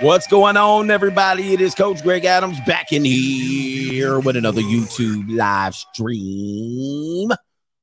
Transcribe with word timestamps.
What's 0.00 0.26
going 0.26 0.56
on, 0.56 0.90
everybody? 0.90 1.54
It 1.54 1.60
is 1.60 1.72
Coach 1.72 2.02
Greg 2.02 2.24
Adams 2.24 2.58
back 2.66 2.92
in 2.92 3.04
here 3.04 4.18
with 4.18 4.36
another 4.36 4.60
YouTube 4.60 5.24
live 5.34 5.76
stream. 5.76 7.30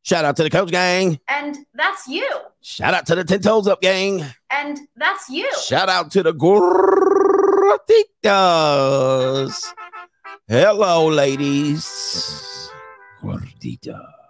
Shout 0.02 0.26
out 0.26 0.36
to 0.36 0.44
the 0.44 0.50
Coach 0.50 0.72
Gang. 0.72 1.22
And 1.30 1.58
that's 1.74 2.10
you. 2.10 2.30
Shout 2.60 2.94
out 2.94 3.06
to 3.06 3.16
the 3.16 3.24
Ten 3.24 3.42
Toes 3.42 3.66
Up 3.66 3.82
Gang. 3.82 4.26
And 4.50 4.78
that's 4.98 5.30
you. 5.30 5.50
Shout 5.64 5.88
out 5.88 6.12
to 6.12 6.22
the 6.22 6.34
Gorditas. 6.34 6.94
Hello, 10.50 11.08
ladies. 11.08 12.70
Gordita. 13.22 14.21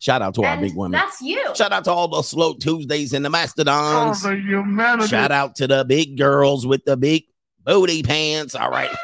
Shout 0.00 0.22
out 0.22 0.34
to 0.36 0.44
our 0.44 0.56
big 0.56 0.74
women. 0.74 0.92
That's 0.92 1.20
you. 1.20 1.54
Shout 1.54 1.72
out 1.72 1.84
to 1.84 1.92
all 1.92 2.08
the 2.08 2.22
slow 2.22 2.54
Tuesdays 2.54 3.12
and 3.12 3.22
the 3.22 3.28
Mastodons. 3.28 4.22
the 4.22 4.34
humanity. 4.34 5.08
Shout 5.08 5.30
out 5.30 5.56
to 5.56 5.66
the 5.66 5.84
big 5.84 6.16
girls 6.16 6.66
with 6.66 6.86
the 6.86 6.96
big 6.96 7.24
booty 7.64 8.02
pants. 8.02 8.54
All 8.54 8.70
right. 8.70 8.90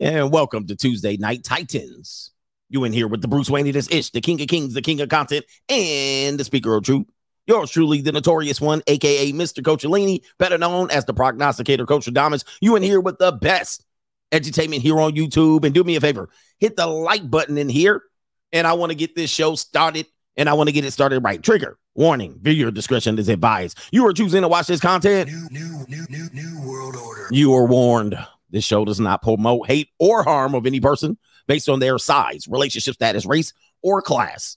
And 0.00 0.30
welcome 0.30 0.64
to 0.68 0.76
Tuesday 0.76 1.16
Night 1.16 1.42
Titans. 1.42 2.30
You 2.68 2.84
in 2.84 2.92
here 2.92 3.08
with 3.08 3.20
the 3.20 3.26
Bruce 3.26 3.50
Wayne, 3.50 3.68
this 3.72 3.90
ish, 3.90 4.10
the 4.10 4.20
king 4.20 4.40
of 4.40 4.46
kings, 4.46 4.74
the 4.74 4.80
king 4.80 5.00
of 5.00 5.08
content, 5.08 5.44
and 5.68 6.38
the 6.38 6.44
speaker 6.44 6.76
of 6.76 6.84
truth. 6.84 7.06
Yours 7.48 7.72
truly, 7.72 8.00
the 8.00 8.12
notorious 8.12 8.60
one, 8.60 8.80
aka 8.86 9.32
Mr. 9.32 9.60
Coachellini, 9.60 10.22
better 10.38 10.56
known 10.56 10.88
as 10.92 11.04
the 11.04 11.14
prognosticator 11.14 11.84
Coach 11.84 12.06
Adamas. 12.06 12.44
You 12.60 12.76
in 12.76 12.84
here 12.84 13.00
with 13.00 13.18
the 13.18 13.32
best 13.32 13.84
entertainment 14.30 14.82
here 14.82 15.00
on 15.00 15.16
YouTube. 15.16 15.64
And 15.64 15.74
do 15.74 15.82
me 15.82 15.96
a 15.96 16.00
favor, 16.00 16.28
hit 16.58 16.76
the 16.76 16.86
like 16.86 17.28
button 17.28 17.58
in 17.58 17.68
here. 17.68 18.02
And 18.52 18.66
I 18.66 18.72
want 18.74 18.90
to 18.90 18.96
get 18.96 19.14
this 19.14 19.30
show 19.30 19.54
started 19.54 20.06
and 20.36 20.48
I 20.48 20.54
want 20.54 20.68
to 20.68 20.72
get 20.72 20.84
it 20.84 20.92
started 20.92 21.20
right. 21.20 21.42
Trigger, 21.42 21.76
warning, 21.94 22.38
viewer 22.40 22.70
discretion 22.70 23.18
is 23.18 23.28
advised. 23.28 23.78
You 23.90 24.06
are 24.06 24.12
choosing 24.12 24.42
to 24.42 24.48
watch 24.48 24.68
this 24.68 24.80
content. 24.80 25.28
New, 25.28 25.48
new, 25.50 25.84
new, 25.88 26.06
new, 26.08 26.28
new 26.32 26.66
world 26.66 26.96
order. 26.96 27.26
You 27.30 27.52
are 27.54 27.66
warned. 27.66 28.16
This 28.50 28.64
show 28.64 28.84
does 28.84 29.00
not 29.00 29.20
promote 29.20 29.66
hate 29.66 29.90
or 29.98 30.22
harm 30.22 30.54
of 30.54 30.64
any 30.64 30.80
person 30.80 31.18
based 31.46 31.68
on 31.68 31.80
their 31.80 31.98
size, 31.98 32.46
relationship 32.48 32.94
status, 32.94 33.26
race, 33.26 33.52
or 33.82 34.00
class. 34.00 34.56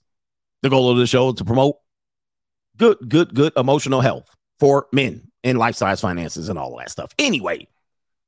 The 0.62 0.70
goal 0.70 0.90
of 0.90 0.98
the 0.98 1.06
show 1.06 1.30
is 1.30 1.34
to 1.36 1.44
promote 1.44 1.76
good, 2.76 2.96
good, 3.08 3.34
good 3.34 3.52
emotional 3.56 4.00
health 4.00 4.30
for 4.60 4.86
men 4.92 5.30
and 5.42 5.58
life 5.58 5.74
size 5.74 6.00
finances 6.00 6.48
and 6.48 6.58
all 6.58 6.72
of 6.74 6.78
that 6.78 6.90
stuff. 6.90 7.12
Anyway, 7.18 7.66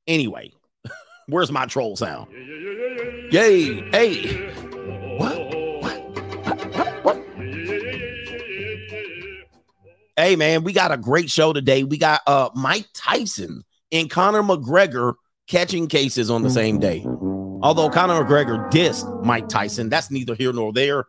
anyway, 0.07 0.51
where's 1.27 1.51
my 1.51 1.65
troll 1.65 1.95
sound? 1.95 2.29
Yay, 3.31 3.89
hey, 3.91 4.51
Hey 10.17 10.37
man, 10.37 10.63
we 10.63 10.71
got 10.71 10.93
a 10.93 10.97
great 10.97 11.29
show 11.29 11.51
today. 11.51 11.83
We 11.83 11.97
got 11.97 12.21
uh 12.25 12.49
Mike 12.55 12.87
Tyson 12.93 13.63
and 13.91 14.09
Conor 14.09 14.43
McGregor 14.43 15.15
catching 15.47 15.87
cases 15.87 16.29
on 16.29 16.41
the 16.41 16.49
same 16.49 16.79
day. 16.79 17.03
Although 17.05 17.89
Conor 17.89 18.23
McGregor 18.23 18.71
dissed 18.71 19.25
Mike 19.25 19.49
Tyson, 19.49 19.89
that's 19.89 20.09
neither 20.09 20.33
here 20.33 20.53
nor 20.53 20.71
there. 20.71 21.05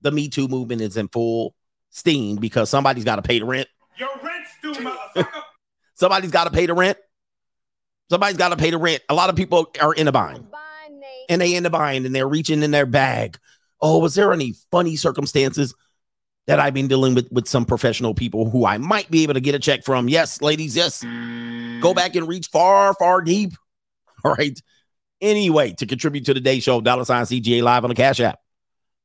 The 0.00 0.10
Me 0.10 0.28
Too 0.28 0.48
movement 0.48 0.80
is 0.82 0.96
in 0.96 1.06
full 1.08 1.54
steam 1.90 2.36
because 2.36 2.68
somebody's 2.68 3.04
got 3.04 3.16
to 3.16 3.22
pay 3.22 3.38
the 3.38 3.44
rent. 3.44 3.68
Your 3.96 4.08
rent's 4.22 4.50
due, 4.62 4.72
motherfucker. 4.72 5.28
Somebody's 5.94 6.30
got 6.30 6.44
to 6.44 6.50
pay 6.50 6.64
the 6.64 6.72
rent. 6.72 6.96
Somebody's 8.08 8.38
got 8.38 8.48
to 8.48 8.56
pay 8.56 8.70
the 8.70 8.78
rent. 8.78 9.02
A 9.10 9.14
lot 9.14 9.28
of 9.28 9.36
people 9.36 9.70
are 9.82 9.92
in 9.92 10.08
a 10.08 10.12
bind 10.12 10.46
and 11.28 11.40
they 11.40 11.54
in 11.54 11.62
the 11.62 11.68
bind 11.68 12.06
and 12.06 12.14
they're 12.14 12.26
reaching 12.26 12.62
in 12.62 12.70
their 12.70 12.86
bag. 12.86 13.38
Oh, 13.82 13.98
was 13.98 14.14
there 14.14 14.32
any 14.32 14.54
funny 14.70 14.96
circumstances 14.96 15.74
that 16.46 16.58
I've 16.58 16.74
been 16.74 16.88
dealing 16.88 17.14
with 17.14 17.30
with 17.30 17.48
some 17.48 17.64
professional 17.64 18.14
people 18.14 18.50
who 18.50 18.66
I 18.66 18.78
might 18.78 19.10
be 19.10 19.22
able 19.22 19.34
to 19.34 19.40
get 19.40 19.54
a 19.54 19.58
check 19.58 19.84
from? 19.84 20.08
Yes, 20.08 20.40
ladies, 20.42 20.76
yes. 20.76 21.02
Go 21.80 21.94
back 21.94 22.16
and 22.16 22.28
reach 22.28 22.48
far, 22.48 22.94
far 22.94 23.22
deep. 23.22 23.52
All 24.24 24.34
right. 24.34 24.60
Anyway, 25.20 25.72
to 25.74 25.86
contribute 25.86 26.24
to 26.26 26.34
the 26.34 26.40
day 26.40 26.60
show, 26.60 26.80
dollar 26.80 27.04
sign 27.04 27.24
CGA 27.24 27.62
live 27.62 27.84
on 27.84 27.90
the 27.90 27.94
Cash 27.94 28.20
App. 28.20 28.38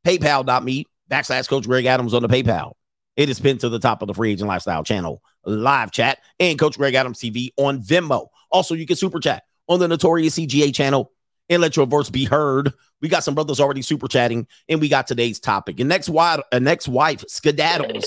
PayPal.me 0.06 0.85
backslash 1.09 1.50
Coach 1.50 1.68
Greg 1.68 1.85
Adams 1.85 2.13
on 2.13 2.22
the 2.22 2.28
PayPal. 2.28 2.73
It 3.16 3.29
is 3.29 3.40
pinned 3.40 3.62
to 3.62 3.69
the 3.69 3.79
top 3.79 4.02
of 4.02 4.07
the 4.07 4.13
Free 4.13 4.31
Agent 4.31 4.47
Lifestyle 4.47 4.84
channel, 4.84 5.22
live 5.46 5.91
chat, 5.91 6.19
and 6.40 6.59
Coach 6.59 6.78
Greg 6.78 6.96
Adams 6.96 7.19
TV 7.19 7.50
on 7.57 7.81
Venmo. 7.81 8.28
Also, 8.52 8.75
you 8.75 8.85
can 8.85 8.96
super 8.96 9.19
chat 9.19 9.44
on 9.67 9.79
the 9.79 9.88
Notorious 9.88 10.38
CGA 10.38 10.73
channel 10.73 11.12
and 11.50 11.62
let 11.62 11.75
your 11.75 11.85
voice 11.85 12.09
be 12.09 12.25
heard. 12.25 12.73
We 13.01 13.09
got 13.09 13.23
some 13.23 13.35
brothers 13.35 13.59
already 13.59 13.81
super 13.81 14.07
chatting, 14.07 14.47
and 14.69 14.79
we 14.79 14.89
got 14.89 15.07
today's 15.07 15.39
topic. 15.39 15.79
And 15.79 15.89
next 15.89 16.09
wife, 16.09 16.41
a 16.51 16.59
next 16.59 16.88
wife 16.88 17.23
skedaddles 17.28 18.06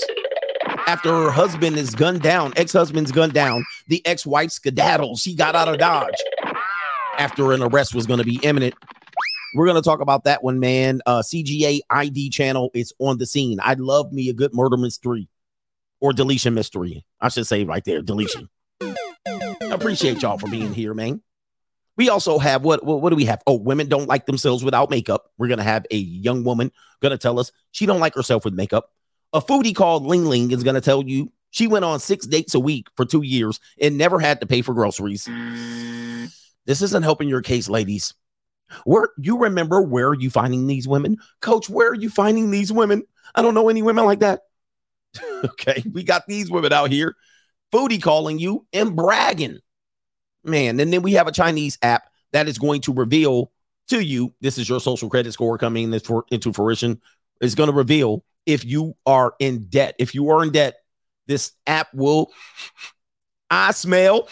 after 0.87 1.09
her 1.09 1.31
husband 1.31 1.77
is 1.77 1.93
gunned 1.93 2.21
down. 2.21 2.53
Ex-husband's 2.55 3.11
gunned 3.11 3.33
down. 3.33 3.63
The 3.87 4.05
ex-wife 4.05 4.49
skedaddles. 4.49 5.21
She 5.21 5.35
got 5.35 5.55
out 5.55 5.67
of 5.67 5.77
Dodge 5.77 6.15
after 7.17 7.51
an 7.53 7.61
arrest 7.61 7.93
was 7.93 8.07
going 8.07 8.19
to 8.19 8.25
be 8.25 8.39
imminent. 8.43 8.73
We're 9.53 9.65
going 9.65 9.75
to 9.75 9.81
talk 9.81 9.99
about 9.99 10.23
that 10.23 10.43
one, 10.43 10.59
man. 10.59 11.01
Uh, 11.05 11.21
CGA 11.21 11.81
ID 11.89 12.29
channel 12.29 12.71
is 12.73 12.93
on 12.99 13.17
the 13.17 13.25
scene. 13.25 13.59
I 13.61 13.73
love 13.75 14.11
me 14.11 14.29
a 14.29 14.33
good 14.33 14.53
murder 14.53 14.77
mystery 14.77 15.27
or 15.99 16.13
deletion 16.13 16.53
mystery. 16.53 17.05
I 17.19 17.29
should 17.29 17.47
say 17.47 17.63
right 17.65 17.83
there, 17.83 18.01
deletion. 18.01 18.49
Appreciate 19.61 20.21
y'all 20.21 20.37
for 20.37 20.49
being 20.49 20.73
here, 20.73 20.93
man. 20.93 21.21
We 21.99 22.07
also 22.07 22.39
have 22.39 22.63
what, 22.63 22.85
what 22.85 23.01
what 23.01 23.09
do 23.09 23.17
we 23.17 23.25
have? 23.25 23.43
Oh, 23.45 23.55
women 23.55 23.89
don't 23.89 24.07
like 24.07 24.25
themselves 24.25 24.63
without 24.63 24.89
makeup. 24.89 25.33
We're 25.37 25.49
gonna 25.49 25.63
have 25.63 25.85
a 25.91 25.97
young 25.97 26.45
woman 26.45 26.71
gonna 27.01 27.17
tell 27.17 27.37
us 27.41 27.51
she 27.71 27.85
don't 27.85 27.99
like 27.99 28.15
herself 28.15 28.45
with 28.45 28.53
makeup. 28.53 28.93
A 29.33 29.41
foodie 29.41 29.75
called 29.75 30.05
Ling 30.05 30.23
Ling 30.23 30.51
is 30.51 30.63
gonna 30.63 30.79
tell 30.79 31.03
you 31.03 31.29
she 31.51 31.67
went 31.67 31.83
on 31.83 31.99
six 31.99 32.25
dates 32.25 32.55
a 32.55 32.59
week 32.61 32.87
for 32.95 33.03
two 33.03 33.21
years 33.21 33.59
and 33.81 33.97
never 33.97 34.17
had 34.17 34.39
to 34.39 34.47
pay 34.47 34.61
for 34.61 34.73
groceries. 34.73 35.27
This 36.65 36.81
isn't 36.81 37.03
helping 37.03 37.27
your 37.27 37.41
case, 37.41 37.67
ladies. 37.67 38.13
Where 38.85 39.09
you 39.17 39.37
remember 39.37 39.81
where 39.81 40.07
are 40.07 40.15
you 40.15 40.29
finding 40.29 40.67
these 40.67 40.87
women? 40.87 41.17
Coach, 41.41 41.69
where 41.69 41.89
are 41.89 41.95
you 41.95 42.09
finding 42.09 42.49
these 42.49 42.71
women? 42.71 43.03
I 43.35 43.41
don't 43.41 43.55
know 43.55 43.67
any 43.67 43.81
women 43.81 44.05
like 44.05 44.19
that. 44.19 44.43
okay, 45.43 45.83
we 45.91 46.03
got 46.03 46.27
these 46.27 46.49
women 46.49 46.71
out 46.71 46.91
here, 46.91 47.17
foodie 47.73 48.01
calling 48.01 48.39
you 48.39 48.65
and 48.71 48.95
bragging. 48.95 49.59
Man, 50.43 50.79
and 50.79 50.91
then 50.93 51.01
we 51.01 51.13
have 51.13 51.27
a 51.27 51.31
Chinese 51.31 51.77
app 51.81 52.09
that 52.31 52.47
is 52.47 52.57
going 52.57 52.81
to 52.81 52.93
reveal 52.93 53.51
to 53.89 54.03
you 54.03 54.33
this 54.39 54.57
is 54.57 54.69
your 54.69 54.79
social 54.79 55.09
credit 55.09 55.33
score 55.33 55.57
coming 55.57 55.97
for, 55.99 56.25
into 56.31 56.53
fruition. 56.53 57.01
It's 57.41 57.55
going 57.55 57.69
to 57.69 57.75
reveal 57.75 58.23
if 58.45 58.63
you 58.63 58.95
are 59.05 59.33
in 59.39 59.65
debt. 59.65 59.95
If 59.99 60.15
you 60.15 60.29
are 60.29 60.43
in 60.43 60.51
debt, 60.51 60.75
this 61.27 61.51
app 61.67 61.93
will 61.93 62.31
I 63.49 63.71
smell 63.71 64.29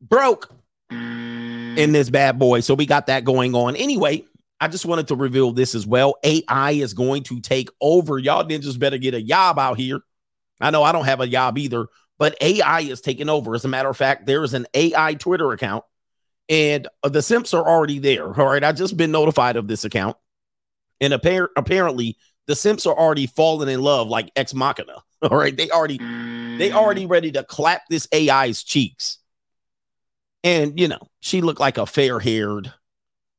broke 0.00 0.50
in 0.90 1.92
this 1.92 2.10
bad 2.10 2.38
boy. 2.38 2.60
So 2.60 2.74
we 2.74 2.86
got 2.86 3.06
that 3.06 3.24
going 3.24 3.54
on. 3.54 3.76
Anyway, 3.76 4.24
I 4.60 4.68
just 4.68 4.84
wanted 4.84 5.08
to 5.08 5.16
reveal 5.16 5.52
this 5.52 5.74
as 5.74 5.86
well. 5.86 6.16
AI 6.22 6.72
is 6.72 6.92
going 6.92 7.22
to 7.24 7.40
take 7.40 7.70
over. 7.80 8.18
Y'all 8.18 8.44
ninjas 8.44 8.78
better 8.78 8.98
get 8.98 9.14
a 9.14 9.22
job 9.22 9.58
out 9.58 9.78
here. 9.78 10.00
I 10.60 10.70
know 10.70 10.82
I 10.82 10.92
don't 10.92 11.06
have 11.06 11.20
a 11.20 11.26
job 11.26 11.56
either, 11.56 11.86
but 12.20 12.36
AI 12.42 12.80
is 12.80 13.00
taking 13.00 13.30
over. 13.30 13.54
As 13.54 13.64
a 13.64 13.68
matter 13.68 13.88
of 13.88 13.96
fact, 13.96 14.26
there 14.26 14.44
is 14.44 14.52
an 14.52 14.66
AI 14.74 15.14
Twitter 15.14 15.52
account, 15.52 15.84
and 16.50 16.86
uh, 17.02 17.08
the 17.08 17.22
Simps 17.22 17.54
are 17.54 17.66
already 17.66 17.98
there. 17.98 18.26
All 18.26 18.46
right, 18.46 18.62
I've 18.62 18.76
just 18.76 18.96
been 18.96 19.10
notified 19.10 19.56
of 19.56 19.66
this 19.66 19.86
account, 19.86 20.18
and 21.00 21.14
appar- 21.14 21.48
apparently 21.56 22.18
the 22.46 22.54
Simps 22.54 22.84
are 22.84 22.94
already 22.96 23.26
falling 23.26 23.70
in 23.70 23.80
love 23.80 24.08
like 24.08 24.30
Ex 24.36 24.52
Machina. 24.52 25.02
All 25.22 25.36
right, 25.36 25.56
they 25.56 25.70
already 25.70 25.96
they 26.58 26.70
already 26.72 27.06
ready 27.06 27.32
to 27.32 27.42
clap 27.42 27.82
this 27.88 28.06
AI's 28.14 28.62
cheeks. 28.62 29.16
And 30.44 30.78
you 30.78 30.88
know, 30.88 31.08
she 31.20 31.40
looked 31.40 31.60
like 31.60 31.78
a 31.78 31.86
fair-haired, 31.86 32.70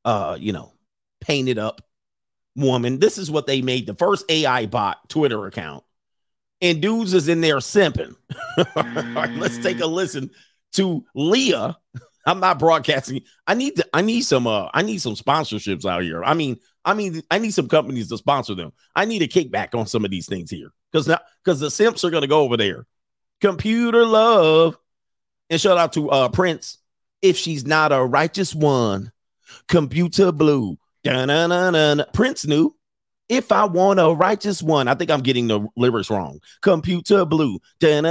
uh, 0.04 0.36
you 0.40 0.52
know, 0.52 0.72
painted 1.20 1.58
up 1.58 1.82
woman. 2.56 2.98
This 2.98 3.16
is 3.16 3.30
what 3.30 3.46
they 3.46 3.62
made 3.62 3.86
the 3.86 3.94
first 3.94 4.24
AI 4.28 4.66
bot 4.66 5.08
Twitter 5.08 5.46
account. 5.46 5.84
And 6.62 6.80
dudes 6.80 7.12
is 7.12 7.28
in 7.28 7.40
there 7.40 7.56
simping. 7.56 8.14
All 8.76 8.82
right, 8.84 9.30
let's 9.32 9.58
take 9.58 9.80
a 9.80 9.86
listen 9.86 10.30
to 10.74 11.04
Leah. 11.14 11.76
I'm 12.24 12.38
not 12.38 12.60
broadcasting. 12.60 13.22
I 13.48 13.54
need 13.54 13.76
to, 13.76 13.86
I 13.92 14.00
need 14.00 14.22
some 14.22 14.46
uh 14.46 14.68
I 14.72 14.82
need 14.82 14.98
some 14.98 15.14
sponsorships 15.14 15.84
out 15.84 16.02
here. 16.02 16.22
I 16.22 16.34
mean, 16.34 16.58
I 16.84 16.94
mean, 16.94 17.22
I 17.30 17.38
need 17.38 17.52
some 17.52 17.68
companies 17.68 18.08
to 18.08 18.16
sponsor 18.16 18.54
them. 18.54 18.72
I 18.94 19.04
need 19.04 19.22
a 19.22 19.28
kickback 19.28 19.74
on 19.76 19.88
some 19.88 20.04
of 20.04 20.12
these 20.12 20.26
things 20.28 20.50
here. 20.50 20.70
Because 20.92 21.08
now 21.08 21.18
because 21.44 21.58
the 21.58 21.70
simps 21.70 22.04
are 22.04 22.10
gonna 22.10 22.28
go 22.28 22.42
over 22.42 22.56
there. 22.56 22.86
Computer 23.40 24.06
love. 24.06 24.78
And 25.50 25.60
shout 25.60 25.78
out 25.78 25.94
to 25.94 26.10
uh 26.10 26.28
Prince. 26.28 26.78
If 27.22 27.36
she's 27.36 27.66
not 27.66 27.92
a 27.92 28.04
righteous 28.04 28.54
one, 28.54 29.10
computer 29.68 30.30
blue. 30.32 30.78
Dun-dun-dun-dun. 31.02 32.04
Prince 32.12 32.46
knew. 32.46 32.76
If 33.28 33.52
I 33.52 33.64
want 33.64 34.00
a 34.00 34.12
righteous 34.12 34.62
one, 34.62 34.88
I 34.88 34.94
think 34.94 35.10
I'm 35.10 35.22
getting 35.22 35.48
the 35.48 35.66
lyrics 35.76 36.10
wrong. 36.10 36.40
Computer 36.60 37.24
blue. 37.24 37.58
That 37.80 38.02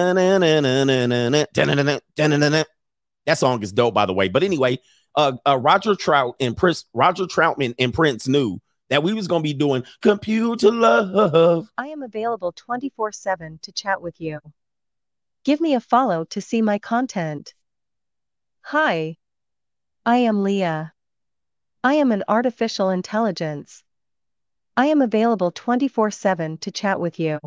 song 3.36 3.62
is 3.62 3.72
dope, 3.72 3.94
by 3.94 4.06
the 4.06 4.14
way. 4.14 4.30
But 4.30 4.44
anyway, 4.44 4.80
uh, 5.16 5.34
uh 5.46 5.58
Roger 5.58 5.96
Trout 5.96 6.36
and 6.40 6.58
Prince, 6.58 6.86
Roger 6.94 7.26
Troutman 7.26 7.76
and 7.78 7.94
Prince 7.94 8.28
knew 8.28 8.60
that 8.90 9.04
we 9.04 9.14
was 9.14 9.28
gonna 9.28 9.44
be 9.44 9.54
doing 9.54 9.84
computer 10.02 10.72
love. 10.72 11.68
I 11.78 11.88
am 11.88 12.04
available 12.04 12.52
24 12.52 13.12
7 13.12 13.60
to 13.62 13.72
chat 13.72 14.02
with 14.02 14.20
you. 14.20 14.40
Give 15.44 15.62
me 15.62 15.76
a 15.76 15.80
follow 15.80 16.26
to 16.26 16.42
see 16.42 16.62
my 16.62 16.78
content. 16.78 17.54
Hi. 18.62 19.18
I 20.06 20.18
am 20.18 20.44
Leah. 20.44 20.94
I 21.84 21.96
am 21.96 22.12
an 22.12 22.24
artificial 22.28 22.90
intelligence. 22.90 23.84
I 24.82 24.88
am 24.88 25.04
available 25.04 25.52
24 25.52 26.10
7 26.10 26.58
to 26.58 26.72
chat 26.72 27.00
with 27.00 27.20
you. 27.20 27.40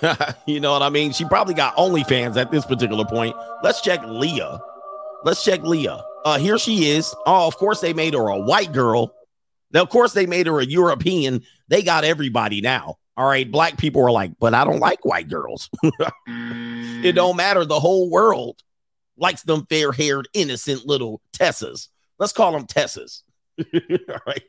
you 0.46 0.60
know 0.60 0.70
what 0.70 0.82
I 0.82 0.88
mean? 0.88 1.10
She 1.10 1.24
probably 1.24 1.52
got 1.52 1.74
OnlyFans 1.74 2.36
at 2.36 2.52
this 2.52 2.64
particular 2.64 3.04
point. 3.04 3.34
Let's 3.64 3.80
check 3.80 4.00
Leah. 4.06 4.60
Let's 5.24 5.42
check 5.42 5.64
Leah. 5.64 6.00
Uh, 6.24 6.38
here 6.38 6.58
she 6.58 6.90
is. 6.90 7.12
Oh, 7.26 7.48
of 7.48 7.56
course 7.56 7.80
they 7.80 7.92
made 7.92 8.14
her 8.14 8.28
a 8.28 8.38
white 8.38 8.72
girl. 8.72 9.12
Now, 9.72 9.82
of 9.82 9.88
course 9.88 10.12
they 10.12 10.26
made 10.26 10.46
her 10.46 10.60
a 10.60 10.64
European. 10.64 11.42
They 11.66 11.82
got 11.82 12.04
everybody 12.04 12.60
now. 12.60 12.98
All 13.16 13.26
right, 13.26 13.50
black 13.50 13.76
people 13.76 14.04
are 14.04 14.12
like, 14.12 14.30
but 14.38 14.54
I 14.54 14.62
don't 14.62 14.78
like 14.78 15.04
white 15.04 15.28
girls. 15.28 15.68
it 16.28 17.16
don't 17.16 17.36
matter. 17.36 17.64
The 17.64 17.80
whole 17.80 18.08
world 18.08 18.60
likes 19.16 19.42
them 19.42 19.66
fair-haired, 19.68 20.28
innocent 20.34 20.86
little 20.86 21.20
Tessas. 21.32 21.88
Let's 22.20 22.32
call 22.32 22.52
them 22.52 22.68
Tessas. 22.68 23.24
All 23.58 24.20
right. 24.24 24.44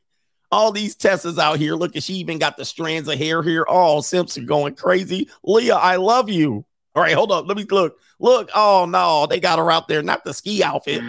All 0.52 0.72
these 0.72 0.96
Tessas 0.96 1.40
out 1.40 1.60
here. 1.60 1.76
Look 1.76 1.96
at 1.96 2.04
she 2.04 2.16
even 2.16 2.38
got 2.38 2.58
the 2.58 2.66
strands 2.66 3.08
of 3.08 3.18
hair 3.18 3.42
here. 3.42 3.66
Oh, 3.68 4.02
Simpson 4.02 4.46
going 4.46 4.76
crazy. 4.76 5.30
Leah, 5.44 5.76
I 5.76 5.96
love 5.96 6.30
you. 6.30 6.66
All 6.94 7.02
right, 7.02 7.14
hold 7.14 7.32
up. 7.32 7.48
Let 7.48 7.56
me 7.56 7.66
look. 7.70 7.98
Look. 8.20 8.50
Oh 8.54 8.86
no, 8.88 9.26
they 9.26 9.40
got 9.40 9.60
her 9.60 9.72
out 9.72 9.88
there. 9.88 10.04
Not 10.04 10.26
the 10.26 10.34
ski 10.34 10.62
outfit. 10.62 11.02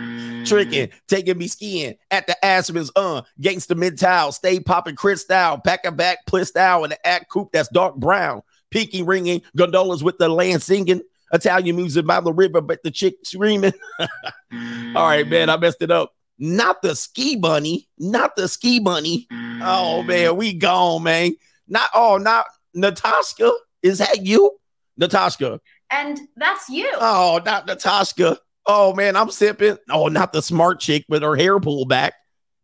Tricking, 0.47 0.91
taking 1.09 1.39
me 1.39 1.49
skiing 1.49 1.97
at 2.11 2.27
the 2.29 2.37
Aspens, 2.45 2.91
uh, 2.95 3.23
gangster 3.41 3.75
mid 3.75 3.99
towel, 3.99 4.31
stay 4.31 4.61
popping 4.61 4.95
Chris 4.95 5.23
style, 5.23 5.59
pack 5.59 5.85
a 5.85 5.91
back, 5.91 6.19
pliss 6.27 6.49
style, 6.49 6.85
and 6.85 6.93
the 6.93 7.07
act 7.07 7.29
coupe 7.31 7.51
that's 7.53 7.69
dark 7.69 7.97
brown, 7.97 8.43
pinky 8.71 9.03
ringing, 9.03 9.43
gondolas 9.57 10.05
with 10.05 10.19
the 10.19 10.29
land 10.29 10.63
singing, 10.63 11.01
Italian 11.33 11.77
music 11.77 12.07
by 12.07 12.21
the 12.21 12.33
river, 12.33 12.61
but 12.61 12.83
the 12.83 12.91
chick 12.91 13.17
screaming. 13.25 13.73
All 14.01 15.07
right, 15.07 15.27
man, 15.27 15.51
I 15.51 15.57
messed 15.57 15.83
it 15.83 15.91
up. 15.91 16.15
Not 16.39 16.83
the 16.83 16.97
ski 16.97 17.37
bunny, 17.37 17.89
not 17.99 18.37
the 18.37 18.49
ski 18.49 18.81
bunny. 18.81 19.27
Oh 19.31 20.03
mm. 20.03 20.07
man, 20.07 20.37
we 20.37 20.55
gone, 20.55 21.03
man. 21.05 21.37
Not 21.69 21.89
oh, 21.95 22.17
not 22.17 22.47
Natasha. 22.75 23.53
Is 23.83 23.99
that 23.99 24.25
you, 24.25 24.51
Natasha? 24.97 25.61
And 25.91 26.19
that's 26.37 26.69
you. 26.69 26.91
Oh, 26.95 27.41
not 27.45 27.67
Natasha. 27.67 28.39
Oh 28.67 28.95
man, 28.95 29.17
I'm 29.17 29.31
sipping. 29.31 29.79
Oh, 29.91 30.09
not 30.09 30.33
the 30.33 30.43
smart 30.43 30.81
chick 30.81 31.05
with 31.09 31.23
her 31.23 31.37
hair 31.37 31.61
pulled 31.61 31.89
back 31.89 32.15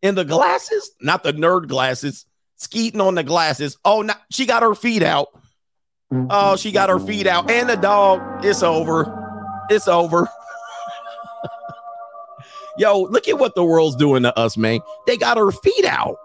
and 0.03 0.17
the 0.17 0.25
glasses, 0.25 0.91
not 1.01 1.23
the 1.23 1.33
nerd 1.33 1.69
glasses. 1.69 2.25
Skeeting 2.57 3.01
on 3.01 3.15
the 3.15 3.23
glasses. 3.23 3.77
Oh, 3.85 4.03
not 4.03 4.21
she 4.33 4.45
got 4.45 4.63
her 4.63 4.75
feet 4.75 5.03
out. 5.03 5.29
Oh, 6.11 6.57
she 6.57 6.73
got 6.73 6.89
her 6.89 6.99
feet 6.99 7.27
out, 7.27 7.51
and 7.51 7.69
the 7.69 7.77
dog. 7.77 8.45
It's 8.45 8.63
over. 8.63 9.67
It's 9.71 9.87
over. 9.87 10.29
Yo, 12.79 13.03
look 13.03 13.29
at 13.29 13.39
what 13.39 13.55
the 13.55 13.65
world's 13.65 13.97
doing 13.97 14.23
to 14.23 14.37
us, 14.39 14.57
man. 14.57 14.81
They 15.07 15.17
got 15.17 15.37
her 15.37 15.51
feet 15.51 15.85
out. 15.85 16.17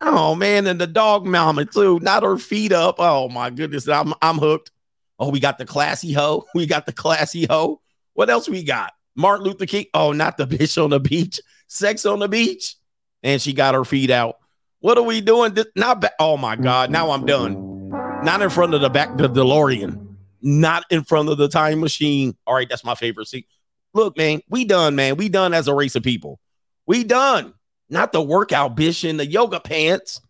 Oh 0.00 0.34
man, 0.34 0.66
and 0.66 0.80
the 0.80 0.86
dog 0.86 1.26
mama 1.26 1.64
too. 1.64 1.98
Not 2.00 2.22
her 2.22 2.38
feet 2.38 2.72
up. 2.72 2.96
Oh 2.98 3.28
my 3.28 3.50
goodness, 3.50 3.88
I'm 3.88 4.14
I'm 4.22 4.38
hooked. 4.38 4.70
Oh, 5.18 5.30
we 5.30 5.40
got 5.40 5.58
the 5.58 5.66
classy 5.66 6.12
hoe. 6.12 6.44
We 6.54 6.66
got 6.66 6.86
the 6.86 6.92
classy 6.92 7.46
hoe. 7.46 7.80
What 8.14 8.30
else 8.30 8.48
we 8.48 8.62
got? 8.62 8.92
Martin 9.16 9.46
Luther 9.46 9.66
King. 9.66 9.86
Oh, 9.94 10.12
not 10.12 10.36
the 10.36 10.46
bitch 10.46 10.82
on 10.82 10.90
the 10.90 11.00
beach. 11.00 11.40
Sex 11.66 12.06
on 12.06 12.20
the 12.20 12.28
beach. 12.28 12.76
And 13.22 13.42
she 13.42 13.52
got 13.52 13.74
her 13.74 13.84
feet 13.84 14.10
out. 14.10 14.36
What 14.80 14.96
are 14.96 15.02
we 15.02 15.20
doing? 15.20 15.54
This, 15.54 15.66
not 15.74 16.00
ba- 16.00 16.12
oh 16.20 16.36
my 16.36 16.54
God. 16.54 16.90
Now 16.90 17.10
I'm 17.10 17.26
done. 17.26 17.90
Not 18.22 18.42
in 18.42 18.50
front 18.50 18.74
of 18.74 18.80
the 18.80 18.88
back 18.88 19.16
the 19.16 19.28
DeLorean. 19.28 20.06
Not 20.40 20.84
in 20.90 21.02
front 21.02 21.28
of 21.28 21.36
the 21.38 21.48
time 21.48 21.80
machine. 21.80 22.36
All 22.46 22.54
right, 22.54 22.68
that's 22.68 22.84
my 22.84 22.94
favorite 22.94 23.26
seat. 23.26 23.48
Look, 23.94 24.16
man, 24.16 24.40
we 24.48 24.64
done, 24.64 24.96
man. 24.96 25.16
We 25.16 25.28
done 25.28 25.54
as 25.54 25.68
a 25.68 25.74
race 25.74 25.96
of 25.96 26.02
people. 26.02 26.38
We 26.86 27.04
done. 27.04 27.54
Not 27.90 28.12
the 28.12 28.22
workout 28.22 28.76
bitch 28.76 29.08
in 29.08 29.16
the 29.16 29.26
yoga 29.26 29.60
pants. 29.60 30.20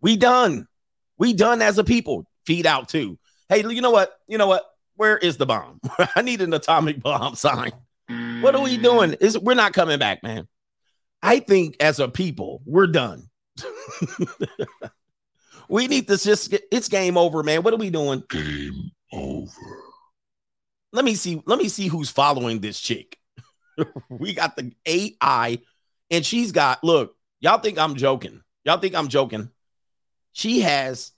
We 0.00 0.16
done. 0.16 0.66
We 1.16 1.32
done 1.32 1.62
as 1.62 1.78
a 1.78 1.84
people. 1.84 2.26
Feet 2.46 2.66
out 2.66 2.88
too. 2.88 3.18
Hey, 3.48 3.62
you 3.62 3.80
know 3.80 3.90
what? 3.90 4.18
You 4.26 4.38
know 4.38 4.46
what? 4.46 4.64
Where 4.96 5.16
is 5.16 5.36
the 5.36 5.46
bomb? 5.46 5.80
I 6.16 6.22
need 6.22 6.40
an 6.40 6.52
atomic 6.52 7.00
bomb 7.00 7.34
sign. 7.34 7.72
What 8.40 8.54
are 8.54 8.62
we 8.62 8.78
doing? 8.78 9.14
Is 9.20 9.38
we're 9.38 9.54
not 9.54 9.72
coming 9.72 9.98
back, 9.98 10.22
man. 10.22 10.48
I 11.22 11.40
think 11.40 11.76
as 11.80 12.00
a 12.00 12.08
people, 12.08 12.62
we're 12.64 12.86
done. 12.86 13.28
we 15.68 15.88
need 15.88 16.08
to 16.08 16.16
just 16.16 16.54
it's 16.72 16.88
game 16.88 17.16
over, 17.16 17.42
man. 17.42 17.62
What 17.62 17.74
are 17.74 17.78
we 17.78 17.90
doing? 17.90 18.22
Game 18.28 18.90
over. 19.12 19.50
Let 20.92 21.04
me 21.04 21.14
see. 21.14 21.42
Let 21.46 21.58
me 21.58 21.68
see 21.68 21.88
who's 21.88 22.10
following 22.10 22.60
this 22.60 22.80
chick. 22.80 23.18
we 24.08 24.34
got 24.34 24.56
the 24.56 24.72
AI, 24.86 25.58
and 26.10 26.24
she's 26.24 26.52
got 26.52 26.82
look, 26.82 27.16
y'all 27.40 27.58
think 27.58 27.78
I'm 27.78 27.96
joking. 27.96 28.42
Y'all 28.64 28.78
think 28.78 28.94
I'm 28.94 29.08
joking. 29.08 29.50
She 30.32 30.60
has 30.60 31.12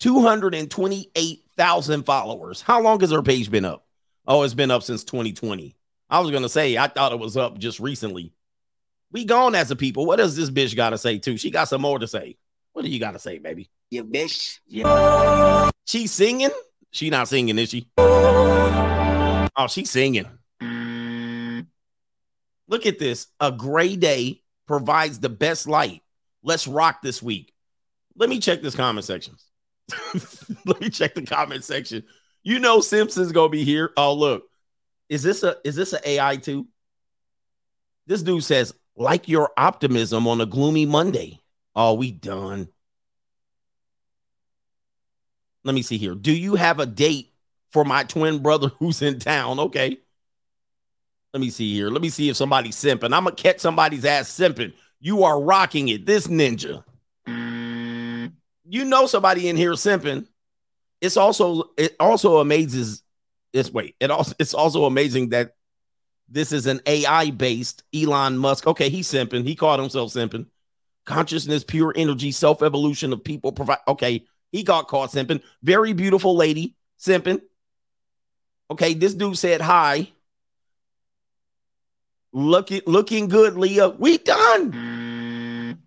228,000 0.00 2.02
followers. 2.04 2.62
How 2.62 2.80
long 2.80 3.00
has 3.00 3.10
her 3.10 3.22
page 3.22 3.50
been 3.50 3.64
up? 3.64 3.86
Oh, 4.26 4.42
it's 4.42 4.54
been 4.54 4.70
up 4.70 4.82
since 4.82 5.04
2020. 5.04 5.76
I 6.10 6.20
was 6.20 6.30
gonna 6.30 6.48
say, 6.48 6.76
I 6.76 6.88
thought 6.88 7.12
it 7.12 7.18
was 7.18 7.36
up 7.36 7.58
just 7.58 7.80
recently. 7.80 8.32
We 9.10 9.24
gone 9.24 9.54
as 9.54 9.70
a 9.70 9.76
people. 9.76 10.06
What 10.06 10.16
does 10.16 10.36
this 10.36 10.50
bitch 10.50 10.76
gotta 10.76 10.98
say 10.98 11.18
too? 11.18 11.36
She 11.36 11.50
got 11.50 11.68
some 11.68 11.82
more 11.82 11.98
to 11.98 12.06
say. 12.06 12.36
What 12.72 12.84
do 12.84 12.90
you 12.90 13.00
gotta 13.00 13.18
say, 13.18 13.38
baby? 13.38 13.70
You 13.90 14.04
bitch. 14.04 14.58
Yeah. 14.66 15.70
She 15.86 16.06
singing? 16.06 16.50
She 16.90 17.10
not 17.10 17.28
singing, 17.28 17.58
is 17.58 17.70
she? 17.70 17.88
Oh, 19.58 19.66
she's 19.66 19.90
singing. 19.90 20.26
Look 22.68 22.86
at 22.86 23.00
this. 23.00 23.26
A 23.40 23.50
gray 23.50 23.96
day 23.96 24.42
provides 24.66 25.18
the 25.18 25.28
best 25.28 25.66
light. 25.66 26.02
Let's 26.44 26.68
rock 26.68 27.02
this 27.02 27.20
week. 27.20 27.52
Let 28.16 28.28
me 28.28 28.38
check 28.38 28.62
this 28.62 28.76
comment 28.76 29.04
section. 29.04 29.34
Let 30.64 30.80
me 30.80 30.90
check 30.90 31.14
the 31.14 31.22
comment 31.22 31.64
section. 31.64 32.04
You 32.44 32.60
know 32.60 32.80
Simpson's 32.80 33.32
gonna 33.32 33.48
be 33.48 33.64
here. 33.64 33.90
Oh, 33.96 34.14
look. 34.14 34.44
Is 35.08 35.24
this 35.24 35.42
a 35.42 35.56
is 35.64 35.74
this 35.74 35.92
an 35.92 36.00
AI 36.04 36.36
too? 36.36 36.68
This 38.06 38.22
dude 38.22 38.44
says, 38.44 38.72
like 38.96 39.28
your 39.28 39.50
optimism 39.56 40.28
on 40.28 40.40
a 40.40 40.46
gloomy 40.46 40.86
Monday. 40.86 41.40
Oh, 41.74 41.94
we 41.94 42.12
done. 42.12 42.68
Let 45.64 45.74
me 45.74 45.82
see 45.82 45.98
here. 45.98 46.14
Do 46.14 46.32
you 46.32 46.54
have 46.54 46.78
a 46.80 46.86
date 46.86 47.32
for 47.70 47.84
my 47.84 48.04
twin 48.04 48.38
brother 48.40 48.68
who's 48.78 49.02
in 49.02 49.18
town? 49.18 49.58
Okay. 49.60 49.98
Let 51.34 51.40
me 51.40 51.50
see 51.50 51.74
here. 51.74 51.90
Let 51.90 52.02
me 52.02 52.08
see 52.08 52.28
if 52.30 52.36
somebody's 52.36 52.76
simping. 52.76 53.12
I'm 53.14 53.24
gonna 53.24 53.32
catch 53.32 53.60
somebody's 53.60 54.04
ass 54.04 54.30
simping. 54.30 54.72
You 55.00 55.24
are 55.24 55.40
rocking 55.40 55.88
it. 55.88 56.06
This 56.06 56.26
ninja. 56.26 56.84
You 57.26 58.84
know 58.84 59.06
somebody 59.06 59.48
in 59.48 59.56
here 59.56 59.72
simping. 59.72 60.26
It's 61.00 61.16
also 61.16 61.70
it 61.76 61.94
also 62.00 62.38
amazes. 62.38 63.02
It's 63.52 63.70
wait. 63.70 63.94
It 64.00 64.10
also 64.10 64.34
it's 64.38 64.54
also 64.54 64.84
amazing 64.84 65.30
that 65.30 65.54
this 66.28 66.52
is 66.52 66.66
an 66.66 66.80
AI 66.86 67.30
based 67.30 67.84
Elon 67.94 68.36
Musk. 68.36 68.66
Okay, 68.66 68.88
he's 68.88 69.08
simping. 69.08 69.46
He 69.46 69.54
called 69.54 69.80
himself 69.80 70.12
simping. 70.12 70.46
Consciousness, 71.06 71.64
pure 71.64 71.92
energy, 71.96 72.30
self 72.32 72.62
evolution 72.62 73.12
of 73.12 73.24
people 73.24 73.52
provide. 73.52 73.78
Okay, 73.86 74.26
he 74.52 74.62
got 74.62 74.88
caught 74.88 75.10
simping. 75.10 75.42
Very 75.62 75.92
beautiful 75.92 76.36
lady 76.36 76.74
simping. 76.98 77.40
Okay, 78.70 78.94
this 78.94 79.14
dude 79.14 79.38
said 79.38 79.60
hi. 79.60 80.10
Looking 82.32 82.82
looking 82.86 83.28
good, 83.28 83.56
Leah. 83.56 83.88
We 83.88 84.18
done. 84.18 85.78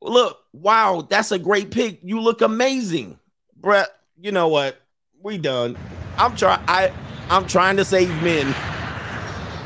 Look, 0.00 0.40
wow, 0.52 1.06
that's 1.08 1.30
a 1.30 1.38
great 1.38 1.70
pick. 1.70 2.00
You 2.02 2.20
look 2.20 2.42
amazing. 2.42 3.18
Brett, 3.56 3.88
you 4.20 4.32
know 4.32 4.48
what? 4.48 4.80
We 5.22 5.38
done. 5.38 5.78
I'm 6.18 6.34
trying 6.36 6.62
I 6.66 6.92
I'm 7.30 7.46
trying 7.46 7.76
to 7.76 7.84
save 7.84 8.10
men. 8.22 8.52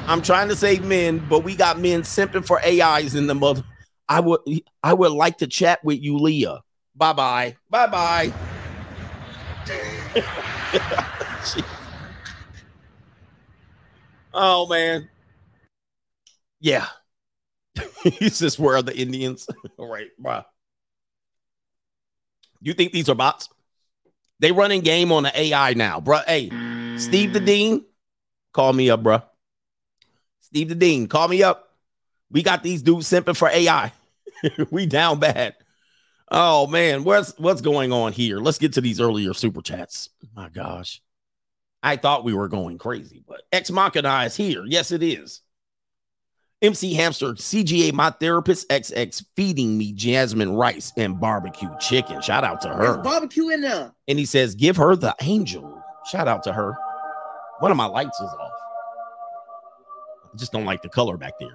I'm 0.06 0.20
trying 0.20 0.48
to 0.48 0.56
save 0.56 0.84
men, 0.84 1.24
but 1.28 1.42
we 1.42 1.56
got 1.56 1.80
men 1.80 2.02
simping 2.02 2.46
for 2.46 2.60
AIs 2.60 3.14
in 3.14 3.26
the 3.26 3.34
mother. 3.34 3.64
I 4.08 4.20
would 4.20 4.40
I 4.82 4.92
would 4.92 5.12
like 5.12 5.38
to 5.38 5.46
chat 5.46 5.82
with 5.82 6.02
you, 6.02 6.18
Leah. 6.18 6.62
Bye 6.94 7.14
bye. 7.14 7.56
Bye 7.70 7.86
bye. 7.86 8.32
oh 14.36 14.66
man. 14.68 15.08
Yeah. 16.60 16.86
He's 18.02 18.38
just 18.38 18.58
where 18.58 18.76
are 18.76 18.82
the 18.82 18.96
Indians? 18.96 19.48
All 19.78 19.88
right, 19.88 20.08
bro. 20.18 20.42
You 22.60 22.74
think 22.74 22.92
these 22.92 23.08
are 23.08 23.14
bots? 23.14 23.48
They 24.38 24.52
running 24.52 24.82
game 24.82 25.12
on 25.12 25.22
the 25.22 25.38
AI 25.38 25.74
now, 25.74 26.00
bro. 26.00 26.20
Hey, 26.26 26.50
Steve 26.98 27.32
the 27.32 27.40
Dean, 27.40 27.84
call 28.52 28.72
me 28.72 28.90
up, 28.90 29.02
bro. 29.02 29.22
Steve 30.40 30.68
the 30.68 30.74
Dean, 30.74 31.06
call 31.06 31.28
me 31.28 31.42
up. 31.42 31.70
We 32.30 32.42
got 32.42 32.62
these 32.62 32.82
dudes 32.82 33.08
simping 33.08 33.36
for 33.36 33.48
AI. 33.48 33.92
we 34.70 34.86
down 34.86 35.20
bad. 35.20 35.54
Oh 36.30 36.66
man, 36.66 37.04
what's 37.04 37.38
what's 37.38 37.60
going 37.60 37.92
on 37.92 38.12
here? 38.12 38.38
Let's 38.38 38.58
get 38.58 38.72
to 38.74 38.80
these 38.80 39.00
earlier 39.00 39.32
super 39.32 39.62
chats. 39.62 40.10
My 40.34 40.48
gosh. 40.48 41.00
I 41.86 41.94
thought 41.94 42.24
we 42.24 42.34
were 42.34 42.48
going 42.48 42.78
crazy, 42.78 43.22
but 43.28 43.42
Ex 43.52 43.70
Machina 43.70 44.24
is 44.24 44.34
here. 44.34 44.64
Yes, 44.66 44.90
it 44.90 45.04
is. 45.04 45.42
MC 46.60 46.94
Hamster, 46.94 47.34
CGA, 47.34 47.92
my 47.92 48.10
therapist, 48.10 48.68
XX, 48.70 49.24
feeding 49.36 49.78
me 49.78 49.92
jasmine 49.92 50.56
rice 50.56 50.92
and 50.96 51.20
barbecue 51.20 51.68
chicken. 51.78 52.20
Shout 52.20 52.42
out 52.42 52.60
to 52.62 52.70
her. 52.70 52.82
There's 52.82 53.04
barbecue 53.04 53.50
in 53.50 53.60
there. 53.60 53.92
And 54.08 54.18
he 54.18 54.24
says, 54.24 54.56
give 54.56 54.76
her 54.78 54.96
the 54.96 55.14
angel. 55.22 55.80
Shout 56.10 56.26
out 56.26 56.42
to 56.42 56.52
her. 56.52 56.76
One 57.60 57.70
of 57.70 57.76
my 57.76 57.86
lights 57.86 58.18
is 58.18 58.30
off. 58.30 58.52
I 60.34 60.36
just 60.36 60.50
don't 60.50 60.64
like 60.64 60.82
the 60.82 60.88
color 60.88 61.16
back 61.16 61.34
there. 61.38 61.54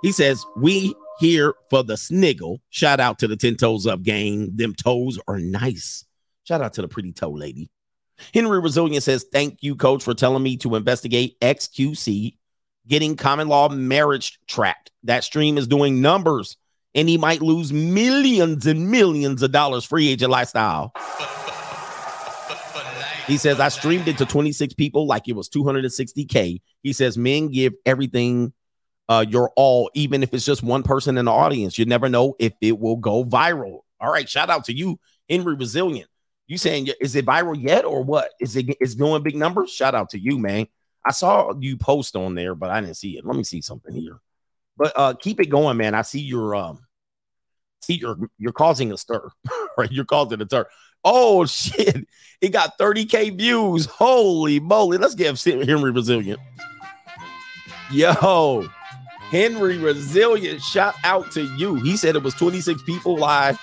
He 0.00 0.12
says, 0.12 0.42
we 0.56 0.94
here 1.18 1.52
for 1.68 1.84
the 1.84 1.98
sniggle. 1.98 2.62
Shout 2.70 3.00
out 3.00 3.18
to 3.18 3.28
the 3.28 3.36
10 3.36 3.56
toes 3.56 3.86
up 3.86 4.02
gang. 4.02 4.56
Them 4.56 4.74
toes 4.74 5.20
are 5.28 5.38
nice. 5.38 6.06
Shout 6.44 6.62
out 6.62 6.72
to 6.72 6.80
the 6.80 6.88
pretty 6.88 7.12
toe 7.12 7.32
lady. 7.32 7.68
Henry 8.32 8.60
Resilient 8.60 9.02
says, 9.02 9.26
thank 9.32 9.58
you, 9.62 9.76
coach, 9.76 10.02
for 10.02 10.14
telling 10.14 10.42
me 10.42 10.56
to 10.58 10.74
investigate 10.74 11.38
XQC 11.40 12.36
getting 12.86 13.16
common 13.16 13.48
law 13.48 13.68
marriage 13.68 14.38
tracked. 14.46 14.90
That 15.04 15.24
stream 15.24 15.58
is 15.58 15.66
doing 15.66 16.00
numbers 16.00 16.56
and 16.94 17.08
he 17.08 17.16
might 17.16 17.40
lose 17.40 17.72
millions 17.72 18.66
and 18.66 18.90
millions 18.90 19.42
of 19.42 19.52
dollars 19.52 19.84
free 19.84 20.08
agent 20.08 20.30
lifestyle. 20.30 20.92
He 23.26 23.36
says, 23.36 23.60
I 23.60 23.68
streamed 23.68 24.08
it 24.08 24.18
to 24.18 24.26
26 24.26 24.74
people 24.74 25.06
like 25.06 25.28
it 25.28 25.34
was 25.34 25.48
260K. 25.48 26.60
He 26.82 26.92
says, 26.92 27.16
men 27.16 27.48
give 27.48 27.72
everything 27.86 28.52
uh, 29.08 29.24
your 29.28 29.52
all, 29.56 29.90
even 29.94 30.22
if 30.22 30.34
it's 30.34 30.44
just 30.44 30.62
one 30.62 30.82
person 30.82 31.16
in 31.16 31.26
the 31.26 31.32
audience. 31.32 31.78
You 31.78 31.84
never 31.84 32.08
know 32.08 32.34
if 32.38 32.52
it 32.60 32.78
will 32.78 32.96
go 32.96 33.24
viral. 33.24 33.80
All 34.00 34.12
right, 34.12 34.28
shout 34.28 34.50
out 34.50 34.64
to 34.64 34.76
you, 34.76 34.98
Henry 35.30 35.54
Resilient. 35.54 36.08
You 36.52 36.58
saying 36.58 36.88
is 37.00 37.16
it 37.16 37.24
viral 37.24 37.58
yet 37.58 37.86
or 37.86 38.04
what? 38.04 38.32
Is 38.38 38.56
it 38.56 38.76
is 38.78 38.94
going 38.94 39.22
big 39.22 39.36
numbers? 39.36 39.70
Shout 39.70 39.94
out 39.94 40.10
to 40.10 40.18
you, 40.18 40.38
man. 40.38 40.66
I 41.02 41.10
saw 41.10 41.54
you 41.58 41.78
post 41.78 42.14
on 42.14 42.34
there, 42.34 42.54
but 42.54 42.68
I 42.68 42.82
didn't 42.82 42.98
see 42.98 43.16
it. 43.16 43.24
Let 43.24 43.38
me 43.38 43.42
see 43.42 43.62
something 43.62 43.94
here. 43.94 44.20
But 44.76 44.92
uh 44.94 45.14
keep 45.14 45.40
it 45.40 45.46
going, 45.46 45.78
man. 45.78 45.94
I 45.94 46.02
see 46.02 46.20
your 46.20 46.54
um 46.54 46.84
see 47.80 47.94
you're 47.94 48.18
you're 48.36 48.52
causing 48.52 48.92
a 48.92 48.98
stir, 48.98 49.30
right? 49.78 49.90
You're 49.90 50.04
causing 50.04 50.42
a 50.42 50.44
stir. 50.44 50.66
Oh 51.02 51.46
shit, 51.46 52.06
it 52.42 52.50
got 52.50 52.76
30k 52.76 53.38
views. 53.38 53.86
Holy 53.86 54.60
moly! 54.60 54.98
Let's 54.98 55.14
give 55.14 55.42
Henry 55.42 55.90
Resilient. 55.90 56.38
Yo, 57.90 58.68
Henry 59.30 59.78
Resilient, 59.78 60.60
shout 60.60 60.96
out 61.02 61.30
to 61.30 61.44
you. 61.56 61.76
He 61.76 61.96
said 61.96 62.14
it 62.14 62.22
was 62.22 62.34
26 62.34 62.82
people 62.82 63.16
live, 63.16 63.58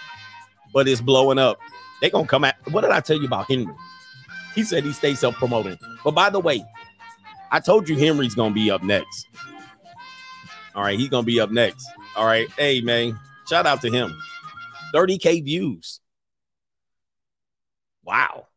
but 0.74 0.88
it's 0.88 1.01
blowing 1.01 1.38
up. 1.38 1.60
They 2.01 2.10
gonna 2.10 2.27
come 2.27 2.44
at. 2.44 2.58
What 2.72 2.82
did 2.82 2.91
I 2.91 3.00
tell 3.00 3.18
you 3.18 3.27
about 3.27 3.50
Henry? 3.50 3.74
He 4.56 4.63
said 4.63 4.84
he 4.84 4.94
stays 4.94 5.20
self 5.20 5.36
promoting. 5.36 5.77
But 6.03 6.12
by 6.12 6.29
the 6.29 6.39
way, 6.39 6.65
I 7.51 7.60
told 7.60 7.89
you 7.89 7.98
Henry's 7.98 8.36
gonna 8.36 8.53
be 8.53 8.72
up 8.72 8.84
next. 8.84 9.27
All 10.75 10.84
right, 10.84 10.98
he's 10.98 11.10
gonna 11.10 11.24
be 11.24 11.39
up 11.39 11.51
next. 11.51 11.86
All 12.15 12.25
right, 12.25 12.48
hey 12.58 12.82
man, 12.82 13.20
shout 13.48 13.65
out 13.65 13.82
to 13.82 13.91
him. 13.91 14.18
30k 14.94 15.44
views. 15.44 16.00
Wow. 18.03 18.48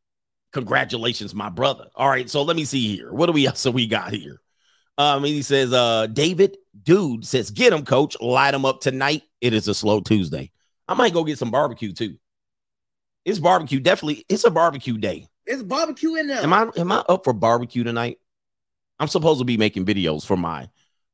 Congratulations, 0.53 1.35
my 1.35 1.49
brother. 1.49 1.87
All 1.95 2.09
right, 2.09 2.29
so 2.29 2.43
let 2.43 2.57
me 2.57 2.65
see 2.65 2.95
here. 2.97 3.13
What 3.13 3.27
do 3.27 3.33
we 3.33 3.47
so 3.55 3.71
we 3.71 3.87
got 3.87 4.13
here? 4.13 4.41
Um, 4.99 5.25
he 5.25 5.43
says, 5.43 5.73
uh, 5.73 6.07
David, 6.07 6.57
dude 6.83 7.27
says, 7.27 7.51
get 7.51 7.73
him, 7.73 7.85
coach. 7.85 8.17
Light 8.21 8.55
him 8.55 8.65
up 8.65 8.81
tonight. 8.81 9.23
It 9.41 9.55
is 9.55 9.67
a 9.69 9.75
slow 9.75 10.01
Tuesday. 10.01 10.51
I 10.87 10.95
might 10.95 11.15
go 11.15 11.25
get 11.25 11.39
some 11.39 11.51
barbecue 11.51 11.93
too. 11.93 12.17
It's 13.25 13.39
barbecue. 13.39 13.81
Definitely, 13.81 14.25
it's 14.29 14.45
a 14.45 14.51
barbecue 14.51 14.99
day. 14.99 15.29
It's 15.47 15.63
barbecue 15.63 16.15
in 16.17 16.27
there. 16.29 16.43
Am 16.43 16.53
I 16.53 16.71
am 16.77 16.93
I 16.93 17.05
up 17.09 17.25
for 17.25 17.33
barbecue 17.33 17.85
tonight? 17.85 18.19
I'm 18.99 19.09
supposed 19.09 19.41
to 19.41 19.45
be 19.45 19.57
making 19.57 19.85
videos 19.85 20.25
for 20.25 20.37
my 20.37 20.69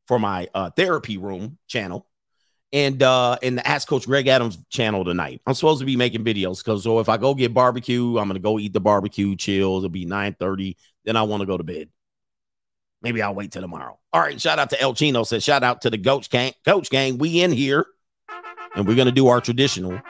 for 0.07 0.19
my 0.19 0.49
uh, 0.55 0.71
therapy 0.71 1.19
room 1.19 1.59
channel 1.67 2.07
and 2.73 3.03
uh 3.03 3.37
in 3.43 3.57
the 3.57 3.67
Ask 3.67 3.89
Coach 3.89 4.07
Greg 4.07 4.27
Adams 4.27 4.59
channel 4.71 5.05
tonight. 5.05 5.41
I'm 5.47 5.55
supposed 5.55 5.81
to 5.81 5.87
be 5.87 5.97
making 5.97 6.25
videos 6.25 6.63
because 6.63 6.85
so 6.85 6.99
if 7.01 7.09
I 7.09 7.17
go 7.17 7.35
get 7.35 7.55
barbecue, 7.55 8.19
I'm 8.19 8.29
gonna 8.29 8.39
go 8.39 8.59
eat 8.59 8.73
the 8.73 8.81
barbecue, 8.81 9.37
chill. 9.37 9.79
It'll 9.79 9.89
be 9.89 10.05
9 10.05 10.37
30. 10.39 10.77
Then 11.05 11.17
I 11.17 11.23
want 11.23 11.41
to 11.41 11.47
go 11.47 11.57
to 11.57 11.65
bed. 11.65 11.89
Maybe 13.01 13.23
I'll 13.23 13.35
wait 13.35 13.53
till 13.53 13.63
tomorrow. 13.63 13.99
All 14.13 14.21
right. 14.21 14.41
Shout 14.41 14.59
out 14.59 14.71
to 14.71 14.81
El 14.81 14.93
Chino 14.95 15.23
says, 15.23 15.45
shout 15.45 15.63
out 15.63 15.83
to 15.83 15.91
the 15.91 15.99
Coach 15.99 16.31
Gang. 16.31 16.53
Coach 16.65 16.91
Gang, 16.91 17.19
we 17.19 17.41
in 17.41 17.53
here 17.53 17.87
and 18.75 18.87
we're 18.87 18.97
gonna 18.97 19.13
do 19.13 19.29
our 19.29 19.41
traditional. 19.41 20.01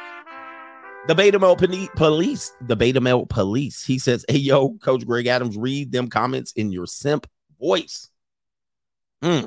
The 1.09 1.15
Beta 1.15 1.39
Male 1.39 1.57
Police, 1.97 2.53
the 2.61 2.77
Beta 2.77 3.01
Male 3.01 3.25
Police. 3.25 3.83
He 3.83 3.99
says, 3.99 4.27
Hey 4.29 4.37
yo, 4.37 4.75
Coach 4.75 5.07
Greg 5.07 5.27
Adams, 5.27 5.57
read 5.57 5.91
them 5.91 6.09
comments 6.09 6.53
in 6.53 6.71
your 6.71 6.87
simp 6.87 7.27
voice. 7.59 8.11
Hmm. 9.23 9.47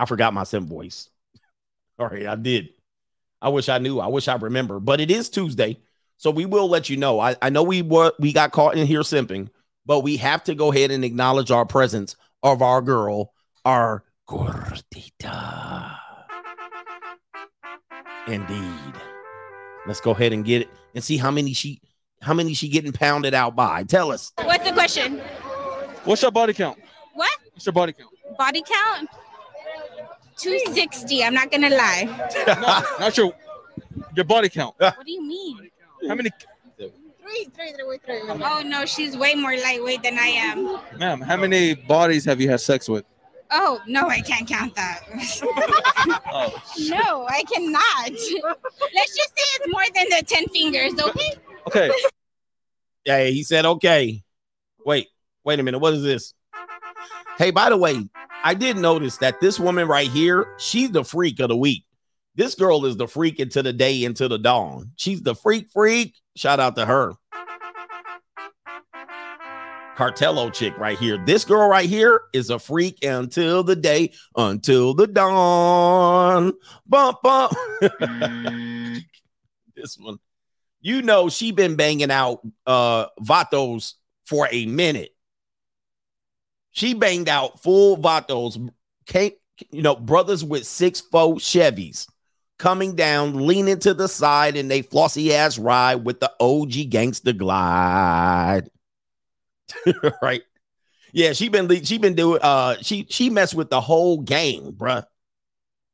I 0.00 0.06
forgot 0.06 0.34
my 0.34 0.42
simp 0.42 0.68
voice. 0.68 1.08
All 2.00 2.08
right, 2.08 2.26
I 2.26 2.34
did. 2.34 2.70
I 3.40 3.50
wish 3.50 3.68
I 3.68 3.78
knew. 3.78 4.00
I 4.00 4.08
wish 4.08 4.26
I 4.26 4.34
remember. 4.34 4.80
But 4.80 5.00
it 5.00 5.12
is 5.12 5.30
Tuesday, 5.30 5.78
so 6.16 6.32
we 6.32 6.44
will 6.44 6.68
let 6.68 6.90
you 6.90 6.96
know. 6.96 7.20
I, 7.20 7.36
I 7.40 7.50
know 7.50 7.62
we 7.62 7.82
were 7.82 8.10
we 8.18 8.32
got 8.32 8.50
caught 8.50 8.76
in 8.76 8.84
here 8.84 9.02
simping, 9.02 9.50
but 9.86 10.00
we 10.00 10.16
have 10.16 10.42
to 10.42 10.56
go 10.56 10.72
ahead 10.72 10.90
and 10.90 11.04
acknowledge 11.04 11.52
our 11.52 11.66
presence 11.66 12.16
of 12.42 12.62
our 12.62 12.82
girl, 12.82 13.32
our 13.64 14.02
gordita. 14.26 15.98
Indeed. 18.26 19.13
Let's 19.86 20.00
go 20.00 20.12
ahead 20.12 20.32
and 20.32 20.44
get 20.44 20.62
it 20.62 20.68
and 20.94 21.04
see 21.04 21.16
how 21.16 21.30
many 21.30 21.52
she 21.52 21.80
how 22.22 22.32
many 22.32 22.54
she 22.54 22.68
getting 22.68 22.92
pounded 22.92 23.34
out 23.34 23.54
by. 23.54 23.84
Tell 23.84 24.10
us. 24.10 24.32
What's 24.42 24.64
the 24.64 24.72
question? 24.72 25.18
What's 26.04 26.22
your 26.22 26.30
body 26.30 26.54
count? 26.54 26.78
What? 27.14 27.30
What's 27.52 27.66
your 27.66 27.72
body 27.72 27.92
count? 27.92 28.10
Body 28.38 28.62
count? 28.62 29.08
260. 30.38 31.22
I'm 31.22 31.34
not 31.34 31.50
gonna 31.50 31.70
lie. 31.70 32.04
no, 32.46 33.04
not 33.04 33.16
your 33.16 33.32
your 34.16 34.24
body 34.24 34.48
count. 34.48 34.74
What 34.78 35.04
do 35.04 35.12
you 35.12 35.22
mean? 35.22 35.70
How 36.08 36.14
many 36.14 36.30
Three, 36.76 37.44
three, 37.56 37.72
three, 37.72 37.98
three. 38.04 38.20
Oh 38.28 38.62
no, 38.64 38.84
she's 38.84 39.16
way 39.16 39.34
more 39.34 39.56
lightweight 39.56 40.02
than 40.02 40.18
I 40.18 40.26
am. 40.26 40.78
ma'am, 40.98 41.20
how 41.22 41.38
many 41.38 41.74
bodies 41.74 42.26
have 42.26 42.38
you 42.38 42.50
had 42.50 42.60
sex 42.60 42.86
with? 42.86 43.04
Oh 43.56 43.80
no, 43.86 44.08
I 44.08 44.20
can't 44.20 44.48
count 44.48 44.74
that. 44.74 45.00
Oh, 46.36 46.62
no, 46.88 47.26
I 47.28 47.44
cannot. 47.44 48.10
Let's 48.10 49.16
just 49.16 49.30
say 49.30 49.44
it's 49.54 49.68
more 49.68 49.84
than 49.94 50.06
the 50.10 50.22
10 50.26 50.48
fingers, 50.48 50.92
okay? 51.00 51.32
okay. 51.68 51.90
Yeah, 53.06 53.24
he 53.26 53.44
said, 53.44 53.64
okay. 53.64 54.22
Wait, 54.84 55.08
wait 55.44 55.60
a 55.60 55.62
minute. 55.62 55.78
What 55.78 55.94
is 55.94 56.02
this? 56.02 56.34
Hey, 57.38 57.52
by 57.52 57.70
the 57.70 57.76
way, 57.76 58.08
I 58.42 58.54
did 58.54 58.76
notice 58.76 59.18
that 59.18 59.40
this 59.40 59.60
woman 59.60 59.86
right 59.86 60.10
here, 60.10 60.54
she's 60.58 60.90
the 60.90 61.04
freak 61.04 61.38
of 61.40 61.48
the 61.48 61.56
week. 61.56 61.84
This 62.34 62.56
girl 62.56 62.84
is 62.84 62.96
the 62.96 63.06
freak 63.06 63.38
into 63.38 63.62
the 63.62 63.72
day, 63.72 64.02
into 64.02 64.26
the 64.26 64.38
dawn. 64.38 64.90
She's 64.96 65.22
the 65.22 65.36
freak 65.36 65.70
freak. 65.72 66.16
Shout 66.36 66.58
out 66.58 66.74
to 66.76 66.84
her. 66.84 67.14
Cartello 69.96 70.52
chick 70.52 70.76
right 70.78 70.98
here. 70.98 71.18
This 71.24 71.44
girl 71.44 71.68
right 71.68 71.88
here 71.88 72.22
is 72.32 72.50
a 72.50 72.58
freak 72.58 73.04
until 73.04 73.62
the 73.62 73.76
day, 73.76 74.12
until 74.36 74.94
the 74.94 75.06
dawn. 75.06 76.52
Bump, 76.86 77.18
bump. 77.22 77.52
this 79.76 79.96
one. 79.98 80.18
You 80.80 81.00
know, 81.00 81.28
she 81.28 81.52
been 81.52 81.76
banging 81.76 82.10
out 82.10 82.40
uh 82.66 83.06
Vatos 83.20 83.94
for 84.26 84.48
a 84.50 84.66
minute. 84.66 85.10
She 86.72 86.94
banged 86.94 87.28
out 87.28 87.62
full 87.62 87.96
Vatos, 87.96 88.68
can't, 89.06 89.34
you 89.70 89.82
know, 89.82 89.94
brothers 89.94 90.44
with 90.44 90.66
six 90.66 91.00
four 91.00 91.36
Chevys 91.36 92.08
coming 92.58 92.94
down, 92.96 93.46
leaning 93.46 93.78
to 93.80 93.94
the 93.94 94.08
side, 94.08 94.56
and 94.56 94.70
they 94.70 94.82
flossy 94.82 95.32
ass 95.32 95.58
ride 95.58 96.04
with 96.04 96.20
the 96.20 96.32
OG 96.40 96.90
gangster 96.90 97.32
glide. 97.32 98.68
right? 100.22 100.42
Yeah, 101.12 101.32
she 101.32 101.48
been 101.48 101.68
she 101.84 101.98
been 101.98 102.14
doing 102.14 102.40
uh 102.42 102.76
she 102.80 103.06
she 103.08 103.30
messed 103.30 103.54
with 103.54 103.70
the 103.70 103.80
whole 103.80 104.20
gang, 104.20 104.72
bruh. 104.72 105.04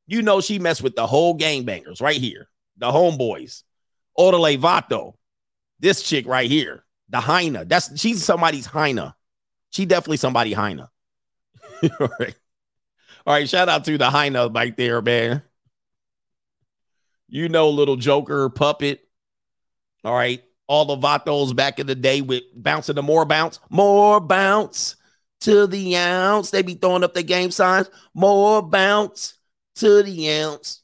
You 0.07 0.23
know 0.23 0.41
she 0.41 0.59
messed 0.59 0.83
with 0.83 0.97
the 0.97 1.07
whole 1.07 1.35
gang 1.35 1.65
bangers 1.65 2.01
right 2.01 2.21
here, 2.21 2.49
the 2.79 2.91
homeboys, 2.91 3.63
Orale 4.19 4.59
Vato, 4.59 5.15
this 5.79 6.03
chick 6.03 6.27
right 6.27 6.51
here, 6.51 6.85
the 7.09 7.19
Heina. 7.19 7.69
That's 7.69 7.99
she's 8.01 8.25
somebody's 8.25 8.67
Heina. 8.67 9.15
She 9.71 9.87
definitely 9.87 10.17
somebody 10.17 10.55
Heina. 10.55 10.89
All 11.83 12.09
right. 12.19 12.35
All 13.27 13.35
right, 13.35 13.49
shout 13.49 13.69
out 13.69 13.85
to 13.85 13.99
the 13.99 14.09
Heina 14.09 14.53
right 14.55 14.77
there, 14.77 15.03
man. 15.03 15.43
You 17.29 17.49
know, 17.49 17.69
little 17.71 17.97
Joker 17.97 18.49
puppet. 18.49 19.07
All 20.05 20.15
right. 20.15 20.43
All 20.71 20.85
the 20.85 20.97
Vatos 20.97 21.55
back 21.55 21.81
in 21.81 21.89
the 21.89 21.97
day 21.97 22.21
with 22.21 22.45
bouncing 22.55 22.95
the 22.95 23.03
more 23.03 23.25
bounce, 23.25 23.59
more 23.71 24.21
bounce 24.21 24.95
to 25.41 25.67
the 25.67 25.97
ounce. 25.97 26.51
They 26.51 26.63
be 26.63 26.75
throwing 26.75 27.03
up 27.03 27.13
the 27.13 27.25
game 27.25 27.51
signs. 27.51 27.91
More 28.15 28.63
bounce 28.63 29.35
to 29.75 30.05
the 30.05 30.31
ounce. 30.31 30.83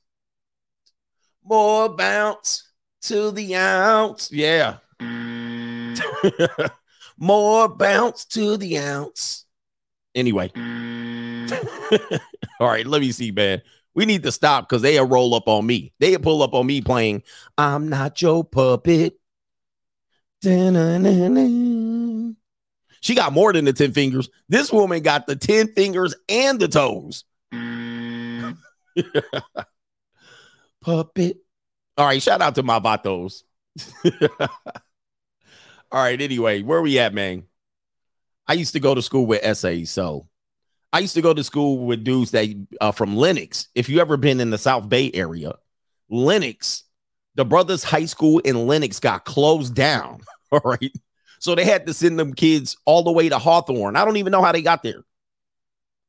More 1.45 1.89
bounce 1.89 2.69
to 3.03 3.31
the 3.31 3.55
ounce. 3.55 4.33
Yeah. 4.33 4.79
More 7.17 7.69
bounce 7.69 8.25
to 8.25 8.57
the 8.57 8.79
ounce. 8.79 9.45
Anyway. 10.17 10.51
All 12.59 12.67
right, 12.67 12.87
let 12.87 13.01
me 13.03 13.13
see, 13.13 13.31
man. 13.31 13.63
We 13.95 14.05
need 14.05 14.25
to 14.25 14.33
stop 14.33 14.69
because 14.69 14.83
they 14.83 14.99
a 14.99 15.05
roll 15.05 15.37
up 15.37 15.47
on 15.47 15.65
me. 15.65 15.93
They'll 16.01 16.19
pull 16.19 16.43
up 16.43 16.55
on 16.55 16.67
me 16.67 16.81
playing 16.81 17.23
I'm 17.57 17.89
not 17.89 18.21
your 18.21 18.43
puppet. 18.45 19.19
Da-na-na-na. 20.47 22.33
She 23.01 23.17
got 23.17 23.33
more 23.33 23.53
than 23.53 23.65
the 23.65 23.73
10 23.73 23.91
fingers. 23.91 24.29
This 24.49 24.73
woman 24.73 25.03
got 25.03 25.27
the 25.27 25.35
10 25.35 25.73
fingers 25.73 26.15
and 26.29 26.61
the 26.61 26.69
toes. 26.69 27.25
Puppet. 30.81 31.39
All 31.99 32.07
right, 32.07 32.23
shout 32.23 32.43
out 32.43 32.55
to 32.55 32.63
my 32.63 32.79
vatos. 32.79 33.43
All 35.91 36.01
right, 36.01 36.21
anyway, 36.21 36.63
where 36.63 36.81
we 36.81 37.01
at, 37.01 37.13
man? 37.13 37.43
I 38.47 38.53
used 38.53 38.75
to 38.75 38.81
go 38.81 38.95
to 38.95 39.03
school 39.03 39.27
with 39.27 39.43
essays, 39.43 39.91
so 39.91 40.29
I 40.93 41.01
used 41.01 41.15
to 41.15 41.23
go 41.23 41.35
to 41.35 41.43
school 41.43 41.87
with 41.87 42.05
dudes 42.05 42.31
that 42.31 42.47
uh, 42.81 42.93
from 42.93 43.17
Lennox. 43.17 43.67
If 43.75 43.89
you 43.89 43.99
ever 43.99 44.17
been 44.17 44.39
in 44.39 44.51
the 44.51 44.59
South 44.59 44.89
Bay 44.89 45.11
area, 45.13 45.55
Lennox, 46.09 46.85
the 47.35 47.45
brothers' 47.45 47.83
high 47.83 48.05
school 48.05 48.39
in 48.39 48.69
Lennox 48.69 49.01
got 49.01 49.25
closed 49.25 49.75
down. 49.75 50.21
All 50.53 50.61
right. 50.65 50.93
So 51.39 51.55
they 51.55 51.65
had 51.65 51.87
to 51.87 51.95
send 51.95 52.19
them 52.19 52.35
kids 52.35 52.77
all 52.85 53.03
the 53.03 53.13
way 53.13 53.29
to 53.29 53.39
Hawthorne. 53.39 53.97
I 53.97 54.05
don't 54.05 54.17
even 54.17 54.31
know 54.31 54.43
how 54.43 54.53
they 54.53 54.63
got 54.63 54.83
there 54.83 55.05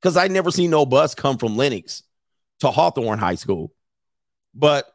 because 0.02 0.16
I 0.16 0.28
never 0.28 0.52
seen 0.52 0.70
no 0.70 0.86
bus 0.86 1.16
come 1.16 1.38
from 1.38 1.58
Lennox 1.58 2.04
to 2.62 2.72
Hawthorne 2.72 3.20
High 3.20 3.36
School. 3.36 3.74
But 4.54 4.86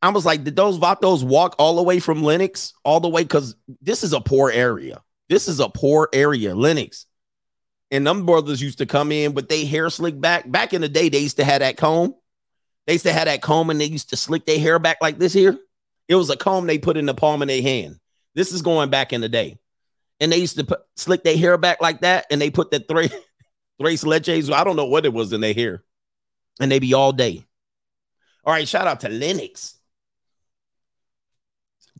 I 0.00 0.10
was 0.10 0.24
like, 0.24 0.44
did 0.44 0.56
those 0.56 0.78
Vatos 0.78 1.24
walk 1.24 1.56
all 1.58 1.76
the 1.76 1.82
way 1.82 1.98
from 1.98 2.22
Lennox 2.22 2.74
all 2.84 3.00
the 3.00 3.08
way? 3.08 3.22
Because 3.22 3.56
this 3.80 4.04
is 4.04 4.12
a 4.12 4.20
poor 4.20 4.50
area. 4.50 5.02
This 5.28 5.48
is 5.48 5.60
a 5.60 5.68
poor 5.68 6.08
area, 6.12 6.54
Lennox. 6.54 7.06
And 7.90 8.06
them 8.06 8.26
brothers 8.26 8.62
used 8.62 8.78
to 8.78 8.86
come 8.86 9.12
in 9.12 9.34
with 9.34 9.48
they 9.48 9.64
hair 9.64 9.88
slicked 9.90 10.20
back. 10.20 10.50
Back 10.50 10.72
in 10.72 10.80
the 10.80 10.88
day, 10.88 11.08
they 11.08 11.18
used 11.18 11.36
to 11.38 11.44
have 11.44 11.60
that 11.60 11.76
comb. 11.76 12.14
They 12.86 12.94
used 12.94 13.06
to 13.06 13.12
have 13.12 13.26
that 13.26 13.42
comb 13.42 13.70
and 13.70 13.80
they 13.80 13.86
used 13.86 14.10
to 14.10 14.16
slick 14.16 14.46
their 14.46 14.58
hair 14.58 14.78
back 14.78 14.98
like 15.00 15.18
this 15.18 15.32
here. 15.32 15.58
It 16.08 16.16
was 16.16 16.28
a 16.28 16.36
comb 16.36 16.66
they 16.66 16.78
put 16.78 16.96
in 16.96 17.06
the 17.06 17.14
palm 17.14 17.40
of 17.40 17.48
their 17.48 17.62
hand. 17.62 17.98
This 18.34 18.52
is 18.52 18.62
going 18.62 18.90
back 18.90 19.12
in 19.12 19.20
the 19.20 19.28
day. 19.28 19.58
And 20.20 20.32
they 20.32 20.38
used 20.38 20.56
to 20.58 20.64
put, 20.64 20.80
slick 20.96 21.24
their 21.24 21.36
hair 21.36 21.56
back 21.58 21.80
like 21.80 22.00
that. 22.00 22.26
And 22.30 22.40
they 22.40 22.50
put 22.50 22.70
the 22.70 22.80
three, 22.80 23.08
tres 23.80 24.04
leches. 24.04 24.52
I 24.52 24.64
don't 24.64 24.76
know 24.76 24.86
what 24.86 25.06
it 25.06 25.12
was 25.12 25.32
in 25.32 25.40
their 25.40 25.54
hair. 25.54 25.82
And 26.60 26.70
they 26.70 26.78
be 26.78 26.94
all 26.94 27.12
day. 27.12 27.44
All 28.44 28.52
right, 28.52 28.68
shout 28.68 28.86
out 28.86 29.00
to 29.00 29.08
Lennox. 29.08 29.76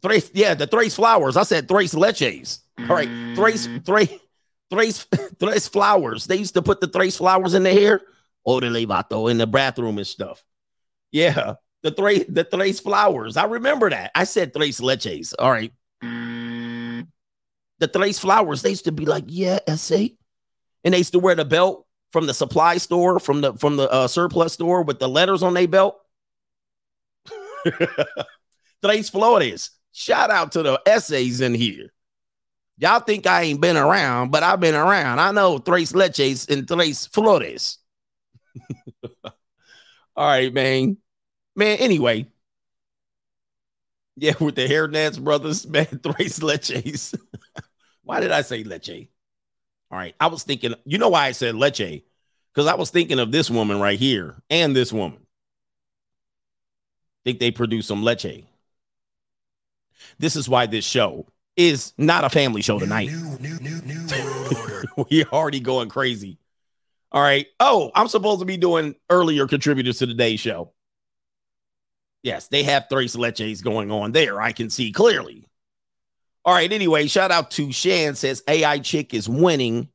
Thrace, 0.02 0.30
yeah, 0.34 0.54
the 0.54 0.66
Thrace 0.66 0.96
flowers. 0.96 1.36
I 1.36 1.44
said 1.44 1.66
Thrace 1.66 1.94
leches. 1.94 2.60
All 2.78 2.96
right, 2.96 3.08
Thrace, 3.34 3.66
Thrace, 3.86 4.18
Thrace, 4.70 5.06
Thrace 5.40 5.68
flowers. 5.68 6.26
They 6.26 6.36
used 6.36 6.54
to 6.54 6.62
put 6.62 6.80
the 6.80 6.88
Thrace 6.88 7.16
flowers 7.16 7.54
in 7.54 7.62
the 7.62 7.72
hair. 7.72 8.02
Oh, 8.44 8.60
the 8.60 8.66
levato 8.66 9.30
in 9.30 9.38
the 9.38 9.46
bathroom 9.46 9.96
and 9.96 10.06
stuff. 10.06 10.44
Yeah, 11.10 11.54
the 11.82 11.90
Thrace, 11.90 12.26
the 12.28 12.44
Thrace 12.44 12.80
flowers. 12.80 13.38
I 13.38 13.44
remember 13.44 13.88
that. 13.88 14.10
I 14.14 14.24
said 14.24 14.52
Thrace 14.52 14.80
leches. 14.80 15.32
All 15.38 15.50
right. 15.50 15.72
The 17.78 17.88
Thrace 17.88 18.18
flowers. 18.18 18.62
They 18.62 18.70
used 18.70 18.84
to 18.84 18.92
be 18.92 19.06
like, 19.06 19.24
yeah, 19.26 19.58
SA. 19.74 20.06
And 20.84 20.94
they 20.94 20.98
used 20.98 21.12
to 21.12 21.18
wear 21.18 21.34
the 21.34 21.44
belt 21.44 21.86
from 22.12 22.26
the 22.26 22.34
supply 22.34 22.76
store, 22.76 23.18
from 23.18 23.40
the 23.40 23.54
from 23.54 23.76
the 23.76 23.90
uh, 23.90 24.06
surplus 24.06 24.52
store 24.52 24.82
with 24.82 24.98
the 25.00 25.08
letters 25.08 25.42
on 25.42 25.54
their 25.54 25.66
belt. 25.66 25.98
Tres 28.84 29.08
Flores. 29.08 29.70
Shout 29.92 30.30
out 30.30 30.52
to 30.52 30.62
the 30.62 30.80
essays 30.86 31.40
in 31.40 31.54
here. 31.54 31.92
Y'all 32.78 33.00
think 33.00 33.26
I 33.26 33.42
ain't 33.42 33.60
been 33.60 33.76
around, 33.76 34.30
but 34.30 34.42
I've 34.42 34.60
been 34.60 34.74
around. 34.74 35.20
I 35.20 35.30
know 35.30 35.58
Tres 35.58 35.92
Leches 35.92 36.50
and 36.50 36.66
Tres 36.66 37.06
Flores. 37.06 37.78
All 39.24 39.32
right, 40.16 40.52
man. 40.52 40.96
Man, 41.56 41.78
anyway. 41.78 42.26
Yeah, 44.16 44.34
with 44.40 44.54
the 44.54 44.68
hairnets 44.68 45.22
brothers, 45.22 45.66
man, 45.68 45.86
Tres 45.86 46.38
Leches. 46.40 47.18
why 48.02 48.20
did 48.20 48.30
I 48.30 48.42
say 48.42 48.64
Leche? 48.64 49.08
All 49.90 49.98
right. 49.98 50.14
I 50.18 50.26
was 50.28 50.42
thinking, 50.42 50.74
you 50.84 50.98
know 50.98 51.10
why 51.10 51.26
I 51.26 51.32
said 51.32 51.54
Leche? 51.54 52.02
Because 52.52 52.66
I 52.66 52.74
was 52.74 52.90
thinking 52.90 53.18
of 53.18 53.32
this 53.32 53.50
woman 53.50 53.80
right 53.80 53.98
here 53.98 54.36
and 54.50 54.74
this 54.74 54.92
woman. 54.92 55.18
Think 57.24 57.38
they 57.40 57.50
produce 57.50 57.86
some 57.86 58.02
Leche. 58.02 58.44
This 60.18 60.36
is 60.36 60.48
why 60.48 60.66
this 60.66 60.84
show 60.84 61.26
is 61.56 61.92
not 61.96 62.24
a 62.24 62.30
family 62.30 62.62
show 62.62 62.78
tonight. 62.78 63.10
We're 65.10 65.24
already 65.32 65.60
going 65.60 65.88
crazy. 65.88 66.38
All 67.10 67.22
right. 67.22 67.46
Oh, 67.60 67.90
I'm 67.94 68.08
supposed 68.08 68.40
to 68.40 68.44
be 68.44 68.56
doing 68.56 68.94
earlier 69.08 69.46
contributors 69.46 69.98
to 69.98 70.06
today's 70.06 70.40
show. 70.40 70.72
Yes, 72.24 72.48
they 72.48 72.62
have 72.64 72.88
Tres 72.88 73.14
Leches 73.14 73.62
going 73.62 73.92
on 73.92 74.12
there. 74.12 74.40
I 74.40 74.52
can 74.52 74.70
see 74.70 74.90
clearly. 74.90 75.46
All 76.44 76.54
right. 76.54 76.72
Anyway, 76.72 77.06
shout 77.06 77.30
out 77.30 77.50
to 77.52 77.70
Shan 77.70 78.16
says 78.16 78.42
AI 78.48 78.78
chick 78.78 79.14
is 79.14 79.28
winning. 79.28 79.88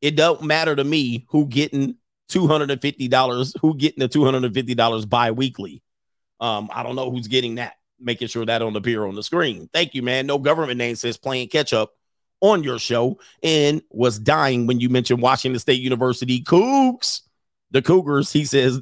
It 0.00 0.16
don't 0.16 0.42
matter 0.42 0.74
to 0.74 0.82
me 0.82 1.26
who 1.28 1.46
getting 1.46 1.96
$250, 2.30 3.54
who 3.60 3.76
getting 3.76 4.00
the 4.00 4.08
$250 4.08 5.08
bi-weekly. 5.08 5.82
Um, 6.40 6.70
I 6.72 6.82
don't 6.82 6.96
know 6.96 7.10
who's 7.10 7.28
getting 7.28 7.56
that 7.56 7.74
making 8.00 8.28
sure 8.28 8.44
that 8.44 8.58
don't 8.58 8.76
appear 8.76 9.04
on 9.04 9.14
the 9.14 9.22
screen. 9.22 9.68
Thank 9.72 9.94
you, 9.94 10.02
man. 10.02 10.26
No 10.26 10.38
government 10.38 10.78
name 10.78 10.96
says 10.96 11.16
playing 11.16 11.48
catch 11.48 11.72
up 11.72 11.92
on 12.40 12.62
your 12.62 12.78
show 12.78 13.18
and 13.42 13.82
was 13.90 14.18
dying 14.18 14.66
when 14.66 14.80
you 14.80 14.88
mentioned 14.88 15.22
Washington 15.22 15.58
State 15.58 15.80
University 15.80 16.42
Cougs. 16.42 17.20
The 17.70 17.82
Cougars, 17.82 18.32
he 18.32 18.44
says, 18.44 18.80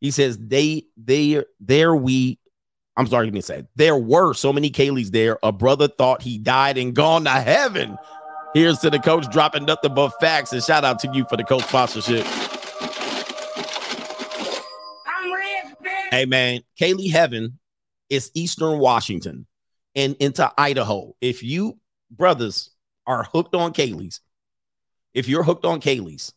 he 0.00 0.10
says 0.10 0.38
they 0.38 0.84
they 0.96 1.42
there 1.60 1.94
we 1.94 2.38
I'm 2.96 3.06
sorry, 3.08 3.26
let 3.26 3.34
me 3.34 3.40
say 3.40 3.64
there 3.74 3.96
were 3.96 4.34
so 4.34 4.52
many 4.52 4.70
Kayleys 4.70 5.10
there. 5.10 5.38
A 5.42 5.50
brother 5.50 5.88
thought 5.88 6.22
he 6.22 6.38
died 6.38 6.78
and 6.78 6.94
gone 6.94 7.24
to 7.24 7.30
heaven. 7.30 7.98
Here's 8.54 8.78
to 8.80 8.90
the 8.90 9.00
coach 9.00 9.28
dropping 9.32 9.64
nothing 9.64 9.94
but 9.94 10.10
facts. 10.20 10.52
And 10.52 10.62
shout 10.62 10.84
out 10.84 11.00
to 11.00 11.10
you 11.12 11.24
for 11.28 11.36
the 11.36 11.42
coach 11.42 11.64
sponsorship. 11.64 12.24
I'm 15.06 15.34
red. 15.34 15.76
Hey 16.12 16.24
man, 16.24 16.60
Kaylee 16.80 17.10
Heaven 17.10 17.58
is 18.08 18.30
Eastern 18.34 18.78
Washington 18.78 19.46
and 19.96 20.14
into 20.20 20.52
Idaho. 20.56 21.16
If 21.20 21.42
you 21.42 21.78
brothers 22.12 22.70
are 23.06 23.24
hooked 23.24 23.56
on 23.56 23.72
Kaylee's, 23.72 24.20
if 25.14 25.28
you're 25.28 25.42
hooked 25.42 25.64
on 25.64 25.80
Kaylee's, 25.80 26.32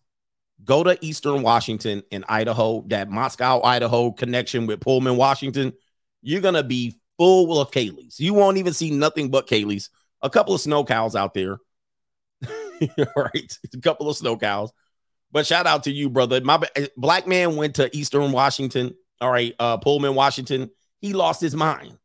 go 0.63 0.83
to 0.83 0.97
Eastern 1.05 1.41
Washington 1.41 2.03
and 2.11 2.25
Idaho, 2.27 2.83
that 2.87 3.09
Moscow, 3.09 3.61
Idaho 3.63 4.11
connection 4.11 4.67
with 4.67 4.79
Pullman, 4.79 5.17
Washington. 5.17 5.73
You're 6.21 6.41
gonna 6.41 6.63
be 6.63 6.95
full 7.17 7.59
of 7.59 7.71
Kaylee's. 7.71 8.19
You 8.19 8.33
won't 8.33 8.57
even 8.57 8.73
see 8.73 8.91
nothing 8.91 9.29
but 9.29 9.47
Kaylee's. 9.47 9.89
A 10.21 10.29
couple 10.29 10.55
of 10.55 10.61
snow 10.61 10.83
cows 10.83 11.15
out 11.15 11.33
there. 11.33 11.57
right, 13.15 13.57
a 13.73 13.77
couple 13.81 14.09
of 14.09 14.17
snow 14.17 14.37
cows. 14.37 14.71
But 15.31 15.45
shout 15.45 15.67
out 15.67 15.83
to 15.83 15.91
you, 15.91 16.09
brother. 16.09 16.41
My 16.41 16.61
black 16.95 17.27
man 17.27 17.55
went 17.55 17.75
to 17.75 17.95
Eastern 17.95 18.31
Washington. 18.31 18.95
All 19.19 19.31
right, 19.31 19.53
uh, 19.59 19.77
Pullman, 19.77 20.15
Washington 20.15 20.69
he 21.01 21.13
lost 21.13 21.41
his 21.41 21.55
mind. 21.55 21.97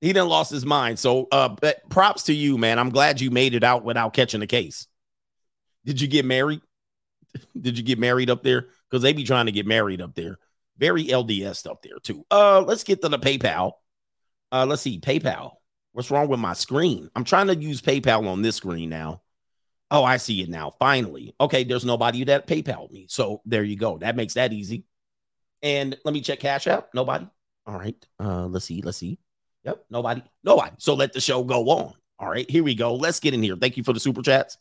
He 0.00 0.08
didn't 0.08 0.28
lost 0.28 0.50
his 0.50 0.66
mind. 0.66 0.98
So 0.98 1.28
uh 1.30 1.56
props 1.88 2.24
to 2.24 2.32
you, 2.32 2.58
man. 2.58 2.78
I'm 2.78 2.90
glad 2.90 3.20
you 3.20 3.30
made 3.30 3.54
it 3.54 3.64
out 3.64 3.84
without 3.84 4.14
catching 4.14 4.40
the 4.40 4.46
case. 4.46 4.86
Did 5.84 6.00
you 6.00 6.08
get 6.08 6.24
married? 6.24 6.60
Did 7.60 7.78
you 7.78 7.84
get 7.84 7.98
married 7.98 8.30
up 8.30 8.42
there? 8.42 8.68
Because 8.90 9.02
they 9.02 9.12
be 9.12 9.24
trying 9.24 9.46
to 9.46 9.52
get 9.52 9.66
married 9.66 10.00
up 10.00 10.14
there. 10.14 10.38
Very 10.78 11.06
LDS 11.06 11.68
up 11.68 11.82
there 11.82 11.98
too. 12.02 12.24
Uh 12.30 12.62
let's 12.62 12.84
get 12.84 13.02
to 13.02 13.08
the 13.08 13.18
PayPal. 13.18 13.72
Uh 14.50 14.66
let's 14.66 14.82
see, 14.82 15.00
PayPal. 15.00 15.52
What's 15.92 16.10
wrong 16.10 16.28
with 16.28 16.40
my 16.40 16.54
screen? 16.54 17.10
I'm 17.14 17.24
trying 17.24 17.48
to 17.48 17.56
use 17.56 17.82
PayPal 17.82 18.26
on 18.26 18.42
this 18.42 18.56
screen 18.56 18.88
now. 18.88 19.22
Oh, 19.90 20.04
I 20.04 20.16
see 20.16 20.40
it 20.40 20.48
now. 20.48 20.72
Finally. 20.78 21.34
Okay, 21.38 21.64
there's 21.64 21.84
nobody 21.84 22.24
that 22.24 22.46
PayPal 22.46 22.90
me. 22.90 23.06
So 23.10 23.42
there 23.44 23.62
you 23.62 23.76
go. 23.76 23.98
That 23.98 24.16
makes 24.16 24.34
that 24.34 24.52
easy. 24.52 24.84
And 25.62 25.96
let 26.04 26.14
me 26.14 26.22
check 26.22 26.40
Cash 26.40 26.66
App. 26.66 26.88
Nobody. 26.94 27.28
All 27.66 27.78
right. 27.78 27.94
Uh, 28.18 28.46
let's 28.46 28.64
see. 28.64 28.80
Let's 28.80 28.96
see. 28.96 29.18
Yep. 29.64 29.84
Nobody. 29.90 30.22
Nobody. 30.42 30.72
So 30.78 30.94
let 30.94 31.12
the 31.12 31.20
show 31.20 31.44
go 31.44 31.68
on. 31.68 31.92
All 32.18 32.28
right. 32.28 32.50
Here 32.50 32.64
we 32.64 32.74
go. 32.74 32.94
Let's 32.94 33.20
get 33.20 33.34
in 33.34 33.42
here. 33.42 33.54
Thank 33.54 33.76
you 33.76 33.84
for 33.84 33.92
the 33.92 34.00
super 34.00 34.22
chats. 34.22 34.56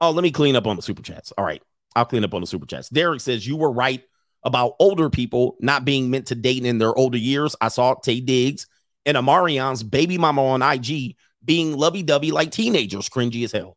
Oh, 0.00 0.12
let 0.12 0.22
me 0.22 0.30
clean 0.30 0.56
up 0.56 0.66
on 0.66 0.76
the 0.76 0.82
super 0.82 1.02
chats. 1.02 1.30
All 1.36 1.44
right. 1.44 1.62
I'll 1.98 2.04
clean 2.04 2.24
up 2.24 2.32
on 2.32 2.40
the 2.40 2.46
super 2.46 2.66
chats. 2.66 2.88
Derek 2.88 3.20
says 3.20 3.46
you 3.46 3.56
were 3.56 3.72
right 3.72 4.02
about 4.44 4.76
older 4.78 5.10
people 5.10 5.56
not 5.60 5.84
being 5.84 6.10
meant 6.10 6.28
to 6.28 6.36
date 6.36 6.64
in 6.64 6.78
their 6.78 6.94
older 6.94 7.18
years. 7.18 7.56
I 7.60 7.68
saw 7.68 7.94
Taye 7.96 8.24
Diggs 8.24 8.66
and 9.04 9.16
Omarion's 9.16 9.82
baby 9.82 10.16
mama 10.16 10.44
on 10.44 10.62
IG 10.62 11.16
being 11.44 11.76
lovey 11.76 12.04
dovey 12.04 12.30
like 12.30 12.52
teenagers, 12.52 13.08
cringy 13.08 13.42
as 13.44 13.52
hell. 13.52 13.76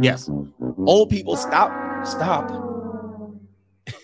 Yes. 0.00 0.28
Old 0.84 1.10
people, 1.10 1.36
stop, 1.36 2.06
stop. 2.06 2.48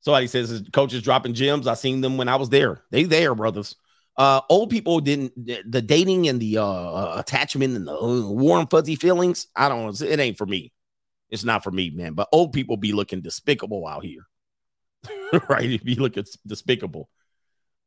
Somebody 0.00 0.26
says 0.26 0.50
his 0.50 0.62
coach 0.72 0.92
is 0.92 1.02
dropping 1.02 1.34
gems. 1.34 1.66
I 1.66 1.74
seen 1.74 2.02
them 2.02 2.18
when 2.18 2.28
I 2.28 2.36
was 2.36 2.50
there. 2.50 2.82
They 2.90 3.04
there, 3.04 3.34
brothers. 3.34 3.76
Uh, 4.18 4.40
old 4.48 4.70
people 4.70 5.00
didn't 5.00 5.32
the, 5.36 5.82
dating 5.82 6.26
and 6.28 6.40
the 6.40 6.56
uh 6.56 7.18
attachment 7.18 7.76
and 7.76 7.86
the 7.86 8.26
warm 8.26 8.66
fuzzy 8.66 8.96
feelings. 8.96 9.46
I 9.54 9.68
don't. 9.68 10.00
It 10.00 10.18
ain't 10.18 10.38
for 10.38 10.46
me. 10.46 10.72
It's 11.30 11.44
not 11.44 11.64
for 11.64 11.70
me, 11.70 11.90
man. 11.90 12.14
But 12.14 12.28
old 12.32 12.52
people 12.52 12.76
be 12.76 12.92
looking 12.92 13.20
despicable 13.20 13.86
out 13.86 14.04
here, 14.04 14.26
right? 15.48 15.70
It 15.70 15.84
be 15.84 15.96
looking 15.96 16.24
despicable. 16.46 17.08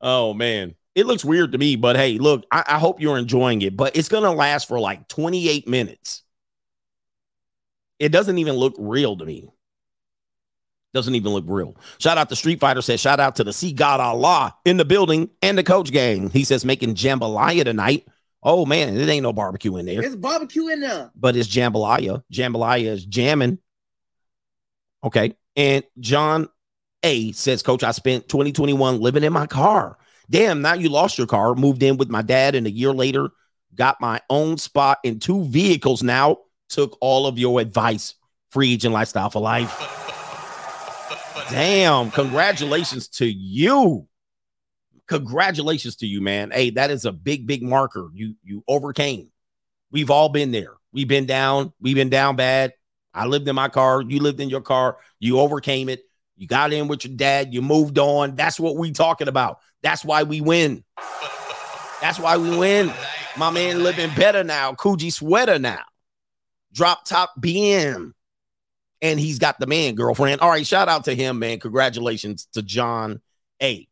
Oh 0.02 0.34
man, 0.34 0.76
it 0.96 1.06
looks 1.06 1.26
weird 1.26 1.52
to 1.54 1.58
me. 1.58 1.76
But 1.76 1.96
hey, 1.96 2.18
look, 2.18 2.46
I, 2.52 2.64
I 2.68 2.80
hope 2.80 3.02
you're 3.02 3.18
enjoying 3.18 3.62
it. 3.62 3.76
But 3.76 3.96
it's 3.96 4.10
gonna 4.10 4.32
last 4.32 4.68
for 4.68 4.80
like 4.80 5.08
28 5.08 5.68
minutes. 5.68 6.24
It 8.00 8.10
doesn't 8.10 8.38
even 8.38 8.56
look 8.56 8.76
real 8.78 9.18
to 9.18 9.26
me. 9.26 9.50
Doesn't 10.94 11.14
even 11.14 11.34
look 11.34 11.46
real. 11.48 11.76
Shout 12.00 12.18
out 12.18 12.30
to 12.30 12.36
Street 12.36 12.60
Fighter 12.60 12.82
says, 12.82 13.00
shout 13.00 13.20
out 13.20 13.36
to 13.36 13.44
the 13.44 13.54
Sea 13.54 13.74
God 13.74 14.00
Allah 14.00 14.56
in 14.66 14.78
the 14.78 14.86
building 14.86 15.30
and 15.42 15.56
the 15.58 15.64
coach 15.64 15.92
gang. 15.92 16.30
He 16.32 16.44
says 16.44 16.66
making 16.66 16.96
jambalaya 16.96 17.64
tonight. 17.64 18.08
Oh 18.42 18.66
man, 18.66 18.98
it 18.98 19.10
ain't 19.10 19.24
no 19.24 19.34
barbecue 19.34 19.76
in 19.78 19.86
there, 19.86 20.02
It's 20.02 20.16
barbecue 20.16 20.68
in 20.70 20.80
there. 20.80 21.12
but 21.16 21.36
it's 21.36 21.50
jambalaya. 21.50 22.24
Jambalaya 22.32 22.86
is 22.86 23.06
jamming. 23.06 23.60
Okay. 25.04 25.36
And 25.56 25.84
John 26.00 26.48
A 27.04 27.32
says, 27.34 27.62
Coach, 27.64 27.84
I 27.84 27.92
spent 27.92 28.30
2021 28.30 29.00
living 29.02 29.24
in 29.24 29.34
my 29.34 29.46
car. 29.48 29.98
Damn, 30.30 30.62
now 30.62 30.74
you 30.74 30.90
lost 30.90 31.18
your 31.18 31.28
car. 31.28 31.56
Moved 31.56 31.84
in 31.84 31.98
with 31.98 32.10
my 32.10 32.22
dad, 32.22 32.56
and 32.56 32.68
a 32.68 32.72
year 32.72 32.94
later, 32.94 33.30
got 33.76 34.00
my 34.00 34.22
own 34.30 34.58
spot 34.58 35.00
in 35.04 35.20
two 35.20 35.44
vehicles 35.46 36.04
now. 36.04 36.38
Took 36.70 36.98
all 37.02 37.26
of 37.28 37.40
your 37.40 37.60
advice. 37.60 38.14
Free 38.52 38.74
agent 38.74 38.94
lifestyle 38.94 39.30
for 39.30 39.42
life. 39.42 39.76
Damn, 41.50 42.12
congratulations 42.12 43.08
to 43.08 43.26
you. 43.26 44.08
Congratulations 45.10 45.96
to 45.98 46.08
you, 46.08 46.22
man. 46.22 46.52
Hey, 46.52 46.70
that 46.72 46.92
is 46.92 47.04
a 47.04 47.12
big, 47.12 47.48
big 47.48 47.64
marker. 47.64 48.10
You 48.14 48.36
you 48.44 48.64
overcame. 48.68 49.32
We've 49.92 50.12
all 50.12 50.30
been 50.30 50.52
there. 50.52 50.76
We've 50.94 51.08
been 51.08 51.26
down. 51.26 51.74
We've 51.82 51.96
been 51.96 52.10
down 52.10 52.36
bad. 52.36 52.74
I 53.12 53.26
lived 53.26 53.48
in 53.48 53.56
my 53.56 53.70
car. 53.70 54.04
You 54.04 54.20
lived 54.20 54.40
in 54.40 54.50
your 54.50 54.62
car. 54.62 54.98
You 55.20 55.40
overcame 55.40 55.90
it. 55.90 56.04
You 56.38 56.48
got 56.48 56.72
in 56.72 56.88
with 56.88 57.06
your 57.06 57.16
dad. 57.18 57.54
You 57.54 57.64
moved 57.64 57.98
on. 57.98 58.36
That's 58.36 58.60
what 58.60 58.76
we 58.76 58.92
talking 58.92 59.28
about. 59.28 59.58
That's 59.82 60.06
why 60.06 60.24
we 60.24 60.42
win. 60.42 60.84
That's 62.02 62.20
why 62.20 62.38
we 62.38 62.56
win. 62.56 62.94
My 63.36 63.50
man 63.50 63.84
living 63.84 64.12
better 64.16 64.44
now. 64.44 64.74
Coogi 64.74 65.12
sweater 65.12 65.60
now. 65.60 65.84
Drop 66.72 67.04
top 67.04 67.34
BM. 67.42 68.14
And 69.02 69.20
he's 69.20 69.40
got 69.40 69.60
the 69.60 69.68
man 69.68 69.96
girlfriend. 69.96 70.42
All 70.42 70.50
right, 70.50 70.66
shout 70.66 70.88
out 70.88 71.06
to 71.06 71.16
him, 71.16 71.40
man. 71.40 71.60
Congratulations 71.60 72.48
to 72.54 72.62
John. 72.62 73.22
Hey, 73.58 73.89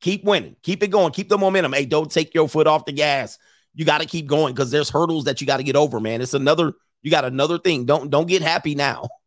keep 0.00 0.24
winning. 0.24 0.56
Keep 0.62 0.82
it 0.82 0.88
going. 0.88 1.12
Keep 1.12 1.28
the 1.28 1.38
momentum. 1.38 1.72
Hey, 1.72 1.84
don't 1.84 2.10
take 2.10 2.34
your 2.34 2.48
foot 2.48 2.66
off 2.66 2.84
the 2.84 2.92
gas. 2.92 3.38
You 3.74 3.84
got 3.84 4.00
to 4.00 4.06
keep 4.06 4.26
going 4.26 4.54
because 4.54 4.70
there's 4.70 4.90
hurdles 4.90 5.24
that 5.24 5.40
you 5.40 5.46
got 5.46 5.58
to 5.58 5.62
get 5.62 5.76
over, 5.76 6.00
man. 6.00 6.20
It's 6.20 6.34
another, 6.34 6.72
you 7.02 7.10
got 7.10 7.24
another 7.24 7.58
thing. 7.58 7.84
Don't 7.86 8.10
don't 8.10 8.26
get 8.26 8.42
happy 8.42 8.74
now. 8.74 9.08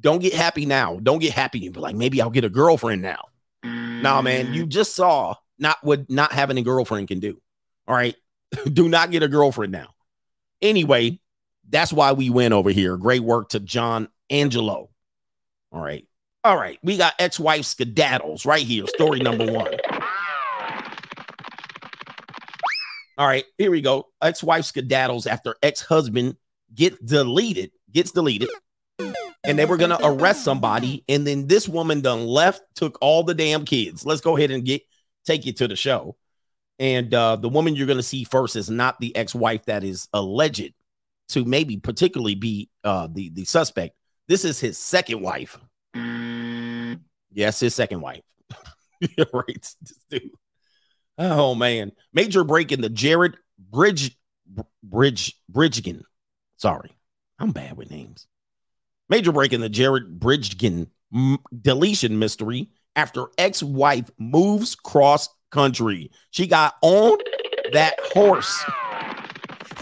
Don't 0.00 0.20
get 0.22 0.32
happy 0.32 0.64
now. 0.64 0.98
Don't 1.02 1.18
get 1.18 1.34
happy 1.34 1.66
and 1.66 1.74
be 1.74 1.80
like, 1.80 1.94
maybe 1.94 2.22
I'll 2.22 2.30
get 2.30 2.44
a 2.44 2.48
girlfriend 2.48 3.02
now. 3.02 3.22
Nah, 3.62 4.22
man, 4.22 4.54
you 4.54 4.64
mm. 4.64 4.68
just 4.68 4.94
saw 4.94 5.34
not 5.58 5.76
what 5.82 6.08
not 6.08 6.32
having 6.32 6.56
a 6.56 6.62
girlfriend 6.62 7.08
can 7.08 7.20
do. 7.20 7.38
All 7.86 7.94
right. 7.94 8.16
do 8.72 8.88
not 8.88 9.10
get 9.10 9.22
a 9.22 9.28
girlfriend 9.28 9.72
now. 9.72 9.88
Anyway, 10.62 11.20
that's 11.68 11.92
why 11.92 12.12
we 12.12 12.30
win 12.30 12.54
over 12.54 12.70
here. 12.70 12.96
Great 12.96 13.20
work 13.20 13.50
to 13.50 13.60
John 13.60 14.08
Angelo. 14.30 14.88
All 15.70 15.80
right. 15.82 16.06
All 16.42 16.56
right. 16.56 16.78
We 16.82 16.96
got 16.96 17.12
ex-wife 17.18 17.62
skedaddles 17.62 18.46
right 18.46 18.62
here. 18.62 18.86
Story 18.86 19.20
number 19.20 19.52
one. 19.52 19.74
All 23.20 23.26
right, 23.26 23.44
here 23.58 23.70
we 23.70 23.82
go. 23.82 24.08
Ex-wife 24.22 24.64
skedaddles 24.64 25.26
after 25.26 25.54
ex-husband 25.62 26.36
get 26.74 27.04
deleted, 27.04 27.70
gets 27.92 28.12
deleted, 28.12 28.48
and 29.44 29.58
they 29.58 29.66
were 29.66 29.76
gonna 29.76 29.98
arrest 30.02 30.42
somebody, 30.42 31.04
and 31.06 31.26
then 31.26 31.46
this 31.46 31.68
woman 31.68 32.00
done 32.00 32.26
left, 32.26 32.62
took 32.76 32.96
all 33.02 33.22
the 33.22 33.34
damn 33.34 33.66
kids. 33.66 34.06
Let's 34.06 34.22
go 34.22 34.38
ahead 34.38 34.50
and 34.50 34.64
get 34.64 34.80
take 35.26 35.44
you 35.44 35.52
to 35.52 35.68
the 35.68 35.76
show. 35.76 36.16
And 36.78 37.12
uh, 37.12 37.36
the 37.36 37.50
woman 37.50 37.76
you're 37.76 37.86
gonna 37.86 38.02
see 38.02 38.24
first 38.24 38.56
is 38.56 38.70
not 38.70 38.98
the 39.00 39.14
ex-wife 39.14 39.66
that 39.66 39.84
is 39.84 40.08
alleged 40.14 40.72
to 41.28 41.44
maybe 41.44 41.76
particularly 41.76 42.36
be 42.36 42.70
uh, 42.84 43.06
the 43.12 43.28
the 43.34 43.44
suspect. 43.44 43.96
This 44.28 44.46
is 44.46 44.58
his 44.58 44.78
second 44.78 45.20
wife. 45.20 45.58
Yes, 47.30 47.60
his 47.60 47.74
second 47.74 48.00
wife. 48.00 48.22
right, 49.34 49.74
this 49.82 49.98
dude. 50.08 50.30
Oh 51.20 51.54
man, 51.54 51.92
major 52.14 52.44
break 52.44 52.72
in 52.72 52.80
the 52.80 52.88
Jared 52.88 53.36
Bridge 53.58 54.16
Bridge 54.82 55.36
Bridegan. 55.52 56.00
Sorry, 56.56 56.90
I'm 57.38 57.52
bad 57.52 57.76
with 57.76 57.90
names. 57.90 58.26
Major 59.10 59.30
break 59.30 59.52
in 59.52 59.60
the 59.60 59.68
Jared 59.68 60.18
Bridegan 60.18 60.88
m- 61.14 61.38
deletion 61.60 62.18
mystery 62.18 62.70
after 62.96 63.26
ex-wife 63.36 64.10
moves 64.18 64.74
cross 64.74 65.28
country. 65.50 66.10
She 66.30 66.46
got 66.46 66.76
on 66.80 67.18
that 67.72 67.96
horse 68.14 68.64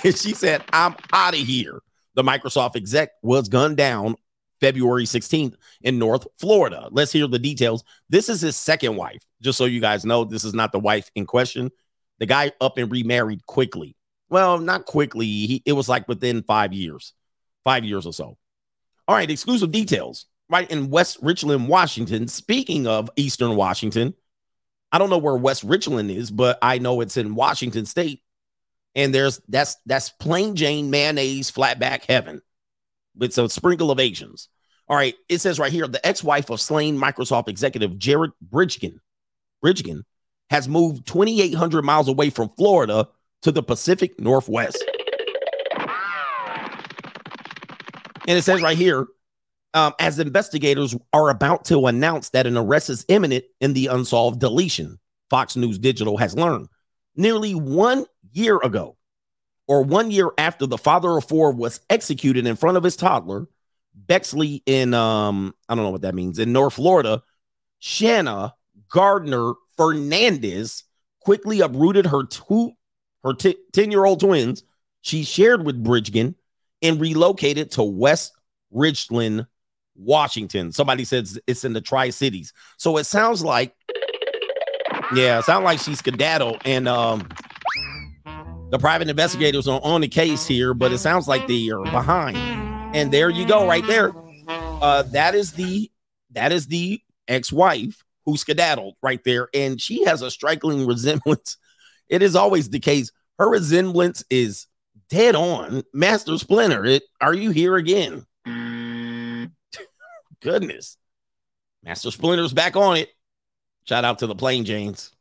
and 0.04 0.16
she 0.18 0.34
said, 0.34 0.64
"I'm 0.72 0.96
out 1.12 1.34
of 1.34 1.40
here." 1.40 1.80
The 2.14 2.24
Microsoft 2.24 2.74
exec 2.74 3.10
was 3.22 3.48
gunned 3.48 3.76
down 3.76 4.16
February 4.60 5.04
16th 5.04 5.54
in 5.82 5.98
North 5.98 6.26
Florida. 6.38 6.88
Let's 6.90 7.12
hear 7.12 7.26
the 7.26 7.38
details. 7.38 7.84
This 8.08 8.28
is 8.28 8.40
his 8.40 8.56
second 8.56 8.96
wife. 8.96 9.24
Just 9.40 9.58
so 9.58 9.64
you 9.64 9.80
guys 9.80 10.04
know, 10.04 10.24
this 10.24 10.44
is 10.44 10.54
not 10.54 10.72
the 10.72 10.78
wife 10.78 11.10
in 11.14 11.26
question. 11.26 11.70
The 12.18 12.26
guy 12.26 12.52
up 12.60 12.78
and 12.78 12.90
remarried 12.90 13.46
quickly. 13.46 13.96
Well, 14.28 14.58
not 14.58 14.84
quickly. 14.84 15.26
He, 15.26 15.62
it 15.64 15.72
was 15.72 15.88
like 15.88 16.08
within 16.08 16.42
five 16.42 16.72
years, 16.72 17.14
five 17.64 17.84
years 17.84 18.06
or 18.06 18.12
so. 18.12 18.36
All 19.06 19.14
right, 19.14 19.30
exclusive 19.30 19.72
details. 19.72 20.26
Right 20.50 20.70
in 20.70 20.90
West 20.90 21.18
Richland, 21.22 21.68
Washington. 21.68 22.26
Speaking 22.26 22.86
of 22.86 23.10
Eastern 23.16 23.54
Washington, 23.54 24.14
I 24.90 24.98
don't 24.98 25.10
know 25.10 25.18
where 25.18 25.36
West 25.36 25.62
Richland 25.62 26.10
is, 26.10 26.30
but 26.30 26.58
I 26.62 26.78
know 26.78 27.00
it's 27.00 27.16
in 27.16 27.34
Washington 27.34 27.84
State. 27.84 28.22
And 28.94 29.14
there's 29.14 29.40
that's 29.48 29.76
that's 29.86 30.10
plain 30.10 30.56
Jane 30.56 30.90
mayonnaise 30.90 31.52
flatback 31.52 32.04
heaven 32.08 32.40
with 33.18 33.36
a 33.38 33.48
sprinkle 33.48 33.90
of 33.90 34.00
Asians. 34.00 34.48
All 34.88 34.96
right, 34.96 35.14
it 35.28 35.38
says 35.38 35.58
right 35.58 35.72
here 35.72 35.86
the 35.86 36.04
ex-wife 36.06 36.50
of 36.50 36.60
slain 36.60 36.98
Microsoft 36.98 37.48
executive 37.48 37.98
Jared 37.98 38.30
Bridegan, 38.48 39.00
Bridegan 39.62 40.02
has 40.50 40.68
moved 40.68 41.06
2,800 41.06 41.84
miles 41.84 42.08
away 42.08 42.30
from 42.30 42.50
Florida 42.56 43.08
to 43.42 43.52
the 43.52 43.62
Pacific 43.62 44.18
Northwest. 44.18 44.82
And 48.26 48.36
it 48.36 48.42
says 48.42 48.60
right 48.60 48.76
here, 48.76 49.06
um, 49.72 49.94
as 49.98 50.18
investigators 50.18 50.94
are 51.12 51.30
about 51.30 51.64
to 51.66 51.86
announce 51.86 52.30
that 52.30 52.46
an 52.46 52.56
arrest 52.56 52.90
is 52.90 53.04
imminent 53.08 53.44
in 53.60 53.72
the 53.72 53.86
unsolved 53.86 54.40
deletion, 54.40 54.98
Fox 55.30 55.56
News 55.56 55.78
Digital 55.78 56.18
has 56.18 56.34
learned 56.34 56.68
nearly 57.16 57.54
one 57.54 58.04
year 58.32 58.58
ago, 58.58 58.97
or 59.68 59.84
one 59.84 60.10
year 60.10 60.30
after 60.38 60.66
the 60.66 60.78
father 60.78 61.16
of 61.16 61.24
four 61.28 61.52
was 61.52 61.80
executed 61.88 62.46
in 62.46 62.56
front 62.56 62.76
of 62.76 62.82
his 62.82 62.96
toddler, 62.96 63.46
Bexley 63.94 64.62
in 64.66 64.94
um, 64.94 65.54
I 65.68 65.74
don't 65.74 65.84
know 65.84 65.90
what 65.90 66.02
that 66.02 66.14
means, 66.14 66.38
in 66.38 66.52
North 66.52 66.74
Florida, 66.74 67.22
Shanna 67.78 68.54
Gardner 68.90 69.52
Fernandez 69.76 70.84
quickly 71.20 71.60
uprooted 71.60 72.06
her 72.06 72.24
two 72.24 72.72
her 73.22 73.34
10 73.34 73.90
year 73.90 74.04
old 74.04 74.20
twins 74.20 74.64
she 75.00 75.24
shared 75.24 75.64
with 75.64 75.82
Bridegan 75.82 76.34
and 76.82 77.00
relocated 77.00 77.70
to 77.72 77.82
West 77.82 78.32
Richland, 78.70 79.46
Washington. 79.96 80.72
Somebody 80.72 81.04
says 81.04 81.38
it's 81.46 81.64
in 81.64 81.72
the 81.72 81.80
Tri 81.80 82.10
Cities. 82.10 82.52
So 82.76 82.96
it 82.98 83.04
sounds 83.04 83.42
like, 83.42 83.74
yeah, 85.14 85.38
it 85.38 85.44
sounds 85.44 85.64
like 85.64 85.80
she's 85.80 85.98
skedaddle. 85.98 86.58
And 86.64 86.88
um, 86.88 87.28
the 88.70 88.78
private 88.78 89.08
investigators 89.08 89.66
are 89.66 89.80
on 89.82 90.02
the 90.02 90.08
case 90.08 90.46
here, 90.46 90.74
but 90.74 90.92
it 90.92 90.98
sounds 90.98 91.26
like 91.26 91.46
they 91.46 91.70
are 91.70 91.84
behind. 91.84 92.36
And 92.94 93.10
there 93.10 93.30
you 93.30 93.46
go, 93.46 93.66
right 93.66 93.86
there. 93.86 94.12
Uh, 94.48 95.02
that 95.04 95.34
is 95.34 95.52
the 95.52 95.90
that 96.32 96.52
is 96.52 96.66
the 96.66 97.00
ex-wife 97.26 98.04
who 98.26 98.36
skedaddled 98.36 98.96
right 99.02 99.22
there, 99.24 99.48
and 99.54 99.80
she 99.80 100.04
has 100.04 100.20
a 100.20 100.30
striking 100.30 100.86
resemblance. 100.86 101.56
It 102.08 102.22
is 102.22 102.36
always 102.36 102.68
the 102.68 102.78
case. 102.78 103.10
Her 103.38 103.48
resemblance 103.48 104.22
is 104.30 104.66
dead 105.08 105.34
on. 105.34 105.82
Master 105.94 106.36
Splinter, 106.36 106.84
it 106.84 107.04
are 107.20 107.34
you 107.34 107.50
here 107.50 107.76
again? 107.76 108.26
Goodness. 110.40 110.96
Master 111.82 112.10
Splinter's 112.10 112.52
back 112.52 112.76
on 112.76 112.98
it. 112.98 113.08
Shout 113.84 114.04
out 114.04 114.18
to 114.18 114.26
the 114.26 114.34
Plain 114.34 114.66
Janes. 114.66 115.12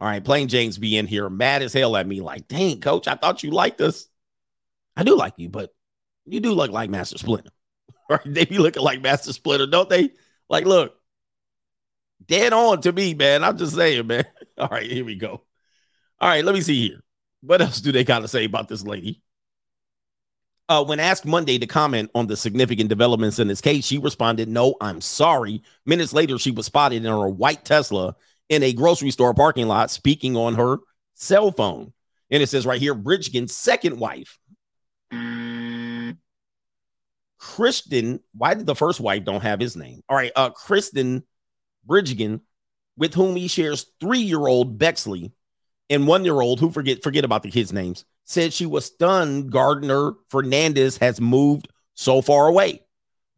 All 0.00 0.08
right, 0.08 0.24
Plain 0.24 0.48
James 0.48 0.76
be 0.78 0.96
in 0.96 1.06
here 1.06 1.30
mad 1.30 1.62
as 1.62 1.72
hell 1.72 1.96
at 1.96 2.06
me, 2.06 2.20
like, 2.20 2.48
dang, 2.48 2.80
coach, 2.80 3.06
I 3.08 3.14
thought 3.14 3.42
you 3.42 3.50
liked 3.50 3.80
us. 3.80 4.06
I 4.96 5.04
do 5.04 5.16
like 5.16 5.34
you, 5.36 5.48
but 5.48 5.74
you 6.26 6.40
do 6.40 6.52
look 6.52 6.70
like 6.70 6.90
Master 6.90 7.18
Splinter. 7.18 7.50
Right? 8.06 8.20
They 8.26 8.44
be 8.44 8.58
looking 8.58 8.82
like 8.82 9.00
Master 9.00 9.32
Splinter, 9.32 9.66
don't 9.66 9.88
they? 9.88 10.10
Like, 10.50 10.66
look, 10.66 10.94
dead 12.26 12.52
on 12.52 12.82
to 12.82 12.92
me, 12.92 13.14
man. 13.14 13.42
I'm 13.42 13.56
just 13.56 13.74
saying, 13.74 14.06
man. 14.06 14.26
All 14.58 14.68
right, 14.68 14.90
here 14.90 15.06
we 15.06 15.16
go. 15.16 15.40
All 16.20 16.28
right, 16.28 16.44
let 16.44 16.54
me 16.54 16.60
see 16.60 16.88
here. 16.88 17.02
What 17.40 17.62
else 17.62 17.80
do 17.80 17.92
they 17.92 18.04
got 18.04 18.18
to 18.18 18.28
say 18.28 18.44
about 18.44 18.68
this 18.68 18.82
lady? 18.82 19.22
Uh, 20.68 20.84
when 20.84 21.00
asked 21.00 21.26
Monday 21.26 21.58
to 21.58 21.66
comment 21.66 22.10
on 22.14 22.26
the 22.26 22.36
significant 22.36 22.88
developments 22.88 23.38
in 23.38 23.48
this 23.48 23.60
case, 23.60 23.84
she 23.84 23.98
responded, 23.98 24.48
No, 24.48 24.74
I'm 24.80 25.00
sorry. 25.00 25.62
Minutes 25.84 26.12
later, 26.12 26.38
she 26.38 26.50
was 26.50 26.66
spotted 26.66 27.04
in 27.04 27.10
her 27.10 27.28
white 27.28 27.64
Tesla 27.64 28.16
in 28.48 28.62
a 28.62 28.72
grocery 28.72 29.10
store 29.10 29.34
parking 29.34 29.66
lot 29.66 29.90
speaking 29.90 30.36
on 30.36 30.54
her 30.54 30.78
cell 31.14 31.50
phone. 31.50 31.92
And 32.30 32.42
it 32.42 32.48
says 32.48 32.66
right 32.66 32.80
here, 32.80 32.94
Bridegan's 32.94 33.54
second 33.54 33.98
wife, 33.98 34.38
Kristen. 37.38 38.20
Why 38.34 38.54
did 38.54 38.66
the 38.66 38.74
first 38.74 39.00
wife 39.00 39.24
don't 39.24 39.42
have 39.42 39.60
his 39.60 39.76
name? 39.76 40.02
All 40.08 40.16
right, 40.16 40.32
uh, 40.34 40.50
Kristen 40.50 41.22
Bridegan, 41.86 42.40
with 42.96 43.14
whom 43.14 43.36
he 43.36 43.48
shares 43.48 43.86
three-year-old 44.00 44.78
Bexley 44.78 45.32
and 45.90 46.06
one-year-old, 46.06 46.60
who 46.60 46.70
forget 46.70 47.02
forget 47.02 47.24
about 47.24 47.42
the 47.42 47.50
kids' 47.50 47.72
names, 47.72 48.04
said 48.24 48.52
she 48.52 48.66
was 48.66 48.86
stunned. 48.86 49.52
Gardner 49.52 50.12
Fernandez 50.30 50.96
has 50.96 51.20
moved 51.20 51.68
so 51.94 52.22
far 52.22 52.48
away. 52.48 52.80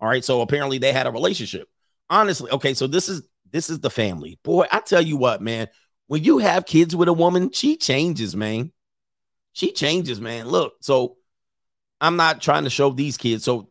All 0.00 0.08
right, 0.08 0.24
so 0.24 0.40
apparently 0.40 0.78
they 0.78 0.92
had 0.92 1.06
a 1.06 1.10
relationship. 1.10 1.68
Honestly, 2.08 2.50
okay, 2.52 2.74
so 2.74 2.86
this 2.86 3.08
is 3.08 3.22
this 3.50 3.70
is 3.70 3.80
the 3.80 3.90
family. 3.90 4.38
Boy, 4.42 4.66
I 4.70 4.80
tell 4.80 5.02
you 5.02 5.16
what, 5.16 5.40
man, 5.40 5.68
when 6.06 6.24
you 6.24 6.38
have 6.38 6.66
kids 6.66 6.94
with 6.94 7.08
a 7.08 7.12
woman, 7.12 7.50
she 7.52 7.76
changes, 7.76 8.36
man. 8.36 8.72
She 9.52 9.72
changes, 9.72 10.20
man. 10.20 10.48
Look, 10.48 10.74
so 10.80 11.16
I'm 12.00 12.16
not 12.16 12.40
trying 12.40 12.64
to 12.64 12.70
show 12.70 12.90
these 12.90 13.16
kids. 13.16 13.44
So 13.44 13.70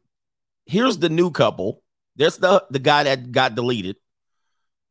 here's 0.66 0.98
the 0.98 1.10
new 1.10 1.32
couple. 1.32 1.82
There's 2.16 2.38
the 2.38 2.66
the 2.70 2.80
guy 2.80 3.04
that 3.04 3.32
got 3.32 3.56
deleted. 3.56 3.98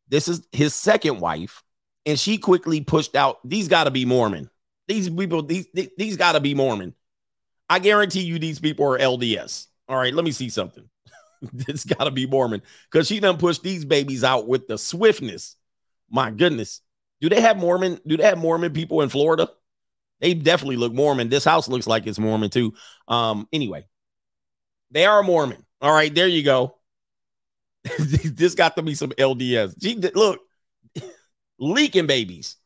This 0.08 0.28
is 0.28 0.46
his 0.52 0.74
second 0.74 1.20
wife, 1.20 1.62
and 2.06 2.18
she 2.18 2.38
quickly 2.38 2.82
pushed 2.82 3.16
out. 3.16 3.38
These 3.48 3.68
got 3.68 3.84
to 3.84 3.90
be 3.90 4.04
Mormon. 4.04 4.50
These 4.86 5.08
people, 5.10 5.42
these 5.42 5.66
these, 5.96 6.16
got 6.16 6.32
to 6.32 6.40
be 6.40 6.54
Mormon. 6.54 6.94
I 7.68 7.78
guarantee 7.78 8.20
you, 8.20 8.38
these 8.38 8.60
people 8.60 8.86
are 8.86 8.98
LDS. 8.98 9.66
All 9.88 9.96
right, 9.96 10.12
let 10.12 10.24
me 10.24 10.32
see 10.32 10.50
something. 10.50 10.88
This 11.52 11.84
got 11.84 12.04
to 12.04 12.10
be 12.10 12.26
Mormon 12.26 12.62
because 12.90 13.06
she 13.06 13.20
done 13.20 13.36
pushed 13.36 13.62
these 13.62 13.84
babies 13.84 14.24
out 14.24 14.48
with 14.48 14.66
the 14.66 14.78
swiftness. 14.78 15.56
My 16.10 16.30
goodness, 16.30 16.80
do 17.20 17.28
they 17.28 17.40
have 17.40 17.56
Mormon? 17.56 18.00
Do 18.06 18.16
they 18.16 18.24
have 18.24 18.38
Mormon 18.38 18.72
people 18.72 19.00
in 19.02 19.08
Florida? 19.08 19.48
They 20.20 20.34
definitely 20.34 20.76
look 20.76 20.92
Mormon. 20.92 21.28
This 21.28 21.44
house 21.44 21.68
looks 21.68 21.86
like 21.86 22.06
it's 22.06 22.18
Mormon 22.18 22.50
too. 22.50 22.74
Um, 23.08 23.48
anyway, 23.52 23.86
they 24.90 25.06
are 25.06 25.22
Mormon. 25.22 25.64
All 25.80 25.92
right, 25.92 26.14
there 26.14 26.28
you 26.28 26.42
go. 26.42 26.76
this 27.98 28.54
got 28.54 28.76
to 28.76 28.82
be 28.82 28.94
some 28.94 29.10
LDS. 29.10 30.14
Look, 30.14 30.40
leaking 31.58 32.06
babies, 32.06 32.56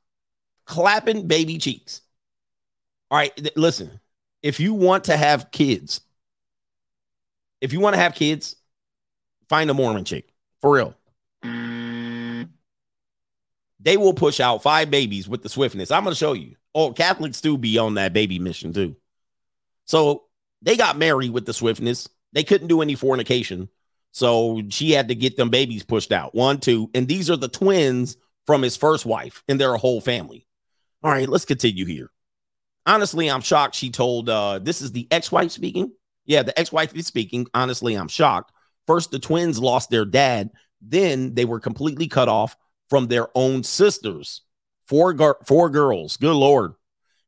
clapping 0.67 1.27
baby 1.27 1.59
cheeks. 1.59 2.03
All 3.11 3.19
right, 3.19 3.35
th- 3.37 3.57
listen. 3.57 4.01
If 4.43 4.61
you 4.61 4.75
want 4.75 5.05
to 5.05 5.17
have 5.17 5.51
kids, 5.51 6.01
if 7.61 7.73
you 7.73 7.81
want 7.81 7.95
to 7.95 8.01
have 8.01 8.15
kids, 8.15 8.57
find 9.49 9.71
a 9.71 9.75
Mormon 9.75 10.05
chick 10.05 10.33
for 10.61 10.75
real. 10.75 10.95
They 13.81 13.97
will 13.97 14.15
push 14.15 14.41
out 14.41 14.63
five 14.63 14.91
babies 14.91 15.29
with 15.29 15.43
the 15.43 15.49
swiftness. 15.49 15.91
I'm 15.91 16.03
going 16.03 16.13
to 16.13 16.19
show 16.19 16.33
you. 16.33 16.57
Oh, 16.75 16.93
Catholics 16.93 17.41
do 17.41 17.57
be 17.57 17.79
on 17.79 17.95
that 17.95 18.13
baby 18.13 18.39
mission 18.39 18.73
too. 18.73 18.97
So 19.85 20.25
they 20.63 20.77
got 20.77 20.99
married 20.99 21.31
with 21.31 21.47
the 21.47 21.55
swiftness. 21.55 22.09
They 22.33 22.45
couldn't 22.45 22.69
do 22.69 22.83
any 22.83 22.95
fornication. 22.95 23.69
So 24.13 24.63
she 24.69 24.91
had 24.91 25.09
to 25.09 25.15
get 25.15 25.37
them 25.37 25.51
babies 25.51 25.85
pushed 25.85 26.13
out. 26.13 26.35
One, 26.35 26.59
two. 26.59 26.91
And 26.93 27.07
these 27.07 27.31
are 27.31 27.37
the 27.37 27.49
twins 27.49 28.17
from 28.47 28.63
his 28.63 28.77
first 28.77 29.07
wife 29.07 29.45
and 29.49 29.61
their 29.61 29.77
whole 29.77 30.01
family. 30.01 30.47
All 31.03 31.13
right, 31.13 31.29
let's 31.29 31.45
continue 31.45 31.87
here. 31.87 32.11
Honestly, 32.85 33.31
I'm 33.31 33.43
shocked 33.43 33.77
she 33.77 33.91
told 33.91 34.29
uh 34.29 34.59
this 34.59 34.83
is 34.83 34.93
the 34.93 35.07
ex-wife 35.11 35.53
speaking. 35.53 35.93
Yeah, 36.27 36.43
the 36.43 36.59
ex-wife 36.59 36.95
is 36.97 37.07
speaking. 37.07 37.47
Honestly, 37.55 37.95
I'm 37.95 38.09
shocked. 38.09 38.53
First, 38.89 39.11
the 39.11 39.19
twins 39.19 39.61
lost 39.61 39.91
their 39.91 40.07
dad, 40.07 40.51
then 40.81 41.35
they 41.35 41.45
were 41.45 41.61
completely 41.61 42.09
cut 42.09 42.29
off 42.29 42.57
from 42.89 43.07
their 43.07 43.29
own 43.35 43.63
sisters. 43.63 44.41
Four 44.87 45.13
gar- 45.13 45.37
four 45.47 45.69
girls. 45.69 46.17
Good 46.17 46.35
lord. 46.35 46.73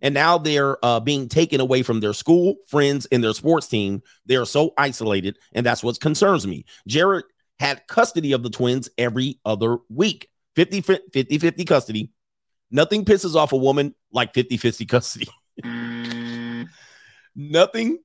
And 0.01 0.15
now 0.15 0.39
they're 0.39 0.83
uh, 0.83 1.01
being 1.01 1.29
taken 1.29 1.61
away 1.61 1.83
from 1.83 2.01
their 2.01 2.15
school, 2.15 2.57
friends, 2.67 3.07
and 3.13 3.23
their 3.23 3.35
sports 3.35 3.69
team. 3.69 4.03
They 4.25 4.37
are 4.37 4.47
so 4.47 4.73
isolated, 4.79 5.39
and 5.53 5.67
that's 5.67 5.85
what 5.85 6.01
concerns 6.01 6.47
me. 6.47 6.65
Jared 6.89 7.27
had 7.59 7.87
custody 7.87 8.33
of 8.33 8.43
the 8.43 8.49
twins 8.49 8.89
every 8.97 9.39
other 9.45 9.77
week 9.91 10.31
50 10.57 10.81
50 10.81 11.39
50 11.39 11.65
custody. 11.67 12.11
Nothing 12.71 13.05
pisses 13.05 13.35
off 13.35 13.53
a 13.53 13.59
woman 13.59 13.95
like 14.11 14.33
50 14.33 14.57
50 14.57 14.87
custody. 14.87 15.29
nothing, 17.37 17.99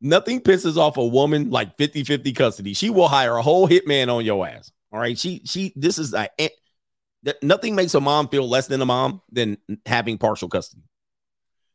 nothing 0.00 0.40
pisses 0.40 0.76
off 0.76 0.96
a 0.96 1.06
woman 1.06 1.50
like 1.50 1.76
50 1.76 2.04
50 2.04 2.32
custody. 2.32 2.74
She 2.74 2.90
will 2.90 3.08
hire 3.08 3.36
a 3.36 3.42
whole 3.42 3.68
hitman 3.68 4.14
on 4.14 4.24
your 4.24 4.46
ass. 4.46 4.70
All 4.92 5.00
right. 5.00 5.18
She, 5.18 5.42
she, 5.44 5.72
this 5.76 5.98
is 5.98 6.14
a, 6.14 6.28
nothing 7.42 7.74
makes 7.74 7.94
a 7.94 8.00
mom 8.00 8.28
feel 8.28 8.48
less 8.48 8.66
than 8.66 8.80
a 8.80 8.86
mom 8.86 9.22
than 9.30 9.58
having 9.86 10.18
partial 10.18 10.48
custody. 10.48 10.82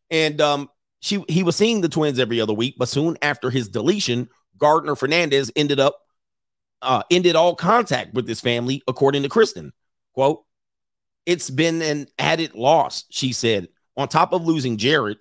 And 0.09 0.39
um, 0.41 0.69
she 1.01 1.23
he 1.27 1.43
was 1.43 1.55
seeing 1.55 1.81
the 1.81 1.89
twins 1.89 2.19
every 2.19 2.41
other 2.41 2.53
week, 2.53 2.75
but 2.77 2.89
soon 2.89 3.17
after 3.21 3.49
his 3.49 3.69
deletion, 3.69 4.29
Gardner 4.57 4.95
Fernandez 4.95 5.51
ended 5.55 5.79
up 5.79 5.97
uh, 6.81 7.03
ended 7.11 7.35
all 7.35 7.55
contact 7.55 8.13
with 8.13 8.27
his 8.27 8.41
family, 8.41 8.81
according 8.87 9.23
to 9.23 9.29
Kristen. 9.29 9.73
Quote, 10.13 10.43
it's 11.25 11.49
been 11.49 11.81
an 11.81 12.07
added 12.17 12.55
loss, 12.55 13.05
she 13.09 13.33
said. 13.33 13.67
On 13.97 14.07
top 14.07 14.33
of 14.33 14.45
losing 14.45 14.77
Jared, 14.77 15.17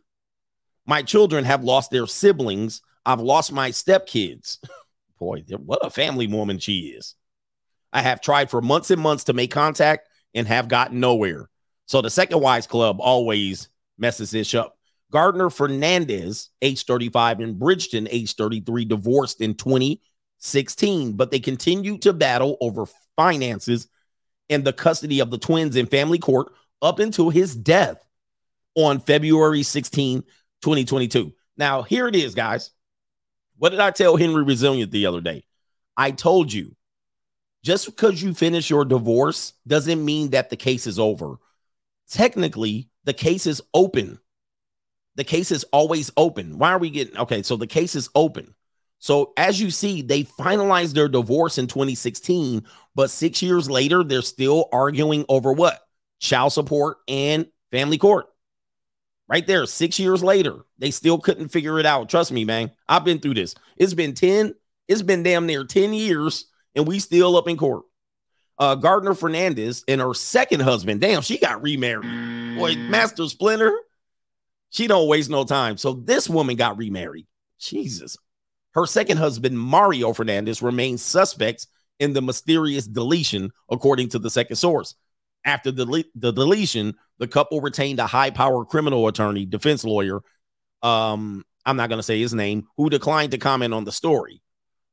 my 0.86 1.02
children 1.02 1.44
have 1.44 1.64
lost 1.64 1.90
their 1.90 2.06
siblings. 2.06 2.80
I've 3.08 3.20
lost 3.20 3.52
my 3.52 3.70
stepkids. 3.70 4.58
Boy, 5.18 5.42
what 5.64 5.84
a 5.84 5.88
family 5.88 6.26
woman 6.26 6.58
she 6.58 6.88
is. 6.88 7.14
I 7.90 8.02
have 8.02 8.20
tried 8.20 8.50
for 8.50 8.60
months 8.60 8.90
and 8.90 9.00
months 9.00 9.24
to 9.24 9.32
make 9.32 9.50
contact 9.50 10.10
and 10.34 10.46
have 10.46 10.68
gotten 10.68 11.00
nowhere. 11.00 11.48
So 11.86 12.02
the 12.02 12.10
Second 12.10 12.40
wise 12.40 12.66
Club 12.66 13.00
always 13.00 13.70
messes 13.96 14.30
this 14.30 14.54
up. 14.54 14.76
Gardner 15.10 15.48
Fernandez, 15.48 16.50
age 16.60 16.84
35, 16.84 17.40
and 17.40 17.58
Bridgeton, 17.58 18.08
age 18.10 18.34
33, 18.34 18.84
divorced 18.84 19.40
in 19.40 19.54
2016, 19.54 21.14
but 21.14 21.30
they 21.30 21.40
continue 21.40 21.96
to 22.00 22.12
battle 22.12 22.58
over 22.60 22.84
finances 23.16 23.88
and 24.50 24.64
the 24.64 24.72
custody 24.74 25.20
of 25.20 25.30
the 25.30 25.38
twins 25.38 25.76
in 25.76 25.86
family 25.86 26.18
court 26.18 26.52
up 26.82 26.98
until 26.98 27.30
his 27.30 27.56
death 27.56 28.04
on 28.74 29.00
February 29.00 29.62
16, 29.62 30.24
2022. 30.60 31.32
Now, 31.56 31.80
here 31.80 32.06
it 32.06 32.14
is, 32.14 32.34
guys. 32.34 32.70
What 33.58 33.70
did 33.70 33.80
I 33.80 33.90
tell 33.90 34.16
Henry 34.16 34.44
Resilient 34.44 34.92
the 34.92 35.06
other 35.06 35.20
day? 35.20 35.44
I 35.96 36.12
told 36.12 36.52
you 36.52 36.76
just 37.64 37.86
because 37.86 38.22
you 38.22 38.32
finish 38.34 38.70
your 38.70 38.84
divorce 38.84 39.52
doesn't 39.66 40.04
mean 40.04 40.30
that 40.30 40.48
the 40.48 40.56
case 40.56 40.86
is 40.86 40.98
over. 40.98 41.36
Technically, 42.08 42.88
the 43.04 43.12
case 43.12 43.46
is 43.46 43.60
open. 43.74 44.20
The 45.16 45.24
case 45.24 45.50
is 45.50 45.64
always 45.64 46.12
open. 46.16 46.58
Why 46.58 46.70
are 46.70 46.78
we 46.78 46.90
getting 46.90 47.18
okay? 47.18 47.42
So 47.42 47.56
the 47.56 47.66
case 47.66 47.96
is 47.96 48.08
open. 48.14 48.54
So 49.00 49.32
as 49.36 49.60
you 49.60 49.70
see, 49.70 50.02
they 50.02 50.22
finalized 50.22 50.94
their 50.94 51.08
divorce 51.08 51.58
in 51.58 51.66
2016, 51.66 52.64
but 52.94 53.10
six 53.10 53.42
years 53.42 53.68
later, 53.68 54.04
they're 54.04 54.22
still 54.22 54.68
arguing 54.72 55.24
over 55.28 55.52
what? 55.52 55.80
Child 56.20 56.52
support 56.52 56.98
and 57.08 57.46
family 57.70 57.98
court. 57.98 58.26
Right 59.28 59.46
there, 59.46 59.66
six 59.66 59.98
years 59.98 60.22
later, 60.22 60.64
they 60.78 60.90
still 60.90 61.18
couldn't 61.18 61.48
figure 61.48 61.78
it 61.78 61.84
out. 61.84 62.08
Trust 62.08 62.32
me, 62.32 62.44
man. 62.44 62.70
I've 62.88 63.04
been 63.04 63.18
through 63.18 63.34
this. 63.34 63.54
It's 63.76 63.94
been 63.94 64.14
10, 64.14 64.54
it's 64.88 65.02
been 65.02 65.22
damn 65.22 65.46
near 65.46 65.64
10 65.64 65.92
years, 65.92 66.46
and 66.74 66.86
we 66.86 66.98
still 66.98 67.36
up 67.36 67.46
in 67.46 67.58
court. 67.58 67.84
Uh, 68.58 68.74
Gardner 68.74 69.14
Fernandez 69.14 69.84
and 69.86 70.00
her 70.00 70.14
second 70.14 70.60
husband, 70.60 71.00
damn, 71.00 71.22
she 71.22 71.38
got 71.38 71.62
remarried. 71.62 72.56
Boy, 72.58 72.74
Master 72.76 73.28
Splinter, 73.28 73.72
she 74.70 74.86
don't 74.86 75.08
waste 75.08 75.30
no 75.30 75.44
time. 75.44 75.76
So 75.76 75.92
this 75.92 76.28
woman 76.28 76.56
got 76.56 76.78
remarried. 76.78 77.26
Jesus. 77.60 78.16
Her 78.72 78.86
second 78.86 79.18
husband, 79.18 79.58
Mario 79.58 80.12
Fernandez, 80.12 80.62
remains 80.62 81.02
suspects 81.02 81.66
in 81.98 82.12
the 82.12 82.22
mysterious 82.22 82.86
deletion, 82.86 83.50
according 83.70 84.08
to 84.10 84.18
the 84.18 84.30
second 84.30 84.56
source. 84.56 84.94
After 85.48 85.70
the, 85.70 86.04
the 86.14 86.30
deletion, 86.30 86.94
the 87.16 87.26
couple 87.26 87.62
retained 87.62 88.00
a 88.00 88.06
high 88.06 88.28
power 88.28 88.66
criminal 88.66 89.08
attorney, 89.08 89.46
defense 89.46 89.82
lawyer. 89.82 90.20
Um, 90.82 91.42
I'm 91.64 91.78
not 91.78 91.88
going 91.88 91.98
to 91.98 92.02
say 92.02 92.20
his 92.20 92.34
name, 92.34 92.66
who 92.76 92.90
declined 92.90 93.30
to 93.30 93.38
comment 93.38 93.72
on 93.72 93.84
the 93.84 93.90
story. 93.90 94.42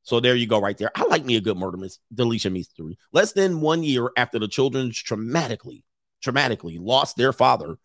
So 0.04 0.22
there 0.22 0.34
you 0.34 0.48
go, 0.48 0.62
right 0.62 0.78
there. 0.78 0.92
I 0.96 1.04
like 1.08 1.26
me 1.26 1.36
a 1.36 1.42
good 1.42 1.58
murder 1.58 1.76
mis- 1.76 2.00
deletion 2.14 2.54
mystery. 2.54 2.98
Less 3.12 3.34
than 3.34 3.60
one 3.60 3.84
year 3.84 4.10
after 4.16 4.40
the 4.40 4.48
children 4.48 4.92
traumatically, 4.92 5.84
traumatically 6.24 6.78
lost 6.80 7.18
their 7.18 7.34
father, 7.34 7.76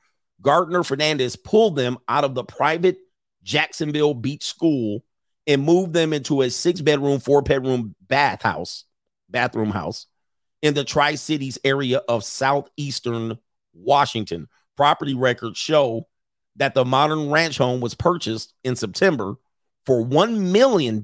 Gardner 0.41 0.85
Fernandez 0.85 1.35
pulled 1.35 1.75
them 1.75 1.99
out 2.09 2.23
of 2.23 2.37
the 2.37 2.45
private 2.45 2.99
Jacksonville 3.43 4.15
Beach 4.15 4.45
school 4.45 5.03
and 5.49 5.65
moved 5.65 5.93
them 5.93 6.13
into 6.13 6.43
a 6.43 6.51
six 6.51 6.81
bedroom, 6.81 7.19
four 7.19 7.43
bedroom 7.43 7.97
bath 8.07 8.43
house, 8.43 8.85
bathroom 9.29 9.71
house 9.71 10.07
in 10.63 10.75
the 10.75 10.85
Tri 10.85 11.15
Cities 11.15 11.59
area 11.65 11.99
of 12.09 12.25
southeastern 12.25 13.39
Washington. 13.73 14.49
property 14.77 15.15
records 15.15 15.59
show 15.59 16.09
that 16.57 16.75
the 16.75 16.85
modern 16.85 17.31
ranch 17.31 17.59
home 17.59 17.81
was 17.81 17.95
purchased 17.95 18.55
in 18.65 18.77
September 18.77 19.37
for 19.87 20.05
$1 20.05 20.39
million. 20.53 21.03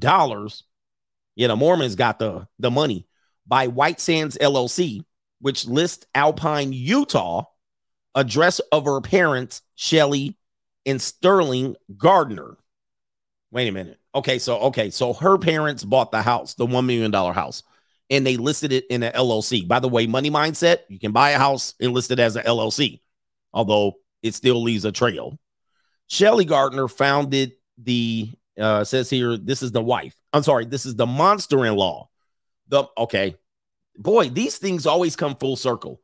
Yeah, 1.35 1.49
the 1.49 1.57
Mormons 1.57 1.95
got 1.95 2.19
the, 2.19 2.49
the 2.59 2.71
money 2.71 3.07
by 3.47 3.69
White 3.69 4.01
Sands 4.01 4.37
LLC, 4.41 5.05
which 5.41 5.67
lists 5.67 6.07
Alpine, 6.15 6.73
Utah, 6.73 7.45
address 8.15 8.59
of 8.73 8.85
her 8.85 9.01
parents, 9.01 9.63
Shelly 9.75 10.37
and 10.85 11.01
Sterling 11.01 11.77
Gardner. 11.97 12.57
Wait 13.51 13.69
a 13.69 13.73
minute. 13.73 14.01
Okay, 14.15 14.39
so 14.39 14.59
okay, 14.59 14.91
so 14.91 15.13
her 15.13 15.39
parents 15.39 15.85
bought 15.85 16.11
the 16.11 16.23
house, 16.23 16.55
the 16.55 16.67
$1 16.67 16.85
million 16.87 17.13
house, 17.13 17.63
and 18.11 18.27
they 18.27 18.37
listed 18.37 18.73
it 18.73 18.85
in 18.89 19.03
an 19.03 19.13
LLC. 19.13 19.67
By 19.67 19.81
the 19.81 19.89
way, 19.89 20.07
money 20.07 20.31
mindset, 20.31 20.79
you 20.89 20.99
can 20.99 21.13
buy 21.13 21.31
a 21.31 21.39
house 21.39 21.75
and 21.81 21.93
list 21.93 22.11
it 22.11 22.19
as 22.19 22.37
an 22.37 22.45
LLC, 22.45 23.01
although 23.53 23.95
it 24.23 24.35
still 24.35 24.63
leaves 24.63 24.85
a 24.85 24.93
trail. 24.93 25.39
Shelly 26.09 26.45
Gardner 26.45 26.89
founded 26.89 27.53
the 27.79 28.31
uh 28.59 28.85
says 28.85 29.11
here 29.11 29.37
this 29.37 29.63
is 29.63 29.73
the 29.73 29.83
wife. 29.83 30.15
I'm 30.33 30.43
sorry, 30.43 30.65
this 30.65 30.87
is 30.87 30.95
the 30.95 31.07
monster-in-law. 31.07 32.09
The 32.69 32.85
okay. 32.97 33.37
Boy, 33.99 34.29
these 34.29 34.59
things 34.59 34.87
always 34.87 35.17
come 35.17 35.37
full 35.37 35.57
circle. 35.57 36.01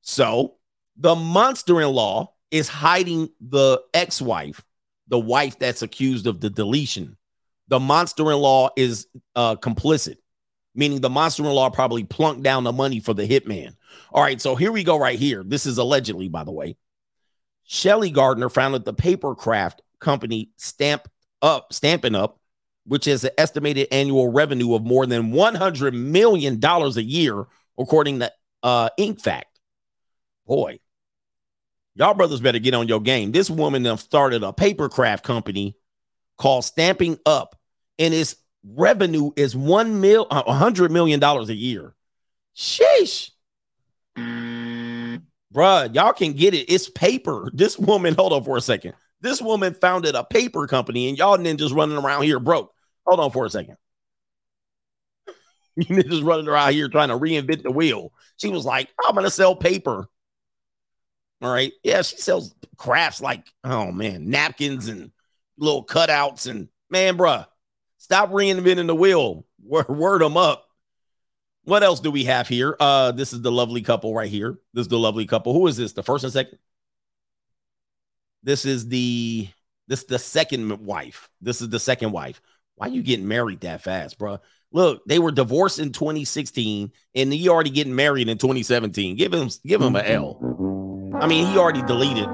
So, 0.00 0.56
the 0.96 1.14
monster-in-law 1.14 2.32
is 2.50 2.68
hiding 2.68 3.28
the 3.40 3.82
ex-wife, 3.92 4.64
the 5.08 5.18
wife 5.18 5.58
that's 5.58 5.82
accused 5.82 6.26
of 6.26 6.40
the 6.40 6.50
deletion. 6.50 7.16
The 7.68 7.80
monster-in-law 7.80 8.70
is 8.76 9.06
uh 9.36 9.56
complicit, 9.56 10.16
meaning 10.74 11.00
the 11.00 11.10
monster-in-law 11.10 11.70
probably 11.70 12.04
plunked 12.04 12.42
down 12.42 12.64
the 12.64 12.72
money 12.72 13.00
for 13.00 13.14
the 13.14 13.28
hitman. 13.28 13.74
All 14.12 14.22
right, 14.22 14.40
so 14.40 14.56
here 14.56 14.72
we 14.72 14.84
go 14.84 14.98
right 14.98 15.18
here. 15.18 15.42
This 15.44 15.66
is 15.66 15.78
allegedly, 15.78 16.28
by 16.28 16.44
the 16.44 16.52
way. 16.52 16.76
Shelly 17.64 18.10
Gardner 18.10 18.48
founded 18.48 18.84
the 18.84 18.94
paper 18.94 19.34
craft 19.34 19.82
company 20.00 20.50
Stamp 20.56 21.08
Up, 21.42 21.72
Stampin' 21.72 22.14
Up, 22.14 22.38
which 22.86 23.06
has 23.06 23.24
an 23.24 23.30
estimated 23.38 23.88
annual 23.90 24.30
revenue 24.30 24.74
of 24.74 24.84
more 24.84 25.06
than 25.06 25.32
$100 25.32 25.94
million 25.94 26.60
a 26.62 26.88
year, 27.00 27.44
according 27.78 28.20
to 28.20 28.32
uh, 28.62 28.90
Ink 28.98 29.20
Fact. 29.20 29.58
Boy, 30.46 30.78
y'all 31.94 32.14
brothers 32.14 32.40
better 32.40 32.58
get 32.58 32.74
on 32.74 32.88
your 32.88 33.00
game. 33.00 33.32
This 33.32 33.48
woman 33.48 33.96
started 33.96 34.42
a 34.42 34.52
papercraft 34.52 35.22
company 35.22 35.76
called 36.36 36.64
Stamping 36.64 37.18
Up, 37.24 37.56
and 37.98 38.12
its 38.12 38.36
revenue 38.64 39.30
is 39.36 39.54
one 39.54 40.00
mil, 40.00 40.26
a 40.30 40.52
hundred 40.52 40.90
million 40.90 41.20
dollars 41.20 41.48
a 41.48 41.54
year. 41.54 41.94
Sheesh. 42.56 43.30
Bruh, 44.16 45.94
y'all 45.94 46.12
can 46.12 46.32
get 46.32 46.54
it. 46.54 46.70
It's 46.72 46.88
paper. 46.88 47.50
This 47.54 47.78
woman, 47.78 48.14
hold 48.14 48.32
on 48.32 48.44
for 48.44 48.56
a 48.56 48.60
second. 48.60 48.94
This 49.20 49.40
woman 49.40 49.74
founded 49.74 50.14
a 50.14 50.24
paper 50.24 50.66
company, 50.66 51.08
and 51.08 51.16
y'all 51.16 51.38
ninjas 51.38 51.74
running 51.74 51.96
around 51.96 52.22
here 52.24 52.40
broke. 52.40 52.72
Hold 53.06 53.20
on 53.20 53.30
for 53.30 53.46
a 53.46 53.50
second. 53.50 53.76
You 55.76 55.86
ninjas 55.86 56.24
running 56.24 56.46
around 56.46 56.72
here 56.72 56.88
trying 56.88 57.08
to 57.08 57.18
reinvent 57.18 57.64
the 57.64 57.72
wheel. 57.72 58.12
She 58.36 58.48
was 58.48 58.64
like, 58.64 58.90
I'm 59.04 59.16
gonna 59.16 59.28
sell 59.28 59.56
paper. 59.56 60.06
All 61.42 61.52
right. 61.52 61.72
Yeah, 61.82 62.02
she 62.02 62.16
sells 62.16 62.54
crafts 62.76 63.20
like, 63.20 63.44
oh 63.64 63.90
man, 63.90 64.30
napkins 64.30 64.86
and 64.86 65.10
little 65.58 65.84
cutouts. 65.84 66.48
And 66.48 66.68
man, 66.90 67.18
bruh, 67.18 67.46
stop 68.04 68.30
reinventing 68.30 68.86
the 68.86 68.94
wheel. 68.94 69.46
Word, 69.62 70.20
them 70.20 70.36
up. 70.36 70.68
What 71.64 71.82
else 71.82 72.00
do 72.00 72.10
we 72.10 72.24
have 72.24 72.46
here? 72.46 72.76
Uh, 72.78 73.12
this 73.12 73.32
is 73.32 73.40
the 73.40 73.50
lovely 73.50 73.80
couple 73.80 74.14
right 74.14 74.28
here. 74.28 74.58
This 74.74 74.82
is 74.82 74.88
the 74.88 74.98
lovely 74.98 75.26
couple. 75.26 75.54
Who 75.54 75.66
is 75.66 75.78
this? 75.78 75.94
The 75.94 76.02
first 76.02 76.22
and 76.22 76.32
second? 76.32 76.58
This 78.42 78.66
is 78.66 78.88
the 78.88 79.48
this 79.88 80.00
is 80.00 80.06
the 80.06 80.18
second 80.18 80.84
wife. 80.84 81.30
This 81.40 81.62
is 81.62 81.70
the 81.70 81.80
second 81.80 82.12
wife. 82.12 82.42
Why 82.74 82.88
you 82.88 83.02
getting 83.02 83.26
married 83.26 83.62
that 83.62 83.82
fast, 83.82 84.18
bro? 84.18 84.38
Look, 84.70 85.02
they 85.06 85.18
were 85.18 85.30
divorced 85.30 85.78
in 85.78 85.92
2016, 85.92 86.92
and 87.14 87.32
he 87.32 87.48
already 87.48 87.70
getting 87.70 87.94
married 87.94 88.28
in 88.28 88.36
2017. 88.36 89.16
Give 89.16 89.32
him 89.32 89.48
give 89.64 89.80
him 89.80 89.96
a 89.96 90.02
L. 90.02 91.14
I 91.18 91.26
mean, 91.26 91.46
he 91.46 91.56
already 91.56 91.82
deleted. 91.82 92.28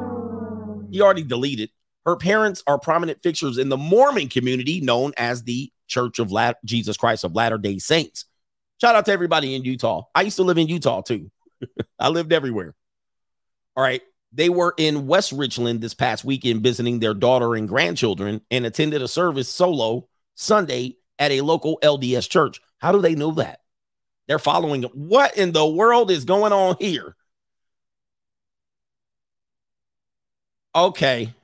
He 0.90 1.00
already 1.00 1.22
deleted. 1.22 1.70
Her 2.06 2.16
parents 2.16 2.62
are 2.66 2.78
prominent 2.78 3.22
fixtures 3.22 3.58
in 3.58 3.68
the 3.68 3.76
Mormon 3.76 4.28
community 4.28 4.80
known 4.80 5.12
as 5.16 5.42
the 5.42 5.70
Church 5.86 6.18
of 6.18 6.32
La- 6.32 6.54
Jesus 6.64 6.96
Christ 6.96 7.24
of 7.24 7.34
Latter 7.34 7.58
Day 7.58 7.78
Saints. 7.78 8.24
Shout 8.80 8.94
out 8.94 9.04
to 9.06 9.12
everybody 9.12 9.54
in 9.54 9.64
Utah. 9.64 10.04
I 10.14 10.22
used 10.22 10.36
to 10.36 10.42
live 10.42 10.56
in 10.56 10.68
Utah 10.68 11.02
too. 11.02 11.30
I 11.98 12.08
lived 12.08 12.32
everywhere. 12.32 12.74
All 13.76 13.82
right. 13.82 14.02
They 14.32 14.48
were 14.48 14.74
in 14.78 15.06
West 15.06 15.32
Richland 15.32 15.80
this 15.80 15.94
past 15.94 16.24
weekend 16.24 16.62
visiting 16.62 17.00
their 17.00 17.14
daughter 17.14 17.54
and 17.56 17.68
grandchildren 17.68 18.40
and 18.50 18.64
attended 18.64 19.02
a 19.02 19.08
service 19.08 19.48
solo 19.48 20.08
Sunday 20.36 20.96
at 21.18 21.32
a 21.32 21.40
local 21.40 21.78
LDS 21.82 22.28
church. 22.28 22.60
How 22.78 22.92
do 22.92 23.00
they 23.00 23.16
know 23.16 23.32
that? 23.32 23.60
They're 24.28 24.38
following. 24.38 24.84
What 24.84 25.36
in 25.36 25.52
the 25.52 25.66
world 25.66 26.10
is 26.10 26.24
going 26.24 26.52
on 26.52 26.76
here? 26.78 27.16
Okay. 30.74 31.34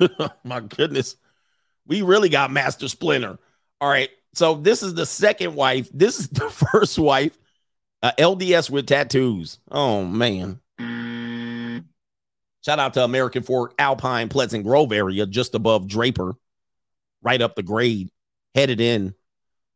My 0.44 0.60
goodness. 0.60 1.16
We 1.86 2.02
really 2.02 2.28
got 2.28 2.50
Master 2.50 2.88
Splinter. 2.88 3.38
All 3.80 3.88
right. 3.88 4.10
So 4.34 4.54
this 4.54 4.82
is 4.82 4.94
the 4.94 5.06
second 5.06 5.54
wife. 5.54 5.88
This 5.92 6.18
is 6.18 6.28
the 6.30 6.50
first 6.50 6.98
wife. 6.98 7.36
Uh, 8.02 8.12
LDS 8.18 8.68
with 8.68 8.86
tattoos. 8.86 9.58
Oh 9.70 10.04
man. 10.04 10.60
Shout 12.64 12.78
out 12.78 12.94
to 12.94 13.04
American 13.04 13.42
Fork, 13.42 13.74
Alpine, 13.78 14.30
Pleasant 14.30 14.64
Grove 14.64 14.92
area, 14.92 15.26
just 15.26 15.54
above 15.54 15.86
Draper, 15.86 16.34
right 17.22 17.42
up 17.42 17.56
the 17.56 17.62
grade, 17.62 18.10
headed 18.54 18.80
in, 18.80 19.14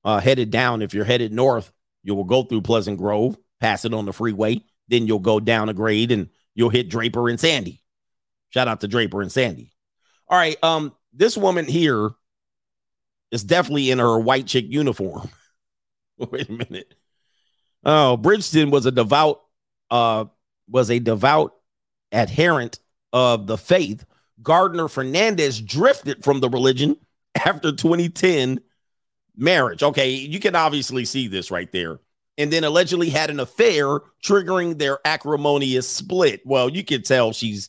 uh, 0.04 0.20
headed 0.20 0.50
down. 0.50 0.80
If 0.80 0.94
you're 0.94 1.04
headed 1.04 1.30
north, 1.32 1.70
you 2.02 2.14
will 2.14 2.24
go 2.24 2.44
through 2.44 2.62
Pleasant 2.62 2.96
Grove, 2.96 3.36
pass 3.60 3.84
it 3.84 3.92
on 3.92 4.06
the 4.06 4.12
freeway, 4.14 4.62
then 4.88 5.06
you'll 5.06 5.18
go 5.18 5.38
down 5.38 5.68
a 5.68 5.74
grade 5.74 6.10
and 6.10 6.30
you'll 6.54 6.70
hit 6.70 6.88
Draper 6.88 7.28
and 7.28 7.38
Sandy. 7.38 7.82
Shout 8.50 8.68
out 8.68 8.80
to 8.80 8.88
Draper 8.88 9.20
and 9.20 9.30
Sandy. 9.30 9.70
All 10.28 10.38
right. 10.38 10.62
Um, 10.62 10.94
this 11.12 11.36
woman 11.36 11.66
here 11.66 12.10
is 13.30 13.44
definitely 13.44 13.90
in 13.90 13.98
her 13.98 14.18
white 14.18 14.46
chick 14.46 14.66
uniform. 14.68 15.28
Wait 16.18 16.48
a 16.48 16.52
minute. 16.52 16.94
Oh, 17.84 18.18
Bridegan 18.20 18.70
was 18.70 18.86
a 18.86 18.90
devout, 18.90 19.42
uh, 19.90 20.26
was 20.68 20.90
a 20.90 20.98
devout 20.98 21.54
adherent 22.12 22.80
of 23.12 23.46
the 23.46 23.56
faith. 23.56 24.04
Gardner 24.42 24.88
Fernandez 24.88 25.60
drifted 25.60 26.24
from 26.24 26.40
the 26.40 26.48
religion 26.48 26.96
after 27.34 27.72
2010 27.72 28.60
marriage. 29.36 29.82
Okay, 29.82 30.10
you 30.10 30.40
can 30.40 30.54
obviously 30.54 31.04
see 31.04 31.28
this 31.28 31.50
right 31.50 31.70
there. 31.72 32.00
And 32.36 32.52
then 32.52 32.62
allegedly 32.62 33.10
had 33.10 33.30
an 33.30 33.40
affair, 33.40 34.00
triggering 34.22 34.78
their 34.78 34.98
acrimonious 35.04 35.88
split. 35.88 36.40
Well, 36.44 36.68
you 36.68 36.84
can 36.84 37.02
tell 37.02 37.32
she's 37.32 37.68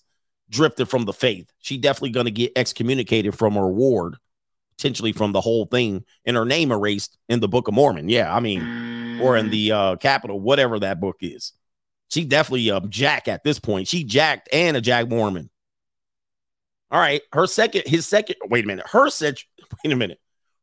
drifted 0.49 0.87
from 0.87 1.05
the 1.05 1.13
faith. 1.13 1.51
She 1.59 1.77
definitely 1.77 2.11
going 2.11 2.25
to 2.25 2.31
get 2.31 2.53
excommunicated 2.55 3.37
from 3.37 3.55
her 3.55 3.67
ward, 3.67 4.15
potentially 4.77 5.11
from 5.11 5.31
the 5.31 5.41
whole 5.41 5.65
thing, 5.65 6.03
and 6.25 6.35
her 6.35 6.45
name 6.45 6.71
erased 6.71 7.17
in 7.27 7.39
the 7.39 7.47
Book 7.47 7.67
of 7.67 7.73
Mormon. 7.73 8.09
Yeah, 8.09 8.33
I 8.33 8.39
mean, 8.39 9.19
or 9.21 9.37
in 9.37 9.49
the 9.49 9.71
uh 9.71 9.95
capital, 9.97 10.39
whatever 10.39 10.79
that 10.79 10.99
book 10.99 11.17
is. 11.21 11.53
She 12.09 12.25
definitely 12.25 12.69
a 12.69 12.79
Jack 12.81 13.27
at 13.27 13.43
this 13.43 13.59
point. 13.59 13.87
She 13.87 14.03
jacked 14.03 14.49
and 14.51 14.75
a 14.75 14.81
Jack 14.81 15.09
Mormon. 15.09 15.49
All 16.91 16.99
right, 16.99 17.21
her 17.33 17.45
second, 17.45 17.83
his 17.85 18.07
second. 18.07 18.37
Wait 18.45 18.63
a 18.63 18.67
minute, 18.67 18.87
her 18.87 19.09
set. 19.09 19.43
Wait 19.83 19.93
a 19.93 19.95
minute, 19.95 20.19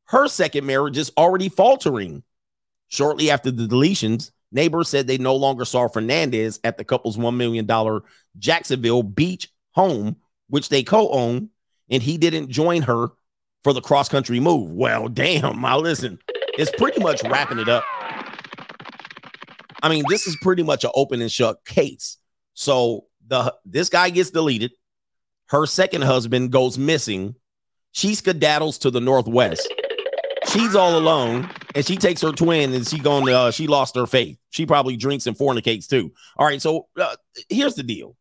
her 0.06 0.28
second 0.28 0.66
marriage 0.66 0.98
is 0.98 1.12
already 1.16 1.48
faltering. 1.48 2.22
Shortly 2.88 3.30
after 3.30 3.50
the 3.50 3.66
deletions, 3.66 4.30
neighbors 4.52 4.88
said 4.88 5.06
they 5.06 5.18
no 5.18 5.34
longer 5.34 5.64
saw 5.64 5.88
Fernandez 5.88 6.60
at 6.62 6.78
the 6.78 6.84
couple's 6.84 7.16
$1 7.16 7.34
million 7.36 7.68
Jacksonville 8.38 9.02
Beach 9.02 9.48
home, 9.76 10.16
which 10.48 10.70
they 10.70 10.82
co 10.82 11.08
own, 11.10 11.50
and 11.90 12.02
he 12.02 12.18
didn't 12.18 12.50
join 12.50 12.82
her 12.82 13.08
for 13.62 13.72
the 13.72 13.80
cross 13.80 14.08
country 14.08 14.40
move. 14.40 14.72
Well, 14.72 15.08
damn, 15.08 15.60
my 15.60 15.76
listen, 15.76 16.18
it's 16.58 16.70
pretty 16.72 17.00
much 17.00 17.22
wrapping 17.24 17.58
it 17.58 17.68
up. 17.68 17.84
I 19.82 19.88
mean, 19.88 20.04
this 20.08 20.26
is 20.26 20.36
pretty 20.40 20.62
much 20.62 20.82
an 20.82 20.90
open 20.94 21.20
and 21.20 21.30
shut 21.30 21.64
case. 21.64 22.16
So 22.54 23.04
the 23.28 23.54
this 23.64 23.88
guy 23.88 24.10
gets 24.10 24.30
deleted. 24.30 24.72
Her 25.48 25.66
second 25.66 26.02
husband 26.02 26.50
goes 26.50 26.76
missing. 26.78 27.36
She 27.92 28.14
skedaddles 28.14 28.78
to 28.80 28.90
the 28.90 29.00
northwest. 29.00 29.72
She's 30.48 30.74
all 30.74 30.96
alone, 30.98 31.50
and 31.74 31.84
she 31.84 31.96
takes 31.96 32.22
her 32.22 32.32
twin, 32.32 32.72
and 32.72 32.86
she 32.86 32.98
going. 32.98 33.28
Uh, 33.28 33.50
she 33.50 33.66
lost 33.66 33.94
her 33.96 34.06
faith. 34.06 34.38
She 34.50 34.64
probably 34.64 34.96
drinks 34.96 35.26
and 35.26 35.36
fornicates 35.36 35.86
too. 35.86 36.12
All 36.36 36.46
right. 36.46 36.62
So 36.62 36.86
uh, 36.96 37.16
here's 37.48 37.74
the 37.74 37.82
deal. 37.82 38.16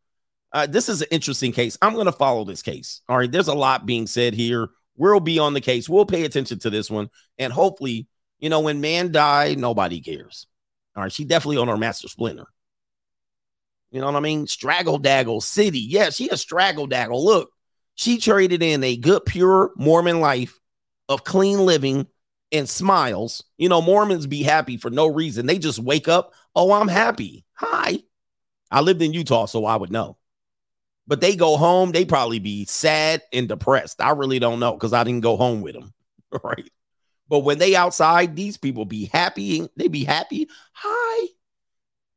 Uh, 0.56 0.66
this 0.66 0.88
is 0.88 1.02
an 1.02 1.10
interesting 1.12 1.52
case. 1.52 1.78
I'm 1.82 1.96
going 1.96 2.06
to 2.06 2.14
follow 2.14 2.46
this 2.46 2.62
case. 2.62 3.02
All 3.10 3.18
right. 3.18 3.30
There's 3.30 3.50
a 3.50 3.54
lot 3.54 3.86
being 3.86 4.08
said 4.08 4.34
here. 4.34 4.70
We'll 4.96 5.20
be 5.20 5.38
on 5.38 5.54
the 5.54 5.60
case. 5.60 5.90
We'll 5.90 6.06
pay 6.06 6.24
attention 6.24 6.60
to 6.60 6.70
this 6.70 6.90
one, 6.90 7.10
and 7.38 7.52
hopefully, 7.52 8.08
you 8.40 8.50
know, 8.50 8.62
when 8.62 8.80
man 8.80 9.12
die, 9.12 9.56
nobody 9.56 10.00
cares. 10.00 10.48
All 10.96 11.04
right. 11.04 11.12
She 11.12 11.26
definitely 11.26 11.58
on 11.58 11.68
her 11.68 11.76
master 11.76 12.08
splinter. 12.08 12.48
You 13.92 14.00
know 14.00 14.08
what 14.08 14.16
I 14.16 14.22
mean? 14.22 14.48
Straggle 14.48 14.98
Daggle 14.98 15.44
City. 15.44 15.80
Yeah, 15.80 16.10
she 16.10 16.30
a 16.30 16.38
straggle 16.38 16.88
daggle. 16.88 17.22
Look, 17.22 17.52
she 17.96 18.18
traded 18.18 18.64
in 18.64 18.82
a 18.82 18.96
good, 18.96 19.26
pure 19.26 19.72
Mormon 19.76 20.22
life 20.22 20.58
of 21.10 21.26
clean 21.26 21.66
living 21.66 22.08
and 22.54 22.70
smiles. 22.70 23.44
You 23.58 23.68
know, 23.68 23.82
Mormons 23.82 24.26
be 24.26 24.42
happy 24.42 24.78
for 24.78 24.90
no 24.90 25.08
reason. 25.08 25.48
They 25.48 25.58
just 25.58 25.80
wake 25.80 26.08
up, 26.08 26.34
oh, 26.56 26.72
I'm 26.72 26.88
happy. 26.88 27.44
Hi. 27.56 28.00
I 28.72 28.80
lived 28.80 29.02
in 29.02 29.12
Utah, 29.12 29.48
so 29.48 29.66
I 29.66 29.76
would 29.76 29.92
know. 29.92 30.16
But 31.08 31.22
they 31.22 31.36
go 31.36 31.58
home, 31.58 31.92
they 31.92 32.06
probably 32.06 32.40
be 32.40 32.66
sad 32.66 33.22
and 33.32 33.48
depressed. 33.48 34.02
I 34.02 34.12
really 34.12 34.40
don't 34.40 34.60
know 34.60 34.74
because 34.74 34.94
I 34.94 35.04
didn't 35.04 35.22
go 35.22 35.38
home 35.38 35.62
with 35.62 35.74
them. 35.74 35.94
Right. 36.44 36.70
But 37.30 37.40
when 37.40 37.60
they 37.60 37.78
outside, 37.78 38.36
these 38.36 38.58
people 38.58 38.84
be 38.84 39.06
happy. 39.06 39.70
They 39.78 39.88
be 39.88 40.04
happy. 40.04 40.50
Hi. 40.74 41.28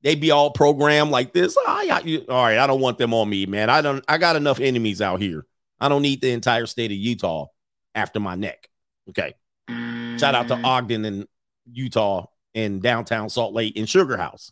They 0.02 0.16
be 0.16 0.32
all 0.32 0.50
programmed 0.50 1.12
like 1.12 1.32
this. 1.32 1.56
Hi. 1.60 1.96
I- 1.96 2.00
you- 2.00 2.24
all 2.28 2.42
right. 2.42 2.58
I 2.58 2.66
don't 2.66 2.80
want 2.80 2.98
them 2.98 3.14
on 3.14 3.28
me, 3.28 3.46
man. 3.46 3.70
I 3.70 3.80
don't 3.80 4.04
I 4.08 4.18
got 4.18 4.34
enough 4.34 4.58
enemies 4.58 5.00
out 5.00 5.20
here. 5.20 5.46
I 5.80 5.88
don't 5.88 6.02
need 6.02 6.20
the 6.20 6.32
entire 6.32 6.66
state 6.66 6.90
of 6.90 6.96
Utah 6.96 7.46
after 7.94 8.18
my 8.18 8.34
neck. 8.34 8.68
Okay. 9.10 9.34
Shout 9.68 10.34
out 10.34 10.48
to 10.48 10.56
mm. 10.56 10.64
Ogden 10.64 11.04
and 11.04 11.28
Utah 11.70 12.26
and 12.54 12.82
downtown 12.82 13.28
Salt 13.28 13.54
Lake 13.54 13.76
and 13.76 13.88
Sugar 13.88 14.16
House. 14.16 14.50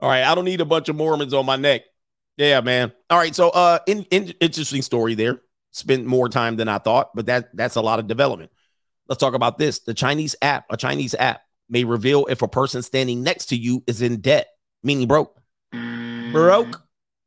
All 0.00 0.08
right, 0.08 0.24
I 0.24 0.34
don't 0.34 0.44
need 0.44 0.60
a 0.60 0.66
bunch 0.66 0.88
of 0.88 0.96
Mormons 0.96 1.34
on 1.34 1.46
my 1.46 1.56
neck. 1.56 1.82
Yeah, 2.40 2.62
man. 2.62 2.90
All 3.10 3.18
right, 3.18 3.34
so 3.34 3.50
uh, 3.50 3.80
in, 3.86 4.04
in, 4.04 4.32
interesting 4.40 4.80
story 4.80 5.14
there. 5.14 5.42
Spent 5.72 6.06
more 6.06 6.26
time 6.26 6.56
than 6.56 6.68
I 6.68 6.78
thought, 6.78 7.10
but 7.14 7.26
that 7.26 7.54
that's 7.54 7.76
a 7.76 7.82
lot 7.82 7.98
of 7.98 8.06
development. 8.06 8.50
Let's 9.08 9.20
talk 9.20 9.34
about 9.34 9.58
this. 9.58 9.80
The 9.80 9.92
Chinese 9.92 10.34
app, 10.40 10.64
a 10.70 10.78
Chinese 10.78 11.14
app, 11.14 11.42
may 11.68 11.84
reveal 11.84 12.24
if 12.30 12.40
a 12.40 12.48
person 12.48 12.80
standing 12.80 13.22
next 13.22 13.50
to 13.50 13.56
you 13.56 13.84
is 13.86 14.00
in 14.00 14.22
debt, 14.22 14.48
meaning 14.82 15.06
broke. 15.06 15.38
Broke. 15.70 16.80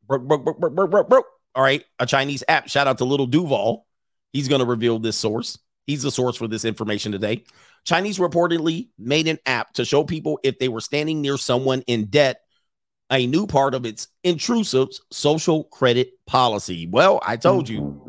Broke, 0.07 0.27
broke, 0.27 0.43
broke, 0.43 0.59
broke, 0.59 0.75
broke, 0.75 0.89
broke, 0.89 1.09
broke. 1.09 1.25
All 1.53 1.63
right, 1.63 1.85
a 1.99 2.07
Chinese 2.07 2.43
app. 2.47 2.67
Shout 2.67 2.87
out 2.87 2.97
to 2.97 3.05
Little 3.05 3.27
Duval. 3.27 3.85
He's 4.31 4.47
going 4.47 4.61
to 4.61 4.65
reveal 4.65 4.97
this 4.97 5.15
source. 5.15 5.59
He's 5.85 6.01
the 6.01 6.11
source 6.11 6.37
for 6.37 6.47
this 6.47 6.65
information 6.65 7.11
today. 7.11 7.43
Chinese 7.85 8.17
reportedly 8.17 8.89
made 8.97 9.27
an 9.27 9.37
app 9.45 9.73
to 9.73 9.85
show 9.85 10.03
people 10.03 10.39
if 10.43 10.57
they 10.57 10.69
were 10.69 10.81
standing 10.81 11.21
near 11.21 11.37
someone 11.37 11.83
in 11.85 12.05
debt, 12.05 12.41
a 13.09 13.27
new 13.27 13.45
part 13.47 13.75
of 13.75 13.85
its 13.85 14.07
intrusive 14.23 14.89
social 15.11 15.65
credit 15.65 16.11
policy. 16.25 16.87
Well, 16.87 17.19
I 17.25 17.37
told 17.37 17.69
you. 17.69 17.99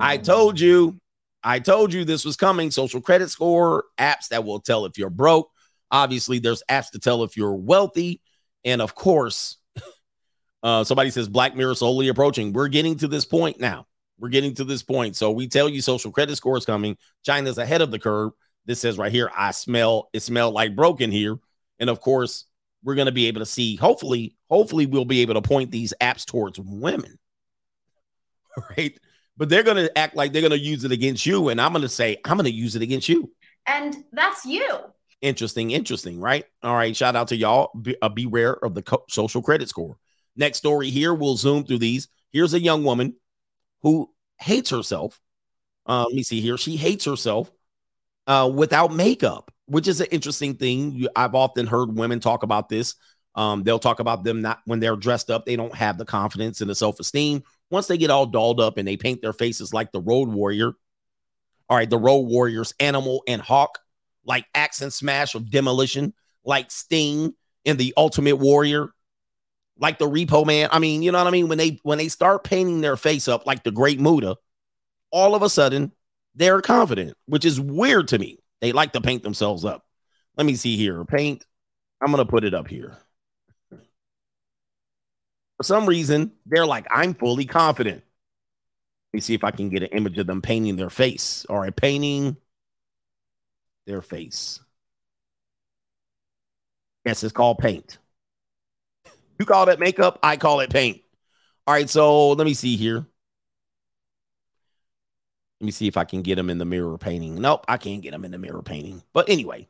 I 0.00 0.16
told 0.16 0.58
you. 0.58 0.98
I 1.42 1.58
told 1.58 1.92
you 1.92 2.04
this 2.04 2.24
was 2.24 2.36
coming. 2.36 2.70
Social 2.70 3.00
credit 3.00 3.30
score, 3.30 3.84
apps 3.98 4.28
that 4.28 4.44
will 4.44 4.60
tell 4.60 4.84
if 4.84 4.98
you're 4.98 5.10
broke. 5.10 5.50
Obviously, 5.90 6.38
there's 6.38 6.62
apps 6.70 6.90
to 6.90 6.98
tell 6.98 7.24
if 7.24 7.36
you're 7.36 7.54
wealthy. 7.54 8.20
And 8.64 8.82
of 8.82 8.94
course, 8.94 9.56
uh, 10.62 10.84
somebody 10.84 11.10
says 11.10 11.28
Black 11.28 11.56
Mirror 11.56 11.76
slowly 11.76 12.08
approaching. 12.08 12.52
We're 12.52 12.68
getting 12.68 12.96
to 12.98 13.08
this 13.08 13.24
point 13.24 13.58
now. 13.58 13.86
We're 14.18 14.28
getting 14.28 14.54
to 14.56 14.64
this 14.64 14.82
point. 14.82 15.16
So 15.16 15.30
we 15.30 15.48
tell 15.48 15.68
you 15.68 15.80
social 15.80 16.12
credit 16.12 16.36
score 16.36 16.58
is 16.58 16.66
coming. 16.66 16.98
China's 17.24 17.56
ahead 17.56 17.80
of 17.80 17.90
the 17.90 17.98
curve. 17.98 18.32
This 18.66 18.80
says 18.80 18.98
right 18.98 19.10
here, 19.10 19.30
I 19.34 19.52
smell 19.52 20.10
it 20.12 20.20
smelled 20.20 20.52
like 20.52 20.76
broken 20.76 21.10
here. 21.10 21.38
And 21.80 21.90
of 21.90 22.00
course, 22.00 22.44
we're 22.84 22.94
going 22.94 23.06
to 23.06 23.12
be 23.12 23.26
able 23.26 23.40
to 23.40 23.46
see, 23.46 23.76
hopefully, 23.76 24.36
hopefully, 24.48 24.86
we'll 24.86 25.04
be 25.04 25.22
able 25.22 25.34
to 25.34 25.42
point 25.42 25.70
these 25.70 25.92
apps 26.00 26.24
towards 26.24 26.58
women. 26.58 27.18
Right. 28.76 28.98
But 29.36 29.48
they're 29.48 29.62
going 29.62 29.76
to 29.76 29.96
act 29.96 30.16
like 30.16 30.32
they're 30.32 30.42
going 30.42 30.50
to 30.50 30.58
use 30.58 30.84
it 30.84 30.90
against 30.92 31.24
you. 31.24 31.48
And 31.48 31.60
I'm 31.60 31.72
going 31.72 31.82
to 31.82 31.88
say, 31.88 32.18
I'm 32.24 32.36
going 32.36 32.44
to 32.44 32.50
use 32.50 32.76
it 32.76 32.82
against 32.82 33.08
you. 33.08 33.30
And 33.64 33.96
that's 34.12 34.44
you. 34.44 34.80
Interesting, 35.22 35.70
interesting, 35.70 36.20
right? 36.20 36.44
All 36.62 36.74
right. 36.74 36.94
Shout 36.94 37.16
out 37.16 37.28
to 37.28 37.36
y'all. 37.36 37.70
Be, 37.80 37.96
uh, 38.02 38.08
beware 38.08 38.52
of 38.52 38.74
the 38.74 38.82
co- 38.82 39.04
social 39.08 39.40
credit 39.40 39.68
score. 39.68 39.96
Next 40.36 40.58
story 40.58 40.90
here. 40.90 41.14
We'll 41.14 41.36
zoom 41.36 41.64
through 41.64 41.78
these. 41.78 42.08
Here's 42.32 42.52
a 42.52 42.60
young 42.60 42.84
woman 42.84 43.14
who 43.82 44.10
hates 44.38 44.70
herself. 44.70 45.18
Uh, 45.86 46.04
let 46.04 46.14
me 46.14 46.22
see 46.22 46.40
here. 46.40 46.58
She 46.58 46.76
hates 46.76 47.04
herself 47.04 47.50
uh, 48.26 48.50
without 48.52 48.92
makeup, 48.92 49.50
which 49.70 49.86
is 49.86 50.00
an 50.00 50.08
interesting 50.10 50.54
thing. 50.54 50.92
You- 50.92 51.10
I've 51.14 51.36
often 51.36 51.66
heard 51.66 51.96
women 51.96 52.18
talk 52.18 52.42
about 52.42 52.68
this. 52.68 52.96
Um, 53.36 53.62
they'll 53.62 53.78
talk 53.78 54.00
about 54.00 54.24
them 54.24 54.42
not 54.42 54.58
when 54.64 54.80
they're 54.80 54.96
dressed 54.96 55.30
up, 55.30 55.46
they 55.46 55.54
don't 55.54 55.74
have 55.74 55.96
the 55.96 56.04
confidence 56.04 56.60
and 56.60 56.68
the 56.68 56.74
self 56.74 56.98
esteem. 56.98 57.44
Once 57.70 57.86
they 57.86 57.96
get 57.96 58.10
all 58.10 58.26
dolled 58.26 58.60
up 58.60 58.76
and 58.76 58.88
they 58.88 58.96
paint 58.96 59.22
their 59.22 59.32
faces 59.32 59.72
like 59.72 59.92
the 59.92 60.00
Road 60.00 60.28
Warrior, 60.28 60.72
all 61.68 61.76
right, 61.76 61.88
the 61.88 61.96
Road 61.96 62.22
Warriors, 62.22 62.74
Animal 62.80 63.22
and 63.28 63.40
Hawk, 63.40 63.78
like 64.24 64.44
Axe 64.56 64.82
and 64.82 64.92
Smash 64.92 65.36
of 65.36 65.48
Demolition, 65.48 66.12
like 66.44 66.72
Sting 66.72 67.32
and 67.64 67.78
the 67.78 67.94
Ultimate 67.96 68.36
Warrior, 68.36 68.88
like 69.78 69.98
the 69.98 70.08
Repo 70.08 70.44
Man. 70.44 70.68
I 70.72 70.80
mean, 70.80 71.02
you 71.02 71.12
know 71.12 71.18
what 71.18 71.28
I 71.28 71.30
mean? 71.30 71.46
When 71.46 71.58
they 71.58 71.78
when 71.84 71.98
they 71.98 72.08
start 72.08 72.42
painting 72.42 72.80
their 72.80 72.96
face 72.96 73.28
up 73.28 73.46
like 73.46 73.62
the 73.62 73.70
Great 73.70 74.00
Muta, 74.00 74.34
all 75.12 75.36
of 75.36 75.42
a 75.42 75.48
sudden 75.48 75.92
they're 76.34 76.60
confident, 76.60 77.16
which 77.26 77.44
is 77.44 77.60
weird 77.60 78.08
to 78.08 78.18
me. 78.18 78.38
They 78.60 78.72
like 78.72 78.92
to 78.92 79.00
paint 79.00 79.22
themselves 79.22 79.64
up. 79.64 79.84
Let 80.36 80.46
me 80.46 80.54
see 80.54 80.76
here. 80.76 81.04
Paint. 81.04 81.44
I'm 82.00 82.10
gonna 82.10 82.24
put 82.24 82.44
it 82.44 82.54
up 82.54 82.68
here. 82.68 82.96
For 83.70 85.64
some 85.64 85.86
reason, 85.86 86.32
they're 86.46 86.66
like, 86.66 86.86
I'm 86.90 87.14
fully 87.14 87.44
confident. 87.44 88.02
Let 89.12 89.16
me 89.16 89.20
see 89.20 89.34
if 89.34 89.44
I 89.44 89.50
can 89.50 89.68
get 89.68 89.82
an 89.82 89.90
image 89.90 90.16
of 90.18 90.26
them 90.26 90.40
painting 90.40 90.76
their 90.76 90.88
face. 90.88 91.44
All 91.50 91.58
right, 91.58 91.74
painting 91.74 92.36
their 93.86 94.00
face. 94.00 94.60
Yes, 97.04 97.22
it's 97.22 97.32
called 97.32 97.58
paint. 97.58 97.98
You 99.38 99.46
call 99.46 99.66
that 99.66 99.80
makeup, 99.80 100.18
I 100.22 100.36
call 100.36 100.60
it 100.60 100.70
paint. 100.70 101.02
All 101.66 101.74
right, 101.74 101.90
so 101.90 102.30
let 102.30 102.44
me 102.44 102.54
see 102.54 102.76
here. 102.76 103.06
Let 105.60 105.66
me 105.66 105.72
see 105.72 105.86
if 105.86 105.96
I 105.98 106.04
can 106.04 106.22
get 106.22 106.36
them 106.36 106.48
in 106.48 106.56
the 106.56 106.64
mirror 106.64 106.96
painting. 106.96 107.34
Nope, 107.40 107.66
I 107.68 107.76
can't 107.76 108.00
get 108.00 108.12
them 108.12 108.24
in 108.24 108.30
the 108.30 108.38
mirror 108.38 108.62
painting. 108.62 109.02
But 109.12 109.28
anyway, 109.28 109.68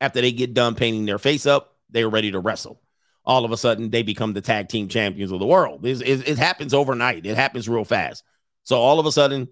after 0.00 0.20
they 0.20 0.30
get 0.30 0.54
done 0.54 0.76
painting 0.76 1.04
their 1.04 1.18
face 1.18 1.46
up, 1.46 1.74
they're 1.90 2.08
ready 2.08 2.30
to 2.30 2.38
wrestle. 2.38 2.80
All 3.24 3.44
of 3.44 3.50
a 3.50 3.56
sudden, 3.56 3.90
they 3.90 4.04
become 4.04 4.34
the 4.34 4.40
tag 4.40 4.68
team 4.68 4.86
champions 4.88 5.32
of 5.32 5.40
the 5.40 5.46
world. 5.46 5.84
It's- 5.84 6.08
it, 6.08 6.28
it 6.28 6.38
happens 6.38 6.72
overnight. 6.72 7.26
It 7.26 7.34
happens 7.34 7.68
real 7.68 7.84
fast. 7.84 8.22
So 8.62 8.76
all 8.76 9.00
of 9.00 9.06
a 9.06 9.12
sudden, 9.12 9.48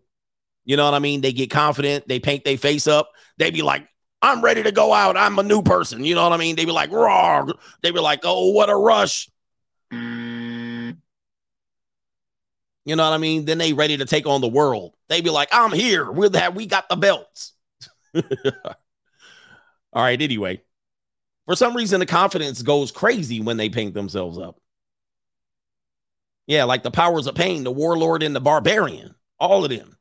you 0.65 0.77
know 0.77 0.85
what 0.85 0.95
I 0.95 1.01
mean? 1.01 1.21
They 1.23 1.33
get 1.33 1.51
confident. 1.51 2.07
They 2.07 2.21
paint 2.21 2.45
their 2.45 2.57
face 2.57 2.87
up. 2.87 3.11
They 3.39 3.51
be 3.51 3.63
like, 3.63 3.89
I'm 4.23 4.43
ready 4.43 4.63
to 4.63 4.73
go 4.73 4.93
out. 4.95 5.17
I'm 5.17 5.39
a 5.41 5.43
new 5.43 5.61
person. 5.61 6.05
You 6.05 6.15
know 6.15 6.23
what 6.23 6.33
I 6.33 6.37
mean? 6.37 6.55
They 6.57 6.65
be 6.65 6.71
like, 6.73 6.93
raw. 6.93 7.47
They 7.83 7.91
be 7.91 7.99
like, 8.01 8.21
oh, 8.23 8.51
what 8.51 8.71
a 8.71 8.77
rush. 8.77 9.29
You 12.85 12.97
know 12.97 13.05
what 13.05 13.15
I 13.15 13.19
mean? 13.19 13.45
Then 13.47 13.59
they 13.59 13.73
ready 13.73 13.97
to 13.97 14.05
take 14.05 14.27
on 14.27 14.41
the 14.41 14.49
world. 14.49 14.95
They 15.09 15.21
be 15.21 15.31
like, 15.31 15.49
I'm 15.53 15.73
here. 15.73 16.11
We're 16.11 16.29
that 16.31 16.55
we 16.55 16.67
got 16.67 16.89
the 16.89 16.97
belts. 16.97 17.53
All 18.15 18.23
right. 19.95 20.21
Anyway, 20.21 20.61
for 21.47 21.57
some 21.57 21.75
reason, 21.77 22.01
the 22.01 22.07
confidence 22.07 22.63
goes 22.63 22.93
crazy 22.93 23.41
when 23.41 23.57
they 23.57 23.69
paint 23.71 23.95
themselves 23.95 24.39
up. 24.39 24.61
Yeah, 26.47 26.65
like 26.65 26.83
the 26.83 26.91
powers 26.91 27.27
of 27.27 27.35
pain, 27.35 27.65
the 27.65 27.71
warlord 27.71 28.23
and 28.23 28.37
the 28.37 28.41
barbarian, 28.41 29.15
all 29.39 29.65
of 29.65 29.71
them. 29.71 29.97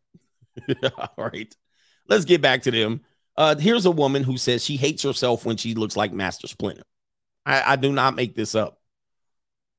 all 0.97 1.09
right. 1.17 1.55
Let's 2.09 2.25
get 2.25 2.41
back 2.41 2.63
to 2.63 2.71
them. 2.71 3.01
Uh, 3.37 3.55
here's 3.55 3.85
a 3.85 3.91
woman 3.91 4.23
who 4.23 4.37
says 4.37 4.63
she 4.63 4.75
hates 4.75 5.03
herself 5.03 5.45
when 5.45 5.55
she 5.57 5.73
looks 5.73 5.95
like 5.95 6.11
Master 6.11 6.47
Splinter. 6.47 6.83
I, 7.45 7.73
I 7.73 7.75
do 7.77 7.93
not 7.93 8.15
make 8.15 8.35
this 8.35 8.55
up. 8.55 8.79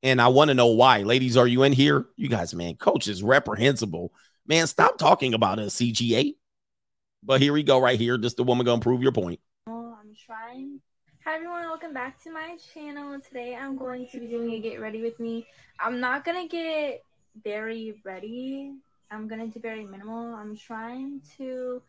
And 0.04 0.20
I 0.20 0.28
want 0.28 0.50
to 0.50 0.54
know 0.54 0.66
why. 0.66 0.98
Ladies, 0.98 1.34
are 1.38 1.46
you 1.46 1.62
in 1.62 1.72
here? 1.72 2.04
You 2.16 2.28
guys, 2.28 2.54
man, 2.54 2.74
coach 2.74 3.08
is 3.08 3.22
reprehensible. 3.22 4.12
Man, 4.46 4.66
stop 4.66 4.98
talking 4.98 5.32
about 5.32 5.58
a 5.58 5.62
CGA. 5.62 6.34
But 7.22 7.40
here 7.40 7.54
we 7.54 7.62
go, 7.62 7.78
right 7.78 7.98
here. 7.98 8.18
Just 8.18 8.36
the 8.36 8.44
woman 8.44 8.66
gonna 8.66 8.82
prove 8.82 9.02
your 9.02 9.12
point. 9.12 9.40
Oh, 9.66 9.96
I'm 9.98 10.14
trying. 10.26 10.80
Hi 11.24 11.36
everyone, 11.36 11.62
welcome 11.62 11.94
back 11.94 12.22
to 12.24 12.30
my 12.30 12.58
channel. 12.74 13.18
Today 13.18 13.56
I'm 13.56 13.78
going 13.78 14.06
to 14.08 14.20
be 14.20 14.26
doing 14.26 14.52
a 14.52 14.60
get 14.60 14.78
ready 14.78 15.00
with 15.00 15.18
me. 15.18 15.46
I'm 15.80 16.00
not 16.00 16.22
gonna 16.22 16.48
get 16.48 17.02
very 17.42 17.98
ready. 18.04 18.74
I'm 19.10 19.26
gonna 19.26 19.46
do 19.46 19.58
very 19.58 19.86
minimal. 19.86 20.34
I'm 20.34 20.54
trying 20.54 21.22
to 21.38 21.80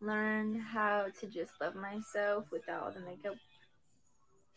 learn 0.00 0.58
how 0.58 1.08
to 1.20 1.26
just 1.26 1.52
love 1.60 1.74
myself 1.74 2.46
without 2.50 2.82
all 2.82 2.92
the 2.92 3.00
makeup 3.00 3.34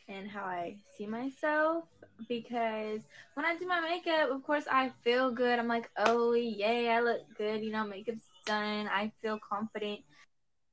and 0.08 0.30
how 0.30 0.44
I 0.44 0.78
see 0.98 1.08
myself 1.08 1.86
because 2.28 3.02
when 3.34 3.46
I 3.46 3.58
do 3.58 3.68
my 3.68 3.82
makeup, 3.82 4.30
of 4.32 4.44
course 4.44 4.66
I 4.70 4.92
feel 5.04 5.32
good. 5.32 5.60
I'm 5.60 5.68
like, 5.68 5.90
oh 5.98 6.34
yay, 6.34 6.90
I 6.90 7.02
look 7.02 7.22
good, 7.38 7.64
you 7.64 7.72
know, 7.72 7.86
makeup's 7.86 8.24
done. 8.46 8.88
I 8.88 9.12
feel 9.22 9.40
confident. 9.40 10.02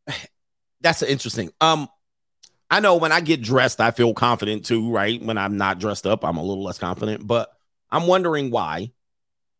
That's 0.80 1.02
interesting. 1.02 1.50
Um, 1.60 1.88
I 2.70 2.80
know 2.80 2.96
when 2.96 3.12
I 3.12 3.20
get 3.20 3.42
dressed, 3.42 3.80
I 3.80 3.90
feel 3.90 4.14
confident 4.14 4.64
too, 4.64 4.90
right? 4.90 5.22
When 5.22 5.36
I'm 5.36 5.58
not 5.58 5.78
dressed 5.78 6.06
up, 6.06 6.24
I'm 6.24 6.38
a 6.38 6.42
little 6.42 6.64
less 6.64 6.78
confident. 6.78 7.26
But 7.26 7.50
I'm 7.90 8.06
wondering 8.06 8.50
why, 8.50 8.92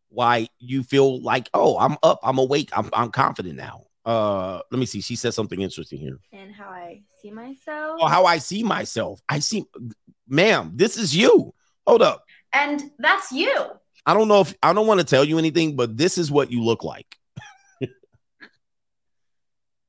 why 0.08 0.48
you 0.58 0.82
feel 0.82 1.20
like, 1.22 1.48
oh, 1.52 1.78
I'm 1.78 1.96
up, 2.02 2.20
I'm 2.22 2.38
awake, 2.38 2.70
I'm 2.72 2.88
I'm 2.92 3.10
confident 3.10 3.56
now. 3.56 3.86
Uh, 4.04 4.60
let 4.70 4.78
me 4.78 4.86
see. 4.86 5.00
She 5.00 5.16
said 5.16 5.32
something 5.34 5.60
interesting 5.60 5.98
here. 6.00 6.18
and 6.32 6.52
how 6.52 6.68
I 6.68 7.02
see 7.20 7.30
myself. 7.30 7.98
Oh, 8.00 8.06
how 8.06 8.24
I 8.24 8.38
see 8.38 8.62
myself. 8.62 9.20
I 9.28 9.38
see 9.38 9.64
ma'am, 10.28 10.72
this 10.74 10.96
is 10.96 11.14
you. 11.14 11.54
Hold 11.86 12.02
up. 12.02 12.24
And 12.52 12.90
that's 12.98 13.30
you. 13.32 13.54
I 14.04 14.14
don't 14.14 14.28
know 14.28 14.40
if 14.40 14.54
I 14.62 14.72
don't 14.72 14.86
want 14.86 15.00
to 15.00 15.06
tell 15.06 15.24
you 15.24 15.38
anything, 15.38 15.76
but 15.76 15.96
this 15.96 16.18
is 16.18 16.30
what 16.30 16.50
you 16.50 16.62
look 16.62 16.82
like. 16.82 17.16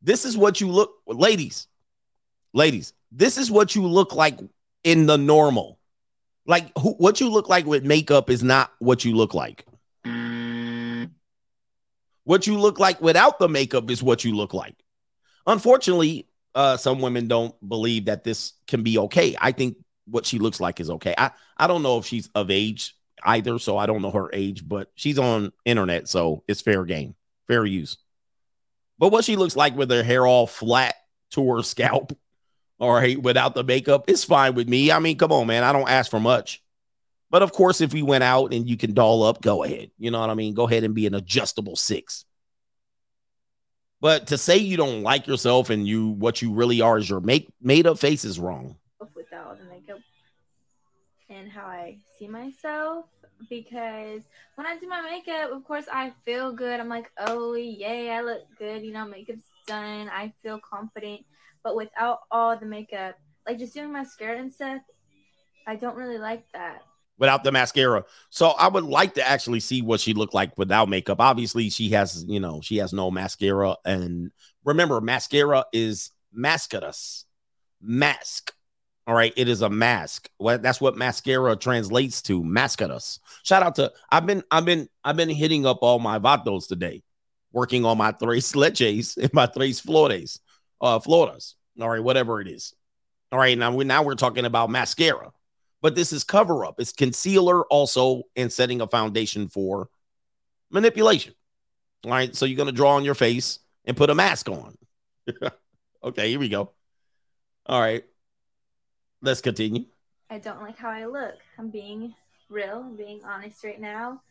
this 0.02 0.26
is 0.26 0.38
what 0.38 0.62
you 0.62 0.68
look, 0.70 0.92
ladies, 1.08 1.68
ladies. 2.54 2.94
This 3.12 3.38
is 3.38 3.50
what 3.50 3.76
you 3.76 3.88
look 3.88 4.14
like 4.14 4.40
in 4.84 5.08
the 5.08 5.18
normal. 5.18 5.80
Like 6.46 6.72
who, 6.78 6.92
what 6.94 7.20
you 7.20 7.30
look 7.30 7.50
like 7.50 7.66
with 7.66 7.84
makeup 7.84 8.30
is 8.30 8.44
not 8.44 8.72
what 8.80 9.04
you 9.04 9.16
look 9.16 9.34
like. 9.34 9.66
What 12.24 12.48
you 12.48 12.58
look 12.58 12.80
like 12.80 13.02
without 13.02 13.40
the 13.40 13.50
makeup 13.50 13.90
is 13.92 14.02
what 14.02 14.24
you 14.24 14.36
look 14.36 14.54
like. 14.54 14.76
Unfortunately, 15.46 16.28
uh, 16.56 16.78
some 16.78 17.02
women 17.02 17.28
don't 17.28 17.56
believe 17.68 18.06
that 18.06 18.24
this 18.24 18.54
can 18.68 18.84
be 18.84 18.98
okay. 18.98 19.36
I 19.40 19.52
think 19.52 19.78
what 20.06 20.26
she 20.26 20.40
looks 20.40 20.60
like 20.60 20.80
is 20.80 20.90
okay. 20.90 21.14
I, 21.18 21.32
I 21.58 21.68
don't 21.68 21.84
know 21.84 21.98
if 21.98 22.06
she's 22.06 22.30
of 22.36 22.50
age 22.50 22.96
either, 23.24 23.60
so 23.60 23.78
I 23.78 23.86
don't 23.86 24.02
know 24.02 24.12
her 24.12 24.30
age, 24.34 24.68
but 24.68 24.92
she's 24.96 25.20
on 25.20 25.52
internet, 25.66 26.08
so 26.08 26.44
it's 26.48 26.62
fair 26.62 26.86
game, 26.86 27.16
fair 27.48 27.66
use. 27.66 27.98
But 29.00 29.10
what 29.10 29.26
she 29.26 29.36
looks 29.36 29.56
like 29.56 29.76
with 29.76 29.92
her 29.92 30.04
hair 30.04 30.26
all 30.26 30.48
flat 30.48 30.96
to 31.32 31.56
her 31.56 31.64
scalp, 31.64 32.18
all 32.80 32.94
right, 32.94 33.22
without 33.22 33.56
the 33.56 33.64
makeup, 33.64 34.06
it's 34.08 34.24
fine 34.24 34.56
with 34.56 34.68
me. 34.68 34.92
I 34.92 35.00
mean, 35.00 35.18
come 35.18 35.32
on, 35.32 35.48
man. 35.48 35.64
I 35.64 35.72
don't 35.72 35.90
ask 35.90 36.10
for 36.10 36.20
much. 36.20 36.63
But 37.34 37.42
of 37.42 37.52
course, 37.52 37.82
if 37.82 37.94
we 37.94 38.04
went 38.04 38.24
out 38.24 38.54
and 38.54 38.70
you 38.70 38.78
can 38.78 38.94
doll 38.94 39.24
up, 39.24 39.42
go 39.42 39.64
ahead. 39.64 39.90
You 39.98 40.12
know 40.12 40.20
what 40.20 40.30
I 40.30 40.36
mean? 40.36 40.54
Go 40.54 40.68
ahead 40.68 40.84
and 40.84 40.94
be 40.94 41.08
an 41.08 41.16
adjustable 41.16 41.76
six. 41.76 42.26
But 44.00 44.28
to 44.28 44.38
say 44.38 44.58
you 44.58 44.78
don't 44.78 45.02
like 45.02 45.26
yourself 45.26 45.72
and 45.72 45.88
you 45.88 46.10
what 46.10 46.44
you 46.44 46.54
really 46.54 46.80
are 46.82 47.00
is 47.00 47.10
your 47.10 47.22
make 47.22 47.48
made 47.60 47.88
up 47.88 47.98
face 47.98 48.24
is 48.24 48.40
wrong. 48.40 48.76
without 49.16 49.48
all 49.48 49.56
the 49.56 49.64
makeup 49.64 49.98
and 51.28 51.50
how 51.50 51.64
I 51.64 51.98
see 52.20 52.28
myself 52.28 53.06
because 53.50 54.22
when 54.54 54.68
I 54.68 54.78
do 54.78 54.88
my 54.88 55.02
makeup, 55.02 55.52
of 55.52 55.64
course, 55.64 55.86
I 55.92 56.14
feel 56.26 56.52
good. 56.52 56.80
I'm 56.80 56.88
like, 56.88 57.10
oh, 57.18 57.56
yay, 57.56 58.12
I 58.12 58.22
look 58.22 58.44
good. 58.60 58.84
You 58.84 58.94
know, 58.94 59.08
makeup's 59.08 59.50
done. 59.66 60.08
I 60.08 60.34
feel 60.44 60.60
confident. 60.60 61.22
But 61.64 61.76
without 61.76 62.20
all 62.30 62.56
the 62.56 62.68
makeup, 62.68 63.16
like 63.48 63.58
just 63.58 63.74
doing 63.74 63.92
mascara 63.92 64.38
and 64.38 64.54
stuff, 64.54 64.84
I 65.66 65.78
don't 65.78 65.96
really 65.96 66.20
like 66.20 66.46
that. 66.54 66.84
Without 67.18 67.44
the 67.44 67.52
mascara. 67.52 68.06
So 68.30 68.50
I 68.50 68.68
would 68.68 68.84
like 68.84 69.14
to 69.14 69.28
actually 69.28 69.60
see 69.60 69.82
what 69.82 70.00
she 70.00 70.14
looked 70.14 70.34
like 70.34 70.58
without 70.58 70.90
makeup. 70.90 71.22
Obviously, 71.22 71.70
she 71.70 71.90
has, 71.90 72.26
you 72.28 72.40
know, 72.40 72.60
she 72.62 72.78
has 72.78 72.92
no 72.92 73.12
mascara. 73.12 73.76
And 73.86 74.32
remember, 74.66 75.00
mascara 75.00 75.66
is 75.72 76.10
mascaras. 76.36 77.26
Mask. 77.82 78.54
All 79.06 79.14
right, 79.14 79.34
it 79.36 79.50
is 79.50 79.62
a 79.62 79.70
mask. 79.70 80.30
Well, 80.40 80.58
that's 80.58 80.80
what 80.80 80.96
mascara 80.96 81.58
translates 81.58 82.22
to. 82.24 82.42
Mascaras. 82.42 83.20
Shout 83.44 83.62
out 83.62 83.76
to 83.76 83.92
I've 84.10 84.26
been 84.26 84.44
I've 84.50 84.64
been 84.64 84.88
I've 85.04 85.18
been 85.18 85.30
hitting 85.30 85.66
up 85.66 85.80
all 85.82 86.00
my 86.00 86.20
vatos 86.20 86.68
today, 86.68 87.04
working 87.52 87.84
on 87.84 87.98
my 87.98 88.12
tres 88.14 88.54
leches 88.54 89.18
and 89.18 89.34
my 89.34 89.46
tres 89.46 89.82
flores, 89.82 90.40
uh, 90.80 91.00
floras. 91.00 91.56
All 91.82 91.90
right, 91.90 92.04
whatever 92.04 92.40
it 92.40 92.48
is. 92.48 92.74
All 93.32 93.40
right, 93.40 93.58
now 93.58 93.76
we 93.76 93.84
now 93.84 94.04
we're 94.04 94.16
talking 94.16 94.46
about 94.46 94.70
mascara, 94.70 95.32
but 95.84 95.96
this 95.96 96.14
is 96.14 96.24
cover 96.24 96.66
up. 96.66 96.80
It's 96.80 96.94
concealer 96.94 97.66
also 97.66 98.24
and 98.38 98.52
setting 98.52 98.80
a 98.80 98.88
foundation 98.88 99.50
for 99.50 99.90
manipulation. 100.72 101.36
All 102.06 102.12
right, 102.12 102.34
so 102.34 102.46
you're 102.46 102.58
gonna 102.58 102.72
draw 102.72 102.96
on 102.96 103.04
your 103.04 103.16
face 103.16 103.60
and 103.84 103.98
put 103.98 104.10
a 104.10 104.16
mask 104.16 104.50
on. 104.50 104.76
okay, 106.04 106.30
here 106.30 106.40
we 106.40 106.48
go. 106.48 106.72
All 107.66 107.82
right. 107.82 108.06
Let's 109.22 109.42
continue. 109.42 109.86
I 110.30 110.40
don't 110.40 110.62
like 110.62 110.78
how 110.78 110.90
I 110.90 111.06
look. 111.06 111.36
I'm 111.60 111.70
being 111.70 112.16
real, 112.50 112.86
I'm 112.86 112.96
being 112.96 113.22
honest 113.26 113.64
right 113.64 113.80
now. 113.80 114.22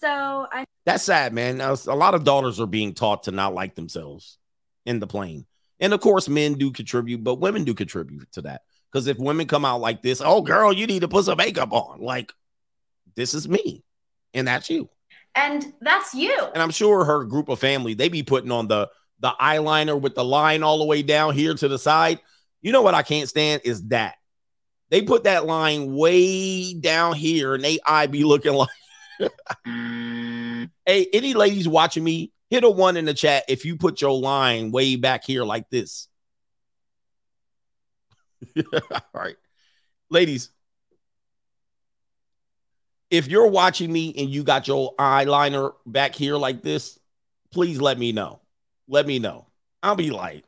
So 0.00 0.48
I 0.50 0.64
That's 0.84 1.04
sad, 1.04 1.32
man. 1.32 1.60
A 1.60 1.74
lot 1.94 2.14
of 2.14 2.24
daughters 2.24 2.60
are 2.60 2.66
being 2.66 2.94
taught 2.94 3.24
to 3.24 3.30
not 3.30 3.54
like 3.54 3.76
themselves 3.76 4.38
in 4.84 4.98
the 4.98 5.06
plain. 5.06 5.46
And 5.78 5.94
of 5.94 6.00
course, 6.00 6.28
men 6.28 6.54
do 6.54 6.72
contribute, 6.72 7.22
but 7.22 7.36
women 7.36 7.62
do 7.62 7.74
contribute 7.74 8.32
to 8.32 8.42
that. 8.42 8.62
Because 8.94 9.08
if 9.08 9.18
women 9.18 9.48
come 9.48 9.64
out 9.64 9.80
like 9.80 10.02
this, 10.02 10.22
oh, 10.24 10.40
girl, 10.40 10.72
you 10.72 10.86
need 10.86 11.00
to 11.00 11.08
put 11.08 11.24
some 11.24 11.36
makeup 11.36 11.72
on. 11.72 12.00
Like, 12.00 12.32
this 13.16 13.34
is 13.34 13.48
me. 13.48 13.82
And 14.32 14.46
that's 14.46 14.70
you. 14.70 14.88
And 15.34 15.74
that's 15.80 16.14
you. 16.14 16.38
And 16.54 16.62
I'm 16.62 16.70
sure 16.70 17.04
her 17.04 17.24
group 17.24 17.48
of 17.48 17.58
family, 17.58 17.94
they 17.94 18.08
be 18.08 18.22
putting 18.22 18.52
on 18.52 18.68
the 18.68 18.88
the 19.18 19.32
eyeliner 19.40 20.00
with 20.00 20.14
the 20.14 20.24
line 20.24 20.62
all 20.62 20.78
the 20.78 20.84
way 20.84 21.02
down 21.02 21.34
here 21.34 21.54
to 21.54 21.66
the 21.66 21.78
side. 21.78 22.20
You 22.62 22.70
know 22.70 22.82
what 22.82 22.94
I 22.94 23.02
can't 23.02 23.28
stand 23.28 23.62
is 23.64 23.82
that. 23.88 24.14
They 24.90 25.02
put 25.02 25.24
that 25.24 25.44
line 25.44 25.92
way 25.96 26.74
down 26.74 27.14
here 27.14 27.54
and 27.54 27.64
they 27.64 27.80
eye 27.84 28.06
be 28.06 28.22
looking 28.22 28.52
like 29.18 29.32
Hey, 30.86 31.08
any 31.12 31.34
ladies 31.34 31.66
watching 31.66 32.04
me, 32.04 32.32
hit 32.48 32.62
a 32.62 32.70
one 32.70 32.96
in 32.96 33.06
the 33.06 33.14
chat 33.14 33.44
if 33.48 33.64
you 33.64 33.76
put 33.76 34.00
your 34.00 34.12
line 34.12 34.70
way 34.70 34.94
back 34.94 35.24
here 35.24 35.42
like 35.42 35.68
this. 35.68 36.06
All 38.74 39.00
right. 39.14 39.36
Ladies, 40.10 40.50
if 43.10 43.28
you're 43.28 43.46
watching 43.48 43.92
me 43.92 44.14
and 44.16 44.30
you 44.30 44.42
got 44.42 44.68
your 44.68 44.94
eyeliner 44.96 45.72
back 45.86 46.14
here 46.14 46.36
like 46.36 46.62
this, 46.62 46.98
please 47.52 47.80
let 47.80 47.98
me 47.98 48.12
know. 48.12 48.40
Let 48.88 49.06
me 49.06 49.18
know. 49.18 49.46
I'll 49.82 49.96
be 49.96 50.10
like, 50.10 50.44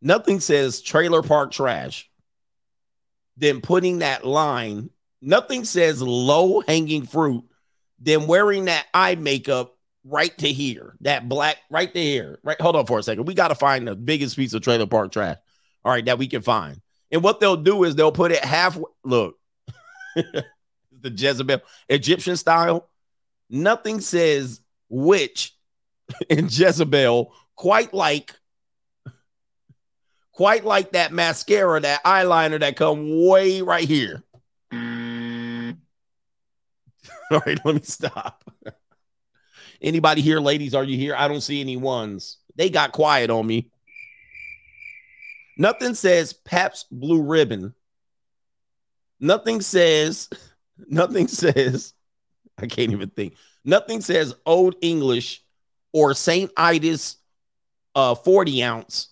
nothing 0.00 0.40
says 0.40 0.80
trailer 0.80 1.22
park 1.22 1.50
trash 1.50 2.10
than 3.36 3.60
putting 3.60 3.98
that 3.98 4.24
line. 4.24 4.90
Nothing 5.20 5.64
says 5.64 6.00
low 6.02 6.60
hanging 6.60 7.06
fruit 7.06 7.44
than 7.98 8.26
wearing 8.26 8.66
that 8.66 8.86
eye 8.94 9.14
makeup 9.14 9.76
right 10.04 10.36
to 10.38 10.48
here, 10.48 10.96
that 11.00 11.28
black 11.28 11.56
right 11.70 11.92
to 11.92 12.00
here. 12.00 12.38
Right. 12.42 12.60
Hold 12.60 12.76
on 12.76 12.86
for 12.86 12.98
a 12.98 13.02
second. 13.02 13.26
We 13.26 13.34
got 13.34 13.48
to 13.48 13.54
find 13.54 13.88
the 13.88 13.96
biggest 13.96 14.36
piece 14.36 14.54
of 14.54 14.62
trailer 14.62 14.86
park 14.86 15.12
trash. 15.12 15.38
All 15.84 15.92
right, 15.92 16.04
that 16.04 16.18
we 16.18 16.26
can 16.26 16.42
find. 16.42 16.80
And 17.10 17.22
what 17.22 17.40
they'll 17.40 17.56
do 17.56 17.84
is 17.84 17.94
they'll 17.94 18.12
put 18.12 18.32
it 18.32 18.44
halfway. 18.44 18.90
Look, 19.04 19.38
the 20.14 20.44
Jezebel 21.10 21.60
Egyptian 21.88 22.36
style. 22.36 22.88
Nothing 23.48 24.00
says 24.00 24.60
witch 24.88 25.56
and 26.30 26.52
Jezebel 26.58 27.32
quite 27.54 27.94
like 27.94 28.34
quite 30.32 30.64
like 30.64 30.92
that 30.92 31.12
mascara, 31.12 31.80
that 31.80 32.04
eyeliner 32.04 32.60
that 32.60 32.76
come 32.76 33.26
way 33.26 33.62
right 33.62 33.88
here. 33.88 34.22
All 37.30 37.40
right, 37.44 37.58
let 37.64 37.74
me 37.74 37.80
stop. 37.82 38.44
Anybody 39.80 40.20
here, 40.22 40.40
ladies? 40.40 40.74
Are 40.74 40.84
you 40.84 40.96
here? 40.96 41.14
I 41.16 41.28
don't 41.28 41.40
see 41.40 41.60
any 41.60 41.76
ones. 41.76 42.38
They 42.54 42.70
got 42.70 42.92
quiet 42.92 43.30
on 43.30 43.46
me. 43.46 43.70
Nothing 45.56 45.94
says 45.94 46.32
Pabst 46.32 46.86
Blue 46.90 47.22
Ribbon. 47.22 47.74
Nothing 49.18 49.60
says, 49.60 50.28
nothing 50.88 51.28
says, 51.28 51.94
I 52.58 52.66
can't 52.66 52.92
even 52.92 53.10
think. 53.10 53.36
Nothing 53.64 54.00
says 54.00 54.34
Old 54.44 54.76
English 54.82 55.42
or 55.92 56.14
St. 56.14 56.50
Ides 56.56 57.16
uh 57.94 58.14
40 58.14 58.62
ounce 58.62 59.08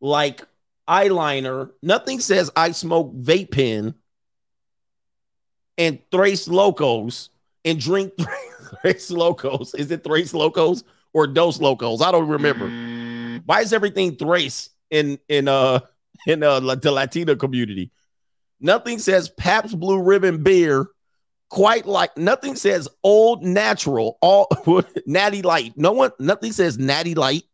like 0.00 0.42
eyeliner. 0.88 1.70
Nothing 1.82 2.20
says 2.20 2.50
I 2.56 2.72
smoke 2.72 3.14
vape 3.14 3.52
pen 3.52 3.94
and 5.76 5.98
Tres 6.10 6.48
Locos 6.48 7.30
and 7.64 7.78
drink 7.78 8.12
Tres 8.82 9.10
Locos. 9.10 9.74
Is 9.74 9.90
it 9.90 10.04
Tres 10.04 10.34
Locos 10.34 10.82
or 11.12 11.26
Dos 11.26 11.60
Locos? 11.60 12.02
I 12.02 12.10
don't 12.10 12.28
remember. 12.28 12.68
Why 13.46 13.60
is 13.60 13.72
everything 13.72 14.16
Tres 14.16 14.70
in 14.90 15.18
in 15.28 15.48
uh 15.48 15.80
in 16.26 16.42
uh 16.42 16.60
the 16.60 16.92
Latino 16.92 17.34
community? 17.36 17.90
Nothing 18.60 18.98
says 18.98 19.28
Pabst 19.28 19.78
Blue 19.78 20.02
Ribbon 20.02 20.42
beer 20.42 20.86
quite 21.50 21.86
like 21.86 22.16
nothing 22.16 22.56
says 22.56 22.88
old 23.02 23.42
natural 23.42 24.18
all 24.20 24.48
natty 25.06 25.42
light. 25.42 25.72
No 25.76 25.92
one 25.92 26.10
nothing 26.18 26.52
says 26.52 26.78
natty 26.78 27.14
light. 27.14 27.44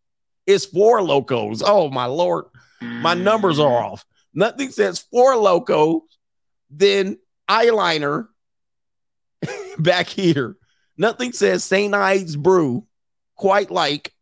It's 0.47 0.67
four 0.67 1.03
locos. 1.03 1.63
Oh 1.65 1.89
my 1.89 2.07
lord, 2.07 2.47
my 2.81 3.15
numbers 3.15 3.59
are 3.59 3.85
off. 3.85 4.05
Nothing 4.35 4.71
says 4.71 4.99
four 4.99 5.37
locos, 5.37 6.03
then 6.71 7.19
eyeliner 7.49 8.27
back 9.79 10.09
here. 10.09 10.57
Nothing 10.97 11.33
says 11.33 11.65
St. 11.65 11.95
Ides 11.95 12.37
brew 12.37 12.87
quite 13.37 13.71
like. 13.71 14.14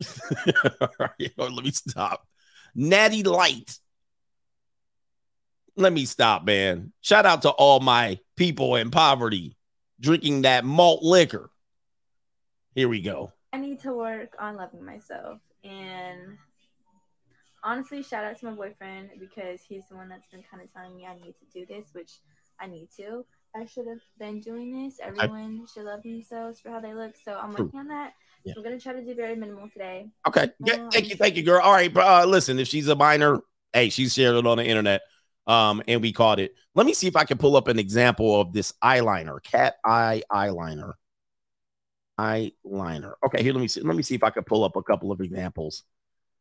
Let 1.36 1.64
me 1.64 1.70
stop. 1.70 2.26
Natty 2.74 3.22
Light. 3.22 3.78
Let 5.76 5.92
me 5.92 6.04
stop, 6.04 6.44
man. 6.44 6.92
Shout 7.00 7.26
out 7.26 7.42
to 7.42 7.50
all 7.50 7.80
my 7.80 8.18
people 8.36 8.76
in 8.76 8.90
poverty 8.90 9.56
drinking 10.00 10.42
that 10.42 10.64
malt 10.64 11.02
liquor. 11.02 11.50
Here 12.74 12.88
we 12.88 13.00
go. 13.00 13.32
I 13.52 13.58
need 13.58 13.80
to 13.80 13.92
work 13.92 14.34
on 14.38 14.56
loving 14.56 14.84
myself 14.84 15.40
and 15.64 16.38
honestly, 17.62 18.02
shout 18.02 18.24
out 18.24 18.38
to 18.38 18.46
my 18.46 18.52
boyfriend 18.52 19.10
because 19.18 19.60
he's 19.62 19.86
the 19.88 19.96
one 19.96 20.08
that's 20.08 20.26
been 20.26 20.42
kind 20.50 20.62
of 20.62 20.72
telling 20.72 20.96
me 20.96 21.06
I 21.06 21.14
need 21.14 21.34
to 21.38 21.46
do 21.52 21.66
this, 21.66 21.86
which 21.92 22.20
I 22.60 22.66
need 22.66 22.88
to. 22.96 23.24
I 23.54 23.66
should 23.66 23.86
have 23.86 24.00
been 24.18 24.40
doing 24.40 24.84
this. 24.84 24.98
Everyone 25.02 25.66
should 25.72 25.84
love 25.84 26.02
themselves 26.02 26.60
for 26.60 26.70
how 26.70 26.80
they 26.80 26.94
look. 26.94 27.14
So 27.22 27.34
I'm 27.34 27.50
working 27.50 27.80
on 27.80 27.88
that. 27.88 28.12
Yeah. 28.44 28.54
I'm 28.56 28.62
gonna 28.62 28.80
try 28.80 28.94
to 28.94 29.04
do 29.04 29.14
very 29.14 29.36
minimal 29.36 29.68
today. 29.68 30.08
Okay. 30.26 30.44
Um, 30.72 30.90
thank 30.90 31.10
you, 31.10 31.16
thank 31.16 31.36
you, 31.36 31.42
girl. 31.42 31.60
All 31.62 31.72
right, 31.72 31.92
bro. 31.92 32.04
Uh, 32.04 32.24
listen, 32.26 32.58
if 32.58 32.68
she's 32.68 32.88
a 32.88 32.96
minor, 32.96 33.40
hey, 33.72 33.90
she 33.90 34.08
shared 34.08 34.36
it 34.36 34.46
on 34.46 34.56
the 34.56 34.64
internet, 34.64 35.02
um, 35.46 35.82
and 35.86 36.00
we 36.00 36.12
caught 36.12 36.40
it. 36.40 36.54
Let 36.74 36.86
me 36.86 36.94
see 36.94 37.06
if 37.06 37.16
I 37.16 37.24
can 37.24 37.38
pull 37.38 37.56
up 37.56 37.68
an 37.68 37.78
example 37.78 38.40
of 38.40 38.52
this 38.52 38.72
eyeliner, 38.82 39.42
cat 39.42 39.76
eye 39.84 40.22
eyeliner, 40.32 40.92
eyeliner. 42.18 43.12
Okay, 43.26 43.42
here, 43.42 43.52
let 43.52 43.60
me 43.60 43.68
see. 43.68 43.82
Let 43.82 43.96
me 43.96 44.02
see 44.02 44.14
if 44.14 44.22
I 44.22 44.30
can 44.30 44.44
pull 44.44 44.64
up 44.64 44.76
a 44.76 44.82
couple 44.82 45.12
of 45.12 45.20
examples. 45.20 45.82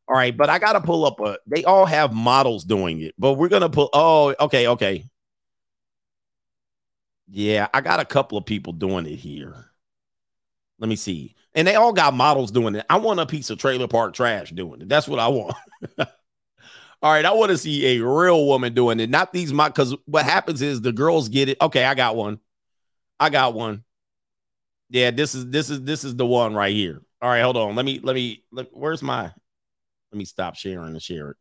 All 0.08 0.16
right, 0.16 0.36
but 0.36 0.50
I 0.50 0.58
gotta 0.58 0.82
pull 0.82 1.06
up 1.06 1.20
a. 1.20 1.38
They 1.48 1.66
all 1.66 1.86
have 1.86 2.14
models 2.14 2.64
doing 2.64 3.02
it, 3.02 3.14
but 3.20 3.34
we're 3.34 3.50
gonna 3.50 3.70
pull. 3.70 3.90
Oh, 3.94 4.34
okay, 4.40 4.68
okay. 4.68 5.06
Yeah, 7.28 7.68
I 7.74 7.82
got 7.82 8.00
a 8.00 8.06
couple 8.06 8.38
of 8.38 8.46
people 8.46 8.74
doing 8.74 9.06
it 9.06 9.18
here. 9.18 9.66
Let 10.80 10.90
me 10.90 10.96
see. 10.96 11.36
And 11.60 11.68
they 11.68 11.76
all 11.76 11.92
got 11.92 12.14
models 12.14 12.52
doing 12.52 12.76
it. 12.76 12.86
I 12.90 12.96
want 13.00 13.20
a 13.20 13.26
piece 13.26 13.50
of 13.50 13.58
trailer 13.58 13.90
park 13.90 14.14
trash 14.14 14.50
doing 14.52 14.80
it. 14.80 14.88
That's 14.88 15.10
what 15.10 15.20
I 15.20 15.28
want. 15.28 15.58
all 16.00 16.08
right, 17.12 17.26
I 17.26 17.34
want 17.34 17.50
to 17.50 17.58
see 17.58 17.98
a 17.98 18.02
real 18.02 18.46
woman 18.46 18.74
doing 18.74 19.02
it, 19.02 19.10
not 19.10 19.34
these 19.34 19.52
mod. 19.52 19.74
Because 19.74 19.94
what 20.06 20.24
happens 20.24 20.62
is 20.62 20.80
the 20.80 20.94
girls 20.94 21.28
get 21.28 21.50
it. 21.50 21.58
Okay, 21.60 21.84
I 21.84 21.96
got 21.96 22.16
one. 22.16 22.40
I 23.20 23.30
got 23.30 23.56
one. 23.56 23.84
Yeah, 24.90 25.12
this 25.12 25.36
is 25.36 25.50
this 25.50 25.70
is 25.70 25.82
this 25.82 26.06
is 26.06 26.16
the 26.16 26.26
one 26.26 26.56
right 26.56 26.74
here. 26.74 27.02
All 27.22 27.30
right, 27.30 27.42
hold 27.42 27.58
on. 27.58 27.76
Let 27.76 27.84
me 27.84 28.00
let 28.02 28.16
me 28.16 28.46
look. 28.54 28.70
Where's 28.72 29.02
my? 29.02 29.24
Let 29.24 30.18
me 30.18 30.24
stop 30.24 30.56
sharing 30.56 30.94
and 30.94 31.04
share 31.04 31.32
it. 31.32 31.38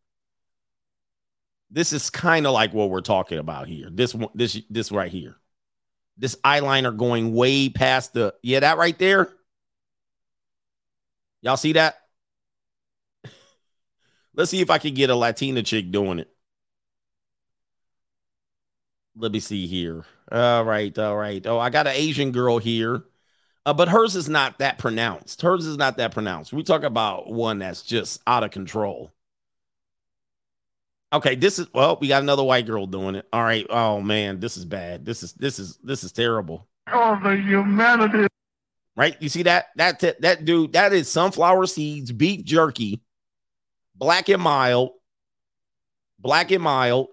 This 1.70 1.92
is 1.92 2.10
kind 2.10 2.44
of 2.44 2.54
like 2.54 2.74
what 2.74 2.90
we're 2.90 3.02
talking 3.02 3.38
about 3.38 3.68
here. 3.68 3.88
This 3.88 4.16
one, 4.16 4.30
this 4.34 4.60
this 4.68 4.90
right 4.90 5.12
here. 5.12 5.36
This 6.16 6.34
eyeliner 6.44 6.96
going 6.96 7.34
way 7.34 7.68
past 7.68 8.14
the 8.14 8.34
yeah, 8.42 8.58
that 8.58 8.78
right 8.78 8.98
there. 8.98 9.32
Y'all 11.42 11.56
see 11.56 11.72
that? 11.72 11.96
Let's 14.34 14.50
see 14.50 14.60
if 14.60 14.70
I 14.70 14.78
can 14.78 14.94
get 14.94 15.10
a 15.10 15.14
Latina 15.14 15.62
chick 15.62 15.90
doing 15.90 16.18
it. 16.18 16.28
Let 19.16 19.32
me 19.32 19.40
see 19.40 19.66
here. 19.66 20.04
All 20.30 20.64
right, 20.64 20.96
all 20.98 21.16
right. 21.16 21.44
Oh, 21.46 21.58
I 21.58 21.70
got 21.70 21.86
an 21.86 21.94
Asian 21.96 22.30
girl 22.30 22.58
here. 22.58 23.02
Uh, 23.66 23.74
but 23.74 23.88
hers 23.88 24.16
is 24.16 24.28
not 24.28 24.58
that 24.60 24.78
pronounced. 24.78 25.42
Hers 25.42 25.66
is 25.66 25.76
not 25.76 25.96
that 25.98 26.12
pronounced. 26.12 26.52
We 26.52 26.62
talk 26.62 26.84
about 26.84 27.30
one 27.30 27.58
that's 27.58 27.82
just 27.82 28.22
out 28.26 28.44
of 28.44 28.50
control. 28.50 29.12
Okay, 31.12 31.34
this 31.34 31.58
is 31.58 31.66
well, 31.74 31.98
we 32.00 32.08
got 32.08 32.22
another 32.22 32.44
white 32.44 32.66
girl 32.66 32.86
doing 32.86 33.14
it. 33.14 33.26
All 33.32 33.42
right. 33.42 33.66
Oh 33.70 34.00
man, 34.00 34.40
this 34.40 34.56
is 34.56 34.64
bad. 34.64 35.04
This 35.04 35.22
is 35.22 35.32
this 35.34 35.58
is 35.58 35.78
this 35.82 36.04
is 36.04 36.12
terrible. 36.12 36.66
Oh, 36.90 37.18
the 37.22 37.36
humanity. 37.36 38.28
Right? 38.98 39.16
You 39.20 39.28
see 39.28 39.44
that? 39.44 39.68
That 39.76 40.00
that, 40.00 40.20
that 40.22 40.44
dude, 40.44 40.72
that 40.72 40.92
is 40.92 41.08
sunflower 41.08 41.66
seeds, 41.66 42.10
beef 42.10 42.44
jerky, 42.44 43.00
black 43.94 44.28
and 44.28 44.42
mild, 44.42 44.90
black 46.18 46.50
and 46.50 46.60
mild, 46.60 47.06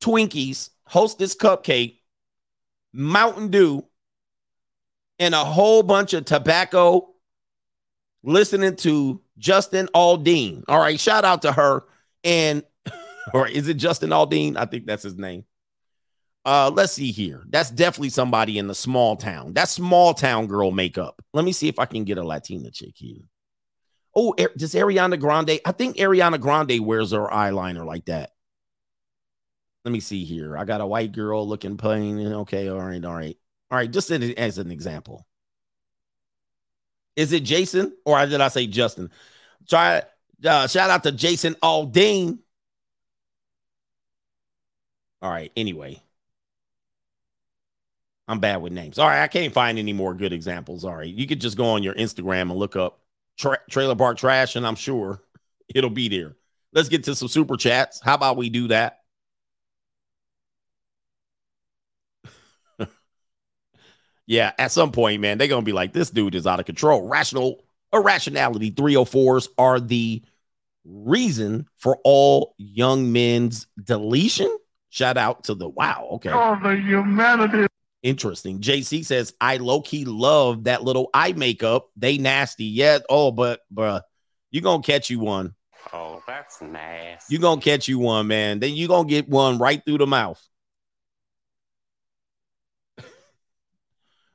Twinkies, 0.00 0.70
hostess 0.84 1.36
cupcake, 1.36 1.98
Mountain 2.94 3.48
Dew, 3.48 3.84
and 5.18 5.34
a 5.34 5.44
whole 5.44 5.82
bunch 5.82 6.14
of 6.14 6.24
tobacco 6.24 7.06
listening 8.22 8.76
to 8.76 9.20
Justin 9.36 9.90
Aldean. 9.94 10.64
All 10.68 10.80
right, 10.80 10.98
shout 10.98 11.26
out 11.26 11.42
to 11.42 11.52
her. 11.52 11.84
And 12.24 12.62
or 13.34 13.46
is 13.46 13.68
it 13.68 13.74
Justin 13.74 14.08
Aldean? 14.08 14.56
I 14.56 14.64
think 14.64 14.86
that's 14.86 15.02
his 15.02 15.18
name. 15.18 15.44
Uh, 16.46 16.70
let's 16.72 16.92
see 16.92 17.10
here. 17.10 17.42
That's 17.48 17.70
definitely 17.70 18.10
somebody 18.10 18.56
in 18.56 18.68
the 18.68 18.74
small 18.74 19.16
town. 19.16 19.52
That's 19.52 19.72
small 19.72 20.14
town 20.14 20.46
girl 20.46 20.70
makeup. 20.70 21.20
Let 21.34 21.44
me 21.44 21.50
see 21.50 21.66
if 21.66 21.80
I 21.80 21.86
can 21.86 22.04
get 22.04 22.18
a 22.18 22.24
Latina 22.24 22.70
chick 22.70 22.92
here. 22.94 23.22
Oh, 24.14 24.32
does 24.56 24.74
Ariana 24.74 25.18
Grande? 25.18 25.60
I 25.66 25.72
think 25.72 25.96
Ariana 25.96 26.40
Grande 26.40 26.86
wears 26.86 27.10
her 27.10 27.26
eyeliner 27.26 27.84
like 27.84 28.04
that. 28.04 28.30
Let 29.84 29.90
me 29.90 29.98
see 29.98 30.24
here. 30.24 30.56
I 30.56 30.64
got 30.64 30.80
a 30.80 30.86
white 30.86 31.10
girl 31.10 31.46
looking 31.46 31.76
plain. 31.76 32.20
Okay, 32.20 32.68
all 32.68 32.78
right, 32.78 33.04
all 33.04 33.14
right, 33.14 33.36
all 33.70 33.78
right. 33.78 33.90
Just 33.90 34.12
as 34.12 34.58
an 34.58 34.70
example, 34.70 35.26
is 37.16 37.32
it 37.32 37.42
Jason 37.42 37.92
or 38.04 38.24
did 38.24 38.40
I 38.40 38.48
say 38.48 38.68
Justin? 38.68 39.10
Try. 39.68 40.02
Uh, 40.44 40.68
shout 40.68 40.90
out 40.90 41.02
to 41.02 41.12
Jason 41.12 41.54
Aldean. 41.56 42.38
All 45.22 45.30
right. 45.30 45.50
Anyway, 45.56 46.02
I'm 48.28 48.40
bad 48.40 48.60
with 48.60 48.72
names. 48.72 48.98
All 48.98 49.06
right, 49.06 49.22
I 49.22 49.28
can't 49.28 49.52
find 49.52 49.78
any 49.78 49.92
more 49.92 50.12
good 50.14 50.32
examples. 50.32 50.84
All 50.84 50.96
right, 50.96 51.12
you 51.12 51.26
could 51.26 51.40
just 51.40 51.56
go 51.56 51.66
on 51.66 51.82
your 51.82 51.94
Instagram 51.94 52.42
and 52.42 52.56
look 52.56 52.74
up 52.74 53.00
tra- 53.38 53.60
Trailer 53.70 53.94
Park 53.94 54.18
Trash, 54.18 54.56
and 54.56 54.66
I'm 54.66 54.74
sure 54.74 55.20
it'll 55.74 55.90
be 55.90 56.08
there. 56.08 56.36
Let's 56.72 56.88
get 56.88 57.04
to 57.04 57.14
some 57.14 57.28
super 57.28 57.56
chats. 57.56 58.00
How 58.00 58.14
about 58.14 58.36
we 58.36 58.50
do 58.50 58.68
that? 58.68 59.02
yeah, 64.26 64.52
at 64.58 64.72
some 64.72 64.90
point, 64.90 65.20
man, 65.20 65.38
they're 65.38 65.48
gonna 65.48 65.62
be 65.62 65.72
like, 65.72 65.92
this 65.92 66.10
dude 66.10 66.34
is 66.34 66.46
out 66.46 66.58
of 66.60 66.66
control. 66.66 67.06
Rational 67.08 67.64
irrationality 67.92 68.72
304s 68.72 69.48
are 69.56 69.78
the 69.80 70.22
reason 70.84 71.68
for 71.76 71.98
all 72.04 72.54
young 72.58 73.12
men's 73.12 73.66
deletion. 73.82 74.54
Shout 74.90 75.16
out 75.16 75.44
to 75.44 75.54
the 75.54 75.68
wow. 75.68 76.08
Okay. 76.12 76.30
Oh, 76.32 76.58
the 76.62 76.76
humanity. 76.76 77.66
Interesting. 78.06 78.60
JC 78.60 79.04
says, 79.04 79.34
I 79.40 79.56
low 79.56 79.80
key 79.80 80.04
love 80.04 80.62
that 80.64 80.84
little 80.84 81.10
eye 81.12 81.32
makeup. 81.32 81.88
They 81.96 82.18
nasty. 82.18 82.66
Yeah. 82.66 83.00
Oh, 83.10 83.32
but 83.32 83.62
bruh, 83.74 84.00
you 84.52 84.60
gonna 84.60 84.80
catch 84.80 85.10
you 85.10 85.18
one. 85.18 85.56
Oh, 85.92 86.22
that's 86.24 86.62
nasty. 86.62 87.34
You 87.34 87.40
gonna 87.40 87.60
catch 87.60 87.88
you 87.88 87.98
one, 87.98 88.28
man. 88.28 88.60
Then 88.60 88.74
you 88.74 88.86
gonna 88.86 89.08
get 89.08 89.28
one 89.28 89.58
right 89.58 89.82
through 89.84 89.98
the 89.98 90.06
mouth. 90.06 90.40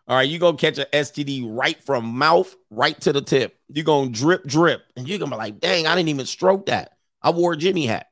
All 0.06 0.18
right, 0.18 0.28
you 0.28 0.38
gonna 0.38 0.58
catch 0.58 0.78
an 0.78 0.88
STD 0.92 1.46
right 1.48 1.82
from 1.82 2.04
mouth 2.04 2.54
right 2.72 3.00
to 3.00 3.14
the 3.14 3.22
tip. 3.22 3.56
you 3.70 3.84
gonna 3.84 4.10
drip, 4.10 4.44
drip, 4.44 4.82
and 4.98 5.08
you're 5.08 5.18
gonna 5.18 5.32
be 5.32 5.38
like, 5.38 5.62
dang, 5.62 5.88
I 5.88 5.96
didn't 5.96 6.10
even 6.10 6.26
stroke 6.26 6.66
that. 6.66 6.92
I 7.22 7.30
wore 7.30 7.54
a 7.54 7.58
Jimmy 7.58 7.86
hat. 7.86 8.08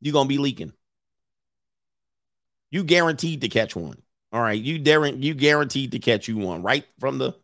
you 0.00 0.12
gonna 0.12 0.28
be 0.28 0.38
leaking. 0.38 0.74
You 2.70 2.84
guaranteed 2.84 3.40
to 3.40 3.48
catch 3.48 3.74
one. 3.74 4.01
All 4.32 4.40
right, 4.40 4.60
you 4.60 4.78
daring 4.78 5.22
you 5.22 5.34
guaranteed 5.34 5.92
to 5.92 5.98
catch 5.98 6.26
you 6.26 6.38
one 6.38 6.62
right 6.62 6.86
from 6.98 7.18
the 7.18 7.34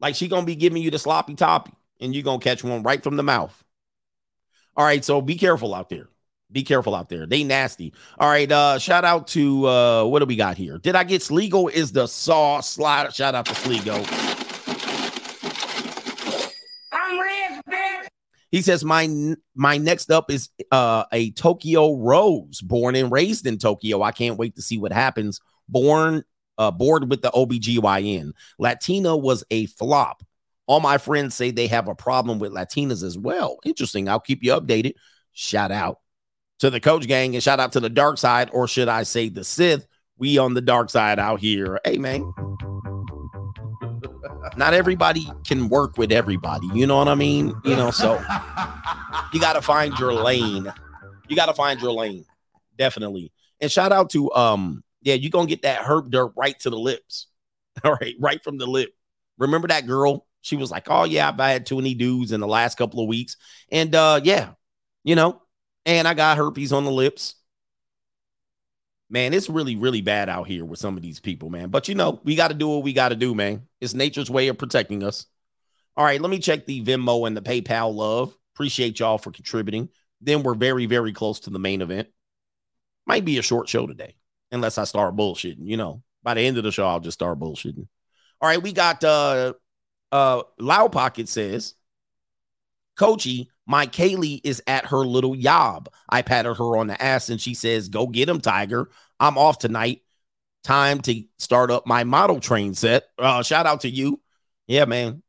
like 0.00 0.14
she 0.14 0.28
gonna 0.28 0.44
be 0.44 0.56
giving 0.56 0.82
you 0.82 0.90
the 0.90 0.98
sloppy 0.98 1.34
toppy, 1.34 1.72
and 2.00 2.14
you 2.14 2.22
gonna 2.22 2.38
catch 2.38 2.62
one 2.62 2.82
right 2.82 3.02
from 3.02 3.16
the 3.16 3.22
mouth. 3.22 3.64
All 4.76 4.84
right, 4.84 5.04
so 5.04 5.20
be 5.20 5.36
careful 5.36 5.74
out 5.74 5.88
there. 5.88 6.08
Be 6.52 6.62
careful 6.62 6.94
out 6.94 7.08
there. 7.08 7.26
They 7.26 7.44
nasty. 7.44 7.92
All 8.18 8.28
right, 8.28 8.50
uh, 8.50 8.78
shout 8.78 9.04
out 9.04 9.28
to 9.28 9.66
uh 9.66 10.04
what 10.04 10.20
do 10.20 10.26
we 10.26 10.36
got 10.36 10.56
here? 10.56 10.78
Did 10.78 10.96
I 10.96 11.04
get 11.04 11.22
Sligo 11.22 11.68
is 11.68 11.92
the 11.92 12.06
saw 12.06 12.60
slide? 12.60 13.14
Shout 13.14 13.34
out 13.34 13.46
to 13.46 13.54
Sligo. 13.54 13.94
I'm 16.92 17.18
rich, 17.18 17.64
bitch. 17.68 18.06
He 18.50 18.62
says 18.62 18.84
my 18.84 19.34
my 19.54 19.76
next 19.76 20.10
up 20.10 20.30
is 20.30 20.48
uh 20.70 21.04
a 21.12 21.30
Tokyo 21.32 21.96
Rose, 21.96 22.60
born 22.60 22.94
and 22.94 23.12
raised 23.12 23.46
in 23.46 23.58
Tokyo. 23.58 24.02
I 24.02 24.12
can't 24.12 24.38
wait 24.38 24.56
to 24.56 24.62
see 24.62 24.78
what 24.78 24.92
happens. 24.92 25.40
Born 25.68 26.24
uh 26.56 26.70
bored 26.70 27.10
with 27.10 27.22
the 27.22 27.30
OBGYN. 27.30 28.32
Latina 28.58 29.16
was 29.16 29.44
a 29.50 29.66
flop. 29.66 30.22
All 30.66 30.80
my 30.80 30.98
friends 30.98 31.34
say 31.34 31.50
they 31.50 31.66
have 31.66 31.88
a 31.88 31.94
problem 31.94 32.38
with 32.38 32.52
Latinas 32.52 33.02
as 33.02 33.18
well. 33.18 33.58
Interesting. 33.64 34.08
I'll 34.08 34.20
keep 34.20 34.42
you 34.42 34.52
updated. 34.52 34.94
Shout 35.32 35.70
out 35.70 36.00
to 36.58 36.70
the 36.70 36.80
coach 36.80 37.06
gang 37.06 37.34
and 37.34 37.42
shout 37.42 37.60
out 37.60 37.72
to 37.72 37.80
the 37.80 37.88
dark 37.88 38.18
side, 38.18 38.50
or 38.52 38.66
should 38.66 38.88
I 38.88 39.04
say 39.04 39.28
the 39.28 39.44
Sith? 39.44 39.86
We 40.18 40.38
on 40.38 40.54
the 40.54 40.60
dark 40.60 40.90
side 40.90 41.18
out 41.18 41.40
here. 41.40 41.80
Hey 41.84 41.98
man. 41.98 42.32
Not 44.56 44.74
everybody 44.74 45.30
can 45.46 45.68
work 45.68 45.98
with 45.98 46.12
everybody. 46.12 46.68
You 46.74 46.86
know 46.86 46.96
what 46.96 47.08
I 47.08 47.14
mean? 47.14 47.54
You 47.64 47.76
know, 47.76 47.90
so 47.90 48.14
you 49.32 49.40
got 49.40 49.54
to 49.54 49.62
find 49.62 49.96
your 49.98 50.12
lane. 50.12 50.72
You 51.28 51.36
got 51.36 51.46
to 51.46 51.54
find 51.54 51.80
your 51.80 51.92
lane. 51.92 52.24
Definitely. 52.76 53.32
And 53.60 53.70
shout 53.70 53.92
out 53.92 54.10
to 54.10 54.32
um 54.32 54.82
yeah, 55.02 55.14
you 55.14 55.30
going 55.30 55.46
to 55.46 55.50
get 55.50 55.62
that 55.62 55.82
herb 55.82 56.10
dirt 56.10 56.32
right 56.36 56.58
to 56.60 56.70
the 56.70 56.78
lips. 56.78 57.28
All 57.84 57.94
right, 58.00 58.14
right 58.18 58.42
from 58.42 58.58
the 58.58 58.66
lip. 58.66 58.90
Remember 59.38 59.68
that 59.68 59.86
girl? 59.86 60.26
She 60.40 60.56
was 60.56 60.70
like, 60.70 60.88
"Oh 60.88 61.04
yeah, 61.04 61.28
I've 61.28 61.38
had 61.38 61.66
too 61.66 61.76
many 61.76 61.94
dudes 61.94 62.32
in 62.32 62.40
the 62.40 62.46
last 62.46 62.76
couple 62.76 63.00
of 63.00 63.08
weeks." 63.08 63.36
And 63.70 63.94
uh 63.94 64.20
yeah, 64.22 64.50
you 65.04 65.14
know, 65.14 65.42
and 65.86 66.06
I 66.06 66.14
got 66.14 66.38
herpes 66.38 66.72
on 66.72 66.84
the 66.84 66.90
lips. 66.90 67.34
Man, 69.10 69.32
it's 69.32 69.48
really, 69.48 69.76
really 69.76 70.02
bad 70.02 70.28
out 70.28 70.46
here 70.46 70.64
with 70.64 70.78
some 70.78 70.96
of 70.96 71.02
these 71.02 71.18
people, 71.18 71.48
man. 71.48 71.70
But 71.70 71.88
you 71.88 71.94
know, 71.94 72.20
we 72.24 72.36
got 72.36 72.48
to 72.48 72.54
do 72.54 72.68
what 72.68 72.82
we 72.82 72.92
got 72.92 73.08
to 73.08 73.16
do, 73.16 73.34
man. 73.34 73.66
It's 73.80 73.94
nature's 73.94 74.30
way 74.30 74.48
of 74.48 74.58
protecting 74.58 75.02
us. 75.02 75.26
All 75.96 76.04
right, 76.04 76.20
let 76.20 76.30
me 76.30 76.38
check 76.38 76.66
the 76.66 76.82
Venmo 76.82 77.26
and 77.26 77.36
the 77.36 77.42
PayPal 77.42 77.94
love. 77.94 78.36
Appreciate 78.54 79.00
y'all 79.00 79.18
for 79.18 79.30
contributing. 79.30 79.88
Then 80.20 80.42
we're 80.42 80.54
very, 80.54 80.86
very 80.86 81.12
close 81.12 81.40
to 81.40 81.50
the 81.50 81.58
main 81.58 81.80
event. 81.80 82.08
Might 83.06 83.24
be 83.24 83.38
a 83.38 83.42
short 83.42 83.68
show 83.68 83.86
today, 83.86 84.14
unless 84.52 84.78
I 84.78 84.84
start 84.84 85.16
bullshitting. 85.16 85.66
You 85.66 85.76
know, 85.76 86.02
by 86.22 86.34
the 86.34 86.42
end 86.42 86.58
of 86.58 86.64
the 86.64 86.72
show, 86.72 86.86
I'll 86.86 87.00
just 87.00 87.18
start 87.18 87.38
bullshitting. 87.38 87.86
All 88.40 88.48
right, 88.48 88.62
we 88.62 88.72
got 88.72 89.02
uh 89.02 89.54
uh 90.12 90.42
Loud 90.58 90.92
Pocket 90.92 91.28
says, 91.28 91.74
Coachy, 92.96 93.48
my 93.68 93.86
Kaylee 93.86 94.40
is 94.42 94.62
at 94.66 94.86
her 94.86 95.06
little 95.06 95.36
yob. 95.36 95.90
I 96.08 96.22
patted 96.22 96.54
her 96.54 96.76
on 96.76 96.86
the 96.86 97.00
ass 97.00 97.28
and 97.28 97.40
she 97.40 97.54
says, 97.54 97.88
Go 97.88 98.06
get 98.06 98.28
him, 98.28 98.40
Tiger. 98.40 98.90
I'm 99.20 99.38
off 99.38 99.58
tonight. 99.58 100.02
Time 100.64 101.00
to 101.02 101.22
start 101.38 101.70
up 101.70 101.86
my 101.86 102.02
model 102.04 102.40
train 102.40 102.74
set. 102.74 103.04
Uh, 103.18 103.42
shout 103.42 103.66
out 103.66 103.82
to 103.82 103.90
you. 103.90 104.20
Yeah, 104.66 104.86
man. 104.86 105.22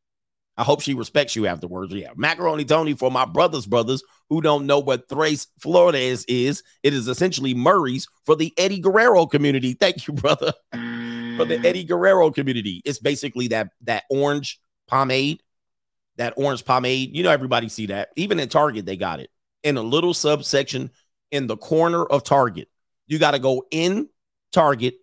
I 0.58 0.64
hope 0.64 0.82
she 0.82 0.94
respects 0.94 1.36
you 1.36 1.48
afterwards. 1.48 1.94
Yeah. 1.94 2.10
Macaroni 2.16 2.66
Tony 2.66 2.94
for 2.94 3.12
my 3.12 3.26
brothers, 3.26 3.66
brothers 3.66 4.04
who 4.30 4.42
don't 4.42 4.66
know 4.66 4.80
what 4.80 5.08
Tres 5.08 5.48
Flores 5.60 5.96
is, 5.96 6.26
is. 6.28 6.64
It 6.84 6.94
is 6.94 7.08
essentially 7.08 7.54
Murray's 7.54 8.08
for 8.26 8.36
the 8.36 8.54
Eddie 8.58 8.80
Guerrero 8.80 9.26
community. 9.26 9.74
Thank 9.74 10.08
you, 10.08 10.14
brother. 10.14 10.54
for 10.72 11.46
the 11.46 11.62
Eddie 11.64 11.86
Guerrero 11.86 12.32
community. 12.32 12.82
It's 12.84 13.00
basically 13.00 13.48
that 13.50 13.70
that 13.84 14.04
orange 14.10 14.60
pomade, 14.88 15.42
that 16.20 16.36
orange 16.38 16.64
pomade. 16.64 17.16
You 17.16 17.24
know, 17.24 17.32
everybody 17.32 17.68
see 17.68 17.88
that. 17.88 18.10
Even 18.16 18.40
at 18.40 18.52
Target, 18.52 18.86
they 18.86 18.96
got 18.96 19.20
it 19.20 19.32
in 19.64 19.76
a 19.76 19.82
little 19.82 20.14
subsection 20.14 20.92
in 21.32 21.48
the 21.48 21.58
corner 21.58 22.06
of 22.06 22.24
Target. 22.24 22.70
You 23.08 23.18
got 23.20 23.32
to 23.32 23.40
go 23.40 23.66
in 23.72 24.08
Target. 24.54 24.96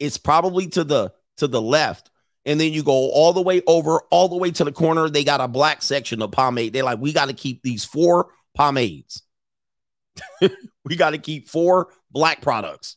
It's 0.00 0.18
probably 0.18 0.66
to 0.68 0.84
the 0.84 1.12
to 1.36 1.46
the 1.46 1.62
left 1.62 2.10
and 2.46 2.60
then 2.60 2.72
you 2.72 2.82
go 2.82 3.10
all 3.10 3.32
the 3.32 3.42
way 3.42 3.62
over, 3.66 4.02
all 4.10 4.28
the 4.28 4.36
way 4.36 4.50
to 4.50 4.64
the 4.64 4.72
corner. 4.72 5.08
They 5.08 5.24
got 5.24 5.40
a 5.40 5.48
black 5.48 5.82
section 5.82 6.20
of 6.20 6.30
pomade. 6.30 6.72
They're 6.72 6.84
like, 6.84 7.00
we 7.00 7.12
got 7.12 7.28
to 7.28 7.34
keep 7.34 7.62
these 7.62 7.84
four 7.84 8.28
pomades. 8.54 9.22
we 10.84 10.96
got 10.96 11.10
to 11.10 11.18
keep 11.18 11.48
four 11.48 11.88
black 12.10 12.42
products. 12.42 12.96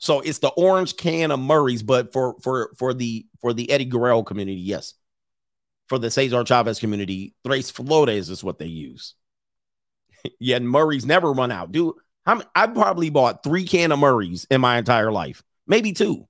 So 0.00 0.20
it's 0.20 0.38
the 0.38 0.50
orange 0.50 0.96
can 0.96 1.30
of 1.30 1.40
Murray's, 1.40 1.82
but 1.82 2.12
for 2.12 2.36
for 2.40 2.70
for 2.76 2.94
the 2.94 3.26
for 3.40 3.52
the 3.52 3.70
Eddie 3.70 3.84
Guerrero 3.84 4.22
community, 4.22 4.60
yes. 4.60 4.94
For 5.88 5.98
the 5.98 6.10
Cesar 6.10 6.44
Chavez 6.44 6.78
community, 6.78 7.34
Tres 7.46 7.70
Flores 7.70 8.28
is 8.28 8.44
what 8.44 8.58
they 8.58 8.66
use. 8.66 9.14
Yet 10.40 10.62
Murray's 10.62 11.06
never 11.06 11.32
run 11.32 11.50
out. 11.50 11.72
Dude, 11.72 11.94
I'm, 12.26 12.42
I've 12.54 12.74
probably 12.74 13.10
bought 13.10 13.42
three 13.42 13.64
can 13.64 13.90
of 13.90 13.98
Murray's 13.98 14.46
in 14.50 14.60
my 14.60 14.78
entire 14.78 15.10
life, 15.10 15.42
maybe 15.66 15.92
two. 15.92 16.28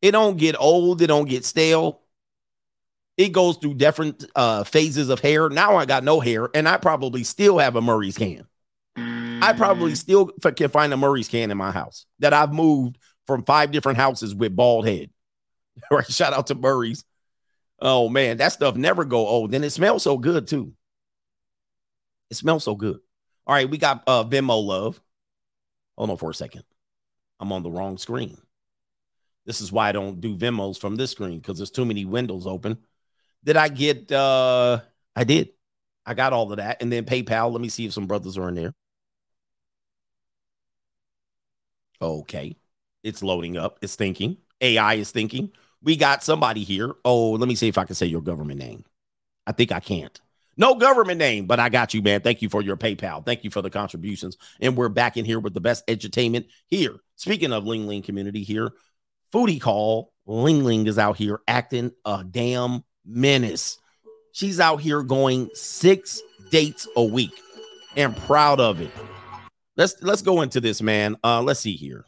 It 0.00 0.12
don't 0.12 0.38
get 0.38 0.56
old. 0.58 1.02
It 1.02 1.08
don't 1.08 1.28
get 1.28 1.44
stale. 1.44 2.00
It 3.18 3.32
goes 3.32 3.58
through 3.58 3.74
different 3.74 4.24
uh, 4.34 4.64
phases 4.64 5.10
of 5.10 5.20
hair. 5.20 5.48
Now 5.50 5.76
I 5.76 5.84
got 5.84 6.02
no 6.02 6.18
hair, 6.18 6.48
and 6.54 6.66
I 6.66 6.78
probably 6.78 7.24
still 7.24 7.58
have 7.58 7.76
a 7.76 7.82
Murray's 7.82 8.16
can. 8.16 8.46
I 8.96 9.52
probably 9.56 9.94
still 9.94 10.30
f- 10.44 10.54
can 10.54 10.70
find 10.70 10.92
a 10.92 10.96
Murray's 10.96 11.28
can 11.28 11.50
in 11.50 11.56
my 11.58 11.70
house 11.70 12.06
that 12.20 12.32
I've 12.32 12.52
moved 12.52 12.96
from 13.26 13.44
five 13.44 13.72
different 13.72 13.98
houses 13.98 14.34
with 14.34 14.56
bald 14.56 14.86
head. 14.86 15.10
right? 15.90 16.06
Shout 16.10 16.32
out 16.32 16.46
to 16.48 16.54
Murray's. 16.54 17.04
Oh 17.82 18.08
man, 18.08 18.36
that 18.36 18.52
stuff 18.52 18.76
never 18.76 19.04
go 19.04 19.26
old. 19.26 19.52
And 19.52 19.64
it 19.64 19.70
smells 19.70 20.04
so 20.04 20.16
good 20.16 20.46
too. 20.46 20.72
It 22.30 22.36
smells 22.36 22.62
so 22.64 22.76
good. 22.76 23.00
All 23.44 23.54
right, 23.54 23.68
we 23.68 23.76
got 23.76 24.04
uh 24.06 24.22
Venmo 24.22 24.64
love. 24.64 25.00
Hold 25.98 26.10
on 26.10 26.16
for 26.16 26.30
a 26.30 26.34
second. 26.34 26.62
I'm 27.40 27.50
on 27.50 27.64
the 27.64 27.70
wrong 27.72 27.98
screen. 27.98 28.38
This 29.44 29.60
is 29.60 29.72
why 29.72 29.88
I 29.88 29.92
don't 29.92 30.20
do 30.20 30.36
Venmos 30.36 30.78
from 30.78 30.94
this 30.94 31.10
screen 31.10 31.38
because 31.38 31.58
there's 31.58 31.72
too 31.72 31.84
many 31.84 32.04
windows 32.04 32.46
open. 32.46 32.78
Did 33.42 33.56
I 33.56 33.68
get 33.68 34.12
uh 34.12 34.80
I 35.16 35.24
did. 35.24 35.50
I 36.06 36.14
got 36.14 36.32
all 36.32 36.50
of 36.52 36.58
that. 36.58 36.80
And 36.82 36.92
then 36.92 37.04
PayPal. 37.04 37.50
Let 37.50 37.60
me 37.60 37.68
see 37.68 37.86
if 37.86 37.92
some 37.92 38.06
brothers 38.06 38.38
are 38.38 38.48
in 38.48 38.54
there. 38.54 38.74
Okay. 42.00 42.56
It's 43.02 43.22
loading 43.24 43.56
up. 43.56 43.78
It's 43.82 43.96
thinking. 43.96 44.36
AI 44.60 44.94
is 44.94 45.10
thinking. 45.10 45.50
We 45.82 45.96
got 45.96 46.22
somebody 46.22 46.64
here. 46.64 46.92
Oh, 47.04 47.32
let 47.32 47.48
me 47.48 47.54
see 47.54 47.68
if 47.68 47.78
I 47.78 47.84
can 47.84 47.94
say 47.94 48.06
your 48.06 48.22
government 48.22 48.58
name. 48.58 48.84
I 49.46 49.52
think 49.52 49.72
I 49.72 49.80
can't. 49.80 50.20
No 50.56 50.74
government 50.74 51.18
name, 51.18 51.46
but 51.46 51.58
I 51.58 51.68
got 51.70 51.94
you, 51.94 52.02
man. 52.02 52.20
Thank 52.20 52.42
you 52.42 52.48
for 52.48 52.62
your 52.62 52.76
PayPal. 52.76 53.24
Thank 53.24 53.42
you 53.42 53.50
for 53.50 53.62
the 53.62 53.70
contributions. 53.70 54.36
And 54.60 54.76
we're 54.76 54.90
back 54.90 55.16
in 55.16 55.24
here 55.24 55.40
with 55.40 55.54
the 55.54 55.60
best 55.60 55.86
edutainment 55.86 56.46
here. 56.66 56.96
Speaking 57.16 57.52
of 57.52 57.64
Ling 57.66 57.86
Ling 57.86 58.02
community 58.02 58.42
here, 58.42 58.70
Foodie 59.32 59.60
Call, 59.60 60.12
Ling 60.26 60.62
Ling 60.62 60.86
is 60.86 60.98
out 60.98 61.16
here 61.16 61.40
acting 61.48 61.92
a 62.04 62.22
damn 62.22 62.84
menace. 63.04 63.78
She's 64.32 64.60
out 64.60 64.80
here 64.80 65.02
going 65.02 65.50
six 65.54 66.20
dates 66.50 66.86
a 66.96 67.02
week 67.02 67.32
and 67.96 68.16
proud 68.16 68.60
of 68.60 68.80
it. 68.80 68.90
Let's 69.76 70.02
let's 70.02 70.22
go 70.22 70.42
into 70.42 70.60
this, 70.60 70.82
man. 70.82 71.16
Uh, 71.24 71.42
let's 71.42 71.60
see 71.60 71.74
here. 71.74 72.04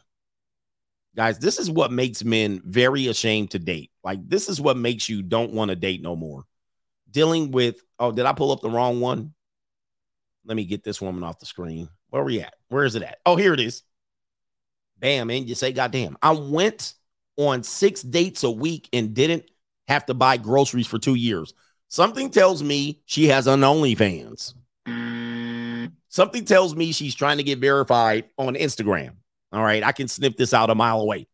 Guys, 1.15 1.39
this 1.39 1.59
is 1.59 1.71
what 1.71 1.91
makes 1.91 2.23
men 2.23 2.61
very 2.65 3.07
ashamed 3.07 3.51
to 3.51 3.59
date. 3.59 3.91
Like, 4.03 4.27
this 4.27 4.49
is 4.49 4.59
what 4.59 4.75
makes 4.75 5.07
you 5.07 5.21
don't 5.21 5.53
want 5.53 5.69
to 5.69 5.75
date 5.75 6.01
no 6.01 6.15
more. 6.15 6.43
Dealing 7.09 7.51
with, 7.51 7.81
oh, 7.99 8.11
did 8.11 8.25
I 8.25 8.33
pull 8.33 8.51
up 8.51 8.61
the 8.61 8.69
wrong 8.69 8.99
one? 8.99 9.33
Let 10.45 10.57
me 10.57 10.65
get 10.65 10.83
this 10.83 11.01
woman 11.01 11.23
off 11.23 11.39
the 11.39 11.45
screen. 11.45 11.87
Where 12.09 12.21
are 12.21 12.25
we 12.25 12.41
at? 12.41 12.53
Where 12.67 12.83
is 12.83 12.95
it 12.95 13.03
at? 13.03 13.19
Oh, 13.25 13.37
here 13.37 13.53
it 13.53 13.61
is. 13.61 13.83
Bam, 14.99 15.29
and 15.29 15.47
you 15.47 15.55
say, 15.55 15.71
goddamn. 15.71 16.17
I 16.21 16.31
went 16.31 16.93
on 17.37 17.63
six 17.63 18.01
dates 18.01 18.43
a 18.43 18.51
week 18.51 18.89
and 18.91 19.13
didn't 19.13 19.49
have 19.87 20.05
to 20.07 20.13
buy 20.13 20.37
groceries 20.37 20.87
for 20.87 20.99
two 20.99 21.15
years. 21.15 21.53
Something 21.87 22.29
tells 22.29 22.61
me 22.61 23.01
she 23.05 23.27
has 23.27 23.47
an 23.47 23.61
OnlyFans. 23.61 24.53
Something 26.09 26.45
tells 26.45 26.75
me 26.75 26.91
she's 26.91 27.15
trying 27.15 27.37
to 27.37 27.43
get 27.43 27.59
verified 27.59 28.25
on 28.37 28.55
Instagram. 28.55 29.15
All 29.55 29.63
right. 29.63 29.83
I 29.83 29.91
can 29.93 30.07
sniff 30.07 30.37
this 30.37 30.53
out 30.53 30.69
a 30.69 30.75
mile 30.75 30.99
away. 30.99 31.27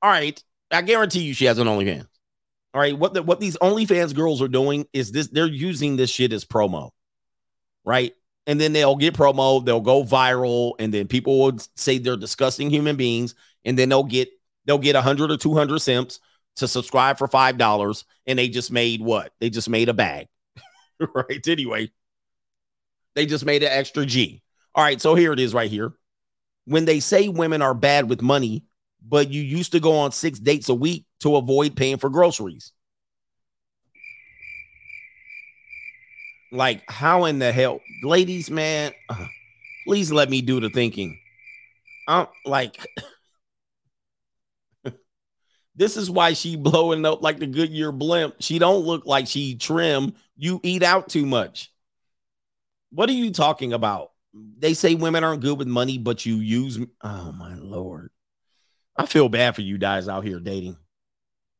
All 0.00 0.10
right. 0.10 0.42
I 0.70 0.82
guarantee 0.82 1.20
you 1.20 1.34
she 1.34 1.46
has 1.46 1.58
an 1.58 1.66
OnlyFans. 1.66 2.06
All 2.72 2.80
right. 2.80 2.96
What 2.96 3.12
the, 3.12 3.22
what 3.22 3.40
these 3.40 3.56
OnlyFans 3.58 4.14
girls 4.14 4.40
are 4.40 4.48
doing 4.48 4.86
is 4.92 5.12
this 5.12 5.28
they're 5.28 5.46
using 5.46 5.96
this 5.96 6.10
shit 6.10 6.32
as 6.32 6.44
promo. 6.44 6.90
Right. 7.84 8.14
And 8.46 8.60
then 8.60 8.72
they'll 8.72 8.96
get 8.96 9.14
promo, 9.14 9.64
they'll 9.64 9.80
go 9.80 10.02
viral, 10.02 10.72
and 10.78 10.94
then 10.94 11.08
people 11.08 11.40
would 11.40 11.62
say 11.76 11.98
they're 11.98 12.16
disgusting 12.16 12.70
human 12.70 12.96
beings, 12.96 13.34
and 13.64 13.78
then 13.78 13.90
they'll 13.90 14.02
get 14.02 14.30
they'll 14.64 14.78
get 14.78 14.94
100 14.94 15.30
or 15.30 15.36
200 15.36 15.78
simps 15.78 16.20
to 16.56 16.68
subscribe 16.68 17.18
for 17.18 17.26
five 17.28 17.58
dollars 17.58 18.04
and 18.26 18.38
they 18.38 18.48
just 18.48 18.70
made 18.70 19.00
what 19.00 19.32
they 19.40 19.50
just 19.50 19.68
made 19.68 19.88
a 19.88 19.94
bag 19.94 20.26
right 21.14 21.46
anyway 21.46 21.90
they 23.14 23.24
just 23.24 23.44
made 23.44 23.62
an 23.62 23.70
extra 23.70 24.04
g 24.04 24.42
all 24.74 24.84
right 24.84 25.00
so 25.00 25.14
here 25.14 25.32
it 25.32 25.40
is 25.40 25.54
right 25.54 25.70
here 25.70 25.92
when 26.70 26.84
they 26.84 27.00
say 27.00 27.28
women 27.28 27.62
are 27.62 27.74
bad 27.74 28.08
with 28.08 28.22
money 28.22 28.64
but 29.02 29.30
you 29.30 29.42
used 29.42 29.72
to 29.72 29.80
go 29.80 29.98
on 29.98 30.12
six 30.12 30.38
dates 30.38 30.68
a 30.68 30.74
week 30.74 31.04
to 31.18 31.34
avoid 31.34 31.74
paying 31.74 31.98
for 31.98 32.08
groceries 32.08 32.72
like 36.52 36.82
how 36.88 37.24
in 37.24 37.40
the 37.40 37.50
hell 37.50 37.80
ladies 38.04 38.50
man 38.50 38.92
uh, 39.08 39.26
please 39.86 40.12
let 40.12 40.30
me 40.30 40.40
do 40.42 40.60
the 40.60 40.70
thinking 40.70 41.18
i'm 42.06 42.26
like 42.46 42.76
This 45.76 45.96
is 45.96 46.10
why 46.10 46.34
she 46.34 46.56
blowing 46.56 47.06
up 47.06 47.22
like 47.22 47.38
the 47.38 47.46
Goodyear 47.46 47.90
blimp. 47.90 48.34
She 48.40 48.58
don't 48.58 48.84
look 48.84 49.06
like 49.06 49.26
she 49.26 49.54
trim. 49.54 50.14
You 50.36 50.60
eat 50.62 50.82
out 50.82 51.08
too 51.08 51.24
much. 51.24 51.72
What 52.90 53.08
are 53.08 53.12
you 53.14 53.30
talking 53.30 53.72
about? 53.72 54.09
They 54.32 54.74
say 54.74 54.94
women 54.94 55.24
aren't 55.24 55.42
good 55.42 55.58
with 55.58 55.66
money, 55.66 55.98
but 55.98 56.24
you 56.24 56.36
use. 56.36 56.78
Oh 57.02 57.32
my 57.32 57.56
lord, 57.56 58.10
I 58.96 59.06
feel 59.06 59.28
bad 59.28 59.56
for 59.56 59.62
you 59.62 59.78
guys 59.78 60.08
out 60.08 60.24
here 60.24 60.38
dating. 60.38 60.76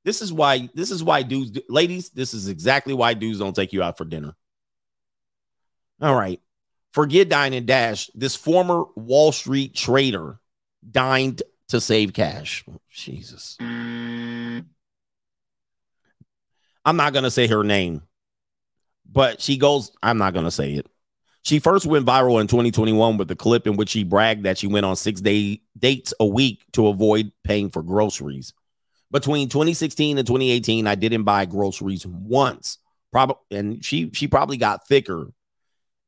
This 0.05 0.23
is 0.23 0.33
why. 0.33 0.69
This 0.75 0.91
is 0.91 1.03
why 1.03 1.23
dudes, 1.23 1.59
ladies. 1.69 2.11
This 2.11 2.33
is 2.33 2.49
exactly 2.49 2.95
why 2.95 3.15
dudes 3.15 3.41
don't 3.41 3.57
take 3.57 3.73
you 3.73 3.83
out 3.83 3.99
for 3.99 4.05
dinner. 4.05 4.37
All 6.01 6.15
right, 6.15 6.41
forget 6.93 7.29
dine 7.29 7.55
and 7.55 7.67
dash. 7.67 8.09
This 8.15 8.37
former 8.37 8.85
Wall 8.95 9.33
Street 9.33 9.75
trader 9.75 10.39
dined 10.89 11.43
to 11.69 11.81
save 11.81 12.13
cash. 12.13 12.65
Oh, 12.71 12.81
Jesus. 12.91 13.57
I'm 13.61 14.67
not 16.97 17.13
to 17.25 17.31
say 17.31 17.47
her 17.47 17.63
name, 17.63 18.03
but 19.11 19.41
she 19.41 19.59
goes, 19.59 19.93
I'm 20.03 20.19
not 20.19 20.33
to 20.47 20.51
say 20.51 20.75
it. 20.75 20.87
She 21.43 21.59
first 21.59 21.87
went 21.87 22.07
viral 22.07 22.41
in 22.41 22.47
2021 22.47 23.17
with 23.17 23.29
the 23.29 23.37
clip 23.37 23.67
in 23.67 23.77
which 23.77 23.89
she 23.89 24.05
bragged 24.05 24.45
that 24.45 24.59
she 24.59 24.67
went 24.67 24.87
on 24.87 24.97
six 24.97 25.21
day 25.21 25.63
dates 25.79 26.13
a 26.21 26.27
week 26.27 26.65
to 26.73 26.89
avoid 26.89 27.33
paying 27.45 27.71
for 27.71 27.83
groceries. 27.83 28.53
Between 29.11 29.49
2016 29.49 30.19
and 30.19 30.27
2018, 30.27 30.87
I 30.87 30.95
didn't 30.95 31.25
buy 31.25 31.47
groceries 31.47 32.07
once. 32.07 32.79
Probably, 33.11 33.43
and 33.51 33.85
she 33.85 34.11
she 34.13 34.29
probably 34.29 34.57
got 34.57 34.87
thicker, 34.87 35.33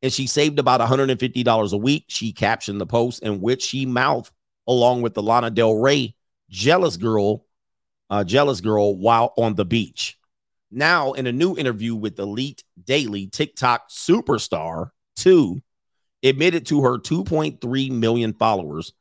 and 0.03 0.12
she 0.12 0.28
saved 0.28 0.61
about 0.61 0.78
150 0.78 1.43
dollars 1.43 1.72
a 1.72 1.78
week. 1.78 2.05
She 2.09 2.33
captioned 2.33 2.80
the 2.80 2.87
post 2.87 3.22
in 3.22 3.41
which 3.41 3.62
she 3.62 3.87
mouthed 3.87 4.30
along 4.68 5.03
with 5.03 5.14
the 5.14 5.22
Lana 5.22 5.51
Del 5.51 5.74
Rey 5.74 6.14
Jealous 6.49 6.97
Girl, 6.97 7.47
uh, 8.09 8.22
Jealous 8.22 8.61
Girl 8.61 8.97
while 8.97 9.33
on 9.37 9.57
the 9.57 9.64
beach. 9.64 10.16
Now, 10.70 11.12
in 11.12 11.26
a 11.26 11.33
new 11.33 11.57
interview 11.57 11.97
with 11.97 12.18
Elite 12.20 12.62
Daily, 12.85 13.26
TikTok 13.26 13.91
superstar 13.91 14.91
2 15.17 15.61
admitted 16.23 16.67
to 16.67 16.83
her 16.83 16.99
2.3 16.99 17.91
million 17.91 18.33
followers 18.33 18.93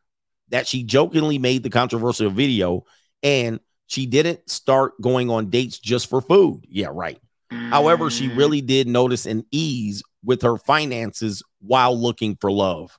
that 0.50 0.68
she 0.68 0.84
jokingly 0.84 1.38
made 1.38 1.64
the 1.64 1.70
controversial 1.70 2.30
video 2.30 2.84
and 3.24 3.60
she 3.88 4.06
didn't 4.06 4.50
start 4.50 5.00
going 5.02 5.30
on 5.30 5.50
dates 5.50 5.78
just 5.78 6.10
for 6.10 6.22
food. 6.22 6.66
Yeah, 6.70 6.90
right. 6.92 7.20
However, 7.52 8.10
she 8.10 8.30
really 8.30 8.62
did 8.62 8.88
notice 8.88 9.26
an 9.26 9.46
ease 9.52 10.02
with 10.24 10.42
her 10.44 10.58
finances 10.58 11.44
while 11.60 12.00
looking 12.00 12.38
for 12.40 12.52
love. 12.52 12.98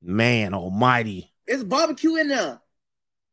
Man 0.00 0.54
almighty. 0.54 1.32
It's 1.46 1.64
barbecue 1.64 2.16
in 2.16 2.28
there. 2.28 2.60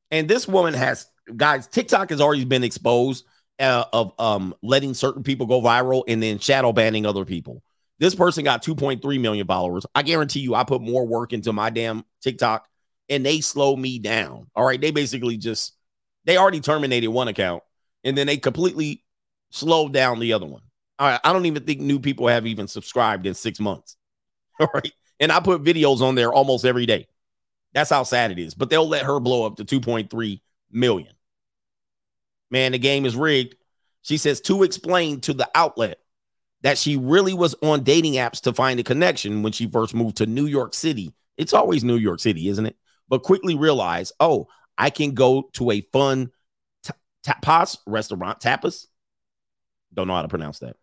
And 0.10 0.28
this 0.28 0.48
woman 0.48 0.74
has 0.74 1.08
guys, 1.36 1.68
TikTok 1.68 2.10
has 2.10 2.22
already 2.22 2.46
been 2.46 2.64
exposed 2.64 3.26
uh, 3.60 3.86
of 3.94 4.14
um 4.20 4.56
letting 4.64 4.94
certain 4.94 5.22
people 5.22 5.46
go 5.46 5.62
viral 5.62 6.04
and 6.08 6.24
then 6.24 6.40
shadow 6.40 6.72
banning 6.72 7.06
other 7.06 7.26
people. 7.26 7.62
This 8.00 8.16
person 8.16 8.46
got 8.46 8.64
2.3 8.64 9.20
million 9.20 9.46
followers. 9.46 9.86
I 9.94 10.04
guarantee 10.04 10.40
you, 10.40 10.56
I 10.56 10.64
put 10.64 10.82
more 10.82 11.06
work 11.06 11.34
into 11.34 11.52
my 11.52 11.70
damn 11.70 12.06
TikTok 12.22 12.68
and 13.10 13.26
they 13.26 13.42
slow 13.42 13.76
me 13.76 14.00
down. 14.00 14.48
All 14.56 14.66
right. 14.66 14.80
They 14.80 14.92
basically 14.92 15.38
just 15.38 15.74
they 16.26 16.38
already 16.38 16.62
terminated 16.62 17.10
one 17.10 17.28
account 17.28 17.64
and 18.04 18.18
then 18.18 18.28
they 18.28 18.38
completely 18.38 19.04
slowed 19.52 19.94
down 19.94 20.20
the 20.20 20.34
other 20.34 20.46
one. 20.46 20.62
All 20.98 21.08
right. 21.08 21.20
I 21.24 21.34
don't 21.34 21.46
even 21.46 21.64
think 21.64 21.82
new 21.82 22.00
people 22.00 22.28
have 22.28 22.48
even 22.48 22.68
subscribed 22.68 23.26
in 23.26 23.34
six 23.34 23.60
months. 23.60 23.98
All 24.60 24.70
right. 24.74 24.94
And 25.20 25.32
I 25.32 25.42
put 25.42 25.64
videos 25.64 26.02
on 26.02 26.16
there 26.16 26.32
almost 26.32 26.64
every 26.64 26.86
day. 26.86 27.08
That's 27.74 27.90
how 27.90 28.04
sad 28.04 28.32
it 28.32 28.40
is. 28.40 28.54
But 28.54 28.70
they'll 28.70 28.88
let 28.88 29.06
her 29.06 29.20
blow 29.20 29.46
up 29.46 29.58
to 29.58 29.66
2.3 29.66 30.40
million. 30.72 31.14
Man, 32.50 32.72
the 32.72 32.80
game 32.80 33.06
is 33.06 33.16
rigged. 33.16 33.56
She 34.02 34.18
says 34.18 34.40
to 34.42 34.64
explain 34.64 35.20
to 35.22 35.34
the 35.34 35.50
outlet 35.54 36.00
that 36.62 36.78
she 36.78 36.98
really 36.98 37.34
was 37.34 37.56
on 37.62 37.84
dating 37.84 38.14
apps 38.14 38.42
to 38.42 38.54
find 38.54 38.80
a 38.80 38.84
connection 38.84 39.44
when 39.44 39.52
she 39.52 39.68
first 39.68 39.94
moved 39.94 40.18
to 40.18 40.26
New 40.26 40.46
York 40.46 40.74
City. 40.74 41.14
It's 41.38 41.54
always 41.54 41.84
New 41.84 41.96
York 41.96 42.20
City, 42.20 42.50
isn't 42.50 42.66
it? 42.66 42.76
But 43.08 43.24
quickly 43.24 43.56
realized, 43.56 44.14
oh, 44.20 44.48
I 44.78 44.90
can 44.90 45.14
go 45.14 45.50
to 45.54 45.72
a 45.72 45.82
fun 45.82 46.32
tapas 47.26 47.78
restaurant, 47.86 48.40
tapas. 48.40 48.88
Don't 49.94 50.08
know 50.08 50.16
how 50.16 50.22
to 50.22 50.28
pronounce 50.28 50.60
that. 50.60 50.76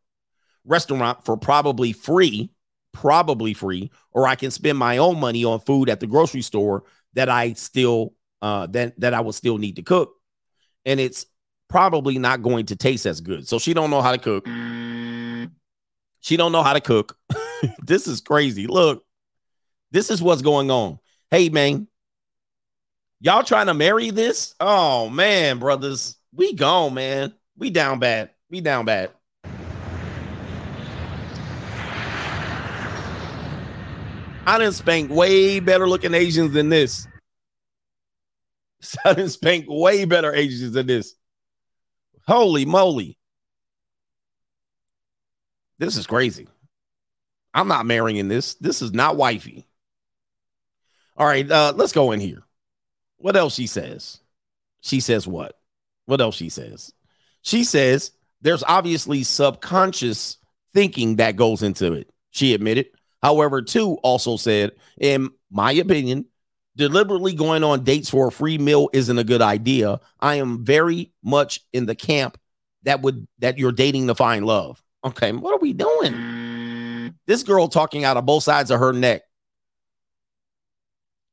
Restaurant 0.64 1.24
for 1.24 1.36
probably 1.36 1.92
free, 1.92 2.50
probably 2.92 3.54
free, 3.54 3.90
or 4.12 4.26
I 4.26 4.34
can 4.34 4.50
spend 4.50 4.78
my 4.78 4.98
own 4.98 5.20
money 5.20 5.44
on 5.44 5.60
food 5.60 5.88
at 5.88 6.00
the 6.00 6.06
grocery 6.06 6.42
store 6.42 6.84
that 7.14 7.28
I 7.28 7.52
still 7.52 8.14
uh 8.42 8.66
that 8.68 8.98
that 9.00 9.14
I 9.14 9.20
will 9.20 9.32
still 9.32 9.58
need 9.58 9.76
to 9.76 9.82
cook. 9.82 10.14
And 10.84 11.00
it's 11.00 11.26
probably 11.68 12.18
not 12.18 12.42
going 12.42 12.66
to 12.66 12.76
taste 12.76 13.06
as 13.06 13.20
good. 13.20 13.46
So 13.48 13.58
she 13.58 13.74
don't 13.74 13.90
know 13.90 14.02
how 14.02 14.12
to 14.12 14.18
cook. 14.18 14.46
She 16.26 16.36
don't 16.36 16.50
know 16.50 16.64
how 16.64 16.72
to 16.72 16.80
cook. 16.80 17.16
this 17.78 18.08
is 18.08 18.20
crazy. 18.20 18.66
Look, 18.66 19.04
this 19.92 20.10
is 20.10 20.20
what's 20.20 20.42
going 20.42 20.72
on. 20.72 20.98
Hey, 21.30 21.50
man, 21.50 21.86
y'all 23.20 23.44
trying 23.44 23.68
to 23.68 23.74
marry 23.74 24.10
this? 24.10 24.52
Oh 24.58 25.08
man, 25.08 25.60
brothers, 25.60 26.16
we 26.32 26.52
gone, 26.52 26.94
man. 26.94 27.32
We 27.56 27.70
down 27.70 28.00
bad. 28.00 28.30
We 28.50 28.60
down 28.60 28.86
bad. 28.86 29.12
I 34.44 34.58
didn't 34.58 34.74
spank 34.74 35.12
way 35.12 35.60
better 35.60 35.88
looking 35.88 36.12
Asians 36.12 36.52
than 36.52 36.70
this. 36.70 37.06
I 39.04 39.14
didn't 39.14 39.30
spank 39.30 39.66
way 39.68 40.06
better 40.06 40.34
Asians 40.34 40.72
than 40.72 40.88
this. 40.88 41.14
Holy 42.26 42.64
moly. 42.64 43.16
This 45.78 45.96
is 45.96 46.06
crazy. 46.06 46.48
I'm 47.52 47.68
not 47.68 47.86
marrying 47.86 48.28
this. 48.28 48.54
This 48.54 48.82
is 48.82 48.92
not 48.92 49.16
wifey. 49.16 49.66
All 51.16 51.26
right, 51.26 51.50
uh, 51.50 51.72
let's 51.74 51.92
go 51.92 52.12
in 52.12 52.20
here. 52.20 52.42
What 53.16 53.36
else 53.36 53.54
she 53.54 53.66
says? 53.66 54.20
She 54.80 55.00
says 55.00 55.26
what? 55.26 55.58
What 56.04 56.20
else 56.20 56.36
she 56.36 56.50
says? 56.50 56.92
She 57.42 57.64
says 57.64 58.12
there's 58.42 58.62
obviously 58.62 59.22
subconscious 59.22 60.36
thinking 60.72 61.16
that 61.16 61.36
goes 61.36 61.62
into 61.62 61.92
it. 61.94 62.10
She 62.30 62.54
admitted. 62.54 62.88
However, 63.22 63.62
two 63.62 63.94
also 64.02 64.36
said, 64.36 64.72
in 64.98 65.30
my 65.50 65.72
opinion, 65.72 66.26
deliberately 66.76 67.34
going 67.34 67.64
on 67.64 67.82
dates 67.82 68.10
for 68.10 68.28
a 68.28 68.32
free 68.32 68.58
meal 68.58 68.90
isn't 68.92 69.18
a 69.18 69.24
good 69.24 69.42
idea. 69.42 70.00
I 70.20 70.36
am 70.36 70.64
very 70.64 71.12
much 71.24 71.60
in 71.72 71.86
the 71.86 71.94
camp 71.94 72.38
that 72.82 73.00
would 73.00 73.26
that 73.38 73.58
you're 73.58 73.72
dating 73.72 74.08
to 74.08 74.14
find 74.14 74.44
love. 74.44 74.82
Okay, 75.04 75.32
what 75.32 75.54
are 75.54 75.60
we 75.60 75.72
doing? 75.72 77.14
This 77.26 77.42
girl 77.42 77.68
talking 77.68 78.04
out 78.04 78.16
of 78.16 78.26
both 78.26 78.42
sides 78.42 78.70
of 78.70 78.80
her 78.80 78.92
neck. 78.92 79.22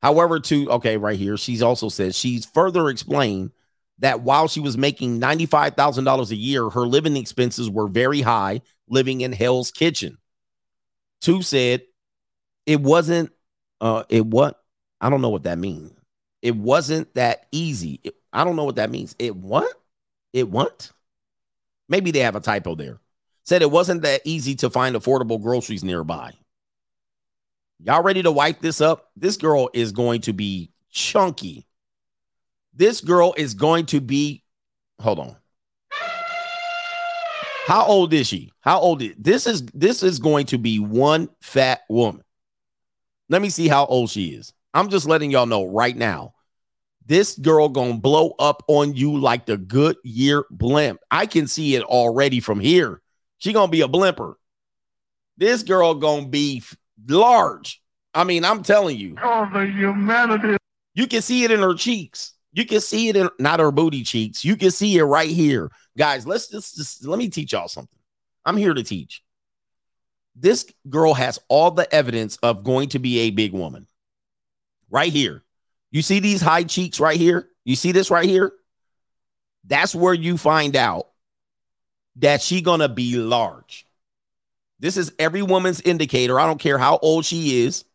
However, 0.02 0.40
to 0.40 0.70
okay, 0.72 0.98
right 0.98 1.18
here, 1.18 1.38
she's 1.38 1.62
also 1.62 1.90
said 1.90 2.14
she's 2.14 2.46
further 2.46 2.90
explained 2.90 3.52
that 4.00 4.22
while 4.22 4.48
she 4.48 4.60
was 4.60 4.78
making 4.78 5.20
$95,000 5.20 6.32
a 6.32 6.36
year, 6.36 6.70
her 6.70 6.86
living 6.86 7.16
expenses 7.16 7.70
were 7.70 7.88
very 7.88 8.22
high, 8.22 8.62
living 8.90 9.22
in 9.22 9.32
Hell's 9.32 9.72
Kitchen. 9.72 10.18
Two 11.22 11.42
said 11.42 11.84
it 12.66 12.82
wasn't 12.82 13.32
uh 13.82 14.04
it 14.10 14.26
what 14.26 14.62
I 15.02 15.10
don't 15.10 15.22
know 15.22 15.30
what 15.30 15.44
that 15.44 15.58
means. 15.58 15.92
It 16.42 16.56
wasn't 16.56 17.14
that 17.16 17.46
easy. 17.52 18.02
It- 18.04 18.16
I 18.34 18.44
don't 18.44 18.56
know 18.56 18.64
what 18.66 18.78
that 18.78 18.90
means. 18.90 19.16
It 19.20 19.36
what? 19.36 19.72
It 20.34 20.50
what? 20.50 20.92
Maybe 21.88 22.12
they 22.12 22.20
have 22.20 22.36
a 22.36 22.40
typo 22.42 22.76
there. 22.76 23.00
Said 23.44 23.62
it 23.62 23.72
wasn't 23.72 24.04
that 24.04 24.22
easy 24.24 24.56
to 24.56 24.70
find 24.70 24.96
affordable 24.96 25.42
groceries 25.42 25.84
nearby. 25.84 26.32
Y'all 27.80 28.04
ready 28.04 28.24
to 28.24 28.32
wipe 28.32 28.62
this 28.62 28.80
up? 28.80 29.12
This 29.18 29.36
girl 29.36 29.70
is 29.74 29.92
going 29.92 30.22
to 30.22 30.34
be 30.34 30.72
chunky. 30.90 31.68
This 32.74 33.02
girl 33.02 33.34
is 33.38 33.54
going 33.54 33.88
to 33.88 34.00
be 34.00 34.44
hold 35.02 35.20
on. 35.20 35.36
How 37.66 37.86
old 37.86 38.14
is 38.14 38.28
she? 38.28 38.52
How 38.62 38.80
old 38.80 39.02
is 39.02 39.14
this 39.18 39.46
is 39.46 39.66
this 39.74 40.04
is 40.04 40.20
going 40.20 40.46
to 40.48 40.58
be 40.58 40.80
one 40.80 41.30
fat 41.42 41.82
woman. 41.90 42.24
Let 43.30 43.42
me 43.42 43.50
see 43.50 43.68
how 43.68 43.86
old 43.86 44.10
she 44.10 44.28
is. 44.28 44.54
I'm 44.74 44.90
just 44.90 45.08
letting 45.08 45.32
y'all 45.32 45.46
know 45.46 45.66
right 45.66 45.96
now. 45.96 46.34
This 47.06 47.38
girl 47.38 47.68
gonna 47.68 47.96
blow 47.96 48.34
up 48.40 48.64
on 48.68 48.96
you 48.96 49.18
like 49.18 49.46
the 49.46 49.58
Goodyear 49.58 50.46
blimp. 50.50 51.02
I 51.12 51.26
can 51.26 51.48
see 51.48 51.76
it 51.76 51.84
already 51.84 52.40
from 52.40 52.62
here. 52.62 53.02
She 53.44 53.52
gonna 53.52 53.70
be 53.70 53.82
a 53.82 53.90
blimper. 53.90 54.36
This 55.36 55.64
girl 55.64 55.96
gonna 55.96 56.30
be 56.30 56.64
large. 57.10 57.82
I 58.14 58.24
mean, 58.24 58.46
I'm 58.46 58.64
telling 58.64 58.98
you. 58.98 59.18
Oh, 59.22 59.50
the 59.52 59.66
humanity. 59.66 60.56
You 60.96 61.08
can 61.08 61.22
see 61.22 61.44
it 61.44 61.52
in 61.52 61.60
her 61.60 61.74
cheeks. 61.74 62.36
You 62.54 62.66
can 62.66 62.80
see 62.80 63.10
it 63.10 63.18
in 63.18 63.30
not 63.40 63.60
her 63.60 63.70
booty 63.70 64.04
cheeks. 64.04 64.46
You 64.46 64.56
can 64.56 64.72
see 64.72 64.98
it 64.98 65.04
right 65.04 65.30
here. 65.30 65.70
Guys, 65.98 66.26
let's 66.26 66.48
just, 66.48 66.78
just 66.78 67.06
let 67.06 67.20
me 67.20 67.28
teach 67.28 67.52
y'all 67.52 67.68
something. 67.68 68.00
I'm 68.46 68.56
here 68.56 68.74
to 68.74 68.84
teach. 68.84 69.22
This 70.38 70.66
girl 70.88 71.14
has 71.14 71.38
all 71.50 71.72
the 71.72 71.94
evidence 71.94 72.38
of 72.38 72.64
going 72.64 72.90
to 72.90 73.00
be 73.00 73.20
a 73.22 73.32
big 73.32 73.52
woman. 73.52 73.88
Right 74.90 75.12
here. 75.12 75.44
You 75.92 76.02
see 76.02 76.22
these 76.22 76.42
high 76.42 76.64
cheeks 76.64 76.98
right 76.98 77.18
here? 77.18 77.50
You 77.66 77.76
see 77.76 77.92
this 77.92 78.10
right 78.10 78.30
here? 78.30 78.54
That's 79.66 79.94
where 79.94 80.14
you 80.14 80.38
find 80.38 80.78
out 80.78 81.08
that 82.18 82.42
she 82.42 82.62
gonna 82.62 82.90
be 82.90 83.18
large. 83.18 83.86
This 84.80 84.98
is 84.98 85.14
every 85.18 85.42
woman's 85.42 85.82
indicator. 85.82 86.40
I 86.40 86.46
don't 86.46 86.60
care 86.60 86.78
how 86.78 87.00
old 87.02 87.26
she 87.26 87.66
is. 87.66 87.86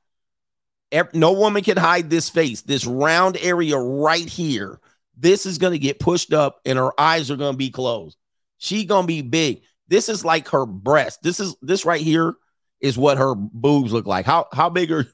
No 1.13 1.33
woman 1.33 1.63
can 1.63 1.77
hide 1.77 2.09
this 2.09 2.31
face, 2.31 2.63
this 2.63 2.87
round 2.87 3.37
area 3.37 3.77
right 3.77 4.27
here. 4.27 4.81
This 5.17 5.45
is 5.45 5.59
to 5.73 5.79
get 5.79 5.99
pushed 5.99 6.33
up 6.33 6.61
and 6.65 6.79
her 6.79 6.99
eyes 6.99 7.31
are 7.31 7.37
to 7.53 7.59
be 7.59 7.71
closed. 7.71 8.17
She 8.59 8.85
to 9.05 9.07
be 9.07 9.23
big. 9.23 9.63
This 9.89 10.09
is 10.09 10.25
like 10.25 10.49
her 10.49 10.67
breast. 10.67 11.23
This 11.23 11.41
is 11.41 11.57
this 11.63 11.85
right 11.85 12.01
here 12.01 12.35
is 12.81 12.99
what 12.99 13.19
her 13.19 13.35
boobs 13.35 13.93
look 13.93 14.07
like. 14.07 14.27
How 14.27 14.47
how 14.53 14.69
big 14.69 14.93
are 14.93 15.07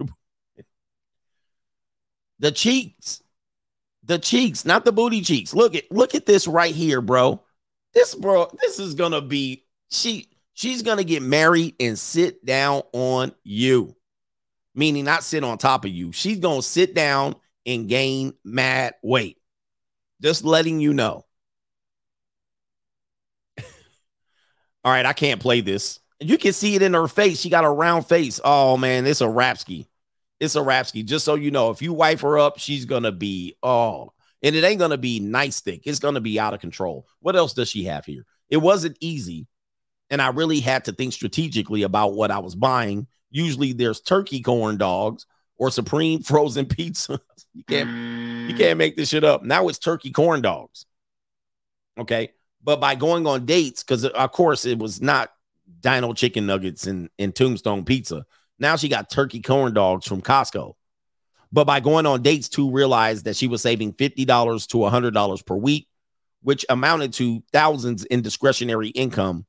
the 2.38 2.52
cheeks? 2.52 3.22
The 4.06 4.18
cheeks, 4.18 4.66
not 4.66 4.84
the 4.84 4.92
booty 4.92 5.22
cheeks. 5.22 5.54
Look 5.54 5.74
at 5.74 5.90
look 5.90 6.14
at 6.14 6.26
this 6.26 6.46
right 6.46 6.74
here, 6.74 7.00
bro. 7.00 7.42
This 7.94 8.14
bro, 8.14 8.50
this 8.60 8.78
is 8.78 8.94
to 9.12 9.20
be 9.20 9.64
she 9.90 10.28
she's 10.54 10.82
to 10.98 11.04
get 11.04 11.22
married 11.22 11.74
and 11.78 11.98
sit 11.98 12.44
down 12.44 12.82
on 12.92 13.32
you 13.44 13.94
meaning 14.74 15.04
not 15.04 15.22
sit 15.22 15.44
on 15.44 15.58
top 15.58 15.84
of 15.84 15.90
you. 15.90 16.12
She's 16.12 16.38
to 16.62 16.68
sit 16.68 16.94
down 16.94 17.36
and 17.64 17.88
gain 17.88 18.34
mad 18.44 18.94
weight. 19.02 19.38
Just 20.20 20.44
letting 20.44 20.80
you 20.80 20.92
know. 20.92 21.24
All 24.84 24.92
right, 24.92 25.06
I 25.06 25.12
can't 25.12 25.40
play 25.40 25.60
this. 25.60 26.00
You 26.20 26.38
can 26.38 26.52
see 26.52 26.74
it 26.74 26.82
in 26.82 26.94
her 26.94 27.08
face. 27.08 27.40
She 27.40 27.50
got 27.50 27.64
a 27.64 27.70
round 27.70 28.06
face. 28.06 28.40
Oh 28.42 28.76
man, 28.76 29.06
it's 29.06 29.20
a 29.20 29.26
Rapsky. 29.26 29.86
It's 30.40 30.56
a 30.56 30.60
Rapsky. 30.60 31.04
Just 31.04 31.24
so 31.24 31.34
you 31.34 31.50
know, 31.50 31.70
if 31.70 31.82
you 31.82 31.92
wipe 31.92 32.20
her 32.20 32.38
up, 32.38 32.58
she's 32.58 32.84
gonna 32.84 33.12
be 33.12 33.56
oh, 33.62 34.12
and 34.44 34.54
it 34.54 34.62
ain't 34.62 34.78
gonna 34.78 34.98
be 34.98 35.18
nice 35.18 35.60
thick. 35.60 35.82
It's 35.86 35.98
gonna 35.98 36.20
be 36.20 36.38
out 36.38 36.54
of 36.54 36.60
control. 36.60 37.08
What 37.20 37.34
else 37.34 37.54
does 37.54 37.70
she 37.70 37.84
have 37.84 38.04
here? 38.04 38.26
It 38.50 38.58
wasn't 38.58 38.98
easy. 39.00 39.48
And 40.10 40.20
I 40.20 40.28
really 40.28 40.60
had 40.60 40.84
to 40.84 40.92
think 40.92 41.14
strategically 41.14 41.82
about 41.82 42.12
what 42.12 42.30
I 42.30 42.38
was 42.38 42.54
buying. 42.54 43.06
Usually 43.30 43.72
there's 43.72 44.02
turkey 44.02 44.42
corn 44.42 44.76
dogs 44.76 45.26
or 45.56 45.70
supreme 45.70 46.22
frozen 46.22 46.66
pizza. 46.66 47.18
you 47.54 47.64
can't 47.64 47.88
you 47.88 48.54
mm. 48.54 48.58
can't 48.58 48.78
make 48.78 48.96
this 48.96 49.08
shit 49.08 49.24
up. 49.24 49.42
Now 49.42 49.66
it's 49.68 49.78
turkey 49.78 50.12
corn 50.12 50.42
dogs. 50.42 50.84
Okay. 51.98 52.32
But 52.62 52.80
by 52.80 52.94
going 52.94 53.26
on 53.26 53.46
dates, 53.46 53.82
because 53.82 54.04
uh, 54.04 54.10
of 54.10 54.32
course 54.32 54.66
it 54.66 54.78
was 54.78 55.00
not 55.00 55.30
dino 55.80 56.12
chicken 56.12 56.46
nuggets 56.46 56.86
and, 56.86 57.08
and 57.18 57.34
tombstone 57.34 57.84
pizza. 57.84 58.26
Now 58.58 58.76
she 58.76 58.88
got 58.88 59.10
turkey 59.10 59.40
corn 59.40 59.72
dogs 59.72 60.06
from 60.06 60.20
Costco. 60.20 60.74
But 61.54 61.68
by 61.68 61.78
going 61.78 62.04
on 62.04 62.20
dates, 62.20 62.48
to 62.48 62.68
realized 62.68 63.26
that 63.26 63.36
she 63.36 63.46
was 63.46 63.62
saving 63.62 63.92
$50 63.92 64.16
to 64.16 64.76
$100 64.76 65.46
per 65.46 65.54
week, 65.54 65.86
which 66.42 66.66
amounted 66.68 67.12
to 67.12 67.44
thousands 67.52 68.04
in 68.04 68.22
discretionary 68.22 68.88
income, 68.88 69.46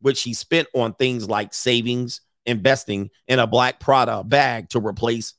which 0.00 0.18
she 0.18 0.34
spent 0.34 0.66
on 0.74 0.94
things 0.94 1.28
like 1.28 1.54
savings, 1.54 2.22
investing 2.44 3.08
in 3.28 3.38
a 3.38 3.46
black 3.46 3.78
Prada 3.78 4.24
bag 4.24 4.68
to 4.70 4.80
replace 4.80 5.34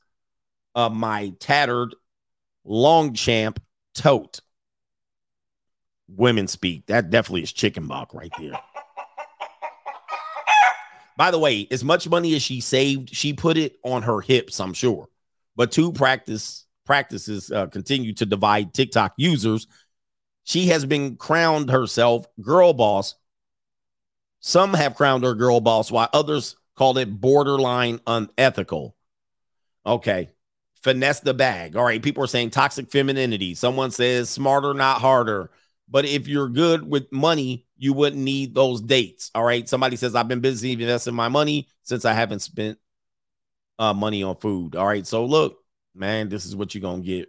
uh, 0.74 0.88
my 0.88 1.34
tattered 1.38 1.94
Longchamp 2.64 3.60
tote. 3.94 4.40
Women 6.08 6.48
speak. 6.48 6.86
That 6.86 7.10
definitely 7.10 7.42
is 7.42 7.52
chicken 7.52 7.88
buck 7.88 8.14
right 8.14 8.32
there. 8.38 8.58
By 11.18 11.30
the 11.30 11.38
way, 11.38 11.68
as 11.70 11.84
much 11.84 12.08
money 12.08 12.34
as 12.34 12.40
she 12.40 12.62
saved, 12.62 13.14
she 13.14 13.34
put 13.34 13.58
it 13.58 13.76
on 13.84 14.00
her 14.04 14.22
hips, 14.22 14.58
I'm 14.60 14.72
sure. 14.72 15.10
But 15.56 15.72
two 15.72 15.92
practice 15.92 16.66
practices 16.84 17.50
uh, 17.50 17.66
continue 17.66 18.12
to 18.14 18.26
divide 18.26 18.72
TikTok 18.72 19.14
users. 19.16 19.66
She 20.44 20.66
has 20.66 20.84
been 20.84 21.16
crowned 21.16 21.70
herself 21.70 22.26
girl 22.40 22.72
boss. 22.72 23.16
Some 24.40 24.74
have 24.74 24.94
crowned 24.94 25.24
her 25.24 25.34
girl 25.34 25.60
boss, 25.60 25.90
while 25.90 26.08
others 26.12 26.56
called 26.76 26.98
it 26.98 27.20
borderline 27.20 28.00
unethical. 28.06 28.94
Okay. 29.84 30.30
Finesse 30.82 31.20
the 31.20 31.34
bag. 31.34 31.74
All 31.74 31.84
right. 31.84 32.02
People 32.02 32.22
are 32.22 32.28
saying 32.28 32.50
toxic 32.50 32.90
femininity. 32.90 33.54
Someone 33.54 33.90
says 33.90 34.30
smarter, 34.30 34.72
not 34.72 35.00
harder. 35.00 35.50
But 35.88 36.04
if 36.04 36.28
you're 36.28 36.48
good 36.48 36.88
with 36.88 37.10
money, 37.12 37.66
you 37.76 37.92
wouldn't 37.92 38.22
need 38.22 38.54
those 38.54 38.80
dates. 38.80 39.30
All 39.34 39.42
right. 39.42 39.68
Somebody 39.68 39.96
says, 39.96 40.14
I've 40.14 40.28
been 40.28 40.40
busy 40.40 40.72
investing 40.72 41.14
my 41.14 41.28
money 41.28 41.68
since 41.82 42.04
I 42.04 42.12
haven't 42.12 42.40
spent 42.40 42.78
uh, 43.78 43.94
money 43.94 44.22
on 44.22 44.36
food. 44.36 44.76
All 44.76 44.86
right. 44.86 45.06
So 45.06 45.24
look, 45.24 45.58
man, 45.94 46.28
this 46.28 46.44
is 46.44 46.56
what 46.56 46.74
you're 46.74 46.82
gonna 46.82 47.02
get. 47.02 47.28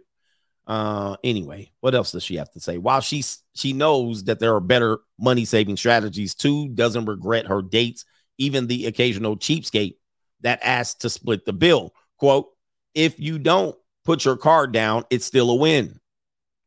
Uh 0.66 1.16
anyway, 1.24 1.72
what 1.80 1.94
else 1.94 2.12
does 2.12 2.22
she 2.22 2.36
have 2.36 2.50
to 2.52 2.60
say? 2.60 2.76
While 2.76 3.00
she's 3.00 3.42
she 3.54 3.72
knows 3.72 4.24
that 4.24 4.38
there 4.38 4.54
are 4.54 4.60
better 4.60 4.98
money 5.18 5.44
saving 5.44 5.76
strategies 5.78 6.34
too, 6.34 6.68
doesn't 6.68 7.06
regret 7.06 7.46
her 7.46 7.62
dates, 7.62 8.04
even 8.36 8.66
the 8.66 8.86
occasional 8.86 9.36
cheapskate 9.36 9.96
that 10.42 10.60
asks 10.62 11.00
to 11.00 11.10
split 11.10 11.44
the 11.44 11.52
bill. 11.52 11.94
Quote, 12.18 12.48
if 12.94 13.18
you 13.18 13.38
don't 13.38 13.76
put 14.04 14.24
your 14.24 14.36
card 14.36 14.72
down, 14.72 15.04
it's 15.10 15.24
still 15.24 15.50
a 15.50 15.54
win. 15.54 15.98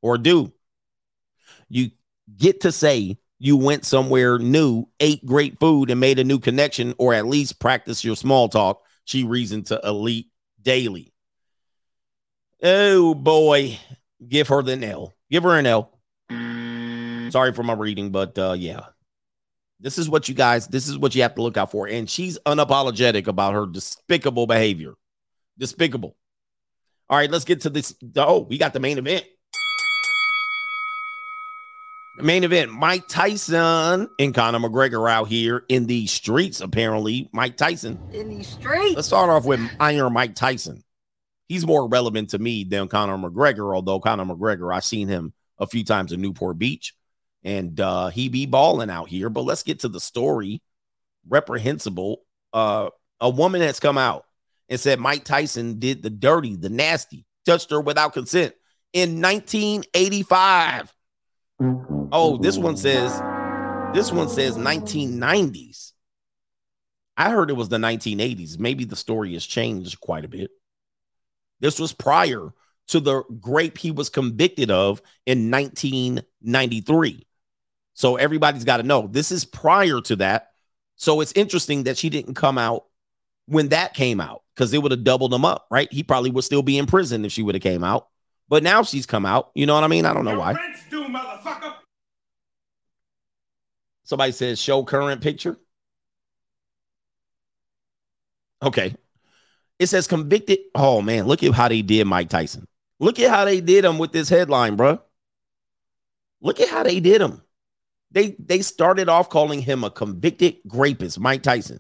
Or 0.02 0.18
do. 0.18 0.52
You 1.70 1.92
get 2.38 2.62
to 2.62 2.72
say 2.72 3.18
you 3.40 3.58
went 3.58 3.86
somewhere 3.86 4.38
new, 4.38 4.86
ate 5.00 5.26
great 5.26 5.60
food, 5.60 5.90
and 5.90 6.00
made 6.00 6.20
a 6.20 6.24
new 6.24 6.40
connection, 6.40 6.94
or 6.98 7.14
at 7.14 7.26
least 7.26 7.60
practice 7.60 8.04
your 8.04 8.16
small 8.16 8.50
talk. 8.50 8.84
She 9.06 9.24
reasoned 9.24 9.68
to 9.68 9.80
Elite 9.84 10.28
Daily. 10.62 11.14
Oh 12.64 13.14
boy, 13.14 13.80
give 14.28 14.50
her 14.50 14.62
the 14.62 14.86
L. 14.88 15.14
Give 15.30 15.44
her 15.44 15.58
an 15.58 15.66
L. 15.66 15.98
Sorry 17.32 17.54
for 17.54 17.64
my 17.64 17.74
reading, 17.74 18.12
but 18.12 18.38
uh, 18.38 18.56
yeah, 18.58 18.82
this 19.80 19.98
is 19.98 20.10
what 20.10 20.30
you 20.30 20.36
guys, 20.36 20.68
this 20.68 20.88
is 20.88 20.98
what 20.98 21.16
you 21.16 21.24
have 21.24 21.36
to 21.36 21.42
look 21.42 21.58
out 21.58 21.72
for. 21.72 21.88
And 21.88 22.10
she's 22.10 22.38
unapologetic 22.40 23.28
about 23.28 23.54
her 23.54 23.66
despicable 23.66 24.46
behavior. 24.46 24.94
Despicable. 25.58 26.16
All 27.10 27.18
right, 27.18 27.32
let's 27.32 27.46
get 27.46 27.62
to 27.62 27.70
this. 27.70 27.96
Oh, 28.16 28.40
we 28.42 28.58
got 28.58 28.74
the 28.74 28.80
main 28.80 28.98
event. 28.98 29.26
The 32.18 32.24
main 32.24 32.44
event 32.44 32.72
Mike 32.72 33.08
Tyson 33.08 34.10
and 34.20 34.36
Conor 34.36 34.60
McGregor 34.60 35.10
out 35.10 35.28
here 35.28 35.64
in 35.70 35.86
the 35.86 36.08
streets, 36.08 36.62
apparently. 36.62 37.30
Mike 37.32 37.58
Tyson. 37.58 38.00
In 38.12 38.30
these 38.30 38.48
streets. 38.48 38.96
Let's 38.96 39.08
start 39.08 39.30
off 39.30 39.46
with 39.46 39.62
Iron 39.80 40.14
Mike 40.14 40.36
Tyson. 40.36 40.84
He's 41.48 41.66
more 41.66 41.88
relevant 41.88 42.32
to 42.32 42.40
me 42.40 42.64
than 42.64 42.88
Conor 42.88 43.18
McGregor, 43.18 43.74
although 43.74 44.00
Conor 44.00 44.26
McGregor, 44.26 44.74
I've 44.76 44.86
seen 44.86 45.08
him 45.08 45.34
a 45.58 45.68
few 45.68 45.84
times 45.84 46.12
in 46.12 46.22
Newport 46.22 46.58
Beach 46.58 46.94
and 47.44 47.80
uh, 47.80 48.10
he 48.10 48.30
be 48.30 48.46
balling 48.46 48.90
out 48.90 49.10
here. 49.10 49.30
But 49.30 49.42
let's 49.42 49.64
get 49.64 49.80
to 49.80 49.88
the 49.88 50.00
story. 50.00 50.62
Reprehensible. 51.28 52.22
Uh, 52.54 52.90
a 53.20 53.30
woman 53.30 53.62
has 53.62 53.80
come 53.80 53.98
out 53.98 54.26
and 54.70 54.80
said 54.80 55.00
Mike 55.00 55.24
Tyson 55.24 55.80
did 55.80 56.02
the 56.02 56.10
dirty, 56.10 56.56
the 56.56 56.70
nasty, 56.70 57.26
touched 57.46 57.72
her 57.72 57.82
without 57.82 58.14
consent 58.14 58.54
in 58.94 59.22
1985. 59.22 60.94
Oh, 62.12 62.38
this 62.42 62.58
one 62.58 62.78
says 62.78 63.12
this 63.94 64.12
one 64.12 64.30
says 64.30 64.58
1990s. 64.58 65.92
I 67.18 67.30
heard 67.30 67.50
it 67.50 67.56
was 67.56 67.70
the 67.70 67.78
1980s. 67.78 68.58
Maybe 68.58 68.86
the 68.86 68.96
story 68.96 69.34
has 69.34 69.46
changed 69.46 70.00
quite 70.00 70.26
a 70.26 70.30
bit. 70.30 70.50
This 71.60 71.80
was 71.80 71.94
prior 71.94 72.50
to 72.88 73.00
the 73.00 73.24
grape 73.40 73.78
he 73.78 73.92
was 73.92 74.10
convicted 74.10 74.72
of 74.72 75.02
in 75.26 75.52
1993. 75.52 77.28
So 77.94 78.16
everybody's 78.16 78.64
got 78.64 78.78
to 78.78 78.84
know 78.84 79.08
this 79.08 79.32
is 79.32 79.46
prior 79.46 80.02
to 80.02 80.16
that. 80.18 80.52
So 80.96 81.22
it's 81.22 81.34
interesting 81.34 81.84
that 81.84 81.98
she 81.98 82.10
didn't 82.10 82.36
come 82.36 82.58
out 82.58 82.86
when 83.46 83.70
that 83.70 83.94
came 83.94 84.20
out 84.20 84.44
because 84.56 84.74
it 84.74 84.82
would 84.82 84.92
have 84.92 85.04
doubled 85.04 85.34
him 85.34 85.46
up, 85.46 85.68
right? 85.70 85.92
He 85.92 86.04
probably 86.04 86.32
would 86.32 86.44
still 86.44 86.64
be 86.64 86.78
in 86.78 86.86
prison 86.86 87.26
if 87.26 87.32
she 87.32 87.44
would 87.44 87.56
have 87.56 87.62
came 87.62 87.84
out. 87.84 88.08
But 88.52 88.64
now 88.64 88.84
she's 88.84 89.06
come 89.06 89.26
out. 89.26 89.50
You 89.56 89.66
know 89.66 89.76
what 89.76 89.86
I 89.86 89.88
mean? 89.88 90.06
I 90.06 90.14
don't 90.14 90.26
know 90.26 90.38
why. 90.38 90.56
Somebody 94.04 94.34
says 94.34 94.60
show 94.60 94.84
current 94.84 95.22
picture. 95.22 95.58
Okay. 98.62 98.94
It 99.80 99.88
says 99.88 100.06
convicted. 100.06 100.60
Oh 100.76 101.02
man, 101.02 101.28
look 101.28 101.44
at 101.44 101.54
how 101.54 101.70
they 101.70 101.82
did 101.82 102.06
Mike 102.08 102.28
Tyson. 102.28 102.68
Look 103.00 103.22
at 103.22 103.30
how 103.30 103.46
they 103.46 103.62
did 103.62 103.86
him 103.86 103.98
with 103.98 104.12
this 104.12 104.28
headline, 104.28 104.76
bro. 104.76 105.02
Look 106.42 106.60
at 106.60 106.68
how 106.68 106.84
they 106.84 107.00
did 107.00 107.22
him. 107.22 107.42
They 108.12 108.36
they 108.38 108.64
started 108.64 109.08
off 109.08 109.30
calling 109.30 109.62
him 109.62 109.86
a 109.86 109.90
convicted 109.90 110.58
rapist, 110.66 111.22
Mike 111.22 111.42
Tyson. 111.42 111.80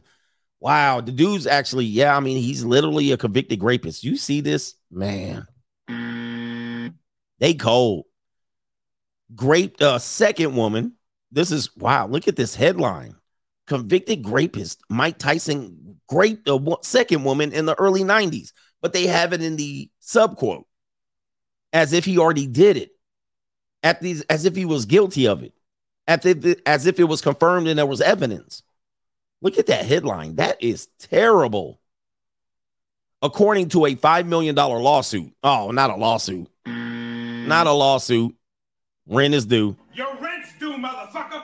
Wow, 0.61 1.01
the 1.01 1.11
dude's 1.11 1.47
actually, 1.47 1.85
yeah, 1.85 2.15
I 2.15 2.21
mean, 2.21 2.37
he's 2.37 2.63
literally 2.63 3.11
a 3.11 3.17
convicted 3.17 3.61
rapist. 3.61 4.05
You 4.05 4.15
see 4.15 4.39
this, 4.39 4.75
man? 4.89 5.47
They 7.41 7.55
cold. 7.55 8.05
Grape, 9.35 9.81
uh, 9.81 9.99
second 9.99 10.55
woman. 10.55 10.93
This 11.31 11.51
is 11.51 11.75
wow. 11.75 12.07
Look 12.07 12.27
at 12.27 12.35
this 12.35 12.55
headline: 12.55 13.15
convicted 13.65 14.27
rapist 14.27 14.79
Mike 14.89 15.17
Tyson 15.17 15.99
raped 16.11 16.47
a 16.47 16.55
wo- 16.55 16.79
second 16.83 17.23
woman 17.23 17.51
in 17.51 17.65
the 17.65 17.77
early 17.79 18.03
'90s, 18.03 18.53
but 18.81 18.93
they 18.93 19.07
have 19.07 19.33
it 19.33 19.41
in 19.41 19.55
the 19.55 19.89
subquote 20.01 20.65
as 21.73 21.93
if 21.93 22.05
he 22.05 22.19
already 22.19 22.47
did 22.47 22.77
it, 22.77 22.91
at 23.81 24.01
these 24.01 24.21
as 24.23 24.45
if 24.45 24.55
he 24.55 24.65
was 24.65 24.85
guilty 24.85 25.27
of 25.27 25.41
it, 25.41 25.53
as 26.07 26.25
if 26.25 26.61
as 26.67 26.85
if 26.85 26.99
it 26.99 27.05
was 27.05 27.21
confirmed 27.21 27.67
and 27.67 27.79
there 27.79 27.85
was 27.87 28.01
evidence. 28.01 28.61
Look 29.41 29.57
at 29.57 29.65
that 29.67 29.85
headline. 29.85 30.35
That 30.35 30.61
is 30.61 30.89
terrible. 30.99 31.79
According 33.23 33.69
to 33.69 33.85
a 33.85 33.95
$5 33.95 34.25
million 34.27 34.55
lawsuit. 34.55 35.33
Oh, 35.43 35.71
not 35.71 35.89
a 35.89 35.95
lawsuit. 35.95 36.50
Mm-hmm. 37.41 37.49
Not 37.49 37.67
a 37.67 37.71
lawsuit. 37.71 38.35
Rent 39.07 39.33
is 39.33 39.45
due. 39.45 39.75
Your 39.93 40.15
rent's 40.17 40.53
due, 40.59 40.73
motherfucker. 40.77 41.43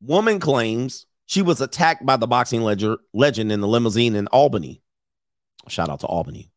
Woman 0.00 0.40
claims 0.40 1.06
she 1.26 1.42
was 1.42 1.60
attacked 1.60 2.04
by 2.04 2.16
the 2.16 2.26
boxing 2.26 2.62
ledger, 2.62 2.98
legend 3.14 3.52
in 3.52 3.60
the 3.60 3.68
limousine 3.68 4.16
in 4.16 4.26
Albany. 4.28 4.82
Shout 5.68 5.88
out 5.88 6.00
to 6.00 6.06
Albany. 6.06 6.50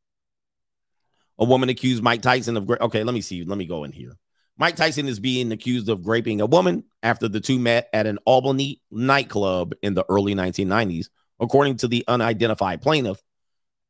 A 1.37 1.45
woman 1.45 1.69
accused 1.69 2.01
Mike 2.01 2.21
Tyson 2.23 2.57
of. 2.57 2.65
gra- 2.65 2.79
Okay, 2.81 3.03
let 3.03 3.13
me 3.13 3.21
see. 3.21 3.43
Let 3.43 3.57
me 3.57 3.65
go 3.65 3.83
in 3.83 3.91
here. 3.91 4.17
Mike 4.57 4.75
Tyson 4.77 5.07
is 5.07 5.19
being 5.19 5.51
accused 5.51 5.89
of 5.89 6.07
raping 6.07 6.41
a 6.41 6.45
woman 6.45 6.85
after 7.03 7.27
the 7.27 7.41
two 7.41 7.59
met 7.59 7.89
at 7.93 8.07
an 8.07 8.17
Albany 8.25 8.81
nightclub 8.89 9.73
in 9.83 9.93
the 9.93 10.05
early 10.09 10.33
1990s, 10.33 11.09
according 11.39 11.77
to 11.77 11.87
the 11.89 12.03
unidentified 12.07 12.81
plaintiff 12.81 13.21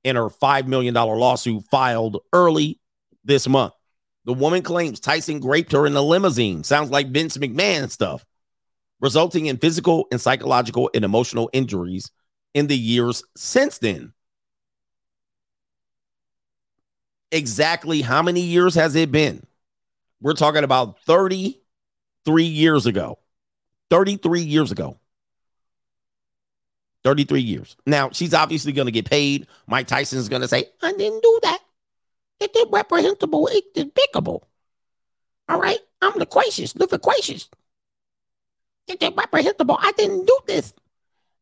in 0.04 0.16
her 0.16 0.28
$5 0.28 0.68
million 0.68 0.94
lawsuit 0.96 1.64
filed 1.70 2.18
early 2.34 2.80
this 3.24 3.48
month. 3.48 3.74
The 4.26 4.34
woman 4.34 4.64
claims 4.64 5.00
Tyson 5.00 5.40
raped 5.40 5.72
her 5.72 5.86
in 5.86 5.94
the 5.94 6.04
limousine. 6.04 6.64
Sounds 6.64 6.90
like 6.90 7.10
Vince 7.10 7.38
McMahon 7.38 7.90
stuff, 7.92 8.26
resulting 9.00 9.46
in 9.46 9.58
physical 9.58 10.08
and 10.12 10.20
psychological 10.20 10.90
and 10.94 11.06
emotional 11.06 11.50
injuries 11.54 12.12
in 12.56 12.68
the 12.68 12.78
years 12.78 13.24
since 13.38 13.78
then. 13.78 14.14
Exactly 17.32 18.02
how 18.02 18.22
many 18.22 18.42
years 18.42 18.76
has 18.76 18.96
it 18.96 19.12
been? 19.12 19.46
We're 20.22 20.34
talking 20.34 20.64
about 20.64 21.00
33 21.02 22.44
years 22.44 22.88
ago. 22.88 23.20
33 23.92 24.42
years 24.42 24.72
ago. 24.72 24.98
33 27.04 27.42
years. 27.42 27.78
Now, 27.86 28.10
she's 28.10 28.34
obviously 28.34 28.72
going 28.72 28.88
to 28.88 28.92
get 28.92 29.06
paid. 29.06 29.46
Mike 29.68 29.86
Tyson 29.86 30.18
is 30.18 30.30
going 30.30 30.42
to 30.42 30.48
say, 30.48 30.66
I 30.82 30.94
didn't 30.94 31.22
do 31.22 31.40
that. 31.44 31.60
It's 32.40 32.60
irreprehensible. 32.60 33.48
It's 33.52 33.68
despicable. 33.74 34.48
All 35.48 35.60
right. 35.60 35.80
I'm 36.02 36.14
loquacious, 36.18 36.74
the 36.74 36.88
loquacious. 36.92 37.50
It's 38.88 39.04
irreprehensible. 39.04 39.78
I 39.80 39.92
didn't 39.94 40.26
do 40.26 40.38
this. 40.48 40.74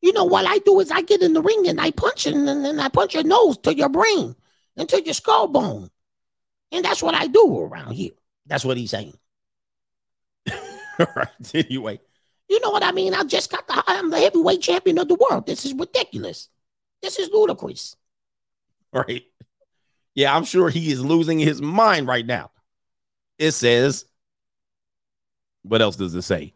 You 0.01 0.13
know 0.13 0.25
what 0.25 0.45
I 0.45 0.59
do 0.59 0.79
is 0.79 0.91
I 0.91 1.01
get 1.01 1.21
in 1.21 1.33
the 1.33 1.41
ring 1.41 1.67
and 1.67 1.79
I 1.79 1.91
punch 1.91 2.27
it 2.27 2.33
and 2.35 2.47
then 2.47 2.79
I 2.79 2.89
punch 2.89 3.13
your 3.13 3.23
nose 3.23 3.57
to 3.59 3.75
your 3.75 3.89
brain 3.89 4.35
and 4.75 4.87
to 4.89 5.01
your 5.01 5.13
skull 5.13 5.47
bone. 5.47 5.89
And 6.71 6.83
that's 6.83 7.01
what 7.01 7.15
I 7.15 7.27
do 7.27 7.59
around 7.59 7.93
here. 7.93 8.11
That's 8.45 8.65
what 8.65 8.77
he's 8.77 8.91
saying. 8.91 9.13
All 10.99 11.07
right. 11.15 11.27
Anyway, 11.53 11.99
you 12.49 12.59
know 12.59 12.71
what 12.71 12.83
I 12.83 12.91
mean? 12.91 13.13
I 13.13 13.23
just 13.23 13.51
got 13.51 13.67
the 13.67 13.83
I'm 13.87 14.09
the 14.09 14.19
heavyweight 14.19 14.61
champion 14.61 14.97
of 14.99 15.07
the 15.07 15.15
world. 15.15 15.45
This 15.45 15.65
is 15.65 15.73
ridiculous. 15.73 16.49
This 17.01 17.19
is 17.19 17.29
ludicrous. 17.29 17.95
All 18.93 19.03
right. 19.07 19.23
Yeah, 20.15 20.35
I'm 20.35 20.45
sure 20.45 20.69
he 20.69 20.91
is 20.91 21.03
losing 21.03 21.39
his 21.39 21.61
mind 21.61 22.07
right 22.07 22.25
now. 22.25 22.51
It 23.39 23.51
says, 23.51 24.05
what 25.63 25.81
else 25.81 25.95
does 25.95 26.13
it 26.13 26.21
say? 26.21 26.53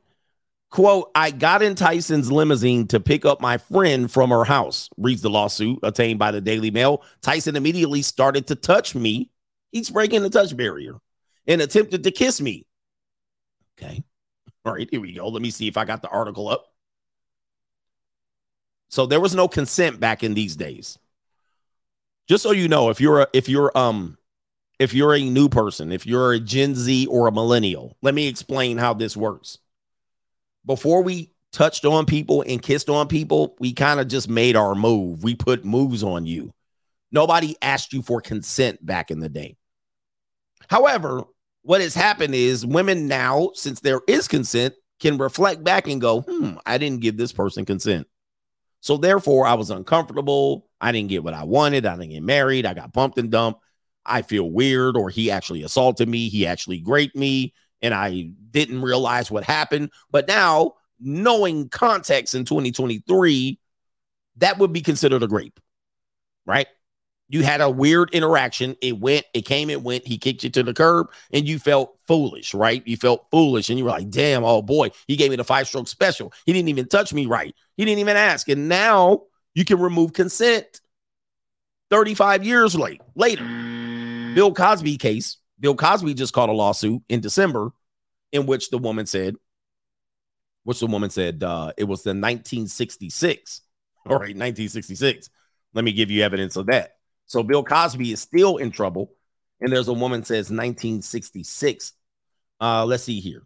Quote, 0.69 1.09
I 1.15 1.31
got 1.31 1.63
in 1.63 1.75
Tyson's 1.75 2.31
limousine 2.31 2.87
to 2.87 2.99
pick 2.99 3.25
up 3.25 3.39
my 3.39 3.57
friend 3.57 4.11
from 4.11 4.29
her 4.29 4.43
house, 4.43 4.89
reads 4.97 5.21
the 5.21 5.29
lawsuit 5.29 5.79
obtained 5.81 6.19
by 6.19 6.31
the 6.31 6.41
Daily 6.41 6.71
Mail. 6.71 7.03
Tyson 7.21 7.55
immediately 7.55 8.01
started 8.01 8.47
to 8.47 8.55
touch 8.55 8.93
me. 8.93 9.31
He's 9.71 9.89
breaking 9.89 10.23
the 10.23 10.29
touch 10.29 10.55
barrier 10.55 10.95
and 11.47 11.61
attempted 11.61 12.03
to 12.03 12.11
kiss 12.11 12.41
me. 12.41 12.65
Okay. 13.81 14.03
All 14.65 14.73
right, 14.73 14.89
here 14.91 14.99
we 14.99 15.13
go. 15.13 15.29
Let 15.29 15.41
me 15.41 15.51
see 15.51 15.67
if 15.67 15.77
I 15.77 15.85
got 15.85 16.01
the 16.01 16.09
article 16.09 16.49
up. 16.49 16.65
So 18.89 19.05
there 19.05 19.21
was 19.21 19.33
no 19.33 19.47
consent 19.47 19.99
back 19.99 20.23
in 20.23 20.33
these 20.33 20.55
days. 20.57 20.99
Just 22.27 22.43
so 22.43 22.51
you 22.51 22.67
know, 22.67 22.89
if 22.89 22.99
you're 22.99 23.21
a, 23.21 23.27
if 23.33 23.47
you're 23.49 23.75
um 23.77 24.17
if 24.79 24.93
you're 24.93 25.15
a 25.15 25.21
new 25.21 25.49
person, 25.49 25.91
if 25.91 26.05
you're 26.05 26.33
a 26.33 26.39
Gen 26.39 26.75
Z 26.75 27.07
or 27.07 27.27
a 27.27 27.31
millennial, 27.31 27.97
let 28.01 28.13
me 28.13 28.27
explain 28.27 28.77
how 28.77 28.93
this 28.93 29.17
works 29.17 29.59
before 30.67 31.01
we 31.01 31.31
touched 31.51 31.85
on 31.85 32.05
people 32.05 32.43
and 32.45 32.61
kissed 32.61 32.89
on 32.89 33.07
people, 33.07 33.55
we 33.59 33.73
kind 33.73 33.99
of 33.99 34.07
just 34.07 34.29
made 34.29 34.55
our 34.55 34.75
move. 34.75 35.23
We 35.23 35.33
put 35.33 35.65
moves 35.65 36.03
on 36.03 36.27
you. 36.27 36.53
Nobody 37.11 37.55
asked 37.61 37.93
you 37.93 38.03
for 38.03 38.21
consent 38.21 38.85
back 38.85 39.09
in 39.09 39.21
the 39.21 39.29
day. 39.29 39.55
However, 40.69 41.23
what 41.63 41.81
has 41.81 41.95
happened 41.95 42.35
is 42.35 42.65
women 42.65 43.07
now, 43.07 43.51
since 43.53 43.79
there 43.79 44.01
is 44.07 44.27
consent, 44.27 44.75
can 44.99 45.17
reflect 45.17 45.63
back 45.63 45.87
and 45.87 46.01
go, 46.01 46.21
hmm, 46.21 46.55
I 46.65 46.77
didn't 46.77 47.01
give 47.01 47.17
this 47.17 47.31
person 47.31 47.65
consent. 47.65 48.07
So 48.81 48.97
therefore, 48.97 49.47
I 49.47 49.53
was 49.53 49.69
uncomfortable. 49.69 50.66
I 50.79 50.91
didn't 50.91 51.09
get 51.09 51.23
what 51.23 51.33
I 51.33 51.43
wanted. 51.43 51.85
I 51.85 51.95
didn't 51.95 52.11
get 52.11 52.23
married. 52.23 52.65
I 52.65 52.73
got 52.73 52.93
bumped 52.93 53.17
and 53.17 53.31
dumped. 53.31 53.61
I 54.05 54.21
feel 54.21 54.49
weird, 54.49 54.95
or 54.95 55.09
he 55.09 55.31
actually 55.31 55.63
assaulted 55.63 56.07
me. 56.07 56.29
He 56.29 56.47
actually 56.47 56.83
raped 56.85 57.15
me 57.15 57.53
and 57.81 57.93
I 57.93 58.29
didn't 58.51 58.81
realize 58.81 59.29
what 59.29 59.43
happened. 59.43 59.91
But 60.11 60.27
now, 60.27 60.73
knowing 60.99 61.69
context 61.69 62.35
in 62.35 62.45
2023, 62.45 63.59
that 64.37 64.57
would 64.57 64.73
be 64.73 64.81
considered 64.81 65.23
a 65.23 65.27
grape, 65.27 65.59
right? 66.45 66.67
You 67.29 67.43
had 67.43 67.59
a 67.59 67.69
weird 67.69 68.11
interaction. 68.11 68.77
It 68.81 68.97
went, 68.97 69.25
it 69.33 69.41
came, 69.41 69.69
it 69.69 69.81
went. 69.81 70.07
He 70.07 70.17
kicked 70.17 70.43
you 70.45 70.49
to 70.51 70.63
the 70.63 70.73
curb 70.73 71.07
and 71.33 71.47
you 71.47 71.59
felt 71.59 71.97
foolish, 72.07 72.53
right? 72.53 72.81
You 72.87 72.95
felt 72.95 73.27
foolish 73.31 73.69
and 73.69 73.77
you 73.77 73.83
were 73.83 73.91
like, 73.91 74.09
damn, 74.09 74.45
oh 74.45 74.61
boy, 74.61 74.91
he 75.07 75.17
gave 75.17 75.31
me 75.31 75.35
the 75.35 75.43
five 75.43 75.67
stroke 75.67 75.89
special. 75.89 76.31
He 76.45 76.53
didn't 76.53 76.69
even 76.69 76.87
touch 76.87 77.13
me 77.13 77.25
right. 77.25 77.53
He 77.75 77.83
didn't 77.83 77.99
even 77.99 78.15
ask. 78.15 78.47
And 78.47 78.69
now 78.69 79.23
you 79.57 79.65
can 79.65 79.79
remove 79.79 80.13
consent 80.13 80.81
35 81.89 82.43
years 82.43 82.75
late, 82.75 83.01
later. 83.15 83.43
Bill 84.35 84.53
Cosby 84.53 84.97
case 84.97 85.37
Bill 85.59 85.75
Cosby 85.75 86.13
just 86.13 86.31
called 86.31 86.51
a 86.51 86.53
lawsuit 86.53 87.01
in 87.09 87.21
December 87.21 87.71
in 88.31 88.45
which 88.45 88.69
the 88.69 88.77
woman 88.77 89.07
said, 89.07 89.35
which 90.63 90.79
the 90.79 90.85
woman 90.85 91.09
said 91.09 91.43
uh, 91.43 91.71
it 91.75 91.85
was 91.85 92.03
the 92.03 92.09
1966. 92.09 93.61
All 94.05 94.13
right, 94.13 94.35
1966. 94.35 95.31
Let 95.73 95.83
me 95.83 95.91
give 95.91 96.11
you 96.11 96.21
evidence 96.21 96.55
of 96.55 96.67
that. 96.67 96.97
So 97.25 97.41
Bill 97.41 97.63
Cosby 97.63 98.11
is 98.11 98.21
still 98.21 98.57
in 98.57 98.69
trouble. 98.69 99.11
And 99.59 99.73
there's 99.73 99.87
a 99.87 99.93
woman 99.93 100.23
says 100.23 100.51
1966. 100.51 101.93
Uh, 102.61 102.85
let's 102.85 103.05
see 103.05 103.19
here. 103.19 103.41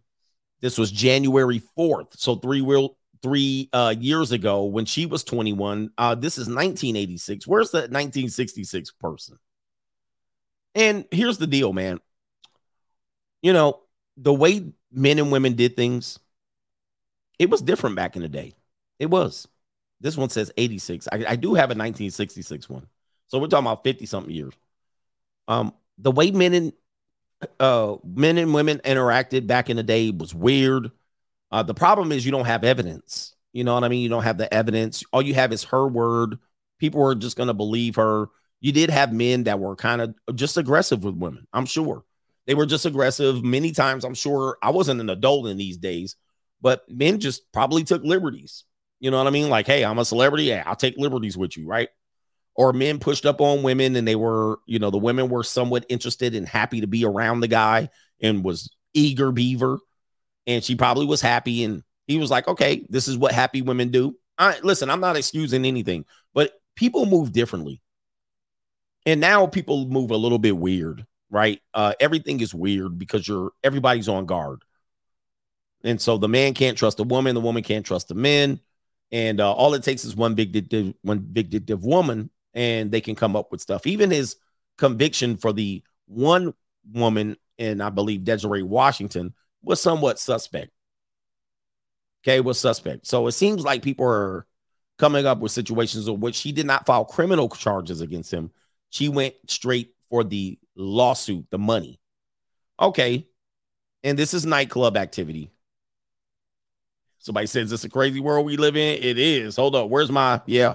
This 0.60 0.76
was 0.76 0.90
January 0.90 1.62
4th. 1.78 2.18
So 2.18 2.36
three 2.36 2.60
real 2.60 2.98
three 3.22 3.68
uh, 3.72 3.94
years 3.98 4.32
ago 4.32 4.64
when 4.64 4.84
she 4.84 5.06
was 5.06 5.24
21. 5.24 5.90
Uh, 5.96 6.14
this 6.14 6.38
is 6.38 6.46
1986. 6.46 7.46
Where's 7.46 7.70
the 7.70 7.78
1966 7.78 8.90
person? 8.92 9.38
And 10.74 11.04
here's 11.10 11.38
the 11.38 11.46
deal, 11.46 11.72
man. 11.72 12.00
You 13.42 13.52
know, 13.52 13.80
the 14.16 14.32
way 14.32 14.72
men 14.90 15.18
and 15.18 15.32
women 15.32 15.54
did 15.54 15.76
things, 15.76 16.18
it 17.38 17.50
was 17.50 17.62
different 17.62 17.96
back 17.96 18.16
in 18.16 18.22
the 18.22 18.28
day. 18.28 18.54
It 18.98 19.06
was. 19.06 19.48
This 20.00 20.16
one 20.16 20.30
says 20.30 20.52
86. 20.56 21.08
I, 21.12 21.24
I 21.28 21.36
do 21.36 21.54
have 21.54 21.70
a 21.70 21.78
1966 21.78 22.68
one. 22.68 22.86
So 23.28 23.38
we're 23.38 23.46
talking 23.46 23.66
about 23.66 23.84
50 23.84 24.06
something 24.06 24.32
years. 24.32 24.54
Um, 25.48 25.72
the 25.98 26.10
way 26.10 26.30
men 26.30 26.54
and 26.54 26.72
uh 27.58 27.96
men 28.04 28.38
and 28.38 28.54
women 28.54 28.78
interacted 28.84 29.48
back 29.48 29.68
in 29.68 29.76
the 29.76 29.82
day 29.82 30.10
was 30.10 30.34
weird. 30.34 30.90
Uh, 31.52 31.62
the 31.62 31.74
problem 31.74 32.10
is 32.10 32.24
you 32.24 32.32
don't 32.32 32.46
have 32.46 32.64
evidence. 32.64 33.36
You 33.52 33.62
know 33.62 33.74
what 33.74 33.84
I 33.84 33.88
mean? 33.88 34.00
You 34.00 34.08
don't 34.08 34.22
have 34.22 34.38
the 34.38 34.52
evidence. 34.52 35.04
All 35.12 35.22
you 35.22 35.34
have 35.34 35.52
is 35.52 35.64
her 35.64 35.86
word. 35.86 36.38
People 36.80 37.06
are 37.06 37.14
just 37.14 37.36
gonna 37.36 37.54
believe 37.54 37.96
her 37.96 38.28
you 38.62 38.70
did 38.70 38.90
have 38.90 39.12
men 39.12 39.44
that 39.44 39.58
were 39.58 39.74
kind 39.74 40.00
of 40.00 40.14
just 40.36 40.56
aggressive 40.56 41.02
with 41.02 41.16
women. 41.16 41.46
I'm 41.52 41.66
sure 41.66 42.04
they 42.46 42.54
were 42.54 42.64
just 42.64 42.86
aggressive. 42.86 43.42
Many 43.42 43.72
times, 43.72 44.04
I'm 44.04 44.14
sure 44.14 44.56
I 44.62 44.70
wasn't 44.70 45.00
an 45.00 45.10
adult 45.10 45.48
in 45.48 45.56
these 45.56 45.76
days, 45.76 46.14
but 46.62 46.84
men 46.88 47.18
just 47.18 47.52
probably 47.52 47.82
took 47.82 48.04
liberties. 48.04 48.64
You 49.00 49.10
know 49.10 49.18
what 49.18 49.26
I 49.26 49.30
mean? 49.30 49.50
Like, 49.50 49.66
hey, 49.66 49.84
I'm 49.84 49.98
a 49.98 50.04
celebrity. 50.04 50.44
Yeah, 50.44 50.62
I'll 50.64 50.76
take 50.76 50.96
liberties 50.96 51.36
with 51.36 51.56
you, 51.56 51.66
right? 51.66 51.88
Or 52.54 52.72
men 52.72 53.00
pushed 53.00 53.26
up 53.26 53.40
on 53.40 53.64
women 53.64 53.96
and 53.96 54.06
they 54.06 54.14
were, 54.14 54.60
you 54.66 54.78
know, 54.78 54.90
the 54.90 54.98
women 54.98 55.28
were 55.28 55.42
somewhat 55.42 55.84
interested 55.88 56.36
and 56.36 56.46
happy 56.46 56.82
to 56.82 56.86
be 56.86 57.04
around 57.04 57.40
the 57.40 57.48
guy 57.48 57.88
and 58.22 58.44
was 58.44 58.72
eager 58.94 59.32
beaver. 59.32 59.80
And 60.46 60.62
she 60.62 60.74
probably 60.74 61.06
was 61.06 61.20
happy. 61.20 61.64
And 61.64 61.82
he 62.06 62.18
was 62.18 62.30
like, 62.30 62.48
okay, 62.48 62.86
this 62.88 63.08
is 63.08 63.16
what 63.16 63.32
happy 63.32 63.62
women 63.62 63.90
do. 63.90 64.16
I 64.38 64.58
listen, 64.62 64.90
I'm 64.90 65.00
not 65.00 65.16
excusing 65.16 65.64
anything, 65.64 66.04
but 66.34 66.52
people 66.74 67.06
move 67.06 67.32
differently. 67.32 67.80
And 69.04 69.20
now 69.20 69.46
people 69.46 69.86
move 69.86 70.10
a 70.10 70.16
little 70.16 70.38
bit 70.38 70.56
weird, 70.56 71.06
right? 71.30 71.60
Uh, 71.74 71.92
everything 72.00 72.40
is 72.40 72.54
weird 72.54 72.98
because 72.98 73.26
you're 73.26 73.52
everybody's 73.62 74.08
on 74.08 74.26
guard. 74.26 74.62
And 75.84 76.00
so 76.00 76.16
the 76.16 76.28
man 76.28 76.54
can't 76.54 76.78
trust 76.78 76.96
the 76.96 77.04
woman, 77.04 77.34
the 77.34 77.40
woman 77.40 77.62
can't 77.62 77.84
trust 77.84 78.08
the 78.08 78.14
men. 78.14 78.60
And 79.10 79.40
uh, 79.40 79.52
all 79.52 79.74
it 79.74 79.82
takes 79.82 80.04
is 80.04 80.16
one 80.16 80.34
big 80.34 80.54
one 81.02 81.26
vindictive 81.30 81.84
woman, 81.84 82.30
and 82.54 82.90
they 82.90 83.00
can 83.00 83.14
come 83.14 83.36
up 83.36 83.52
with 83.52 83.60
stuff. 83.60 83.86
Even 83.86 84.10
his 84.10 84.36
conviction 84.78 85.36
for 85.36 85.52
the 85.52 85.82
one 86.06 86.54
woman, 86.90 87.36
and 87.58 87.82
I 87.82 87.90
believe 87.90 88.24
Desiree 88.24 88.62
Washington, 88.62 89.34
was 89.62 89.80
somewhat 89.80 90.18
suspect. 90.18 90.70
Okay, 92.24 92.40
was 92.40 92.58
suspect. 92.58 93.06
So 93.06 93.26
it 93.26 93.32
seems 93.32 93.64
like 93.64 93.82
people 93.82 94.06
are 94.06 94.46
coming 94.98 95.26
up 95.26 95.40
with 95.40 95.50
situations 95.50 96.06
in 96.06 96.20
which 96.20 96.36
she 96.36 96.52
did 96.52 96.66
not 96.66 96.86
file 96.86 97.04
criminal 97.04 97.48
charges 97.48 98.00
against 98.00 98.32
him, 98.32 98.52
she 98.90 99.08
went 99.08 99.34
straight 99.48 99.94
for 100.08 100.22
the 100.22 100.58
lawsuit, 100.76 101.46
the 101.50 101.58
money. 101.58 101.98
Okay. 102.78 103.26
And 104.04 104.18
this 104.18 104.34
is 104.34 104.46
nightclub 104.46 104.96
activity. 104.96 105.50
Somebody 107.18 107.46
says 107.46 107.72
it's 107.72 107.84
a 107.84 107.88
crazy 107.88 108.20
world 108.20 108.46
we 108.46 108.56
live 108.56 108.76
in. 108.76 109.02
It 109.02 109.18
is. 109.18 109.56
Hold 109.56 109.74
up. 109.76 109.88
Where's 109.88 110.10
my 110.10 110.40
yeah? 110.46 110.74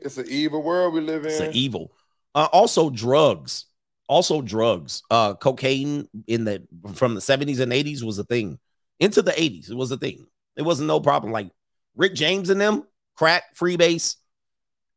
It's 0.00 0.18
an 0.18 0.26
evil 0.28 0.62
world 0.62 0.94
we 0.94 1.00
live 1.00 1.24
in. 1.24 1.30
It's 1.30 1.40
an 1.40 1.52
evil. 1.52 1.92
Uh, 2.34 2.48
also 2.52 2.90
drugs. 2.90 3.66
Also 4.08 4.40
drugs. 4.40 5.02
Uh, 5.10 5.34
cocaine 5.34 6.08
in 6.26 6.44
the 6.44 6.62
from 6.94 7.14
the 7.14 7.20
70s 7.20 7.60
and 7.60 7.72
80s 7.72 8.02
was 8.02 8.18
a 8.18 8.24
thing. 8.24 8.58
Into 8.98 9.20
the 9.20 9.32
80s, 9.32 9.70
it 9.70 9.76
was 9.76 9.90
a 9.90 9.96
thing. 9.96 10.26
It 10.56 10.62
wasn't 10.62 10.88
no 10.88 11.00
problem. 11.00 11.32
Like 11.32 11.50
Rick 11.96 12.14
James 12.14 12.50
and 12.50 12.60
them, 12.60 12.84
crack, 13.14 13.54
freebase, 13.54 14.16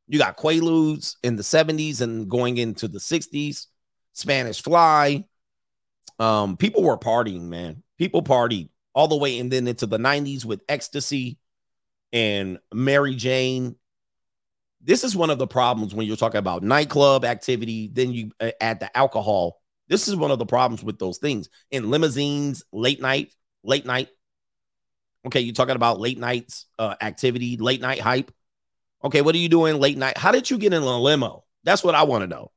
you 0.10 0.18
got 0.18 0.38
Quaaludes 0.38 1.16
in 1.24 1.36
the 1.36 1.44
70s 1.44 2.02
and 2.02 2.28
going 2.28 2.58
into 2.58 2.88
the 2.88 2.98
60s, 2.98 3.68
Spanish 4.14 4.62
Fly. 4.62 5.24
Um, 6.18 6.58
people 6.58 6.84
were 6.84 6.98
partying, 6.98 7.44
man. 7.44 7.84
People 7.98 8.24
partied 8.24 8.70
all 8.96 9.08
the 9.08 9.16
way 9.16 9.40
and 9.40 9.52
then 9.52 9.68
into 9.68 9.86
the 9.86 10.00
90s 10.00 10.44
with 10.44 10.62
ecstasy 10.68 11.38
and 12.12 12.58
Mary 12.74 13.16
Jane. 13.16 13.76
This 14.82 15.04
is 15.04 15.16
one 15.16 15.30
of 15.30 15.38
the 15.38 15.48
problems 15.48 15.94
when 15.94 16.08
you're 16.08 16.16
talking 16.16 16.40
about 16.40 16.64
nightclub 16.64 17.26
activity, 17.26 17.90
then 17.92 18.14
you 18.14 18.32
uh, 18.40 18.52
add 18.62 18.80
the 18.80 18.96
alcohol. 18.98 19.62
This 19.88 20.08
is 20.08 20.16
one 20.16 20.32
of 20.32 20.40
the 20.40 20.46
problems 20.46 20.84
with 20.84 21.00
those 21.00 21.18
things 21.18 21.50
in 21.72 21.90
limousines, 21.90 22.64
late 22.72 23.02
night, 23.02 23.34
late 23.64 23.86
night. 23.86 24.10
Okay, 25.26 25.42
you're 25.42 25.54
talking 25.54 25.76
about 25.76 26.00
late 26.00 26.18
nights 26.18 26.66
uh, 26.78 26.96
activity, 27.02 27.58
late 27.58 27.82
night 27.82 28.00
hype. 28.00 28.32
Okay, 29.04 29.22
what 29.22 29.36
are 29.36 29.40
you 29.40 29.50
doing 29.50 29.80
late 29.80 29.98
night? 29.98 30.18
How 30.18 30.32
did 30.32 30.50
you 30.50 30.58
get 30.58 30.74
in 30.74 30.82
a 30.82 31.00
limo? 31.00 31.44
That's 31.64 31.84
what 31.84 31.96
I 31.96 32.04
want 32.04 32.24
to 32.24 32.28
know. 32.28 32.52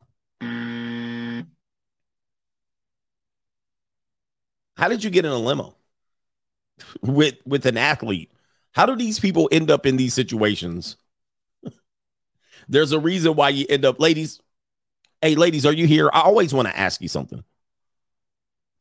How 4.76 4.88
did 4.88 5.04
you 5.04 5.10
get 5.10 5.24
in 5.24 5.30
a 5.32 5.38
limo 5.38 5.76
with 7.02 7.36
with 7.44 7.66
an 7.66 7.76
athlete? 7.76 8.32
How 8.72 8.86
do 8.86 8.96
these 8.96 9.20
people 9.20 9.48
end 9.52 9.70
up 9.70 9.86
in 9.86 9.96
these 9.96 10.14
situations? 10.14 10.96
There's 12.68 12.92
a 12.92 12.98
reason 12.98 13.34
why 13.34 13.50
you 13.50 13.66
end 13.68 13.84
up, 13.84 14.00
ladies. 14.00 14.40
Hey, 15.20 15.34
ladies, 15.34 15.66
are 15.66 15.72
you 15.72 15.86
here? 15.86 16.10
I 16.12 16.22
always 16.22 16.52
want 16.52 16.68
to 16.68 16.76
ask 16.76 17.00
you 17.00 17.08
something. 17.08 17.42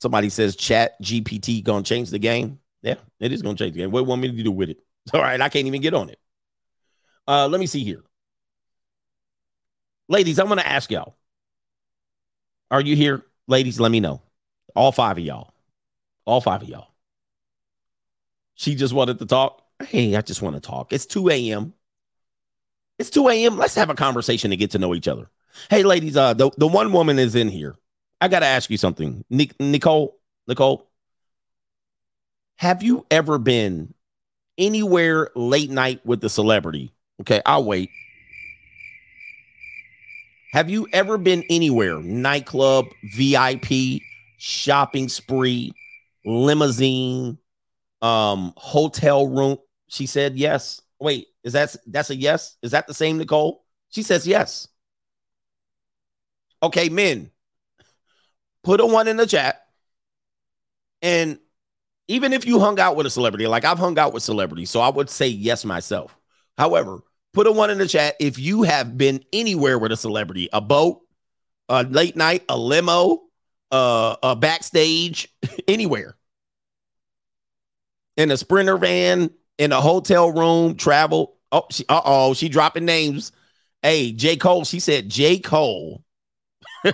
Somebody 0.02 0.30
says 0.30 0.56
chat 0.56 0.99
GPT 1.02 1.64
gonna 1.64 1.84
change 1.84 2.10
the 2.10 2.20
game. 2.20 2.60
Yeah, 2.82 2.95
it 3.20 3.32
is 3.32 3.41
gonna 3.41 3.56
change 3.58 3.74
the 3.74 3.80
game. 3.80 3.91
What 3.91 4.06
want 4.08 4.22
me 4.22 4.36
to 4.36 4.44
do 4.44 4.52
with 4.52 4.70
it? 4.70 4.80
All 5.14 5.22
right, 5.22 5.40
I 5.40 5.49
can't 5.49 5.68
even 5.68 5.82
get 5.82 5.94
on 5.94 6.10
it. 6.10 6.20
Uh, 7.28 7.48
let 7.48 7.60
me 7.60 7.68
see 7.68 7.84
here. 7.84 8.03
Ladies, 10.10 10.40
I'm 10.40 10.48
gonna 10.48 10.62
ask 10.62 10.90
y'all. 10.90 11.16
Are 12.72 12.82
you 12.82 12.95
here? 12.95 13.24
Ladies, 13.48 13.80
let 13.80 13.91
me 13.91 13.99
know. 13.99 14.22
All 14.76 14.91
five 14.91 15.18
of 15.18 15.24
y'all. 15.24 15.53
All 16.26 16.41
five 16.41 16.64
of 16.64 16.70
y'all. 16.70 16.88
She 18.56 18.76
just 18.76 18.94
wanted 18.94 19.20
to 19.20 19.26
talk. 19.26 19.64
Hey, 19.84 20.16
I 20.16 20.22
just 20.22 20.41
want 20.41 20.56
to 20.56 20.62
talk. 20.62 20.94
It's 20.94 21.06
2 21.06 21.30
a.m. 21.30 21.74
It's 23.02 23.10
2 23.10 23.30
a.m. 23.30 23.57
Let's 23.57 23.73
have 23.73 23.90
a 23.90 23.95
conversation 23.95 24.52
to 24.52 24.56
get 24.56 24.69
to 24.72 24.78
know 24.78 24.94
each 24.94 25.07
other. 25.07 25.28
Hey, 25.72 25.82
ladies, 25.82 26.15
uh, 26.15 26.36
the, 26.36 26.52
the 26.57 26.68
one 26.68 26.94
woman 26.94 27.18
is 27.18 27.34
in 27.34 27.49
here. 27.49 27.76
I 28.22 28.28
gotta 28.28 28.45
ask 28.45 28.69
you 28.69 28.78
something. 28.78 29.26
Nic- 29.28 29.60
Nicole, 29.60 30.19
Nicole, 30.48 30.88
have 32.57 32.84
you 32.84 33.07
ever 33.10 33.40
been 33.40 33.95
anywhere 34.56 35.32
late 35.36 35.72
night 35.72 36.06
with 36.06 36.23
a 36.23 36.30
celebrity? 36.30 36.94
Okay, 37.22 37.41
I'll 37.44 37.65
wait. 37.65 37.90
Have 40.53 40.69
you 40.69 40.88
ever 40.94 41.18
been 41.18 41.44
anywhere? 41.49 41.99
Nightclub, 41.99 42.86
VIP, 43.15 44.03
shopping 44.38 45.10
spree, 45.10 45.73
limousine, 46.23 47.40
um, 48.03 48.53
hotel 48.57 49.26
room. 49.26 49.57
She 49.88 50.06
said 50.06 50.36
yes. 50.36 50.84
Wait, 50.99 51.30
is 51.43 51.53
that 51.53 51.76
that's 51.88 52.09
a 52.09 52.15
yes? 52.15 52.57
Is 52.61 52.72
that 52.72 52.88
the 52.88 52.93
same 52.93 53.18
Nicole? 53.18 53.63
She 53.89 54.03
says 54.03 54.27
yes. 54.27 54.68
Okay, 56.63 56.89
men, 56.89 57.31
put 58.63 58.80
a 58.80 58.85
one 58.85 59.07
in 59.07 59.18
the 59.18 59.26
chat. 59.26 59.65
And 61.01 61.39
even 62.07 62.34
if 62.34 62.45
you 62.45 62.59
hung 62.59 62.80
out 62.80 62.95
with 62.95 63.07
a 63.07 63.09
celebrity, 63.09 63.47
like 63.47 63.65
I've 63.65 63.80
hung 63.80 63.97
out 63.97 64.13
with 64.13 64.22
celebrities, 64.22 64.69
so 64.69 64.80
I 64.80 64.89
would 64.89 65.09
say 65.09 65.27
yes 65.27 65.65
myself. 65.65 66.15
However, 66.57 66.99
put 67.34 67.47
a 67.47 67.51
one 67.51 67.69
in 67.69 67.80
the 67.80 67.88
chat 67.88 68.15
if 68.19 68.38
you 68.38 68.63
have 68.63 68.97
been 68.97 69.23
anywhere 69.34 69.80
with 69.80 69.91
a 69.91 69.97
celebrity, 69.97 70.49
a 70.53 70.61
boat, 70.61 71.01
a 71.69 71.84
late 71.84 72.15
night, 72.15 72.43
a 72.49 72.57
limo, 72.57 73.22
uh, 73.72 74.18
a 74.22 74.35
backstage, 74.35 75.30
anywhere. 75.68 76.15
In 78.18 78.30
a 78.30 78.38
sprinter 78.38 78.77
van, 78.77 79.31
in 79.61 79.71
a 79.71 79.79
hotel 79.79 80.31
room, 80.31 80.75
travel. 80.75 81.35
Oh, 81.51 81.67
she, 81.69 81.85
uh 81.88 82.01
oh, 82.03 82.33
she 82.33 82.49
dropping 82.49 82.83
names. 82.83 83.31
Hey, 83.83 84.11
J. 84.11 84.35
Cole, 84.35 84.65
she 84.65 84.79
said 84.79 85.07
J. 85.07 85.38
Cole. 85.38 86.03
All 86.83 86.91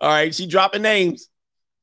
right, 0.00 0.34
she 0.34 0.46
dropping 0.46 0.80
names. 0.80 1.28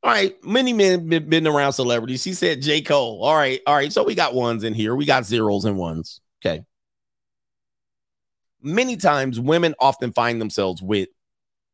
All 0.01 0.09
right, 0.09 0.35
many 0.43 0.73
men 0.73 1.07
been, 1.07 1.29
been 1.29 1.45
around 1.45 1.73
celebrities. 1.73 2.23
She 2.23 2.33
said 2.33 2.63
J. 2.63 2.81
Cole. 2.81 3.23
All 3.23 3.35
right, 3.35 3.61
all 3.67 3.75
right. 3.75 3.93
So 3.93 4.03
we 4.03 4.15
got 4.15 4.33
ones 4.33 4.63
in 4.63 4.73
here. 4.73 4.95
We 4.95 5.05
got 5.05 5.23
zeros 5.23 5.65
and 5.65 5.77
ones. 5.77 6.19
Okay. 6.43 6.63
Many 8.63 8.97
times 8.97 9.39
women 9.39 9.75
often 9.79 10.11
find 10.11 10.41
themselves 10.41 10.81
with 10.81 11.09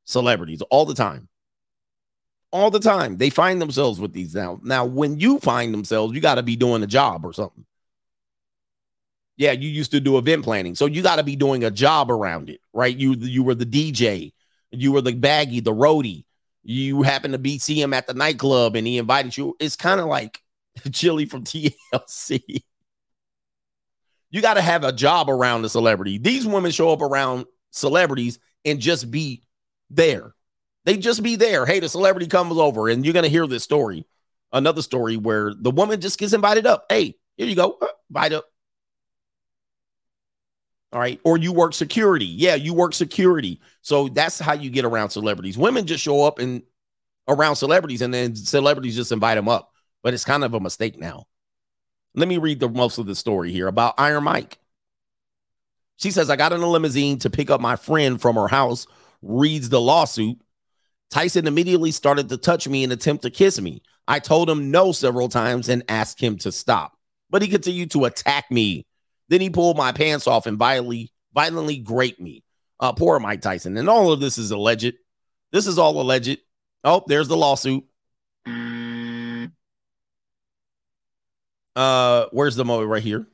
celebrities 0.03 0.61
all 0.63 0.83
the 0.83 0.93
time. 0.93 1.29
All 2.53 2.71
the 2.71 2.79
time. 2.79 3.17
They 3.17 3.31
find 3.31 3.59
themselves 3.59 3.99
with 3.99 4.13
these 4.13 4.35
now. 4.35 4.61
Now, 4.63 4.85
when 4.85 5.19
you 5.19 5.39
find 5.39 5.73
themselves, 5.73 6.13
you 6.13 6.21
got 6.21 6.35
to 6.35 6.43
be 6.43 6.55
doing 6.55 6.83
a 6.83 6.87
job 6.87 7.25
or 7.25 7.33
something. 7.33 7.65
Yeah, 9.37 9.53
you 9.53 9.67
used 9.67 9.91
to 9.91 9.99
do 9.99 10.19
event 10.19 10.43
planning. 10.43 10.75
So 10.75 10.85
you 10.85 11.01
got 11.01 11.15
to 11.15 11.23
be 11.23 11.35
doing 11.35 11.63
a 11.63 11.71
job 11.71 12.11
around 12.11 12.51
it, 12.51 12.61
right? 12.71 12.95
You 12.95 13.13
you 13.13 13.43
were 13.43 13.55
the 13.55 13.65
DJ, 13.65 14.33
you 14.71 14.91
were 14.91 15.01
the 15.01 15.13
baggy, 15.13 15.59
the 15.59 15.73
roadie. 15.73 16.25
You 16.63 17.01
happen 17.01 17.31
to 17.31 17.39
be 17.39 17.57
see 17.57 17.81
him 17.81 17.93
at 17.93 18.05
the 18.07 18.13
nightclub 18.13 18.75
and 18.75 18.85
he 18.85 18.99
invited 18.99 19.35
you. 19.35 19.55
It's 19.59 19.75
kind 19.75 19.99
of 19.99 20.05
like 20.05 20.39
Chili 20.93 21.25
from 21.25 21.43
TLC. 21.43 22.63
You 24.29 24.41
got 24.41 24.55
to 24.55 24.61
have 24.61 24.83
a 24.83 24.91
job 24.91 25.29
around 25.29 25.63
the 25.63 25.69
celebrity. 25.69 26.19
These 26.19 26.47
women 26.47 26.71
show 26.71 26.91
up 26.91 27.01
around 27.01 27.45
celebrities 27.71 28.39
and 28.63 28.79
just 28.79 29.11
be 29.11 29.43
there. 29.89 30.33
They 30.85 30.97
just 30.97 31.23
be 31.23 31.35
there. 31.35 31.65
Hey, 31.65 31.79
the 31.79 31.89
celebrity 31.89 32.27
comes 32.27 32.57
over, 32.57 32.89
and 32.89 33.05
you're 33.05 33.13
gonna 33.13 33.27
hear 33.27 33.47
this 33.47 33.63
story. 33.63 34.05
Another 34.51 34.81
story 34.81 35.17
where 35.17 35.53
the 35.53 35.71
woman 35.71 35.99
just 36.01 36.19
gets 36.19 36.33
invited 36.33 36.67
up. 36.67 36.85
Hey, 36.89 37.15
here 37.37 37.47
you 37.47 37.55
go. 37.55 37.77
Uh, 37.81 37.87
Invite 38.09 38.33
up. 38.33 38.45
All 40.91 40.99
right. 40.99 41.19
Or 41.23 41.37
you 41.37 41.51
work 41.51 41.73
security. 41.73 42.25
Yeah, 42.25 42.53
you 42.53 42.75
work 42.75 42.93
security. 42.93 43.59
So 43.81 44.07
that's 44.09 44.37
how 44.37 44.53
you 44.53 44.69
get 44.69 44.85
around 44.85 45.09
celebrities. 45.09 45.57
Women 45.57 45.87
just 45.87 46.03
show 46.03 46.23
up 46.23 46.37
and 46.37 46.61
around 47.27 47.55
celebrities, 47.55 48.03
and 48.03 48.13
then 48.13 48.35
celebrities 48.35 48.95
just 48.95 49.11
invite 49.11 49.37
them 49.37 49.49
up. 49.49 49.71
But 50.03 50.13
it's 50.13 50.25
kind 50.25 50.43
of 50.43 50.53
a 50.53 50.59
mistake 50.59 50.99
now. 50.99 51.25
Let 52.13 52.27
me 52.27 52.37
read 52.37 52.59
the 52.59 52.69
most 52.69 52.99
of 52.99 53.07
the 53.07 53.15
story 53.15 53.51
here 53.51 53.67
about 53.67 53.95
Iron 53.97 54.25
Mike. 54.25 54.59
She 55.97 56.11
says, 56.11 56.29
I 56.29 56.35
got 56.35 56.53
in 56.53 56.61
a 56.61 56.67
limousine 56.67 57.17
to 57.19 57.29
pick 57.29 57.49
up 57.49 57.61
my 57.61 57.75
friend 57.75 58.21
from 58.21 58.35
her 58.35 58.47
house, 58.47 58.85
reads 59.23 59.69
the 59.69 59.81
lawsuit. 59.81 60.37
Tyson 61.13 61.45
immediately 61.45 61.91
started 61.91 62.27
to 62.29 62.37
touch 62.37 62.67
me 62.67 62.83
and 62.83 62.91
attempt 62.91 63.21
to 63.21 63.29
kiss 63.29 63.61
me. 63.61 63.83
I 64.07 64.17
told 64.17 64.49
him 64.49 64.71
no 64.71 64.91
several 64.91 65.29
times 65.29 65.69
and 65.69 65.83
asked 65.87 66.19
him 66.19 66.39
to 66.39 66.51
stop, 66.51 66.97
but 67.29 67.43
he 67.43 67.47
continued 67.47 67.91
to 67.91 68.05
attack 68.05 68.49
me. 68.49 68.87
Then 69.29 69.39
he 69.39 69.51
pulled 69.51 69.77
my 69.77 69.91
pants 69.91 70.25
off 70.25 70.47
and 70.47 70.57
violently, 70.57 71.11
violently 71.31 71.85
raped 71.87 72.19
me. 72.19 72.43
Uh, 72.79 72.93
poor 72.93 73.19
Mike 73.19 73.41
Tyson. 73.41 73.77
And 73.77 73.87
all 73.89 74.11
of 74.11 74.21
this 74.21 74.39
is 74.39 74.49
alleged. 74.49 74.95
This 75.51 75.67
is 75.67 75.77
all 75.77 76.01
alleged. 76.01 76.39
Oh, 76.83 77.03
there's 77.05 77.27
the 77.27 77.37
lawsuit. 77.37 77.83
Uh, 81.75 82.25
where's 82.31 82.55
the 82.55 82.65
moment 82.65 82.89
right 82.89 83.03
here? 83.03 83.27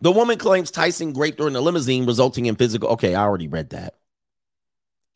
The 0.00 0.10
woman 0.10 0.38
claims 0.38 0.70
Tyson 0.70 1.12
raped 1.12 1.38
her 1.38 1.46
in 1.46 1.52
the 1.52 1.60
limousine, 1.60 2.06
resulting 2.06 2.46
in 2.46 2.56
physical. 2.56 2.88
Okay, 2.90 3.14
I 3.14 3.22
already 3.22 3.48
read 3.48 3.70
that. 3.70 3.99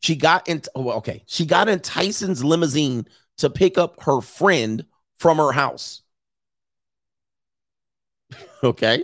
She 0.05 0.15
got 0.15 0.47
in. 0.47 0.61
Oh, 0.75 0.91
okay, 0.97 1.23
she 1.25 1.47
got 1.47 1.67
in 1.67 1.79
Tyson's 1.79 2.43
limousine 2.43 3.07
to 3.39 3.49
pick 3.49 3.79
up 3.79 4.03
her 4.03 4.21
friend 4.21 4.85
from 5.15 5.37
her 5.37 5.51
house. 5.51 6.03
okay. 8.63 9.03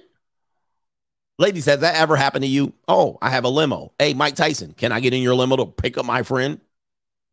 Ladies, 1.40 1.65
has 1.65 1.80
that 1.80 1.95
ever 1.95 2.15
happened 2.15 2.44
to 2.44 2.48
you? 2.48 2.73
Oh, 2.88 3.18
I 3.19 3.32
have 3.32 3.45
a 3.45 3.49
limo. 3.49 3.94
Hey, 3.98 4.14
Mike 4.14 4.36
Tyson, 4.36 4.73
can 4.73 4.91
I 4.91 4.99
get 4.99 5.11
in 5.11 5.23
your 5.23 5.34
limo 5.34 5.56
to 5.56 5.65
pick 5.65 5.98
up 5.98 6.06
my 6.06 6.22
friend? 6.22 6.61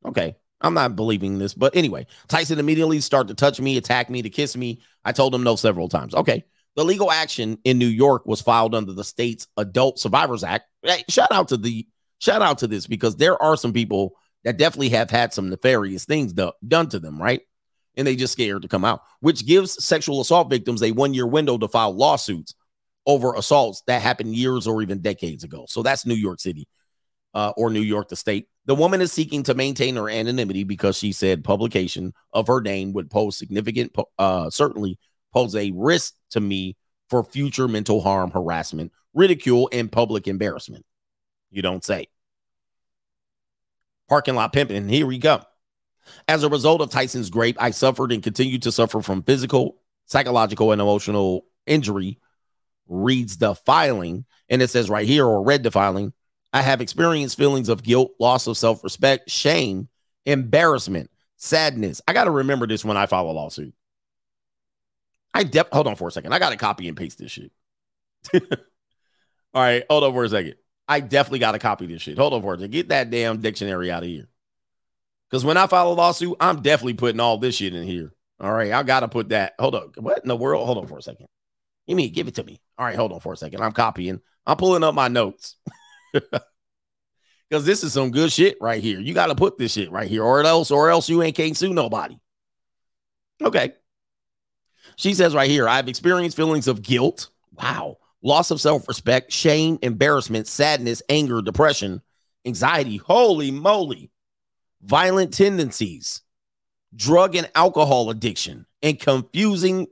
Okay. 0.02 0.34
I'm 0.62 0.72
not 0.72 0.96
believing 0.96 1.38
this, 1.38 1.52
but 1.52 1.76
anyway, 1.76 2.06
Tyson 2.26 2.58
immediately 2.58 3.00
started 3.00 3.28
to 3.28 3.34
touch 3.34 3.60
me, 3.60 3.76
attack 3.76 4.08
me, 4.08 4.22
to 4.22 4.30
kiss 4.30 4.56
me. 4.56 4.80
I 5.04 5.12
told 5.12 5.34
him 5.34 5.42
no 5.42 5.56
several 5.56 5.90
times. 5.90 6.14
Okay. 6.14 6.46
The 6.74 6.86
legal 6.86 7.12
action 7.12 7.58
in 7.64 7.78
New 7.78 7.86
York 7.86 8.24
was 8.24 8.40
filed 8.40 8.74
under 8.74 8.94
the 8.94 9.04
state's 9.04 9.46
Adult 9.58 9.98
Survivors 9.98 10.42
Act. 10.42 10.70
Hey, 10.82 11.04
shout 11.10 11.32
out 11.32 11.48
to 11.48 11.58
the 11.58 11.86
shout 12.18 12.42
out 12.42 12.58
to 12.58 12.66
this 12.66 12.86
because 12.86 13.16
there 13.16 13.40
are 13.42 13.56
some 13.56 13.72
people 13.72 14.12
that 14.44 14.58
definitely 14.58 14.90
have 14.90 15.10
had 15.10 15.32
some 15.32 15.50
nefarious 15.50 16.04
things 16.04 16.32
do, 16.32 16.52
done 16.66 16.88
to 16.88 16.98
them, 16.98 17.20
right? 17.20 17.40
And 17.96 18.06
they 18.06 18.16
just 18.16 18.32
scared 18.32 18.62
to 18.62 18.68
come 18.68 18.84
out, 18.84 19.02
which 19.20 19.46
gives 19.46 19.82
sexual 19.84 20.20
assault 20.20 20.50
victims 20.50 20.82
a 20.82 20.92
one 20.92 21.14
year 21.14 21.26
window 21.26 21.58
to 21.58 21.68
file 21.68 21.92
lawsuits 21.92 22.54
over 23.06 23.34
assaults 23.34 23.82
that 23.86 24.02
happened 24.02 24.36
years 24.36 24.66
or 24.66 24.82
even 24.82 25.00
decades 25.00 25.42
ago. 25.42 25.64
So 25.68 25.82
that's 25.82 26.06
New 26.06 26.14
York 26.14 26.40
City 26.40 26.68
uh, 27.34 27.52
or 27.56 27.70
New 27.70 27.80
York, 27.80 28.08
the 28.08 28.16
state. 28.16 28.48
The 28.66 28.74
woman 28.74 29.00
is 29.00 29.12
seeking 29.12 29.42
to 29.44 29.54
maintain 29.54 29.96
her 29.96 30.10
anonymity 30.10 30.64
because 30.64 30.96
she 30.96 31.12
said 31.12 31.42
publication 31.42 32.12
of 32.32 32.46
her 32.46 32.60
name 32.60 32.92
would 32.92 33.10
pose 33.10 33.38
significant, 33.38 33.96
uh, 34.18 34.50
certainly 34.50 34.98
pose 35.32 35.54
a 35.56 35.72
risk 35.74 36.14
to 36.30 36.40
me 36.40 36.76
for 37.08 37.24
future 37.24 37.66
mental 37.66 38.02
harm, 38.02 38.30
harassment, 38.30 38.92
ridicule, 39.14 39.68
and 39.72 39.90
public 39.90 40.28
embarrassment. 40.28 40.84
You 41.50 41.62
don't 41.62 41.84
say. 41.84 42.08
Parking 44.08 44.34
lot 44.34 44.52
pimping. 44.52 44.88
Here 44.88 45.06
we 45.06 45.18
go. 45.18 45.42
As 46.26 46.42
a 46.42 46.48
result 46.48 46.80
of 46.80 46.90
Tyson's 46.90 47.30
grape, 47.30 47.56
I 47.60 47.70
suffered 47.70 48.12
and 48.12 48.22
continue 48.22 48.58
to 48.60 48.72
suffer 48.72 49.02
from 49.02 49.22
physical, 49.22 49.76
psychological, 50.06 50.72
and 50.72 50.80
emotional 50.80 51.44
injury. 51.66 52.18
Reads 52.86 53.36
the 53.36 53.54
filing, 53.54 54.24
and 54.48 54.62
it 54.62 54.68
says 54.68 54.88
right 54.88 55.06
here, 55.06 55.26
or 55.26 55.42
read 55.42 55.62
the 55.62 55.70
filing. 55.70 56.14
I 56.54 56.62
have 56.62 56.80
experienced 56.80 57.36
feelings 57.36 57.68
of 57.68 57.82
guilt, 57.82 58.12
loss 58.18 58.46
of 58.46 58.56
self 58.56 58.82
respect, 58.82 59.30
shame, 59.30 59.88
embarrassment, 60.24 61.10
sadness. 61.36 62.00
I 62.08 62.14
got 62.14 62.24
to 62.24 62.30
remember 62.30 62.66
this 62.66 62.86
when 62.86 62.96
I 62.96 63.04
file 63.04 63.30
a 63.30 63.32
lawsuit. 63.32 63.74
I 65.34 65.44
def 65.44 65.68
hold 65.70 65.86
on 65.86 65.96
for 65.96 66.08
a 66.08 66.10
second. 66.10 66.32
I 66.32 66.38
gotta 66.38 66.56
copy 66.56 66.88
and 66.88 66.96
paste 66.96 67.18
this 67.18 67.30
shit. 67.30 67.52
All 68.34 69.62
right, 69.62 69.84
hold 69.88 70.04
on 70.04 70.12
for 70.12 70.24
a 70.24 70.28
second. 70.28 70.54
I 70.88 71.00
definitely 71.00 71.40
gotta 71.40 71.58
copy 71.58 71.86
this 71.86 72.02
shit. 72.02 72.18
Hold 72.18 72.32
on 72.32 72.42
for 72.42 72.56
second. 72.56 72.70
Get 72.70 72.88
that 72.88 73.10
damn 73.10 73.40
dictionary 73.40 73.90
out 73.90 74.02
of 74.02 74.08
here. 74.08 74.28
Because 75.28 75.44
when 75.44 75.56
I 75.56 75.66
file 75.66 75.92
a 75.92 75.94
lawsuit, 75.94 76.36
I'm 76.40 76.62
definitely 76.62 76.94
putting 76.94 77.20
all 77.20 77.36
this 77.38 77.56
shit 77.56 77.74
in 77.74 77.86
here. 77.86 78.12
All 78.40 78.52
right, 78.52 78.72
I 78.72 78.82
gotta 78.82 79.08
put 79.08 79.30
that. 79.30 79.54
Hold 79.58 79.74
on. 79.74 79.92
What 79.98 80.22
in 80.22 80.28
the 80.28 80.36
world? 80.36 80.64
Hold 80.66 80.78
on 80.78 80.86
for 80.86 80.98
a 80.98 81.02
second. 81.02 81.26
Give 81.86 81.96
me, 81.96 82.08
give 82.08 82.28
it 82.28 82.36
to 82.36 82.44
me. 82.44 82.60
All 82.78 82.86
right, 82.86 82.96
hold 82.96 83.12
on 83.12 83.20
for 83.20 83.32
a 83.32 83.36
second. 83.36 83.62
I'm 83.62 83.72
copying. 83.72 84.20
I'm 84.46 84.56
pulling 84.56 84.84
up 84.84 84.94
my 84.94 85.08
notes. 85.08 85.56
Because 87.48 87.64
this 87.64 87.82
is 87.82 87.92
some 87.92 88.10
good 88.10 88.30
shit 88.30 88.58
right 88.60 88.82
here. 88.82 89.00
You 89.00 89.14
got 89.14 89.28
to 89.28 89.34
put 89.34 89.56
this 89.56 89.72
shit 89.72 89.90
right 89.90 90.08
here, 90.08 90.22
or 90.22 90.42
else, 90.42 90.70
or 90.70 90.90
else 90.90 91.08
you 91.08 91.22
ain't 91.22 91.36
can't 91.36 91.56
sue 91.56 91.72
nobody. 91.72 92.18
Okay. 93.42 93.72
She 94.96 95.14
says 95.14 95.34
right 95.34 95.48
here, 95.48 95.68
I've 95.68 95.88
experienced 95.88 96.36
feelings 96.36 96.68
of 96.68 96.82
guilt. 96.82 97.28
Wow. 97.52 97.98
Loss 98.22 98.50
of 98.50 98.60
self-respect, 98.60 99.32
shame, 99.32 99.78
embarrassment, 99.82 100.46
sadness, 100.48 101.02
anger, 101.08 101.40
depression, 101.40 102.02
anxiety. 102.44 102.96
Holy 102.96 103.50
moly. 103.50 104.10
Violent 104.82 105.34
tendencies, 105.34 106.22
drug 106.94 107.34
and 107.34 107.50
alcohol 107.54 108.10
addiction, 108.10 108.64
and 108.80 108.98
confusing 108.98 109.88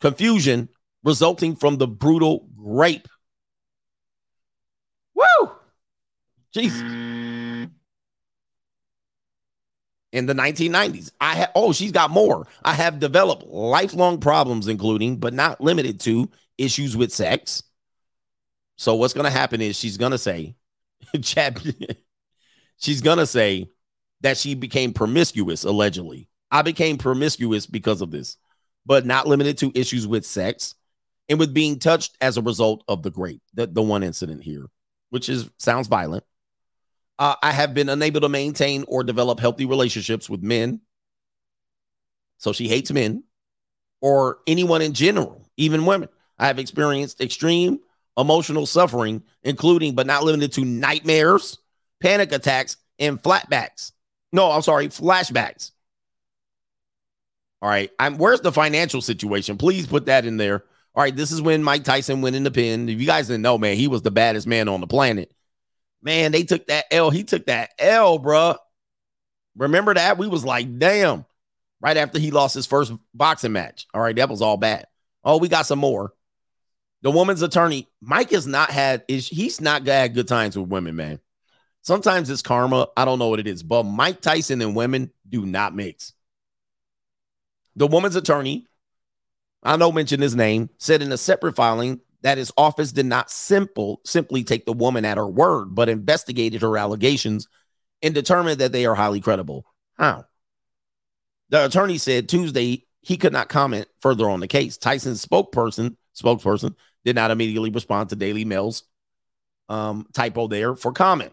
confusion 0.00 0.68
resulting 1.02 1.56
from 1.56 1.78
the 1.78 1.86
brutal 1.86 2.46
rape. 2.58 3.08
Woo! 5.14 5.50
Jesus. 6.52 6.80
In 10.12 10.24
the 10.26 10.34
1990s, 10.34 11.10
I 11.20 11.48
oh, 11.54 11.72
she's 11.72 11.92
got 11.92 12.10
more. 12.10 12.46
I 12.62 12.74
have 12.74 13.00
developed 13.00 13.46
lifelong 13.46 14.18
problems, 14.20 14.68
including, 14.68 15.16
but 15.16 15.34
not 15.34 15.60
limited 15.60 16.00
to, 16.00 16.30
issues 16.58 16.96
with 16.96 17.12
sex. 17.12 17.62
So, 18.76 18.94
what's 18.94 19.14
going 19.14 19.24
to 19.24 19.30
happen 19.30 19.60
is 19.60 19.76
she's 19.76 19.96
going 19.96 20.12
to 20.12 20.18
say, 20.18 20.56
she's 22.76 23.00
going 23.00 23.18
to 23.18 23.26
say 23.26 23.70
that 24.20 24.36
she 24.36 24.54
became 24.54 24.92
promiscuous, 24.92 25.64
allegedly. 25.64 26.28
I 26.50 26.62
became 26.62 26.98
promiscuous 26.98 27.66
because 27.66 28.00
of 28.00 28.10
this, 28.10 28.36
but 28.84 29.06
not 29.06 29.26
limited 29.26 29.58
to 29.58 29.72
issues 29.74 30.06
with 30.06 30.24
sex 30.24 30.74
and 31.28 31.38
with 31.38 31.52
being 31.52 31.78
touched 31.78 32.16
as 32.20 32.36
a 32.36 32.42
result 32.42 32.84
of 32.88 33.02
the 33.02 33.10
grape, 33.10 33.42
the, 33.54 33.66
the 33.66 33.82
one 33.82 34.02
incident 34.02 34.42
here, 34.42 34.66
which 35.10 35.28
is 35.28 35.50
sounds 35.58 35.88
violent. 35.88 36.24
Uh, 37.18 37.34
I 37.42 37.52
have 37.52 37.74
been 37.74 37.88
unable 37.88 38.20
to 38.20 38.28
maintain 38.28 38.84
or 38.88 39.02
develop 39.02 39.40
healthy 39.40 39.64
relationships 39.64 40.28
with 40.28 40.42
men. 40.42 40.80
So 42.38 42.52
she 42.52 42.68
hates 42.68 42.92
men 42.92 43.24
or 44.02 44.38
anyone 44.46 44.82
in 44.82 44.92
general, 44.92 45.48
even 45.56 45.86
women. 45.86 46.10
I 46.38 46.46
have 46.46 46.58
experienced 46.58 47.20
extreme 47.20 47.80
emotional 48.16 48.66
suffering, 48.66 49.22
including 49.42 49.94
but 49.94 50.06
not 50.06 50.24
limited 50.24 50.52
to 50.52 50.64
nightmares, 50.64 51.58
panic 52.00 52.32
attacks, 52.32 52.76
and 52.98 53.22
flatbacks. 53.22 53.92
No, 54.32 54.50
I'm 54.50 54.62
sorry, 54.62 54.88
flashbacks. 54.88 55.72
All 57.62 57.68
right. 57.68 57.90
I'm 57.98 58.18
where's 58.18 58.40
the 58.40 58.52
financial 58.52 59.00
situation? 59.00 59.56
Please 59.56 59.86
put 59.86 60.06
that 60.06 60.24
in 60.24 60.36
there. 60.36 60.64
All 60.94 61.02
right. 61.02 61.14
This 61.14 61.32
is 61.32 61.42
when 61.42 61.62
Mike 61.62 61.84
Tyson 61.84 62.22
went 62.22 62.36
in 62.36 62.44
the 62.44 62.50
pen. 62.50 62.88
If 62.88 63.00
you 63.00 63.06
guys 63.06 63.28
didn't 63.28 63.42
know, 63.42 63.58
man, 63.58 63.76
he 63.76 63.88
was 63.88 64.02
the 64.02 64.10
baddest 64.10 64.46
man 64.46 64.68
on 64.68 64.80
the 64.80 64.86
planet. 64.86 65.32
Man, 66.02 66.32
they 66.32 66.44
took 66.44 66.66
that 66.66 66.84
L. 66.90 67.10
He 67.10 67.24
took 67.24 67.46
that 67.46 67.70
L, 67.78 68.18
bruh. 68.18 68.56
Remember 69.56 69.94
that? 69.94 70.18
We 70.18 70.28
was 70.28 70.44
like, 70.44 70.78
damn. 70.78 71.24
Right 71.80 71.96
after 71.96 72.18
he 72.18 72.30
lost 72.30 72.54
his 72.54 72.66
first 72.66 72.92
boxing 73.14 73.52
match. 73.52 73.86
All 73.92 74.00
right, 74.00 74.16
that 74.16 74.28
was 74.28 74.42
all 74.42 74.56
bad. 74.56 74.86
Oh, 75.24 75.38
we 75.38 75.48
got 75.48 75.66
some 75.66 75.78
more. 75.78 76.12
The 77.02 77.10
woman's 77.10 77.42
attorney, 77.42 77.88
Mike 78.00 78.30
has 78.30 78.46
not 78.46 78.70
had 78.70 79.04
is 79.08 79.28
he's 79.28 79.60
not 79.60 79.86
had 79.86 80.14
good 80.14 80.28
times 80.28 80.56
with 80.56 80.68
women, 80.68 80.96
man. 80.96 81.20
Sometimes 81.82 82.30
it's 82.30 82.42
karma. 82.42 82.88
I 82.96 83.04
don't 83.04 83.18
know 83.18 83.28
what 83.28 83.38
it 83.38 83.46
is, 83.46 83.62
but 83.62 83.84
Mike 83.84 84.20
Tyson 84.20 84.60
and 84.60 84.74
women 84.74 85.12
do 85.28 85.46
not 85.46 85.74
mix. 85.74 86.14
The 87.76 87.86
woman's 87.86 88.16
attorney, 88.16 88.66
I 89.62 89.76
know 89.76 89.92
mention 89.92 90.20
his 90.20 90.34
name, 90.34 90.70
said 90.78 91.02
in 91.02 91.12
a 91.12 91.18
separate 91.18 91.54
filing 91.54 92.00
that 92.22 92.38
his 92.38 92.50
office 92.56 92.90
did 92.90 93.06
not 93.06 93.30
simple 93.30 94.00
simply 94.04 94.42
take 94.42 94.66
the 94.66 94.72
woman 94.72 95.04
at 95.04 95.18
her 95.18 95.28
word, 95.28 95.74
but 95.74 95.88
investigated 95.88 96.62
her 96.62 96.76
allegations 96.76 97.46
and 98.02 98.14
determined 98.14 98.58
that 98.58 98.72
they 98.72 98.86
are 98.86 98.94
highly 98.94 99.20
credible. 99.20 99.64
How? 99.96 100.24
The 101.50 101.66
attorney 101.66 101.98
said 101.98 102.28
Tuesday 102.28 102.86
he 103.00 103.16
could 103.16 103.32
not 103.32 103.48
comment 103.48 103.86
further 104.00 104.28
on 104.28 104.40
the 104.40 104.48
case. 104.48 104.76
Tyson's 104.76 105.24
spokesperson 105.24 105.96
spokesperson 106.20 106.74
did 107.04 107.16
not 107.16 107.30
immediately 107.30 107.70
respond 107.70 108.10
to 108.10 108.16
Daily 108.16 108.44
Mail's 108.44 108.82
um, 109.68 110.06
typo 110.12 110.48
there 110.48 110.74
for 110.74 110.92
comment. 110.92 111.32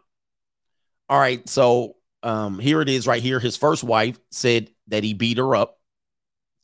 All 1.09 1.19
right, 1.19 1.47
so 1.47 1.95
um, 2.21 2.59
here 2.59 2.81
it 2.81 2.89
is 2.89 3.07
right 3.07 3.21
here. 3.21 3.39
His 3.39 3.57
first 3.57 3.83
wife 3.83 4.19
said 4.31 4.69
that 4.87 5.03
he 5.03 5.13
beat 5.13 5.37
her 5.37 5.55
up. 5.55 5.79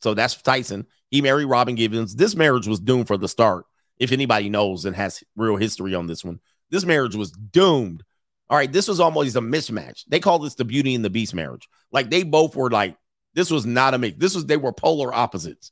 So 0.02 0.14
that's 0.14 0.40
Tyson. 0.40 0.86
He 1.10 1.20
married 1.20 1.44
Robin 1.44 1.74
Givens. 1.74 2.16
This 2.16 2.34
marriage 2.34 2.66
was 2.66 2.80
doomed 2.80 3.06
for 3.06 3.18
the 3.18 3.28
start. 3.28 3.66
If 3.98 4.12
anybody 4.12 4.48
knows 4.48 4.86
and 4.86 4.96
has 4.96 5.22
real 5.36 5.56
history 5.56 5.94
on 5.94 6.06
this 6.06 6.24
one, 6.24 6.40
this 6.70 6.86
marriage 6.86 7.14
was 7.14 7.32
doomed. 7.32 8.02
All 8.48 8.56
right, 8.56 8.72
this 8.72 8.88
was 8.88 8.98
almost 8.98 9.36
a 9.36 9.40
mismatch. 9.40 10.04
They 10.08 10.20
call 10.20 10.38
this 10.38 10.54
the 10.54 10.64
Beauty 10.64 10.94
and 10.94 11.04
the 11.04 11.10
Beast 11.10 11.34
marriage. 11.34 11.68
Like 11.92 12.10
they 12.10 12.22
both 12.22 12.56
were 12.56 12.70
like, 12.70 12.96
this 13.34 13.50
was 13.50 13.66
not 13.66 13.94
a 13.94 13.98
mix. 13.98 14.16
This 14.18 14.34
was 14.34 14.46
they 14.46 14.56
were 14.56 14.72
polar 14.72 15.14
opposites. 15.14 15.70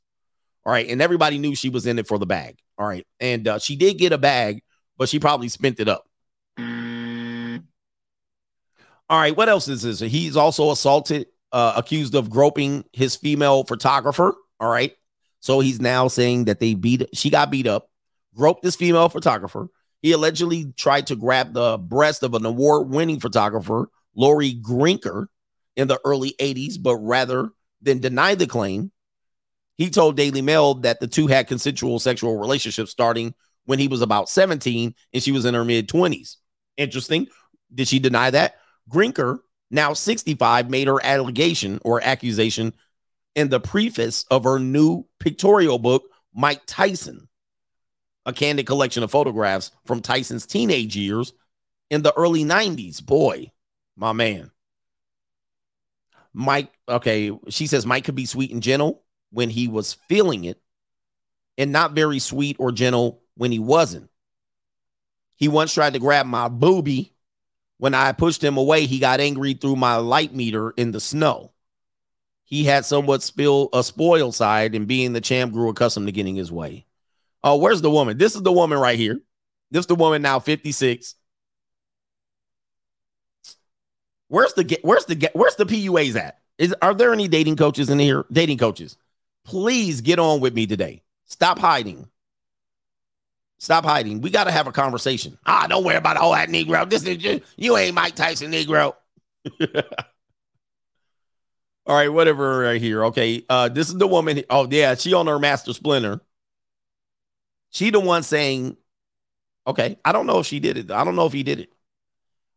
All 0.69 0.73
right, 0.73 0.87
and 0.87 1.01
everybody 1.01 1.39
knew 1.39 1.55
she 1.55 1.69
was 1.69 1.87
in 1.87 1.97
it 1.97 2.07
for 2.07 2.19
the 2.19 2.27
bag. 2.27 2.59
All 2.77 2.85
right, 2.85 3.03
and 3.19 3.47
uh, 3.47 3.57
she 3.57 3.75
did 3.75 3.97
get 3.97 4.13
a 4.13 4.19
bag, 4.19 4.61
but 4.99 5.09
she 5.09 5.17
probably 5.17 5.49
spent 5.49 5.79
it 5.79 5.87
up. 5.87 6.07
All 9.09 9.19
right, 9.19 9.35
what 9.35 9.49
else 9.49 9.67
is 9.67 9.81
this? 9.81 9.99
He's 9.99 10.37
also 10.37 10.69
assaulted, 10.69 11.25
uh, 11.51 11.73
accused 11.75 12.13
of 12.13 12.29
groping 12.29 12.85
his 12.93 13.15
female 13.15 13.63
photographer. 13.63 14.35
All 14.59 14.69
right, 14.69 14.95
so 15.39 15.59
he's 15.59 15.81
now 15.81 16.07
saying 16.07 16.45
that 16.45 16.59
they 16.59 16.75
beat, 16.75 17.03
she 17.15 17.31
got 17.31 17.49
beat 17.49 17.65
up, 17.65 17.89
groped 18.35 18.61
this 18.61 18.75
female 18.75 19.09
photographer. 19.09 19.69
He 20.03 20.11
allegedly 20.11 20.71
tried 20.77 21.07
to 21.07 21.15
grab 21.15 21.53
the 21.53 21.79
breast 21.79 22.21
of 22.21 22.35
an 22.35 22.45
award-winning 22.45 23.21
photographer, 23.21 23.89
Lori 24.15 24.53
Grinker, 24.53 25.29
in 25.75 25.87
the 25.87 25.99
early 26.05 26.35
80s, 26.39 26.75
but 26.79 26.97
rather 26.97 27.53
than 27.81 27.97
deny 27.97 28.35
the 28.35 28.45
claim, 28.45 28.91
he 29.79 29.89
told 29.89 30.17
Daily 30.17 30.41
Mail 30.41 30.73
that 30.75 30.99
the 30.99 31.07
two 31.07 31.27
had 31.27 31.47
consensual 31.47 31.99
sexual 31.99 32.37
relationships 32.37 32.91
starting 32.91 33.33
when 33.63 33.79
he 33.79 33.87
was 33.87 34.01
about 34.01 34.27
17 34.27 34.93
and 35.13 35.23
she 35.23 35.31
was 35.31 35.45
in 35.45 35.53
her 35.53 35.63
mid 35.63 35.87
20s. 35.87 36.35
Interesting. 36.75 37.27
Did 37.73 37.87
she 37.87 37.97
deny 37.97 38.29
that? 38.29 38.55
Grinker, 38.89 39.39
now 39.71 39.93
65, 39.93 40.69
made 40.69 40.87
her 40.87 41.01
allegation 41.01 41.79
or 41.85 42.03
accusation 42.03 42.73
in 43.35 43.47
the 43.47 43.61
preface 43.61 44.25
of 44.29 44.43
her 44.43 44.59
new 44.59 45.05
pictorial 45.17 45.79
book, 45.79 46.03
Mike 46.35 46.63
Tyson, 46.67 47.29
a 48.25 48.33
candid 48.33 48.65
collection 48.65 49.01
of 49.01 49.11
photographs 49.11 49.71
from 49.85 50.01
Tyson's 50.01 50.45
teenage 50.45 50.97
years 50.97 51.31
in 51.89 52.01
the 52.01 52.13
early 52.17 52.43
90s. 52.43 53.01
Boy, 53.01 53.49
my 53.95 54.11
man. 54.11 54.51
Mike, 56.33 56.69
okay, 56.89 57.31
she 57.47 57.65
says 57.65 57.85
Mike 57.85 58.03
could 58.03 58.15
be 58.15 58.25
sweet 58.25 58.51
and 58.51 58.61
gentle 58.61 59.03
when 59.31 59.49
he 59.49 59.67
was 59.67 59.93
feeling 60.07 60.45
it 60.45 60.61
and 61.57 61.71
not 61.71 61.93
very 61.93 62.19
sweet 62.19 62.55
or 62.59 62.71
gentle 62.71 63.21
when 63.35 63.51
he 63.51 63.59
wasn't. 63.59 64.09
He 65.35 65.47
once 65.47 65.73
tried 65.73 65.93
to 65.93 65.99
grab 65.99 66.25
my 66.25 66.47
booby 66.47 67.13
when 67.79 67.93
I 67.93 68.11
pushed 68.11 68.43
him 68.43 68.57
away, 68.57 68.85
he 68.85 68.99
got 68.99 69.21
angry 69.21 69.53
through 69.53 69.77
my 69.77 69.95
light 69.95 70.35
meter 70.35 70.71
in 70.71 70.91
the 70.91 70.99
snow. 70.99 71.53
He 72.43 72.65
had 72.65 72.83
somewhat 72.83 73.23
spill 73.23 73.69
a 73.71 73.83
spoiled 73.83 74.35
side, 74.35 74.75
and 74.75 74.85
being 74.85 75.13
the 75.13 75.21
champ, 75.21 75.53
grew 75.53 75.69
accustomed 75.69 76.07
to 76.07 76.11
getting 76.11 76.35
his 76.35 76.51
way. 76.51 76.85
Oh, 77.41 77.55
where's 77.55 77.81
the 77.81 77.89
woman? 77.89 78.17
This 78.17 78.35
is 78.35 78.41
the 78.41 78.51
woman 78.51 78.77
right 78.77 78.99
here. 78.99 79.21
This 79.71 79.81
is 79.81 79.87
the 79.87 79.95
woman 79.95 80.21
now, 80.21 80.39
56. 80.39 81.15
Where's 84.27 84.53
the 84.53 84.77
where's 84.81 85.05
the 85.05 85.29
where's 85.33 85.55
the 85.55 85.65
PUAs 85.65 86.17
at? 86.17 86.39
Is 86.57 86.75
are 86.81 86.93
there 86.93 87.13
any 87.13 87.29
dating 87.29 87.55
coaches 87.55 87.89
in 87.89 87.97
here? 87.97 88.25
Dating 88.31 88.57
coaches, 88.57 88.97
please 89.49 90.01
get 90.01 90.19
on 90.19 90.39
with 90.41 90.53
me 90.53 90.67
today. 90.67 91.01
Stop 91.25 91.57
hiding. 91.57 92.07
Stop 93.57 93.83
hiding. 93.83 94.21
We 94.21 94.29
got 94.29 94.43
to 94.43 94.51
have 94.51 94.67
a 94.67 94.71
conversation. 94.71 95.39
Ah, 95.45 95.65
don't 95.67 95.83
worry 95.83 95.95
about 95.95 96.17
all 96.17 96.33
that 96.33 96.49
Negro. 96.49 96.87
This 96.87 97.03
is 97.03 97.17
just, 97.17 97.41
you 97.57 97.75
ain't 97.75 97.95
Mike 97.95 98.15
Tyson, 98.15 98.51
Negro. 98.51 98.93
all 101.85 101.95
right, 101.95 102.09
whatever 102.09 102.59
right 102.59 102.79
here. 102.79 103.05
Okay. 103.05 103.43
Uh, 103.49 103.69
this 103.69 103.89
is 103.89 103.95
the 103.95 104.07
woman. 104.07 104.43
Oh, 104.51 104.67
yeah, 104.69 104.93
she 104.93 105.15
on 105.15 105.25
her 105.25 105.39
master 105.39 105.73
splinter. 105.73 106.21
She 107.71 107.89
the 107.89 107.99
one 107.99 108.21
saying, 108.21 108.77
okay, 109.65 109.97
I 110.05 110.11
don't 110.11 110.27
know 110.27 110.39
if 110.39 110.45
she 110.45 110.59
did 110.59 110.77
it. 110.77 110.91
I 110.91 111.03
don't 111.03 111.15
know 111.15 111.25
if 111.25 111.33
he 111.33 111.41
did 111.41 111.59
it. 111.59 111.73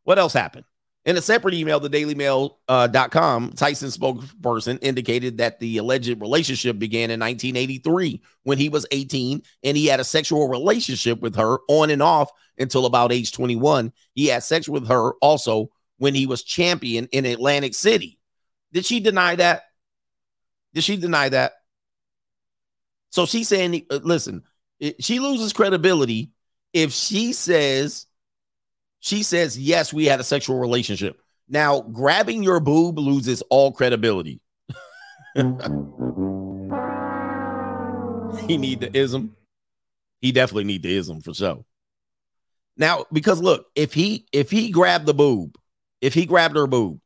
What 0.05 0.19
else 0.19 0.35
happened? 0.35 0.67
In 1.05 1.17
a 1.17 1.23
separate 1.23 1.55
email, 1.55 1.81
the 1.81 1.91
dailymail.com, 1.91 3.45
uh, 3.45 3.57
Tyson 3.57 3.89
spokesperson 3.89 4.79
indicated 4.83 5.39
that 5.39 5.59
the 5.59 5.79
alleged 5.79 6.21
relationship 6.21 6.79
began 6.79 7.11
in 7.11 7.19
1983 7.19 8.23
when 8.45 8.57
he 8.57 8.69
was 8.69 8.87
18 8.93 9.43
and 9.65 9.77
he 9.77 9.87
had 9.87 9.99
a 9.99 10.05
sexual 10.05 10.49
relationship 10.49 11.21
with 11.21 11.35
her 11.35 11.59
on 11.69 11.91
and 11.91 12.03
off 12.03 12.31
until 12.57 12.87
about 12.87 13.11
age 13.11 13.33
21. 13.33 13.93
He 14.15 14.29
had 14.29 14.45
sex 14.45 14.69
with 14.69 14.87
her 14.87 15.15
also 15.15 15.71
when 15.99 16.15
he 16.15 16.27
was 16.27 16.45
champion 16.45 17.09
in 17.11 17.27
Atlantic 17.27 17.75
City. 17.75 18.21
Did 18.73 18.87
she 18.87 19.01
deny 19.01 19.35
that? 19.37 19.63
Did 20.73 20.85
she 20.85 20.97
deny 20.97 21.29
that? 21.31 21.53
So 23.11 23.27
she's 23.27 23.49
saying, 23.49 23.87
uh, 23.91 24.01
listen, 24.05 24.45
she 25.01 25.19
loses 25.19 25.53
credibility 25.53 26.31
if 26.73 26.93
she 26.93 27.33
says 27.33 28.07
she 29.03 29.23
says 29.23 29.59
yes 29.59 29.93
we 29.93 30.07
had 30.07 30.21
a 30.21 30.25
sexual 30.25 30.59
relationship. 30.59 31.21
Now 31.49 31.81
grabbing 31.81 32.43
your 32.43 32.61
boob 32.61 32.99
loses 32.99 33.43
all 33.51 33.73
credibility. 33.73 34.41
He 38.47 38.57
need 38.57 38.81
the 38.81 38.97
ism. 38.97 39.37
He 40.23 40.33
definitely 40.33 40.65
need 40.65 40.83
the 40.83 40.97
ism 40.97 41.21
for 41.21 41.35
sure. 41.35 41.65
Now 42.77 43.05
because 43.13 43.43
look 43.43 43.67
if 43.75 43.93
he 43.93 44.27
if 44.33 44.51
he 44.51 44.71
grabbed 44.71 45.05
the 45.05 45.15
boob 45.15 45.57
if 46.01 46.15
he 46.15 46.25
grabbed 46.25 46.57
her 46.57 46.67
boob 46.67 46.99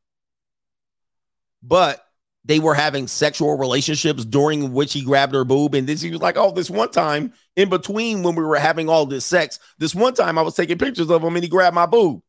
but 1.61 2.06
they 2.47 2.59
were 2.59 2.73
having 2.73 3.07
sexual 3.07 3.57
relationships 3.57 4.23
during 4.23 4.71
which 4.71 4.93
he 4.93 5.03
grabbed 5.03 5.33
her 5.33 5.43
boob. 5.43 5.75
And 5.75 5.85
this 5.85 6.01
he 6.01 6.09
was 6.09 6.21
like 6.21 6.37
oh 6.37 6.51
this 6.51 6.69
one 6.69 6.89
time 6.89 7.33
in 7.55 7.69
between 7.69 8.23
when 8.23 8.35
we 8.35 8.43
were 8.43 8.57
having 8.57 8.89
all 8.89 9.05
this 9.05 9.25
sex 9.25 9.59
this 9.77 9.93
one 9.93 10.13
time 10.13 10.37
i 10.37 10.41
was 10.41 10.55
taking 10.55 10.77
pictures 10.77 11.11
of 11.11 11.23
him 11.23 11.35
and 11.35 11.43
he 11.43 11.49
grabbed 11.49 11.75
my 11.75 11.85
boob. 11.85 12.21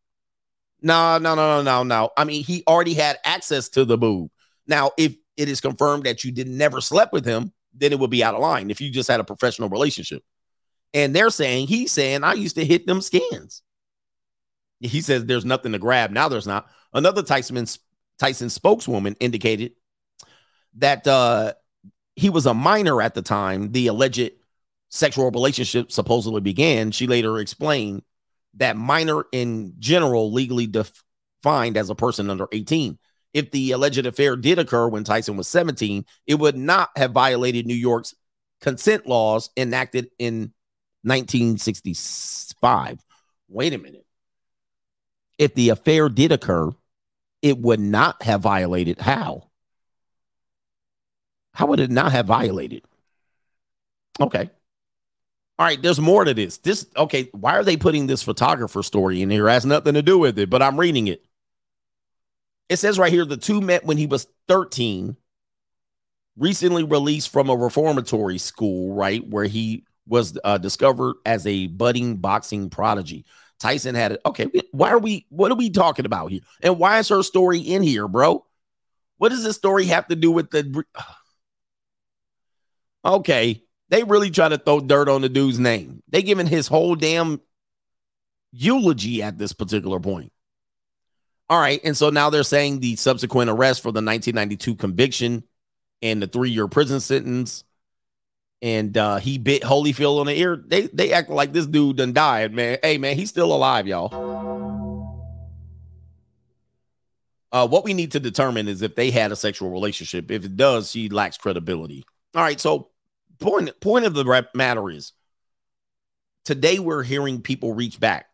No 0.83 1.19
no 1.19 1.35
no 1.35 1.63
no 1.63 1.63
no 1.63 1.83
no. 1.85 2.11
I 2.17 2.25
mean 2.25 2.45
he 2.45 2.65
already 2.67 2.95
had 2.95 3.19
access 3.25 3.69
to 3.71 3.85
the 3.85 3.97
boob. 3.97 4.31
Now 4.67 4.91
if 4.99 5.15
it 5.37 5.49
is 5.49 5.61
confirmed 5.61 6.05
that 6.05 6.25
you 6.25 6.33
did 6.33 6.49
never 6.49 6.81
slept 6.81 7.13
with 7.13 7.25
him 7.25 7.53
then 7.73 7.93
it 7.93 7.99
would 7.99 8.11
be 8.11 8.25
out 8.25 8.35
of 8.35 8.41
line 8.41 8.73
if 8.73 8.81
you 8.81 8.91
just 8.91 9.09
had 9.09 9.21
a 9.21 9.25
professional 9.25 9.69
relationship. 9.69 10.25
And 10.93 11.15
they're 11.15 11.31
saying 11.31 11.69
he's 11.69 11.93
saying 11.93 12.25
i 12.25 12.33
used 12.33 12.57
to 12.57 12.65
hit 12.65 12.87
them 12.87 13.01
skins. 13.01 13.63
he 14.81 15.01
says 15.01 15.27
there's 15.27 15.45
nothing 15.45 15.73
to 15.73 15.79
grab. 15.79 16.11
Now 16.11 16.29
there's 16.29 16.47
not. 16.47 16.67
Another 16.93 17.23
tyson 17.23 17.67
tyson 18.19 18.51
spokeswoman 18.51 19.15
indicated 19.21 19.73
that 20.79 21.07
uh 21.07 21.53
he 22.17 22.31
was 22.31 22.47
a 22.47 22.55
minor 22.55 23.01
at 23.01 23.15
the 23.15 23.23
time 23.23 23.73
the 23.73 23.87
alleged 23.87 24.31
sexual 24.91 25.31
relationship 25.31 25.93
supposedly 25.93 26.41
began 26.41 26.91
she 26.91 27.07
later 27.07 27.39
explained 27.39 28.03
that 28.55 28.77
minor 28.77 29.25
in 29.33 29.75
general 29.79 30.33
legally 30.33 30.67
defined 30.67 31.77
as 31.77 31.91
a 31.91 31.95
person 31.95 32.31
under 32.31 32.47
18 32.53 32.99
if 33.35 33.51
the 33.51 33.73
alleged 33.73 34.07
affair 34.07 34.37
did 34.37 34.59
occur 34.59 34.89
when 34.89 35.05
tyson 35.05 35.37
was 35.37 35.49
17 35.49 36.05
it 36.27 36.37
would 36.37 36.57
not 36.57 36.91
have 36.97 37.13
violated 37.13 37.67
new 37.67 37.75
york's 37.75 38.15
consent 38.61 39.07
laws 39.07 39.51
enacted 39.57 40.09
in 40.19 40.53
1965 41.03 42.99
wait 43.49 43.73
a 43.73 43.79
minute. 43.79 44.05
If 45.39 45.55
the 45.55 45.71
affair 45.71 46.09
did 46.09 46.33
occur 46.33 46.71
it 47.41 47.59
would 47.59 47.81
not 47.81 48.23
have 48.23 48.41
violated 48.41 49.01
how 49.01 49.48
how 51.59 51.67
would 51.67 51.81
it 51.81 51.91
not 51.91 52.13
have 52.13 52.27
violated? 52.27 52.85
Okay. 54.21 54.49
All 55.59 55.67
right, 55.67 55.83
there's 55.83 55.99
more 55.99 56.25
to 56.25 56.33
this. 56.33 56.59
This 56.59 56.87
okay, 56.97 57.31
why 57.33 57.57
are 57.57 57.65
they 57.65 57.77
putting 57.77 58.07
this 58.07 58.23
photographer 58.23 58.81
story 58.85 59.23
in 59.23 59.29
here? 59.29 59.49
It 59.49 59.53
has 59.53 59.67
nothing 59.67 59.95
to 59.95 60.03
do 60.03 60.21
with 60.21 60.39
it, 60.39 60.51
but 60.51 60.63
I'm 60.63 60.79
reading 60.79 61.09
it. 61.09 61.25
It 62.69 62.77
says 62.77 62.97
right 62.97 63.13
here 63.13 63.25
the 63.25 63.37
two 63.37 63.61
met 63.61 63.85
when 63.85 63.99
he 63.99 64.07
was 64.07 64.29
13, 64.47 65.17
recently 66.37 66.85
released 66.85 67.33
from 67.33 67.51
a 67.51 67.57
reformatory 67.57 68.39
school, 68.39 68.95
right, 68.95 69.27
where 69.27 69.47
he 69.47 69.85
was 70.07 70.39
uh, 70.45 70.59
discovered 70.59 71.17
as 71.27 71.45
a 71.45 71.67
budding 71.67 72.19
boxing 72.19 72.71
prodigy. 72.71 73.25
Tyson 73.59 73.97
had 73.97 74.13
it. 74.13 74.21
Okay, 74.25 74.47
why 74.71 74.91
are 74.91 75.01
we 75.01 75.27
what 75.29 75.51
are 75.51 75.57
we 75.57 75.71
talking 75.71 76.07
about 76.07 76.31
here? 76.31 76.43
And 76.63 76.79
why 76.79 77.01
is 77.01 77.09
her 77.09 77.25
story 77.25 77.59
in 77.59 77.83
here, 77.83 78.07
bro? 78.07 78.47
What 79.17 79.31
does 79.31 79.43
this 79.43 79.57
story 79.57 79.87
have 79.87 80.07
to 80.07 80.15
do 80.15 80.31
with 80.31 80.51
the 80.51 80.85
Okay, 83.05 83.63
they 83.89 84.03
really 84.03 84.31
try 84.31 84.49
to 84.49 84.59
throw 84.59 84.81
dirt 84.81 85.09
on 85.09 85.23
the 85.23 85.29
dude's 85.29 85.59
name. 85.59 86.03
They 86.09 86.23
giving 86.23 86.47
his 86.47 86.67
whole 86.69 86.95
damn 86.95 87.41
eulogy 88.53 89.23
at 89.23 89.39
this 89.39 89.53
particular 89.53 90.01
point. 90.01 90.33
All 91.51 91.59
right, 91.59 91.81
and 91.83 91.97
so 91.97 92.11
now 92.11 92.29
they're 92.29 92.43
saying 92.43 92.81
the 92.81 92.97
subsequent 92.97 93.49
arrest 93.49 93.81
for 93.81 93.89
the 93.89 94.03
1992 94.03 94.75
conviction 94.75 95.45
and 96.03 96.23
the 96.23 96.27
three-year 96.27 96.69
prison 96.69 97.01
sentence, 97.01 97.65
and 98.61 98.97
uh, 98.99 99.17
he 99.17 99.39
bit 99.39 99.63
Holyfield 99.63 100.21
on 100.21 100.27
the 100.27 100.39
ear. 100.39 100.57
They 100.57 100.83
they 100.89 101.13
act 101.13 101.31
like 101.31 101.53
this 101.53 101.67
dude 101.67 101.97
done 101.97 102.13
died, 102.13 102.53
man. 102.53 102.79
Hey, 102.83 102.99
man, 102.99 103.17
he's 103.17 103.31
still 103.31 103.53
alive, 103.55 103.87
y'all. 103.87 104.13
Uh, 107.51 107.67
what 107.67 107.85
we 107.85 107.95
need 107.95 108.13
to 108.13 108.21
determine 108.21 108.69
is 108.69 108.83
if 108.83 108.95
they 108.95 109.11
had 109.11 109.33
a 109.33 109.37
sexual 109.37 109.71
relationship. 109.71 110.31
If 110.31 110.45
it 110.45 110.57
does, 110.57 110.91
she 110.91 111.09
lacks 111.09 111.39
credibility. 111.39 112.05
All 112.35 112.43
right, 112.43 112.61
so 112.61 112.91
point 113.39 113.71
point 113.81 114.05
of 114.05 114.15
the 114.15 114.49
matter 114.55 114.91
is 114.91 115.13
today 116.45 116.79
we're 116.79 117.03
hearing 117.03 117.41
people 117.41 117.73
reach 117.73 117.99
back 117.99 118.27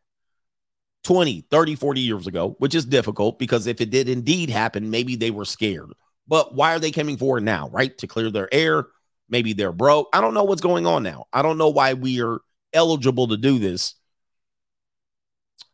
20, 1.04 1.46
30, 1.50 1.74
40 1.76 2.00
years 2.00 2.26
ago, 2.26 2.56
which 2.58 2.74
is 2.74 2.84
difficult 2.84 3.38
because 3.38 3.66
if 3.66 3.80
it 3.80 3.90
did 3.90 4.08
indeed 4.08 4.50
happen, 4.50 4.90
maybe 4.90 5.16
they 5.16 5.30
were 5.30 5.44
scared. 5.44 5.90
But 6.26 6.54
why 6.54 6.74
are 6.74 6.78
they 6.78 6.90
coming 6.90 7.16
forward 7.16 7.44
now, 7.44 7.68
right? 7.68 7.96
To 7.98 8.06
clear 8.06 8.30
their 8.30 8.52
air. 8.52 8.86
Maybe 9.28 9.52
they're 9.52 9.72
broke. 9.72 10.08
I 10.12 10.20
don't 10.20 10.34
know 10.34 10.44
what's 10.44 10.62
going 10.62 10.86
on 10.86 11.02
now. 11.02 11.26
I 11.32 11.42
don't 11.42 11.58
know 11.58 11.68
why 11.68 11.94
we 11.94 12.22
are 12.22 12.40
eligible 12.72 13.28
to 13.28 13.36
do 13.36 13.58
this. 13.58 13.94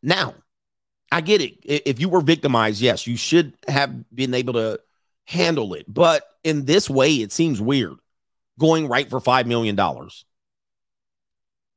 Now, 0.03 0.35
I 1.13 1.21
get 1.21 1.41
it. 1.41 1.59
If 1.65 2.01
you 2.01 2.09
were 2.09 2.21
victimized, 2.21 2.81
yes, 2.81 3.07
you 3.07 3.17
should 3.17 3.55
have 3.67 4.05
been 4.15 4.35
able 4.35 4.55
to 4.55 4.81
handle 5.25 5.75
it. 5.75 5.85
But 5.89 6.25
in 6.45 6.65
this 6.65 6.89
way, 6.89 7.15
it 7.17 7.33
seems 7.33 7.61
weird 7.61 7.97
going 8.59 8.89
right 8.89 9.09
for 9.09 9.20
$5 9.20 9.47
million. 9.47 9.77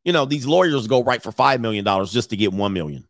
You 0.03 0.11
know, 0.11 0.25
these 0.25 0.45
lawyers 0.45 0.87
go 0.87 1.03
right 1.03 1.21
for 1.21 1.31
$5 1.31 1.59
million 1.61 1.85
just 2.05 2.31
to 2.31 2.37
get 2.37 2.53
1 2.53 2.73
million. 2.73 3.07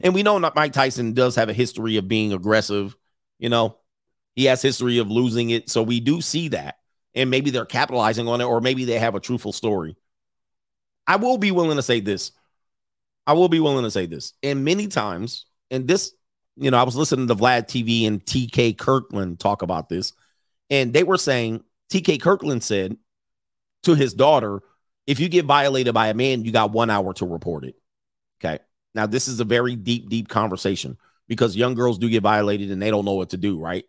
And 0.00 0.14
we 0.14 0.22
know 0.22 0.38
that 0.40 0.54
Mike 0.54 0.72
Tyson 0.72 1.12
does 1.12 1.36
have 1.36 1.48
a 1.48 1.54
history 1.54 1.96
of 1.96 2.08
being 2.08 2.32
aggressive. 2.32 2.96
You 3.38 3.48
know, 3.48 3.78
he 4.34 4.44
has 4.46 4.62
history 4.62 4.98
of 4.98 5.10
losing 5.10 5.50
it. 5.50 5.70
So 5.70 5.82
we 5.82 6.00
do 6.00 6.20
see 6.20 6.48
that. 6.48 6.76
And 7.14 7.30
maybe 7.30 7.50
they're 7.50 7.66
capitalizing 7.66 8.28
on 8.28 8.40
it, 8.40 8.44
or 8.44 8.60
maybe 8.60 8.84
they 8.84 8.98
have 8.98 9.14
a 9.14 9.20
truthful 9.20 9.52
story. 9.52 9.96
I 11.06 11.16
will 11.16 11.38
be 11.38 11.50
willing 11.50 11.76
to 11.76 11.82
say 11.82 12.00
this. 12.00 12.32
I 13.26 13.32
will 13.32 13.48
be 13.48 13.60
willing 13.60 13.84
to 13.84 13.90
say 13.90 14.06
this. 14.06 14.32
And 14.42 14.64
many 14.64 14.86
times, 14.86 15.46
and 15.70 15.88
this, 15.88 16.12
you 16.56 16.70
know, 16.70 16.78
I 16.78 16.84
was 16.84 16.96
listening 16.96 17.26
to 17.28 17.34
Vlad 17.34 17.66
TV 17.66 18.06
and 18.06 18.24
TK 18.24 18.78
Kirkland 18.78 19.40
talk 19.40 19.62
about 19.62 19.88
this, 19.88 20.12
and 20.68 20.92
they 20.92 21.02
were 21.02 21.18
saying 21.18 21.64
TK 21.90 22.20
Kirkland 22.20 22.62
said 22.62 22.96
to 23.82 23.94
his 23.94 24.14
daughter, 24.14 24.62
if 25.06 25.20
you 25.20 25.28
get 25.28 25.44
violated 25.44 25.94
by 25.94 26.08
a 26.08 26.14
man, 26.14 26.44
you 26.44 26.52
got 26.52 26.72
one 26.72 26.90
hour 26.90 27.12
to 27.14 27.26
report 27.26 27.64
it. 27.64 27.74
Okay. 28.42 28.62
Now, 28.94 29.06
this 29.06 29.28
is 29.28 29.40
a 29.40 29.44
very 29.44 29.76
deep, 29.76 30.08
deep 30.08 30.28
conversation 30.28 30.96
because 31.28 31.56
young 31.56 31.74
girls 31.74 31.98
do 31.98 32.08
get 32.08 32.22
violated 32.22 32.70
and 32.70 32.80
they 32.80 32.90
don't 32.90 33.04
know 33.04 33.14
what 33.14 33.30
to 33.30 33.36
do, 33.36 33.58
right? 33.58 33.84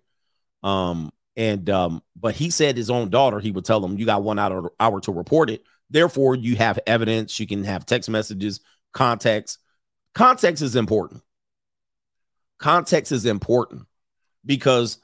Um, 0.63 1.11
and 1.35 1.69
um, 1.69 2.03
but 2.15 2.35
he 2.35 2.49
said 2.49 2.77
his 2.77 2.89
own 2.89 3.09
daughter, 3.09 3.39
he 3.39 3.51
would 3.51 3.65
tell 3.65 3.79
them, 3.79 3.97
you 3.97 4.05
got 4.05 4.23
one 4.23 4.37
hour, 4.37 4.71
hour 4.79 5.01
to 5.01 5.11
report 5.11 5.49
it. 5.49 5.63
Therefore, 5.89 6.35
you 6.35 6.55
have 6.55 6.79
evidence, 6.85 7.39
you 7.39 7.47
can 7.47 7.63
have 7.63 7.85
text 7.85 8.09
messages, 8.09 8.59
context. 8.93 9.59
Context 10.13 10.61
is 10.61 10.75
important. 10.75 11.23
Context 12.59 13.11
is 13.11 13.25
important 13.25 13.85
because 14.45 14.99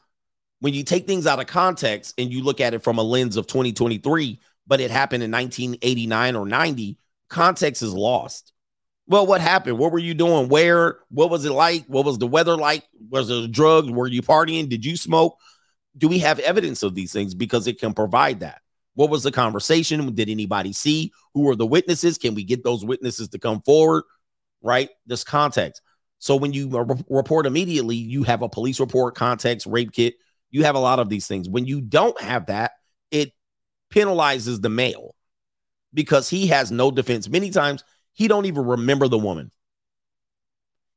when 0.59 0.73
you 0.73 0.84
take 0.84 1.05
things 1.05 1.27
out 1.27 1.39
of 1.39 1.47
context 1.47 2.15
and 2.17 2.31
you 2.31 2.43
look 2.43 2.61
at 2.61 2.73
it 2.73 2.84
from 2.84 2.97
a 2.97 3.03
lens 3.03 3.38
of 3.38 3.47
2023, 3.47 4.39
but 4.65 4.81
it 4.81 4.91
happened 4.91 5.23
in 5.23 5.31
1989 5.31 6.35
or 6.35 6.45
90, 6.45 6.97
context 7.29 7.81
is 7.81 7.93
lost. 7.93 8.53
Well, 9.07 9.25
what 9.25 9.39
happened? 9.39 9.77
What 9.77 9.91
were 9.91 9.99
you 9.99 10.13
doing? 10.13 10.49
Where? 10.49 10.99
What 11.09 11.29
was 11.29 11.45
it 11.45 11.51
like? 11.51 11.85
What 11.85 12.05
was 12.05 12.17
the 12.17 12.27
weather 12.27 12.57
like? 12.57 12.84
Was 13.09 13.29
there 13.29 13.47
drugs? 13.47 13.89
Were 13.89 14.07
you 14.07 14.21
partying? 14.21 14.67
Did 14.67 14.84
you 14.84 14.97
smoke? 14.97 15.38
Do 15.97 16.07
we 16.07 16.19
have 16.19 16.39
evidence 16.39 16.84
of 16.84 16.93
these 16.93 17.13
things? 17.13 17.34
Because 17.34 17.67
it 17.67 17.79
can 17.79 17.93
provide 17.93 18.41
that. 18.41 18.61
What 18.95 19.09
was 19.09 19.23
the 19.23 19.31
conversation? 19.31 20.13
Did 20.13 20.29
anybody 20.29 20.73
see? 20.73 21.13
Who 21.34 21.41
were 21.41 21.55
the 21.55 21.65
witnesses? 21.65 22.17
Can 22.17 22.35
we 22.35 22.43
get 22.43 22.63
those 22.63 22.84
witnesses 22.84 23.29
to 23.29 23.39
come 23.39 23.61
forward? 23.61 24.03
Right? 24.61 24.89
This 25.05 25.23
context. 25.23 25.81
So 26.19 26.35
when 26.35 26.51
you 26.51 26.69
report 27.09 27.45
immediately, 27.45 27.95
you 27.95 28.23
have 28.23 28.41
a 28.41 28.49
police 28.49 28.79
report, 28.79 29.15
context, 29.15 29.67
rape 29.67 29.91
kit, 29.93 30.15
you 30.49 30.63
have 30.63 30.75
a 30.75 30.79
lot 30.79 30.99
of 30.99 31.09
these 31.09 31.27
things. 31.27 31.49
When 31.49 31.65
you 31.65 31.81
don't 31.81 32.19
have 32.21 32.47
that, 32.47 32.71
it 33.11 33.33
penalizes 33.93 34.61
the 34.61 34.69
male 34.69 35.15
because 35.93 36.29
he 36.29 36.47
has 36.47 36.71
no 36.71 36.91
defense. 36.91 37.29
Many 37.29 37.49
times 37.49 37.83
he 38.13 38.27
don't 38.27 38.45
even 38.45 38.65
remember 38.65 39.07
the 39.07 39.17
woman. 39.17 39.51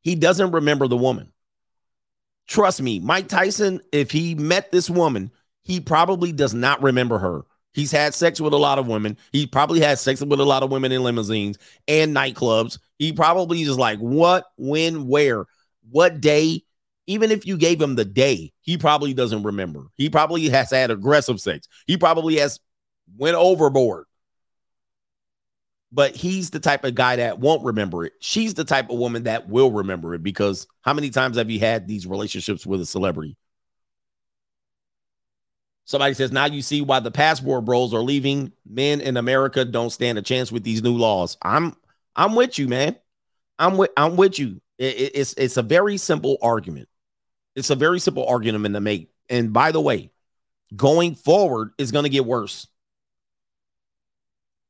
He 0.02 0.14
doesn't 0.14 0.52
remember 0.52 0.89
the 0.89 0.97
woman. 0.97 1.32
Trust 2.47 2.82
me, 2.82 2.98
Mike 2.98 3.28
Tyson, 3.28 3.81
if 3.93 4.10
he 4.10 4.35
met 4.35 4.72
this 4.72 4.90
woman, 4.90 5.31
he 5.62 5.78
probably 5.78 6.32
does 6.32 6.55
not 6.55 6.82
remember 6.82 7.18
her. 7.18 7.43
He's 7.72 7.93
had 7.93 8.14
sex 8.14 8.40
with 8.40 8.52
a 8.52 8.59
lot 8.59 8.81
of 8.81 8.89
women. 8.89 9.16
He 9.31 9.47
probably 9.47 9.81
had 9.81 9.98
sex 9.98 10.20
with 10.20 10.40
a 10.40 10.44
lot 10.44 10.64
of 10.64 10.72
women 10.72 10.90
in 10.90 11.05
limousines 11.05 11.59
and 11.86 12.16
nightclubs. 12.16 12.78
He 12.98 13.12
probably 13.12 13.62
is 13.62 13.78
like, 13.78 14.01
what, 14.01 14.47
when, 14.56 15.06
where, 15.06 15.47
what 15.89 16.20
day. 16.20 16.64
Even 17.11 17.32
if 17.32 17.45
you 17.45 17.57
gave 17.57 17.82
him 17.82 17.97
the 17.97 18.05
day, 18.05 18.53
he 18.61 18.78
probably 18.78 19.12
doesn't 19.12 19.43
remember. 19.43 19.87
He 19.97 20.09
probably 20.09 20.49
has 20.51 20.70
had 20.70 20.93
aggressive 20.93 21.41
sex. 21.41 21.66
He 21.89 21.97
probably 21.97 22.37
has 22.37 22.61
went 23.19 23.35
overboard. 23.35 24.07
But 25.91 26.15
he's 26.15 26.51
the 26.51 26.61
type 26.61 26.85
of 26.85 26.95
guy 26.95 27.16
that 27.16 27.41
won't 27.41 27.65
remember 27.65 28.05
it. 28.05 28.12
She's 28.20 28.55
the 28.55 28.62
type 28.62 28.91
of 28.91 28.99
woman 28.99 29.24
that 29.24 29.49
will 29.49 29.73
remember 29.73 30.15
it 30.15 30.23
because 30.23 30.69
how 30.82 30.95
many 30.95 31.11
times 31.11 31.37
have 31.37 31.51
you 31.51 31.59
had 31.59 31.89
these 31.89 32.07
relationships 32.07 32.65
with 32.65 32.81
a 32.81 32.87
celebrity? 32.87 33.37
Somebody 35.87 36.15
says, 36.15 36.31
now 36.31 36.45
you 36.45 36.62
see 36.62 36.81
why 36.81 37.01
the 37.01 37.11
passport 37.11 37.65
bros 37.65 37.93
are 37.93 38.03
leaving. 38.03 38.53
Men 38.65 39.01
in 39.01 39.16
America 39.16 39.65
don't 39.65 39.91
stand 39.91 40.16
a 40.16 40.23
chance 40.23 40.53
with 40.53 40.62
these 40.62 40.81
new 40.81 40.97
laws. 40.97 41.37
I'm 41.43 41.74
I'm 42.15 42.37
with 42.37 42.57
you, 42.57 42.69
man. 42.69 42.95
I'm 43.59 43.77
with 43.77 43.91
I'm 43.97 44.15
with 44.15 44.39
you. 44.39 44.61
It, 44.78 44.95
it, 44.95 45.12
it's 45.16 45.35
it's 45.37 45.57
a 45.57 45.62
very 45.62 45.97
simple 45.97 46.39
argument. 46.41 46.89
It's 47.56 47.70
a 47.70 47.74
very 47.74 48.01
simple 48.01 48.27
argument 48.27 48.74
to 48.74 48.81
make. 48.81 49.10
And 49.28 49.52
by 49.52 49.72
the 49.72 49.81
way, 49.81 50.10
going 50.74 51.14
forward 51.14 51.72
is 51.78 51.93
going 51.93 52.05
to 52.05 52.10
get 52.10 52.24
worse. 52.24 52.66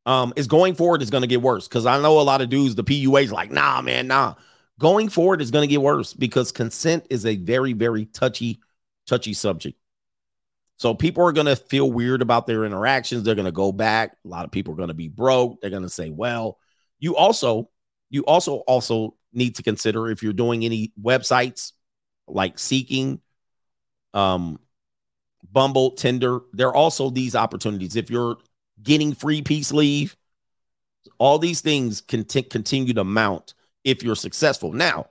Um, 0.06 0.32
is 0.34 0.46
going 0.46 0.74
forward 0.74 1.02
is 1.02 1.10
going 1.10 1.22
to 1.22 1.28
get 1.28 1.42
worse 1.42 1.68
because 1.68 1.86
I 1.86 2.00
know 2.00 2.20
a 2.20 2.22
lot 2.22 2.40
of 2.40 2.48
dudes, 2.48 2.74
the 2.74 2.84
PUA 2.84 3.24
is 3.24 3.32
like, 3.32 3.50
nah, 3.50 3.82
man, 3.82 4.06
nah. 4.06 4.34
Going 4.78 5.10
forward 5.10 5.42
is 5.42 5.50
going 5.50 5.68
to 5.68 5.72
get 5.72 5.82
worse 5.82 6.14
because 6.14 6.52
consent 6.52 7.06
is 7.10 7.26
a 7.26 7.36
very, 7.36 7.74
very 7.74 8.06
touchy, 8.06 8.60
touchy 9.06 9.34
subject. 9.34 9.78
So 10.78 10.94
people 10.94 11.22
are 11.24 11.32
going 11.32 11.46
to 11.46 11.56
feel 11.56 11.92
weird 11.92 12.22
about 12.22 12.46
their 12.46 12.64
interactions. 12.64 13.22
They're 13.22 13.34
going 13.34 13.44
to 13.44 13.52
go 13.52 13.72
back. 13.72 14.16
A 14.24 14.28
lot 14.28 14.46
of 14.46 14.50
people 14.50 14.72
are 14.72 14.78
going 14.78 14.88
to 14.88 14.94
be 14.94 15.08
broke. 15.08 15.60
They're 15.60 15.68
going 15.68 15.82
to 15.82 15.90
say, 15.90 16.08
well, 16.08 16.58
you 16.98 17.16
also, 17.16 17.68
you 18.08 18.24
also, 18.24 18.56
also 18.60 19.14
need 19.34 19.56
to 19.56 19.62
consider 19.62 20.10
if 20.10 20.22
you're 20.22 20.32
doing 20.32 20.64
any 20.64 20.94
websites 21.00 21.72
like 22.32 22.58
seeking, 22.58 23.20
um, 24.14 24.58
Bumble, 25.52 25.92
Tinder, 25.92 26.40
there 26.52 26.68
are 26.68 26.74
also 26.74 27.10
these 27.10 27.34
opportunities. 27.34 27.96
If 27.96 28.10
you're 28.10 28.36
getting 28.82 29.14
free 29.14 29.42
peace 29.42 29.72
leave, 29.72 30.16
all 31.18 31.38
these 31.38 31.60
things 31.60 32.00
can 32.00 32.24
t- 32.24 32.42
continue 32.42 32.94
to 32.94 33.04
mount 33.04 33.54
if 33.84 34.02
you're 34.02 34.14
successful. 34.14 34.72
Now, 34.72 35.06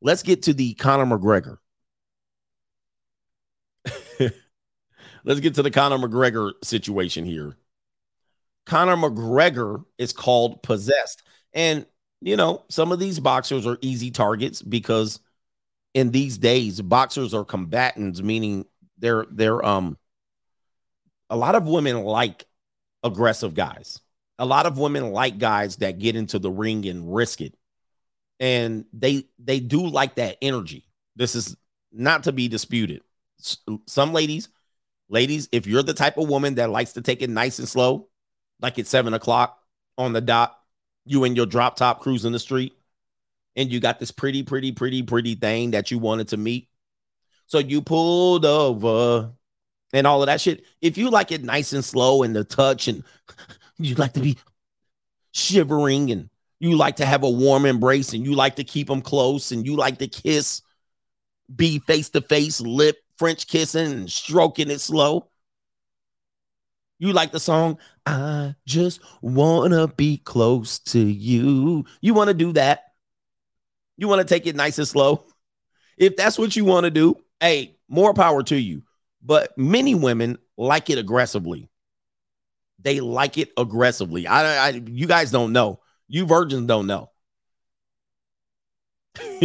let's 0.00 0.22
get 0.22 0.42
to 0.44 0.54
the 0.54 0.74
Conor 0.74 1.06
McGregor. 1.06 1.58
let's 5.24 5.40
get 5.40 5.54
to 5.54 5.62
the 5.62 5.70
Conor 5.70 5.98
McGregor 5.98 6.52
situation 6.62 7.24
here. 7.24 7.56
Conor 8.66 8.96
McGregor 8.96 9.84
is 9.98 10.12
called 10.12 10.62
possessed. 10.62 11.22
And, 11.52 11.86
you 12.20 12.36
know, 12.36 12.64
some 12.68 12.92
of 12.92 12.98
these 12.98 13.18
boxers 13.18 13.66
are 13.66 13.78
easy 13.80 14.10
targets 14.10 14.62
because 14.62 15.20
in 15.94 16.10
these 16.10 16.38
days, 16.38 16.80
boxers 16.80 17.34
are 17.34 17.44
combatants, 17.44 18.22
meaning 18.22 18.66
they're 18.98 19.26
they're 19.30 19.64
um 19.64 19.98
a 21.28 21.36
lot 21.36 21.54
of 21.54 21.66
women 21.66 22.02
like 22.02 22.46
aggressive 23.02 23.54
guys. 23.54 24.00
A 24.38 24.46
lot 24.46 24.66
of 24.66 24.78
women 24.78 25.12
like 25.12 25.38
guys 25.38 25.76
that 25.76 25.98
get 25.98 26.16
into 26.16 26.38
the 26.38 26.50
ring 26.50 26.86
and 26.86 27.14
risk 27.14 27.40
it. 27.40 27.54
And 28.40 28.86
they 28.92 29.26
they 29.38 29.60
do 29.60 29.86
like 29.86 30.16
that 30.16 30.38
energy. 30.42 30.84
This 31.16 31.34
is 31.34 31.56
not 31.92 32.24
to 32.24 32.32
be 32.32 32.48
disputed. 32.48 33.02
Some 33.86 34.12
ladies, 34.12 34.48
ladies, 35.08 35.48
if 35.52 35.66
you're 35.66 35.82
the 35.82 35.94
type 35.94 36.16
of 36.16 36.28
woman 36.28 36.56
that 36.56 36.70
likes 36.70 36.92
to 36.92 37.02
take 37.02 37.22
it 37.22 37.30
nice 37.30 37.58
and 37.58 37.68
slow, 37.68 38.08
like 38.60 38.78
at 38.78 38.86
seven 38.86 39.14
o'clock 39.14 39.58
on 39.98 40.12
the 40.12 40.20
dot, 40.20 40.58
you 41.04 41.24
in 41.24 41.36
your 41.36 41.46
drop 41.46 41.76
top 41.76 42.00
cruising 42.00 42.32
the 42.32 42.38
street, 42.38 42.72
and 43.56 43.70
you 43.70 43.80
got 43.80 43.98
this 43.98 44.10
pretty, 44.10 44.42
pretty, 44.42 44.72
pretty, 44.72 45.02
pretty 45.02 45.34
thing 45.34 45.72
that 45.72 45.90
you 45.90 45.98
wanted 45.98 46.28
to 46.28 46.36
meet. 46.36 46.68
So 47.46 47.58
you 47.58 47.82
pulled 47.82 48.46
over 48.46 49.32
and 49.92 50.06
all 50.06 50.22
of 50.22 50.26
that 50.26 50.40
shit. 50.40 50.64
If 50.80 50.96
you 50.96 51.10
like 51.10 51.32
it 51.32 51.44
nice 51.44 51.72
and 51.72 51.84
slow 51.84 52.22
and 52.22 52.34
the 52.34 52.44
touch, 52.44 52.88
and 52.88 53.04
you 53.78 53.94
like 53.94 54.14
to 54.14 54.20
be 54.20 54.38
shivering, 55.32 56.10
and 56.10 56.30
you 56.60 56.76
like 56.76 56.96
to 56.96 57.06
have 57.06 57.22
a 57.22 57.30
warm 57.30 57.66
embrace, 57.66 58.12
and 58.12 58.24
you 58.24 58.34
like 58.34 58.56
to 58.56 58.64
keep 58.64 58.88
them 58.88 59.02
close, 59.02 59.52
and 59.52 59.66
you 59.66 59.76
like 59.76 59.98
to 59.98 60.08
kiss, 60.08 60.62
be 61.54 61.78
face 61.80 62.08
to 62.10 62.20
face, 62.20 62.60
lip 62.60 62.96
French 63.18 63.46
kissing 63.46 63.92
and 63.92 64.10
stroking 64.10 64.70
it 64.70 64.80
slow. 64.80 65.28
You 66.98 67.12
like 67.12 67.32
the 67.32 67.40
song, 67.40 67.78
I 68.06 68.54
just 68.64 69.00
wanna 69.20 69.88
be 69.88 70.18
close 70.18 70.78
to 70.80 71.00
you. 71.00 71.84
You 72.00 72.14
wanna 72.14 72.34
do 72.34 72.52
that? 72.54 72.91
You 74.02 74.08
wanna 74.08 74.24
take 74.24 74.46
it 74.46 74.56
nice 74.56 74.76
and 74.78 74.86
slow? 74.86 75.24
If 75.96 76.16
that's 76.16 76.38
what 76.38 76.56
you 76.56 76.64
wanna 76.66 76.90
do, 76.90 77.16
hey, 77.40 77.76
more 77.88 78.12
power 78.12 78.42
to 78.42 78.56
you 78.56 78.82
but 79.22 79.56
many 79.56 79.94
women 79.94 80.38
like 80.56 80.90
it 80.90 80.98
aggressively. 80.98 81.68
They 82.80 83.00
like 83.00 83.38
it 83.38 83.52
aggressively. 83.56 84.26
I, 84.26 84.68
I 84.68 84.68
you 84.70 85.06
guys 85.06 85.30
don't 85.30 85.52
know. 85.52 85.80
You 86.08 86.26
virgins 86.26 86.66
don't 86.66 86.86
know. 86.86 87.10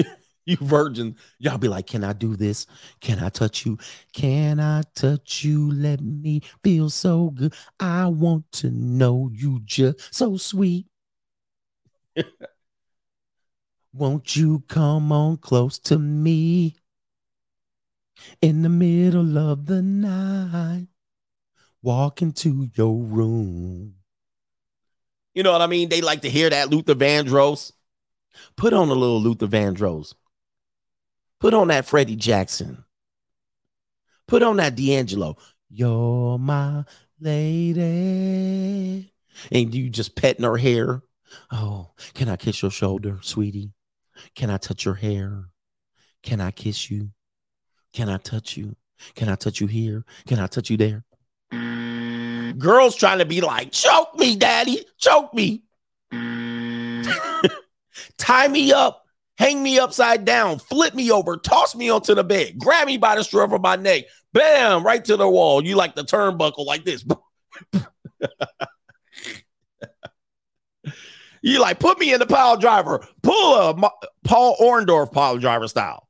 you 0.45 0.57
virgins, 0.59 1.17
y'all 1.37 1.59
be 1.59 1.67
like, 1.67 1.85
"Can 1.85 2.03
I 2.03 2.13
do 2.13 2.35
this? 2.35 2.65
Can 2.99 3.19
I 3.19 3.29
touch 3.29 3.65
you? 3.65 3.77
Can 4.11 4.59
I 4.59 4.81
touch 4.95 5.43
you? 5.43 5.71
Let 5.71 6.01
me 6.01 6.41
feel 6.63 6.89
so 6.89 7.29
good. 7.29 7.53
I 7.79 8.07
want 8.07 8.51
to 8.53 8.71
know 8.71 9.29
you 9.31 9.61
just 9.63 10.13
so 10.15 10.37
sweet." 10.37 10.87
Won't 13.97 14.35
you 14.35 14.63
come 14.67 15.11
on 15.11 15.37
close 15.37 15.79
to 15.79 15.97
me? 15.97 16.75
in 18.41 18.61
the 18.61 18.69
middle 18.69 19.37
of 19.37 19.65
the 19.65 19.81
night, 19.81 20.87
walk 21.81 22.21
into 22.21 22.69
your 22.75 22.95
room. 23.03 23.95
You 25.33 25.43
know 25.43 25.51
what 25.51 25.61
I 25.61 25.67
mean? 25.67 25.89
They 25.89 26.01
like 26.01 26.21
to 26.21 26.29
hear 26.29 26.49
that 26.49 26.69
Luther 26.69 26.95
Vandross. 26.95 27.73
Put 28.55 28.73
on 28.73 28.89
a 28.89 28.93
little 28.93 29.21
Luther 29.21 29.47
Vandross. 29.47 30.13
Put 31.39 31.53
on 31.53 31.67
that 31.67 31.85
Freddie 31.85 32.15
Jackson. 32.15 32.83
Put 34.27 34.41
on 34.43 34.57
that 34.57 34.75
D'Angelo. 34.75 35.37
You're 35.69 36.39
my 36.39 36.83
lady. 37.19 39.13
And 39.51 39.75
you 39.75 39.89
just 39.89 40.15
petting 40.15 40.45
her 40.45 40.57
hair. 40.57 41.03
Oh, 41.51 41.91
can 42.13 42.29
I 42.29 42.35
kiss 42.35 42.61
your 42.61 42.71
shoulder, 42.71 43.19
sweetie? 43.21 43.73
Can 44.35 44.49
I 44.49 44.57
touch 44.57 44.85
your 44.85 44.95
hair? 44.95 45.45
Can 46.23 46.41
I 46.41 46.51
kiss 46.51 46.89
you? 46.89 47.11
Can 47.93 48.09
I 48.09 48.17
touch 48.17 48.57
you? 48.57 48.75
Can 49.15 49.29
I 49.29 49.35
touch 49.35 49.61
you 49.61 49.67
here? 49.67 50.03
Can 50.27 50.39
I 50.39 50.47
touch 50.47 50.69
you 50.69 50.77
there? 50.77 51.03
Girls 52.57 52.95
trying 52.95 53.19
to 53.19 53.25
be 53.25 53.41
like, 53.41 53.71
choke 53.71 54.17
me, 54.17 54.35
daddy, 54.35 54.85
choke 54.97 55.33
me. 55.33 55.63
Tie 58.17 58.47
me 58.47 58.73
up, 58.73 59.05
hang 59.37 59.61
me 59.61 59.79
upside 59.79 60.25
down, 60.25 60.59
flip 60.59 60.93
me 60.95 61.11
over, 61.11 61.37
toss 61.37 61.75
me 61.75 61.89
onto 61.89 62.15
the 62.15 62.23
bed, 62.23 62.57
grab 62.57 62.87
me 62.87 62.97
by 62.97 63.15
the 63.15 63.23
scruff 63.23 63.51
of 63.51 63.61
my 63.61 63.75
neck, 63.75 64.05
bam, 64.33 64.83
right 64.83 65.03
to 65.05 65.17
the 65.17 65.29
wall. 65.29 65.63
You 65.63 65.75
like 65.75 65.95
the 65.95 66.03
turnbuckle 66.03 66.65
like 66.65 66.83
this. 66.83 67.05
you 71.41 71.59
like 71.59 71.79
put 71.79 71.99
me 71.99 72.13
in 72.13 72.19
the 72.19 72.25
pile 72.25 72.57
driver, 72.57 73.05
pull 73.21 73.55
a 73.55 73.91
Paul 74.23 74.57
Orndorff 74.57 75.11
pile 75.11 75.37
driver 75.37 75.67
style. 75.67 76.07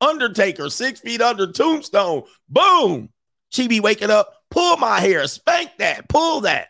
Undertaker, 0.00 0.70
six 0.70 1.00
feet 1.00 1.22
under 1.22 1.50
tombstone. 1.50 2.24
Boom. 2.48 3.10
She 3.50 3.68
be 3.68 3.80
waking 3.80 4.10
up, 4.10 4.42
pull 4.50 4.76
my 4.76 5.00
hair, 5.00 5.26
spank 5.26 5.70
that, 5.78 6.08
pull 6.08 6.42
that. 6.42 6.68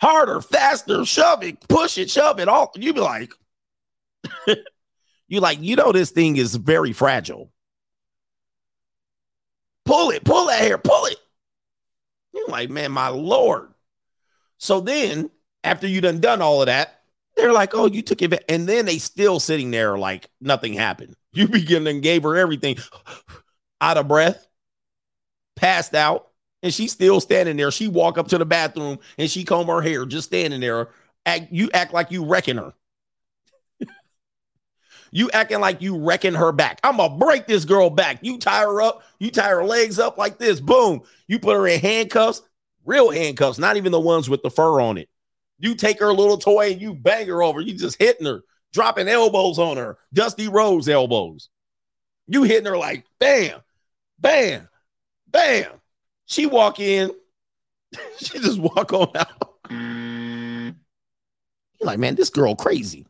Harder, 0.00 0.40
faster, 0.40 1.04
shove 1.04 1.42
it, 1.44 1.66
push 1.68 1.96
it, 1.96 2.10
shove 2.10 2.40
it. 2.40 2.48
All 2.48 2.70
you 2.76 2.92
be 2.92 3.00
like, 3.00 3.32
you 5.28 5.40
like, 5.40 5.60
you 5.60 5.76
know, 5.76 5.92
this 5.92 6.10
thing 6.10 6.36
is 6.36 6.56
very 6.56 6.92
fragile. 6.92 7.50
Pull 9.84 10.10
it, 10.10 10.24
pull 10.24 10.46
that 10.46 10.60
hair, 10.60 10.78
pull 10.78 11.06
it. 11.06 11.16
You're 12.32 12.48
like, 12.48 12.70
man, 12.70 12.90
my 12.92 13.08
lord. 13.08 13.72
So 14.58 14.80
then, 14.80 15.30
after 15.64 15.88
you 15.88 16.00
done 16.00 16.20
done 16.20 16.42
all 16.42 16.60
of 16.60 16.66
that, 16.66 17.00
they're 17.36 17.52
like, 17.52 17.74
oh, 17.74 17.86
you 17.86 18.02
took 18.02 18.22
it, 18.22 18.44
and 18.48 18.68
then 18.68 18.84
they 18.86 18.98
still 18.98 19.40
sitting 19.40 19.70
there 19.70 19.98
like 19.98 20.28
nothing 20.40 20.74
happened. 20.74 21.16
You 21.36 21.48
begin 21.48 21.84
and 21.88 22.00
gave 22.00 22.22
her 22.22 22.36
everything, 22.36 22.76
out 23.80 23.96
of 23.96 24.06
breath, 24.06 24.46
passed 25.56 25.92
out, 25.92 26.28
and 26.62 26.72
she's 26.72 26.92
still 26.92 27.18
standing 27.18 27.56
there. 27.56 27.72
She 27.72 27.88
walk 27.88 28.18
up 28.18 28.28
to 28.28 28.38
the 28.38 28.46
bathroom 28.46 29.00
and 29.18 29.28
she 29.28 29.42
comb 29.42 29.66
her 29.66 29.82
hair, 29.82 30.06
just 30.06 30.28
standing 30.28 30.60
there. 30.60 30.90
Act, 31.26 31.50
you 31.50 31.70
act 31.74 31.92
like 31.92 32.12
you 32.12 32.24
wrecking 32.24 32.58
her. 32.58 32.72
You 35.10 35.30
acting 35.32 35.60
like 35.60 35.80
you 35.82 35.96
wrecking 35.96 36.34
her 36.34 36.52
back. 36.52 36.80
I'm 36.82 36.96
gonna 36.98 37.16
break 37.16 37.46
this 37.46 37.64
girl 37.64 37.90
back. 37.90 38.18
You 38.22 38.38
tie 38.38 38.62
her 38.62 38.80
up, 38.80 39.02
you 39.18 39.30
tie 39.30 39.50
her 39.50 39.64
legs 39.64 39.98
up 39.98 40.18
like 40.18 40.38
this. 40.38 40.60
Boom. 40.60 41.02
You 41.26 41.38
put 41.40 41.54
her 41.56 41.66
in 41.66 41.80
handcuffs, 41.80 42.42
real 42.84 43.10
handcuffs, 43.10 43.58
not 43.58 43.76
even 43.76 43.92
the 43.92 44.00
ones 44.00 44.28
with 44.28 44.42
the 44.42 44.50
fur 44.50 44.80
on 44.80 44.98
it. 44.98 45.08
You 45.58 45.74
take 45.74 46.00
her 46.00 46.12
little 46.12 46.38
toy 46.38 46.72
and 46.72 46.80
you 46.80 46.94
bang 46.94 47.26
her 47.28 47.42
over. 47.42 47.60
You 47.60 47.74
just 47.74 47.98
hitting 47.98 48.26
her, 48.26 48.42
dropping 48.72 49.08
elbows 49.08 49.58
on 49.58 49.76
her, 49.76 49.98
Dusty 50.12 50.48
Rhodes 50.48 50.88
elbows. 50.88 51.48
You 52.26 52.42
hitting 52.42 52.66
her 52.66 52.76
like 52.76 53.04
bam, 53.18 53.60
bam, 54.18 54.68
bam. 55.28 55.70
She 56.26 56.46
walk 56.46 56.80
in, 56.80 57.10
she 58.18 58.38
just 58.38 58.58
walk 58.58 58.92
on 58.92 59.10
out. 59.16 59.58
You're 59.70 60.74
like, 61.80 61.98
man, 61.98 62.14
this 62.14 62.30
girl 62.30 62.54
crazy. 62.54 63.06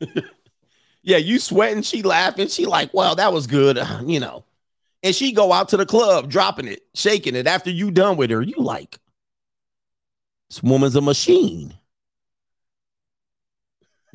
yeah, 1.02 1.16
you 1.16 1.38
sweating, 1.38 1.82
she 1.82 2.02
laughing, 2.02 2.48
she 2.48 2.66
like, 2.66 2.92
well, 2.92 3.14
that 3.14 3.32
was 3.32 3.46
good, 3.46 3.78
uh, 3.78 4.00
you 4.04 4.20
know. 4.20 4.44
And 5.02 5.14
she 5.14 5.32
go 5.32 5.52
out 5.52 5.68
to 5.68 5.76
the 5.76 5.86
club, 5.86 6.30
dropping 6.30 6.66
it, 6.66 6.82
shaking 6.94 7.36
it. 7.36 7.46
After 7.46 7.70
you 7.70 7.90
done 7.90 8.16
with 8.16 8.30
her, 8.30 8.40
you 8.40 8.56
like, 8.56 8.98
this 10.50 10.62
woman's 10.62 10.96
a 10.96 11.00
machine. 11.00 11.74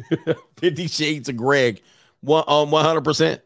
50 0.57 0.87
Shades 0.87 1.29
of 1.29 1.37
Greg, 1.37 1.81
one 2.21 2.43
um, 2.47 2.69
100%. 2.69 3.41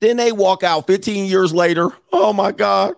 Then 0.00 0.16
they 0.16 0.32
walk 0.32 0.62
out 0.62 0.86
15 0.86 1.26
years 1.26 1.52
later. 1.52 1.90
Oh 2.12 2.32
my 2.32 2.52
God. 2.52 2.94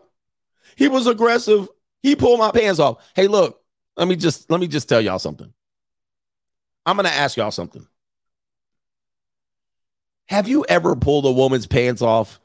He 0.77 0.89
was 0.89 1.07
aggressive. 1.07 1.69
He 2.03 2.17
pulled 2.17 2.39
my 2.39 2.51
pants 2.51 2.79
off. 2.81 3.05
Hey, 3.15 3.27
look, 3.27 3.61
let 3.97 4.09
me 4.09 4.17
just 4.17 4.51
let 4.51 4.61
me 4.61 4.69
just 4.69 4.89
tell 4.89 5.01
y'all 5.01 5.19
something. 5.19 5.53
I'm 6.87 6.97
gonna 6.97 7.09
ask 7.11 7.37
y'all 7.37 7.51
something. 7.51 7.87
Have 10.27 10.49
you 10.49 10.65
ever 10.69 10.97
pulled 10.97 11.27
a 11.27 11.31
woman's 11.31 11.67
pants 11.67 12.03
off? 12.03 12.41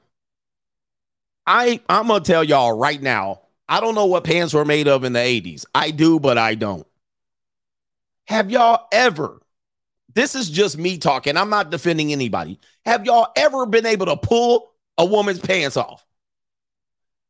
I 1.46 1.80
I'm 1.88 2.08
gonna 2.08 2.24
tell 2.24 2.44
y'all 2.44 2.78
right 2.78 3.02
now. 3.02 3.42
I 3.70 3.80
don't 3.80 3.96
know 3.96 4.06
what 4.06 4.24
pants 4.24 4.54
were 4.54 4.66
made 4.66 4.88
of 4.88 5.04
in 5.04 5.14
the 5.14 5.20
80s. 5.20 5.66
I 5.76 5.92
do, 5.92 6.20
but 6.20 6.38
I 6.38 6.56
don't. 6.56 6.88
Have 8.26 8.50
y'all 8.50 8.88
ever? 8.92 9.42
This 10.14 10.36
is 10.36 10.50
just 10.50 10.78
me 10.78 10.98
talking. 10.98 11.38
I'm 11.38 11.50
not 11.50 11.70
defending 11.70 12.12
anybody. 12.12 12.60
Have 12.86 13.06
y'all 13.06 13.32
ever 13.36 13.66
been 13.66 13.86
able 13.86 14.08
to 14.08 14.18
pull 14.18 14.72
a 14.98 15.06
woman's 15.06 15.40
pants 15.40 15.78
off? 15.78 16.06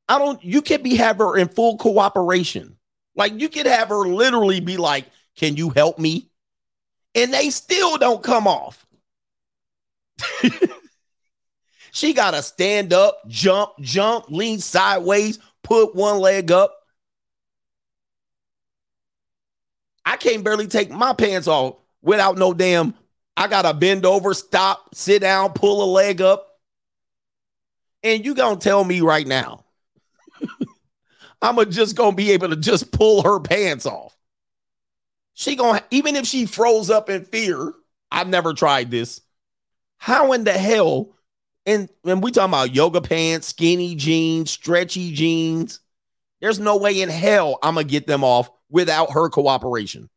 I 0.08 0.20
don't, 0.20 0.42
you 0.44 0.62
could 0.62 0.84
be 0.84 0.96
have 0.96 1.18
her 1.18 1.38
in 1.38 1.50
full 1.50 1.78
cooperation. 1.78 2.78
Like 3.16 3.40
you 3.40 3.50
could 3.50 3.66
have 3.66 3.90
her 3.90 4.08
literally 4.08 4.60
be 4.60 4.78
like, 4.78 5.06
Can 5.36 5.58
you 5.58 5.70
help 5.70 6.00
me? 6.00 6.30
And 7.14 7.34
they 7.34 7.50
still 7.50 7.98
don't 7.98 8.24
come 8.24 8.48
off. 8.48 8.86
she 11.92 12.14
got 12.14 12.32
to 12.32 12.42
stand 12.42 12.94
up, 12.94 13.28
jump, 13.28 13.72
jump, 13.82 14.26
lean 14.30 14.60
sideways, 14.60 15.40
put 15.68 15.94
one 15.96 16.20
leg 16.20 16.50
up. 16.50 16.74
I 20.06 20.16
can't 20.16 20.44
barely 20.44 20.68
take 20.68 20.90
my 20.90 21.12
pants 21.12 21.48
off 21.48 21.76
without 22.02 22.38
no 22.38 22.54
damn. 22.54 22.94
I 23.36 23.48
got 23.48 23.64
to 23.64 23.74
bend 23.74 24.06
over, 24.06 24.34
stop, 24.34 24.96
sit 24.96 25.20
down, 25.22 25.52
pull 25.52 25.84
a 25.84 25.90
leg 25.92 26.22
up. 26.22 26.48
And 28.02 28.24
you 28.24 28.34
to 28.34 28.56
tell 28.58 28.84
me 28.84 29.02
right 29.02 29.28
now 29.28 29.66
I'ma 31.42 31.66
just 31.66 31.98
gonna 31.98 32.16
be 32.16 32.32
able 32.32 32.50
to 32.50 32.56
just 32.56 32.92
pull 32.94 33.24
her 33.24 33.40
pants 33.40 33.86
off. 33.86 34.16
She 35.34 35.56
gonna 35.58 35.84
even 35.92 36.16
if 36.16 36.26
she 36.26 36.46
froze 36.46 36.90
up 36.90 37.10
in 37.10 37.26
fear. 37.26 37.74
I've 38.10 38.30
never 38.30 38.54
tried 38.54 38.90
this. 38.90 39.20
How 39.98 40.32
in 40.32 40.46
the 40.46 40.54
hell? 40.54 41.17
And 41.68 41.90
when 42.02 42.22
we 42.22 42.32
talking 42.32 42.50
about 42.50 42.74
yoga 42.74 43.02
pants, 43.02 43.48
skinny 43.48 43.94
jeans, 43.94 44.50
stretchy 44.50 45.12
jeans, 45.12 45.82
there's 46.40 46.60
no 46.60 46.78
way 46.78 47.02
in 47.02 47.10
hell 47.10 47.60
I'm 47.62 47.76
gonna 47.76 47.84
get 47.84 48.08
them 48.08 48.24
off 48.24 48.50
without 48.70 49.12
her 49.12 49.30
cooperation. 49.30 50.10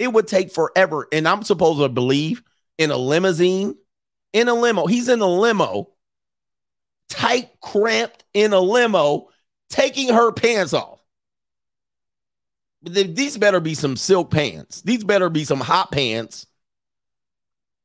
It 0.00 0.12
would 0.12 0.26
take 0.26 0.52
forever, 0.52 1.06
and 1.12 1.28
I'm 1.28 1.44
supposed 1.44 1.78
to 1.80 1.88
believe 1.88 2.42
in 2.78 2.90
a 2.90 2.96
limousine, 2.96 3.76
in 4.32 4.48
a 4.48 4.54
limo. 4.54 4.86
He's 4.86 5.08
in 5.08 5.20
a 5.20 5.26
limo, 5.26 5.90
tight, 7.08 7.50
cramped 7.60 8.24
in 8.34 8.52
a 8.52 8.60
limo 8.60 9.28
taking 9.68 10.12
her 10.12 10.32
pants 10.32 10.74
off. 10.74 10.98
These 12.82 13.36
better 13.36 13.60
be 13.60 13.74
some 13.74 13.96
silk 13.96 14.32
pants. 14.32 14.82
These 14.82 15.04
better 15.04 15.28
be 15.30 15.44
some 15.44 15.60
hot 15.60 15.92
pants. 15.92 16.46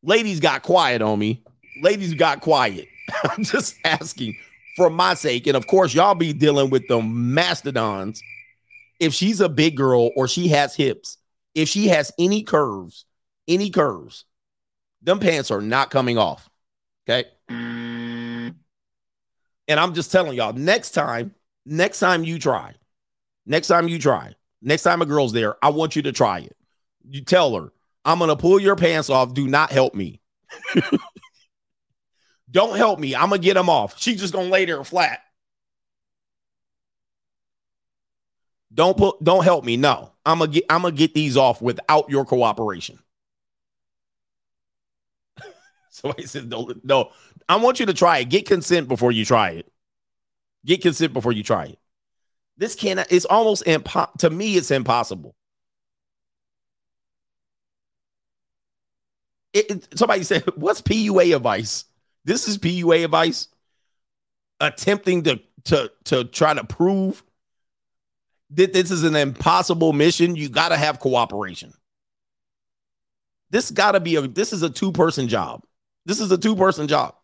Ladies 0.02 0.40
got 0.40 0.64
quiet 0.64 1.04
on 1.04 1.20
me. 1.20 1.45
Ladies 1.82 2.14
got 2.14 2.42
quiet. 2.42 2.88
I'm 3.24 3.44
just 3.44 3.76
asking 3.84 4.38
for 4.76 4.90
my 4.90 5.14
sake. 5.14 5.48
And 5.48 5.58
of 5.58 5.68
course, 5.68 5.94
y'all 5.94 6.16
be 6.16 6.34
dealing 6.34 6.70
with 6.70 6.88
the 6.88 7.02
mastodons. 7.02 8.22
If 9.00 9.14
she's 9.14 9.42
a 9.42 9.50
big 9.50 9.76
girl 9.76 10.12
or 10.16 10.28
she 10.28 10.48
has 10.50 10.76
hips, 10.76 11.18
if 11.54 11.70
she 11.70 11.88
has 11.88 12.12
any 12.18 12.44
curves, 12.44 13.06
any 13.48 13.70
curves, 13.70 14.26
them 15.02 15.20
pants 15.20 15.52
are 15.52 15.62
not 15.62 15.92
coming 15.92 16.18
off. 16.18 16.50
Okay. 17.08 17.26
And 19.68 19.80
I'm 19.80 19.94
just 19.94 20.12
telling 20.12 20.36
y'all, 20.36 20.54
next 20.54 20.92
time 20.92 21.34
next 21.66 22.00
time 22.00 22.24
you 22.24 22.40
try, 22.40 22.74
next 23.46 23.68
time 23.68 23.88
you 23.88 24.00
try, 24.00 24.34
next 24.62 24.84
time 24.84 25.02
a 25.02 25.06
girl's 25.06 25.34
there, 25.34 25.56
I 25.64 25.70
want 25.70 25.96
you 25.96 26.02
to 26.04 26.12
try 26.12 26.40
it. 26.40 26.56
You 27.08 27.22
tell 27.22 27.56
her, 27.56 27.72
I'm 28.04 28.20
going 28.20 28.30
to 28.30 28.36
pull 28.36 28.60
your 28.60 28.76
pants 28.76 29.10
off. 29.10 29.34
Do 29.34 29.48
not 29.48 29.72
help 29.72 29.96
me. 29.96 30.22
Don't 32.56 32.78
help 32.78 33.00
me. 33.00 33.14
I'm 33.14 33.28
going 33.28 33.42
to 33.42 33.46
get 33.46 33.56
them 33.56 33.70
off. 33.70 34.00
She's 34.00 34.22
just 34.22 34.32
going 34.32 34.46
to 34.46 34.52
lay 34.52 34.64
there 34.64 34.82
flat. 34.86 35.20
Don't 38.74 38.96
put 38.96 39.22
don't 39.22 39.44
help 39.44 39.66
me. 39.66 39.76
No. 39.76 40.14
I'm 40.26 40.38
going 40.38 40.52
to 40.52 40.54
get 40.56 40.66
I'm 40.70 40.84
going 40.84 40.94
to 40.96 40.98
get 40.98 41.14
these 41.14 41.36
off 41.36 41.62
without 41.62 42.10
your 42.10 42.24
cooperation. 42.24 42.98
Somebody 45.90 46.28
says 46.28 46.46
no, 46.46 46.72
no. 46.82 47.12
I 47.50 47.58
want 47.58 47.82
you 47.82 47.88
to 47.88 47.94
try 47.94 48.20
it. 48.20 48.30
Get 48.30 48.48
consent 48.48 48.88
before 48.88 49.12
you 49.12 49.26
try 49.26 49.50
it. 49.50 49.70
Get 50.66 50.82
consent 50.82 51.12
before 51.12 51.34
you 51.34 51.44
try 51.44 51.66
it. 51.66 51.80
This 52.56 52.74
cannot, 52.74 53.12
it's 53.12 53.26
almost 53.26 53.66
impo- 53.66 54.14
to 54.20 54.30
me, 54.30 54.56
it's 54.56 54.72
impossible. 54.72 55.36
It, 59.52 59.70
it, 59.70 59.98
somebody 60.00 60.24
said, 60.24 60.44
What's 60.56 60.82
PUA 60.82 61.36
advice? 61.36 61.84
This 62.26 62.48
is 62.48 62.58
PUA 62.58 63.06
advice. 63.06 63.48
Attempting 64.60 65.24
to 65.24 65.40
to 65.66 65.92
to 66.06 66.24
try 66.24 66.54
to 66.54 66.64
prove 66.64 67.24
that 68.52 68.74
this 68.74 68.92
is 68.92 69.04
an 69.04 69.16
impossible 69.16 69.94
mission. 69.94 70.36
You 70.36 70.50
got 70.50 70.70
to 70.70 70.78
have 70.78 71.00
cooperation. 71.00 71.74
This 73.52 73.72
got 73.72 73.94
to 73.94 74.00
be 74.00 74.16
a 74.16 74.22
this 74.28 74.54
is 74.54 74.64
a 74.64 74.70
two-person 74.70 75.28
job. 75.28 75.64
This 76.06 76.20
is 76.20 76.32
a 76.32 76.38
two-person 76.38 76.88
job. 76.88 77.16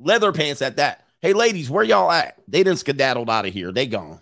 Leather 0.00 0.32
pants 0.32 0.62
at 0.62 0.76
that. 0.76 1.06
Hey, 1.20 1.32
ladies, 1.32 1.70
where 1.70 1.84
y'all 1.84 2.10
at? 2.10 2.36
They 2.48 2.64
didn't 2.64 2.80
skedaddled 2.80 3.30
out 3.30 3.46
of 3.46 3.52
here. 3.52 3.70
They 3.70 3.86
gone. 3.86 4.20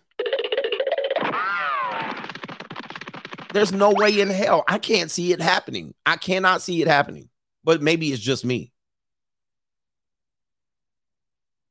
There's 3.52 3.72
no 3.72 3.92
way 3.92 4.20
in 4.20 4.28
hell. 4.28 4.64
I 4.68 4.78
can't 4.78 5.10
see 5.10 5.32
it 5.32 5.40
happening. 5.40 5.94
I 6.04 6.16
cannot 6.16 6.62
see 6.62 6.82
it 6.82 6.88
happening. 6.88 7.30
But 7.64 7.82
maybe 7.82 8.12
it's 8.12 8.20
just 8.22 8.44
me. 8.44 8.69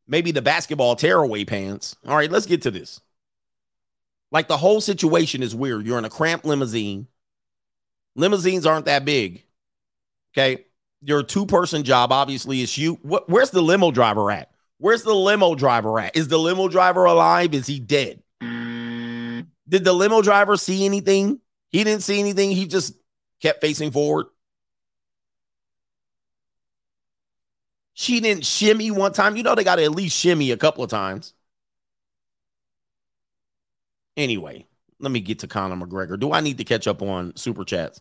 Maybe 0.09 0.31
the 0.31 0.41
basketball 0.41 0.95
tearaway 0.95 1.45
pants. 1.45 1.95
All 2.05 2.17
right, 2.17 2.31
let's 2.31 2.47
get 2.47 2.63
to 2.63 2.71
this. 2.71 2.99
Like 4.31 4.47
the 4.47 4.57
whole 4.57 4.81
situation 4.81 5.43
is 5.43 5.55
weird. 5.55 5.85
You're 5.85 5.99
in 5.99 6.05
a 6.05 6.09
cramped 6.09 6.45
limousine. 6.45 7.07
Limousines 8.15 8.65
aren't 8.65 8.85
that 8.85 9.05
big. 9.05 9.43
Okay. 10.33 10.65
Your 11.01 11.23
two 11.23 11.45
person 11.45 11.83
job, 11.83 12.11
obviously, 12.11 12.61
is 12.61 12.77
you. 12.77 12.99
What, 13.03 13.29
where's 13.29 13.51
the 13.51 13.61
limo 13.61 13.91
driver 13.91 14.31
at? 14.31 14.51
Where's 14.79 15.03
the 15.03 15.15
limo 15.15 15.55
driver 15.55 15.99
at? 15.99 16.15
Is 16.15 16.27
the 16.27 16.37
limo 16.37 16.67
driver 16.67 17.05
alive? 17.05 17.53
Is 17.53 17.67
he 17.67 17.79
dead? 17.79 18.21
Did 18.41 19.83
the 19.83 19.93
limo 19.93 20.21
driver 20.21 20.57
see 20.57 20.85
anything? 20.85 21.39
He 21.69 21.83
didn't 21.83 22.01
see 22.01 22.19
anything. 22.19 22.51
He 22.51 22.65
just 22.65 22.95
kept 23.41 23.61
facing 23.61 23.91
forward. 23.91 24.25
She 27.99 28.21
didn't 28.21 28.45
shimmy 28.45 28.91
one 28.91 29.11
time. 29.11 29.35
You 29.35 29.43
know, 29.43 29.55
they 29.55 29.65
got 29.65 29.75
to 29.75 29.83
at 29.83 29.91
least 29.91 30.15
shimmy 30.17 30.51
a 30.51 30.57
couple 30.57 30.85
of 30.85 30.89
times. 30.89 31.33
Anyway, 34.15 34.67
let 34.99 35.11
me 35.11 35.19
get 35.19 35.39
to 35.39 35.47
Conor 35.47 35.75
McGregor. 35.75 36.17
Do 36.19 36.31
I 36.31 36.39
need 36.41 36.57
to 36.59 36.63
catch 36.63 36.87
up 36.87 37.01
on 37.01 37.35
super 37.35 37.63
chats? 37.65 37.99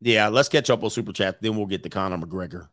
Yeah, 0.00 0.28
let's 0.28 0.48
catch 0.48 0.70
up 0.70 0.82
on 0.82 0.90
super 0.90 1.12
chat. 1.12 1.40
Then 1.42 1.56
we'll 1.56 1.66
get 1.66 1.82
to 1.82 1.88
Conor 1.90 2.18
McGregor. 2.18 2.68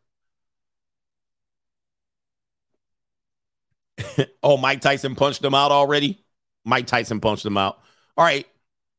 oh, 4.44 4.58
Mike 4.58 4.82
Tyson 4.82 5.16
punched 5.16 5.44
him 5.44 5.56
out 5.56 5.72
already? 5.72 6.24
Mike 6.66 6.88
Tyson 6.88 7.20
punched 7.20 7.46
him 7.46 7.58
out. 7.58 7.80
All 8.16 8.26
right. 8.26 8.46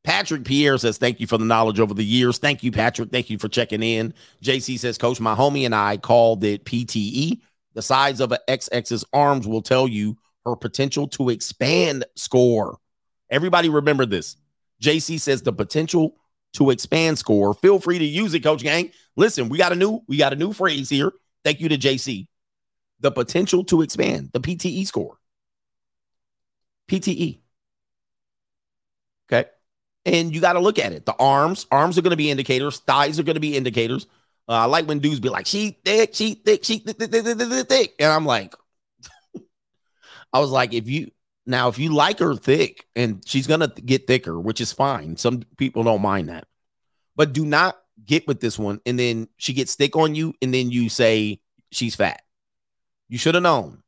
Patrick 0.09 0.47
Pierre 0.47 0.79
says, 0.79 0.97
Thank 0.97 1.21
you 1.21 1.27
for 1.27 1.37
the 1.37 1.45
knowledge 1.45 1.79
over 1.79 1.93
the 1.93 2.03
years. 2.03 2.39
Thank 2.39 2.63
you, 2.63 2.73
Patrick. 2.73 3.11
Thank 3.11 3.29
you 3.29 3.37
for 3.37 3.47
checking 3.47 3.83
in. 3.83 4.15
JC 4.43 4.79
says, 4.79 4.97
Coach, 4.97 5.21
my 5.21 5.35
homie 5.35 5.67
and 5.67 5.75
I 5.75 5.99
called 5.99 6.43
it 6.45 6.65
PTE. 6.65 7.39
The 7.75 7.83
size 7.83 8.21
of 8.21 8.33
an 8.33 8.39
XX's 8.49 9.05
arms 9.13 9.47
will 9.47 9.61
tell 9.61 9.87
you 9.87 10.17
her 10.47 10.57
potential 10.57 11.09
to 11.09 11.29
expand 11.29 12.07
score. 12.17 12.79
Everybody 13.29 13.69
remember 13.69 14.07
this. 14.07 14.39
JC 14.83 15.21
says 15.21 15.43
the 15.43 15.53
potential 15.53 16.17
to 16.55 16.71
expand 16.71 17.19
score. 17.19 17.53
Feel 17.53 17.79
free 17.79 17.99
to 17.99 18.05
use 18.07 18.33
it, 18.33 18.41
Coach 18.41 18.63
Gang. 18.63 18.91
Listen, 19.15 19.51
we 19.51 19.59
got 19.59 19.73
a 19.73 19.77
new 19.77 20.01
we 20.09 20.17
got 20.17 20.33
a 20.33 20.37
new 20.37 20.55
phrase 20.55 20.89
here. 20.89 21.13
Thank 21.45 21.61
you 21.61 21.69
to 21.69 21.77
JC. 21.77 22.29
The 23.01 23.11
potential 23.11 23.63
to 23.65 23.83
expand 23.83 24.31
the 24.33 24.41
PTE 24.41 24.87
score. 24.87 25.19
PTE. 26.91 27.41
And 30.05 30.35
you 30.35 30.41
got 30.41 30.55
to 30.55 30.61
look 30.61 30.79
at 30.79 30.93
it. 30.93 31.05
The 31.07 31.15
arms, 31.19 31.67
arms 31.71 31.99
are 31.99 32.03
going 32.03 32.13
to 32.13 32.17
be 32.17 32.31
indicators. 32.31 32.79
Thighs 32.81 33.19
are 33.19 33.25
going 33.25 33.35
to 33.35 33.41
be 33.41 33.57
indicators. 33.57 34.07
Uh, 34.49 34.53
I 34.53 34.65
like 34.65 34.87
when 34.87 35.01
dudes 35.01 35.21
be 35.21 35.29
like, 35.29 35.47
she 35.47 35.79
thick, 35.85 36.15
she 36.15 36.35
thick, 36.35 36.65
she 36.65 36.79
thick, 36.79 36.97
thick, 36.99 37.11
thick, 37.11 37.25
thick, 37.25 37.69
thick. 37.69 37.95
And 37.99 38.11
I'm 38.11 38.25
like, 38.25 38.55
I 40.33 40.39
was 40.39 40.51
like, 40.51 40.73
if 40.73 40.89
you 40.89 41.11
now, 41.49 41.69
if 41.69 41.79
you 41.79 41.95
like 41.95 42.19
her 42.19 42.35
thick 42.35 42.87
and 42.95 43.23
she's 43.27 43.47
going 43.47 43.61
to 43.61 43.69
get 43.69 44.07
thicker, 44.07 44.39
which 44.39 44.61
is 44.61 44.73
fine. 44.73 45.17
Some 45.17 45.43
people 45.57 45.83
don't 45.83 46.03
mind 46.03 46.29
that. 46.29 46.47
But 47.17 47.33
do 47.33 47.45
not 47.45 47.77
get 48.05 48.29
with 48.29 48.41
this 48.41 48.59
one. 48.59 48.81
And 48.87 48.99
then 48.99 49.29
she 49.39 49.55
gets 49.55 49.75
thick 49.75 49.97
on 49.97 50.15
you. 50.15 50.35
And 50.41 50.53
then 50.53 50.71
you 50.71 50.89
say 50.89 51.41
she's 51.73 51.97
fat. 51.97 52.23
You 53.09 53.19
should 53.19 53.35
have 53.35 53.43
known. 53.43 53.83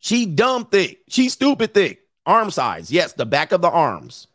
She 0.00 0.26
dumb 0.26 0.66
thick. 0.66 1.00
She 1.08 1.28
stupid 1.28 1.74
thick. 1.74 2.00
Arm 2.28 2.50
size. 2.50 2.92
Yes, 2.92 3.14
the 3.14 3.24
back 3.24 3.52
of 3.52 3.62
the 3.62 3.70
arms. 3.70 4.26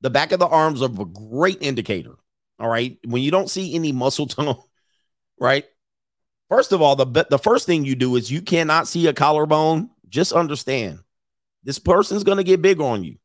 The 0.00 0.10
back 0.10 0.30
of 0.30 0.38
the 0.38 0.46
arms 0.46 0.80
are 0.80 0.84
a 0.84 1.04
great 1.04 1.60
indicator. 1.60 2.14
All 2.60 2.68
right. 2.68 2.96
When 3.04 3.20
you 3.20 3.32
don't 3.32 3.50
see 3.50 3.74
any 3.74 3.90
muscle 3.90 4.28
tone, 4.28 4.56
right? 5.40 5.64
First 6.48 6.70
of 6.70 6.80
all, 6.80 6.94
the 6.94 7.26
the 7.28 7.38
first 7.38 7.66
thing 7.66 7.84
you 7.84 7.96
do 7.96 8.14
is 8.14 8.30
you 8.30 8.40
cannot 8.40 8.86
see 8.86 9.08
a 9.08 9.12
collarbone. 9.12 9.90
Just 10.08 10.32
understand 10.32 11.00
this 11.64 11.80
person's 11.80 12.22
going 12.22 12.38
to 12.38 12.44
get 12.44 12.62
big 12.62 12.80
on 12.80 13.02
you. 13.02 13.16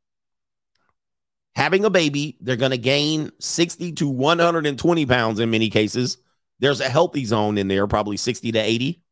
Having 1.56 1.86
a 1.86 1.92
baby, 1.92 2.38
they're 2.42 2.56
going 2.56 2.72
to 2.72 2.78
gain 2.78 3.32
60 3.40 3.94
to 3.94 4.10
120 4.10 5.06
pounds 5.06 5.40
in 5.40 5.52
many 5.52 5.70
cases. 5.70 6.18
There's 6.60 6.82
a 6.82 6.90
healthy 6.90 7.24
zone 7.24 7.60
in 7.60 7.68
there, 7.68 7.86
probably 7.86 8.18
60 8.18 8.52
to 8.52 8.60
80. 8.60 9.04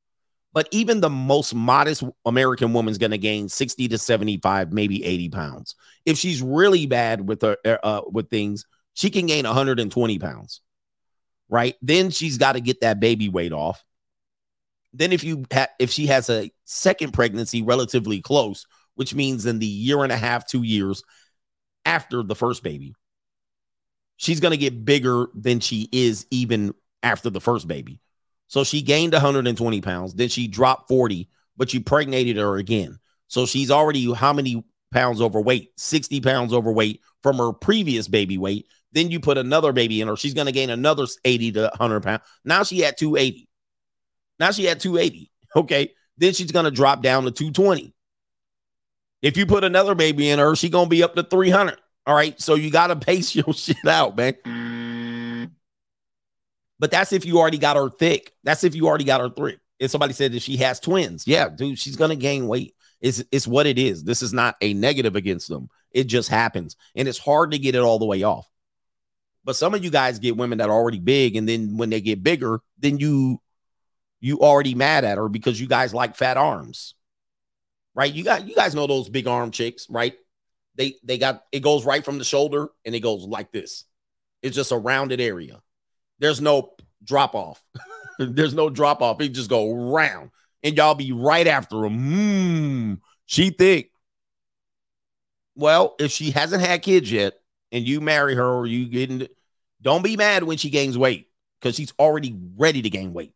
But 0.54 0.68
even 0.72 1.02
the 1.02 1.10
most 1.10 1.56
modest 1.56 2.04
American 2.26 2.74
woman's 2.74 3.00
going 3.00 3.12
to 3.12 3.18
gain 3.18 3.50
60 3.50 3.88
to 3.88 3.98
75, 3.98 4.72
maybe 4.72 5.04
80 5.04 5.30
pounds. 5.30 5.76
If 6.06 6.18
she's 6.18 6.42
really 6.44 6.86
bad 6.86 7.28
with 7.28 7.42
her 7.42 7.58
uh, 7.66 8.02
with 8.06 8.30
things, 8.30 8.66
she 8.94 9.10
can 9.10 9.26
gain 9.26 9.46
120 9.46 10.20
pounds. 10.20 10.62
Right? 11.50 11.76
Then 11.82 12.12
she's 12.12 12.38
got 12.38 12.54
to 12.54 12.62
get 12.62 12.82
that 12.82 13.00
baby 13.00 13.30
weight 13.30 13.52
off. 13.52 13.84
Then 14.94 15.12
if 15.12 15.24
you 15.24 15.46
ha- 15.52 15.68
if 15.80 15.90
she 15.90 16.06
has 16.08 16.30
a 16.30 16.52
second 16.66 17.14
pregnancy 17.14 17.64
relatively 17.64 18.22
close, 18.22 18.68
which 18.94 19.16
means 19.16 19.48
in 19.48 19.58
the 19.58 19.66
year 19.66 20.04
and 20.04 20.12
a 20.12 20.18
half, 20.18 20.48
2 20.48 20.62
years 20.62 21.04
after 21.84 22.22
the 22.22 22.36
first 22.36 22.62
baby, 22.62 22.94
she's 24.18 24.40
going 24.40 24.52
to 24.52 24.58
get 24.58 24.86
bigger 24.86 25.28
than 25.34 25.60
she 25.60 25.90
is 25.92 26.28
even 26.30 26.76
after 27.02 27.32
the 27.32 27.42
first 27.42 27.68
baby. 27.68 28.00
So 28.54 28.64
she 28.64 28.84
gained 28.84 29.14
120 29.14 29.82
pounds. 29.82 30.14
Then 30.14 30.30
she 30.30 30.48
dropped 30.48 30.88
40, 30.88 31.28
but 31.58 31.74
you 31.74 31.82
pregnated 31.82 32.38
her 32.38 32.58
again. 32.58 33.00
So 33.28 33.48
she's 33.48 33.72
already 33.72 34.14
how 34.14 34.32
many 34.32 34.64
pounds 34.92 35.22
overweight? 35.22 35.72
60 35.78 36.22
pounds 36.22 36.54
overweight 36.54 37.02
from 37.24 37.40
her 37.40 37.52
previous 37.52 38.08
baby 38.08 38.38
weight. 38.38 38.68
Then 38.92 39.10
you 39.10 39.20
put 39.20 39.40
another 39.40 39.74
baby 39.74 40.02
in 40.02 40.08
her. 40.08 40.16
She's 40.16 40.36
going 40.36 40.46
to 40.46 40.52
gain 40.52 40.70
another 40.70 41.08
80 41.26 41.54
to 41.54 41.62
100 41.62 42.04
pounds. 42.04 42.22
Now 42.46 42.62
she 42.62 42.86
at 42.86 42.96
280. 42.96 43.50
Now 44.40 44.52
she 44.52 44.70
at 44.70 44.80
280. 44.80 45.32
Okay. 45.56 45.92
Then 46.18 46.34
she's 46.34 46.52
going 46.52 46.66
to 46.66 46.72
drop 46.72 47.02
down 47.02 47.24
to 47.24 47.32
220. 47.32 47.92
If 49.24 49.36
you 49.36 49.48
put 49.48 49.64
another 49.64 49.96
baby 49.96 50.30
in 50.30 50.38
her, 50.38 50.56
she's 50.56 50.70
going 50.70 50.86
to 50.86 50.90
be 50.90 51.02
up 51.02 51.16
to 51.16 51.24
300. 51.24 51.80
All 52.06 52.16
right. 52.16 52.40
So 52.40 52.54
you 52.54 52.70
got 52.70 52.88
to 52.88 52.96
pace 53.08 53.36
your 53.36 53.52
shit 53.54 53.88
out, 53.88 54.16
man. 54.16 54.93
But 56.84 56.92
that's 56.92 57.14
if 57.14 57.24
you 57.24 57.40
already 57.40 57.60
got 57.60 57.78
her 57.78 57.90
thick. 57.90 58.34
That's 58.44 58.66
if 58.66 58.76
you 58.76 58.88
already 58.88 59.06
got 59.06 59.22
her 59.22 59.30
thick. 59.30 59.62
If 59.80 59.90
somebody 59.90 60.12
said 60.12 60.34
that 60.34 60.42
she 60.42 60.58
has 60.58 60.82
twins, 60.82 61.26
yeah, 61.26 61.48
dude, 61.48 61.80
she's 61.80 61.96
gonna 61.96 62.18
gain 62.18 62.46
weight. 62.46 62.76
It's 63.00 63.24
it's 63.32 63.48
what 63.48 63.68
it 63.68 63.80
is. 63.80 64.04
This 64.04 64.22
is 64.22 64.34
not 64.34 64.58
a 64.60 64.74
negative 64.74 65.16
against 65.16 65.48
them. 65.48 65.70
It 65.92 66.08
just 66.08 66.28
happens, 66.28 66.76
and 66.94 67.08
it's 67.08 67.20
hard 67.20 67.52
to 67.52 67.58
get 67.58 67.76
it 67.76 67.78
all 67.78 68.00
the 68.00 68.06
way 68.06 68.24
off. 68.24 68.50
But 69.46 69.56
some 69.56 69.74
of 69.74 69.82
you 69.82 69.92
guys 69.92 70.20
get 70.20 70.36
women 70.36 70.58
that 70.58 70.68
are 70.68 70.76
already 70.76 71.00
big, 71.00 71.38
and 71.38 71.48
then 71.48 71.78
when 71.78 71.90
they 71.90 72.02
get 72.02 72.22
bigger, 72.22 72.60
then 72.78 72.98
you 72.98 73.40
you 74.20 74.42
already 74.42 74.76
mad 74.76 75.06
at 75.06 75.18
her 75.18 75.30
because 75.30 75.62
you 75.62 75.68
guys 75.68 75.94
like 75.94 76.18
fat 76.18 76.36
arms, 76.36 76.96
right? 77.96 78.14
You 78.14 78.26
got 78.26 78.46
you 78.46 78.56
guys 78.56 78.76
know 78.76 78.88
those 78.88 79.08
big 79.08 79.28
arm 79.28 79.52
chicks, 79.52 79.88
right? 79.90 80.16
They 80.76 80.96
they 81.02 81.18
got 81.18 81.46
it 81.54 81.62
goes 81.62 81.86
right 81.86 82.04
from 82.04 82.18
the 82.18 82.26
shoulder 82.26 82.72
and 82.84 82.94
it 82.94 83.00
goes 83.00 83.24
like 83.24 83.54
this. 83.54 83.86
It's 84.42 84.58
just 84.58 84.74
a 84.74 84.78
rounded 84.78 85.22
area. 85.22 85.63
There's 86.24 86.40
no 86.40 86.72
drop 87.04 87.36
off. 87.36 87.62
There's 88.18 88.54
no 88.54 88.70
drop 88.70 89.02
off. 89.02 89.20
It 89.20 89.30
just 89.30 89.50
go 89.50 89.92
round, 89.92 90.32
and 90.64 90.78
y'all 90.78 90.96
be 90.96 91.12
right 91.12 91.46
after 91.46 91.84
him. 91.84 91.98
Hmm, 91.98 92.94
she 93.26 93.50
thick. 93.50 93.92
Well, 95.56 95.96
if 96.00 96.12
she 96.12 96.32
hasn't 96.32 96.64
had 96.64 96.82
kids 96.82 97.12
yet, 97.12 97.34
and 97.74 97.86
you 97.86 98.00
marry 98.00 98.36
her 98.36 98.48
or 98.48 98.66
you 98.66 98.88
getting, 98.88 99.28
don't 99.82 100.02
be 100.02 100.16
mad 100.16 100.44
when 100.44 100.58
she 100.58 100.70
gains 100.70 100.98
weight 100.98 101.30
because 101.60 101.76
she's 101.76 101.92
already 102.00 102.34
ready 102.56 102.82
to 102.82 102.90
gain 102.90 103.12
weight. 103.12 103.34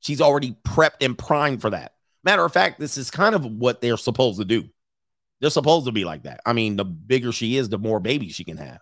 She's 0.00 0.20
already 0.20 0.56
prepped 0.66 1.02
and 1.02 1.16
primed 1.16 1.60
for 1.60 1.70
that. 1.70 1.92
Matter 2.24 2.44
of 2.44 2.52
fact, 2.52 2.80
this 2.80 2.98
is 2.98 3.12
kind 3.12 3.36
of 3.36 3.44
what 3.44 3.80
they're 3.80 3.96
supposed 3.96 4.40
to 4.40 4.44
do. 4.44 4.68
They're 5.40 5.50
supposed 5.50 5.86
to 5.86 5.92
be 5.92 6.04
like 6.04 6.24
that. 6.24 6.40
I 6.44 6.52
mean, 6.52 6.74
the 6.74 6.84
bigger 6.84 7.30
she 7.30 7.56
is, 7.56 7.68
the 7.68 7.78
more 7.78 8.00
babies 8.00 8.34
she 8.34 8.42
can 8.42 8.56
have. 8.56 8.80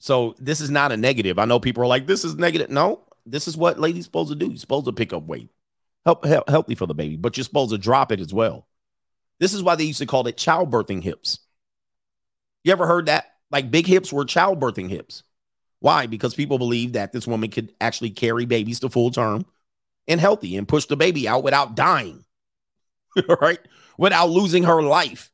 So 0.00 0.34
this 0.38 0.62
is 0.62 0.70
not 0.70 0.92
a 0.92 0.96
negative. 0.96 1.38
I 1.38 1.44
know 1.44 1.60
people 1.60 1.82
are 1.82 1.86
like, 1.86 2.06
this 2.06 2.24
is 2.24 2.34
negative. 2.34 2.70
No, 2.70 3.04
this 3.26 3.46
is 3.46 3.56
what 3.56 3.78
ladies 3.78 4.06
supposed 4.06 4.30
to 4.30 4.34
do. 4.34 4.46
You're 4.48 4.56
supposed 4.56 4.86
to 4.86 4.92
pick 4.92 5.12
up 5.12 5.24
weight, 5.24 5.50
help, 6.04 6.24
help 6.24 6.48
healthy 6.48 6.74
for 6.74 6.86
the 6.86 6.94
baby, 6.94 7.16
but 7.16 7.36
you're 7.36 7.44
supposed 7.44 7.70
to 7.70 7.78
drop 7.78 8.10
it 8.10 8.18
as 8.18 8.32
well. 8.32 8.66
This 9.38 9.52
is 9.52 9.62
why 9.62 9.76
they 9.76 9.84
used 9.84 9.98
to 10.00 10.06
call 10.06 10.26
it 10.26 10.38
childbirthing 10.38 11.02
hips. 11.02 11.38
You 12.64 12.72
ever 12.72 12.86
heard 12.86 13.06
that? 13.06 13.26
Like 13.50 13.70
big 13.70 13.86
hips 13.86 14.12
were 14.12 14.24
childbirthing 14.24 14.88
hips. 14.88 15.22
Why? 15.80 16.06
Because 16.06 16.34
people 16.34 16.58
believe 16.58 16.94
that 16.94 17.12
this 17.12 17.26
woman 17.26 17.50
could 17.50 17.72
actually 17.80 18.10
carry 18.10 18.46
babies 18.46 18.80
to 18.80 18.88
full 18.88 19.10
term 19.10 19.44
and 20.08 20.18
healthy 20.18 20.56
and 20.56 20.66
push 20.66 20.86
the 20.86 20.96
baby 20.96 21.28
out 21.28 21.42
without 21.42 21.74
dying, 21.74 22.24
right? 23.40 23.60
Without 23.98 24.30
losing 24.30 24.64
her 24.64 24.82
life. 24.82 25.30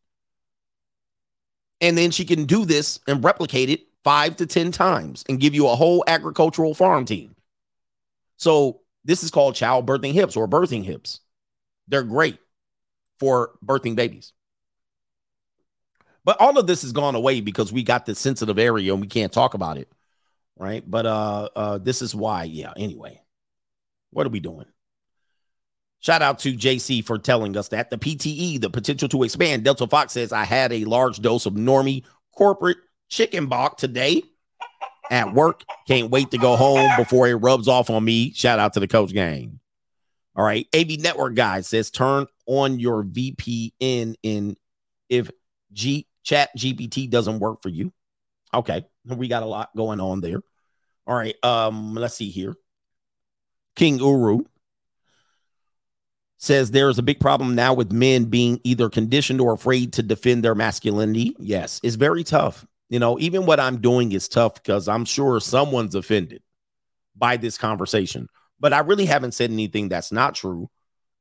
And 1.80 1.96
then 1.96 2.10
she 2.10 2.24
can 2.24 2.46
do 2.46 2.64
this 2.64 2.98
and 3.06 3.22
replicate 3.22 3.70
it 3.70 3.86
five 4.06 4.36
to 4.36 4.46
10 4.46 4.70
times 4.70 5.24
and 5.28 5.40
give 5.40 5.52
you 5.52 5.66
a 5.66 5.74
whole 5.74 6.04
agricultural 6.06 6.74
farm 6.74 7.04
team. 7.04 7.34
So 8.36 8.82
this 9.04 9.24
is 9.24 9.32
called 9.32 9.56
childbirthing 9.56 10.12
hips 10.12 10.36
or 10.36 10.46
birthing 10.46 10.84
hips. 10.84 11.18
They're 11.88 12.04
great 12.04 12.38
for 13.18 13.58
birthing 13.64 13.96
babies. 13.96 14.32
But 16.24 16.40
all 16.40 16.56
of 16.56 16.68
this 16.68 16.82
has 16.82 16.92
gone 16.92 17.16
away 17.16 17.40
because 17.40 17.72
we 17.72 17.82
got 17.82 18.06
this 18.06 18.20
sensitive 18.20 18.60
area 18.60 18.92
and 18.92 19.00
we 19.00 19.08
can't 19.08 19.32
talk 19.32 19.54
about 19.54 19.76
it. 19.76 19.90
Right. 20.56 20.88
But 20.88 21.06
uh 21.06 21.48
uh 21.56 21.78
this 21.78 22.00
is 22.00 22.14
why. 22.14 22.44
Yeah. 22.44 22.74
Anyway, 22.76 23.20
what 24.10 24.24
are 24.24 24.30
we 24.30 24.38
doing? 24.38 24.66
Shout 25.98 26.22
out 26.22 26.38
to 26.40 26.54
JC 26.54 27.04
for 27.04 27.18
telling 27.18 27.56
us 27.56 27.68
that 27.68 27.90
the 27.90 27.98
PTE, 27.98 28.60
the 28.60 28.70
potential 28.70 29.08
to 29.08 29.24
expand. 29.24 29.64
Delta 29.64 29.88
Fox 29.88 30.12
says, 30.12 30.32
I 30.32 30.44
had 30.44 30.72
a 30.72 30.84
large 30.84 31.18
dose 31.18 31.44
of 31.46 31.54
normie 31.54 32.04
corporate 32.30 32.78
chicken 33.08 33.46
bok 33.46 33.76
today 33.78 34.22
at 35.10 35.32
work. 35.34 35.62
Can't 35.86 36.10
wait 36.10 36.30
to 36.32 36.38
go 36.38 36.56
home 36.56 36.90
before 36.96 37.28
it 37.28 37.34
rubs 37.34 37.68
off 37.68 37.90
on 37.90 38.04
me. 38.04 38.32
Shout 38.32 38.58
out 38.58 38.74
to 38.74 38.80
the 38.80 38.88
coach 38.88 39.12
gang. 39.12 39.60
All 40.34 40.44
right. 40.44 40.66
AV 40.74 41.00
Network 41.00 41.34
guy 41.34 41.60
says 41.62 41.90
turn 41.90 42.26
on 42.46 42.78
your 42.78 43.04
VPN 43.04 44.14
in 44.22 44.56
if 45.08 45.30
G 45.72 46.06
chat 46.22 46.50
GPT 46.56 47.08
doesn't 47.08 47.38
work 47.38 47.62
for 47.62 47.68
you. 47.68 47.92
Okay. 48.52 48.84
We 49.04 49.28
got 49.28 49.42
a 49.42 49.46
lot 49.46 49.70
going 49.76 50.00
on 50.00 50.20
there. 50.20 50.40
All 51.06 51.16
right. 51.16 51.36
Um, 51.42 51.94
let's 51.94 52.14
see 52.14 52.30
here. 52.30 52.54
King 53.76 53.98
Uru 53.98 54.40
says 56.38 56.70
there 56.70 56.88
is 56.88 56.98
a 56.98 57.02
big 57.02 57.20
problem 57.20 57.54
now 57.54 57.74
with 57.74 57.92
men 57.92 58.24
being 58.24 58.60
either 58.64 58.88
conditioned 58.88 59.40
or 59.40 59.52
afraid 59.52 59.92
to 59.94 60.02
defend 60.02 60.44
their 60.44 60.54
masculinity. 60.54 61.34
Yes, 61.38 61.80
it's 61.82 61.96
very 61.96 62.24
tough. 62.24 62.66
You 62.88 62.98
know, 62.98 63.18
even 63.18 63.46
what 63.46 63.60
I'm 63.60 63.80
doing 63.80 64.12
is 64.12 64.28
tough 64.28 64.54
because 64.54 64.88
I'm 64.88 65.04
sure 65.04 65.40
someone's 65.40 65.94
offended 65.94 66.42
by 67.16 67.36
this 67.36 67.58
conversation. 67.58 68.28
But 68.60 68.72
I 68.72 68.80
really 68.80 69.06
haven't 69.06 69.34
said 69.34 69.50
anything 69.50 69.88
that's 69.88 70.12
not 70.12 70.34
true. 70.34 70.70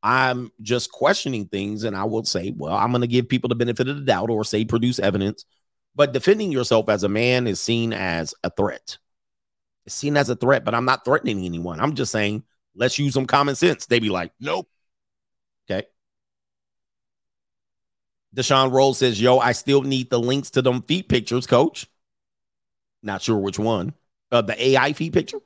I'm 0.04 0.52
just 0.62 0.92
questioning 0.92 1.48
things, 1.48 1.84
and 1.84 1.96
I 1.96 2.04
will 2.04 2.24
say, 2.24 2.54
well, 2.56 2.76
I'm 2.76 2.92
going 2.92 3.02
to 3.02 3.08
give 3.08 3.28
people 3.28 3.48
the 3.48 3.56
benefit 3.56 3.88
of 3.88 3.96
the 3.96 4.04
doubt 4.04 4.30
or 4.30 4.44
say 4.44 4.64
produce 4.64 5.00
evidence. 5.00 5.46
But 5.96 6.14
defending 6.14 6.52
yourself 6.52 6.90
as 6.90 7.04
a 7.04 7.10
man 7.10 7.48
is 7.48 7.60
seen 7.60 7.92
as 7.94 8.36
a 8.44 8.52
threat. 8.52 8.98
It's 9.86 9.96
seen 9.96 10.18
as 10.18 10.30
a 10.30 10.36
threat, 10.36 10.64
but 10.64 10.76
I'm 10.76 10.86
not 10.86 11.06
threatening 11.06 11.44
anyone. 11.44 11.80
I'm 11.80 11.96
just 11.96 12.12
saying, 12.12 12.44
let's 12.76 13.00
use 13.00 13.14
some 13.14 13.26
common 13.26 13.56
sense. 13.56 13.86
They'd 13.86 14.02
be 14.02 14.10
like, 14.10 14.32
nope. 14.40 14.68
Okay. 15.70 15.88
Deshaun 18.36 18.72
Rose 18.72 18.98
says, 18.98 19.20
yo, 19.22 19.40
I 19.40 19.54
still 19.54 19.82
need 19.82 20.10
the 20.10 20.20
links 20.20 20.52
to 20.52 20.62
them 20.62 20.82
feet 20.82 21.08
pictures, 21.08 21.48
coach. 21.48 21.88
Not 23.02 23.22
sure 23.22 23.38
which 23.38 23.58
one. 23.58 23.94
Uh, 24.32 24.42
the 24.42 24.62
AI 24.62 24.94
feet 24.94 25.14
picture. 25.14 25.40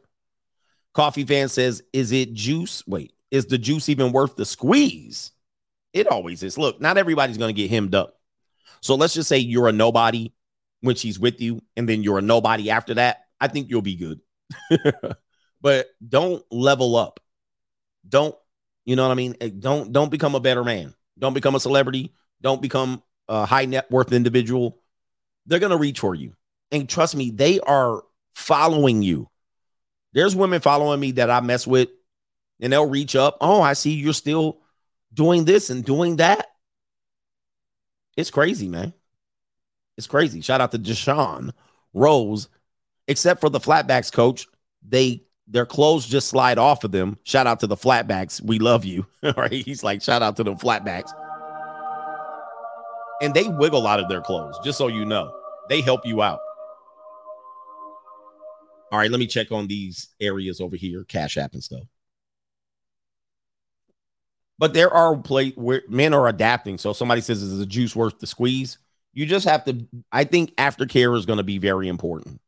Coffee 0.94 1.26
fan 1.26 1.50
says, 1.50 1.84
is 1.94 2.12
it 2.12 2.34
juice? 2.34 2.84
Wait, 2.88 3.14
is 3.30 3.46
the 3.46 3.58
juice 3.60 3.90
even 3.90 4.12
worth 4.12 4.36
the 4.36 4.46
squeeze? 4.46 5.32
It 5.94 6.08
always 6.08 6.42
is. 6.42 6.58
Look, 6.58 6.82
not 6.82 6.98
everybody's 6.98 7.38
going 7.38 7.54
to 7.54 7.62
get 7.62 7.70
hemmed 7.70 7.94
up. 7.94 8.20
So 8.82 8.96
let's 8.96 9.14
just 9.14 9.30
say 9.30 9.38
you're 9.38 9.68
a 9.68 9.72
nobody 9.72 10.34
when 10.82 10.96
she's 10.96 11.20
with 11.20 11.42
you, 11.42 11.62
and 11.76 11.88
then 11.88 12.04
you're 12.04 12.20
a 12.20 12.24
nobody 12.24 12.70
after 12.72 12.96
that. 12.96 13.26
I 13.40 13.48
think 13.48 13.70
you'll 13.70 13.82
be 13.82 13.96
good. 13.96 14.22
but 15.62 15.88
don't 16.08 16.44
level 16.52 16.96
up. 16.96 17.20
Don't, 18.08 18.36
you 18.86 18.96
know 18.96 19.04
what 19.04 19.12
I 19.12 19.16
mean? 19.16 19.36
Eh, 19.42 19.50
don't 19.58 19.92
don't 19.92 20.10
become 20.10 20.36
a 20.36 20.40
better 20.40 20.64
man. 20.64 20.94
Don't 21.18 21.34
become 21.34 21.56
a 21.56 21.60
celebrity. 21.60 22.14
Don't 22.42 22.62
become 22.62 23.04
a 23.28 23.46
high 23.46 23.66
net 23.66 23.90
worth 23.92 24.12
individual. 24.12 24.80
They're 25.46 25.60
going 25.60 25.72
to 25.72 25.78
reach 25.78 26.00
for 26.00 26.16
you. 26.16 26.34
And 26.72 26.88
trust 26.88 27.16
me, 27.16 27.32
they 27.32 27.60
are 27.60 28.04
following 28.36 29.02
you. 29.02 29.30
There's 30.14 30.36
women 30.36 30.62
following 30.62 31.00
me 31.00 31.12
that 31.14 31.30
I 31.30 31.40
mess 31.42 31.68
with, 31.68 31.90
and 32.60 32.74
they'll 32.74 32.90
reach 32.90 33.16
up. 33.16 33.38
Oh, 33.42 33.62
I 33.62 33.74
see 33.74 33.94
you're 33.94 34.14
still 34.14 34.60
doing 35.14 35.46
this 35.46 35.70
and 35.70 35.84
doing 35.84 36.18
that. 36.18 36.48
It's 38.18 38.32
crazy, 38.32 38.68
man. 38.68 38.94
It's 39.98 40.08
crazy. 40.08 40.42
Shout 40.42 40.62
out 40.62 40.72
to 40.72 40.80
Deshaun 40.80 41.52
Rose. 41.94 42.50
Except 43.08 43.42
for 43.42 43.50
the 43.50 43.60
flatbacks 43.60 44.12
coach, 44.12 44.48
they 44.88 45.24
their 45.48 45.66
clothes 45.66 46.06
just 46.06 46.28
slide 46.28 46.60
off 46.60 46.84
of 46.84 46.92
them. 46.92 47.18
Shout 47.24 47.48
out 47.48 47.60
to 47.62 47.68
the 47.68 47.76
flatbacks. 47.76 48.40
We 48.42 48.60
love 48.60 48.86
you. 48.86 49.08
right? 49.24 49.52
He's 49.52 49.84
like, 49.84 50.02
shout 50.02 50.22
out 50.22 50.38
to 50.38 50.44
the 50.44 50.54
flatbacks. 50.54 51.12
And 53.22 53.34
they 53.34 53.48
wiggle 53.48 53.86
out 53.86 54.00
of 54.00 54.08
their 54.08 54.22
clothes, 54.22 54.58
just 54.64 54.78
so 54.78 54.88
you 54.88 55.06
know. 55.06 55.34
They 55.68 55.82
help 55.82 56.06
you 56.06 56.22
out. 56.22 56.40
All 58.92 58.98
right, 58.98 59.12
let 59.12 59.20
me 59.20 59.28
check 59.28 59.52
on 59.52 59.68
these 59.68 60.08
areas 60.20 60.60
over 60.60 60.76
here, 60.76 61.04
Cash 61.04 61.38
App 61.38 61.54
and 61.54 61.64
stuff. 61.64 61.84
But 64.58 64.74
there 64.74 64.92
are 64.92 65.16
play 65.16 65.52
where 65.52 65.84
men 65.88 66.14
are 66.14 66.28
adapting. 66.28 66.78
So 66.78 66.92
somebody 66.92 67.22
says, 67.22 67.42
"Is 67.42 67.60
the 67.60 67.66
juice 67.66 67.96
worth 67.96 68.20
the 68.20 68.28
squeeze?" 68.28 68.78
You 69.14 69.26
just 69.26 69.48
have 69.48 69.64
to. 69.66 69.88
I 70.12 70.24
think 70.24 70.56
aftercare 70.56 71.18
is 71.18 71.26
going 71.26 71.38
to 71.38 71.44
be 71.44 71.58
very 71.58 71.88
important. 71.88 72.42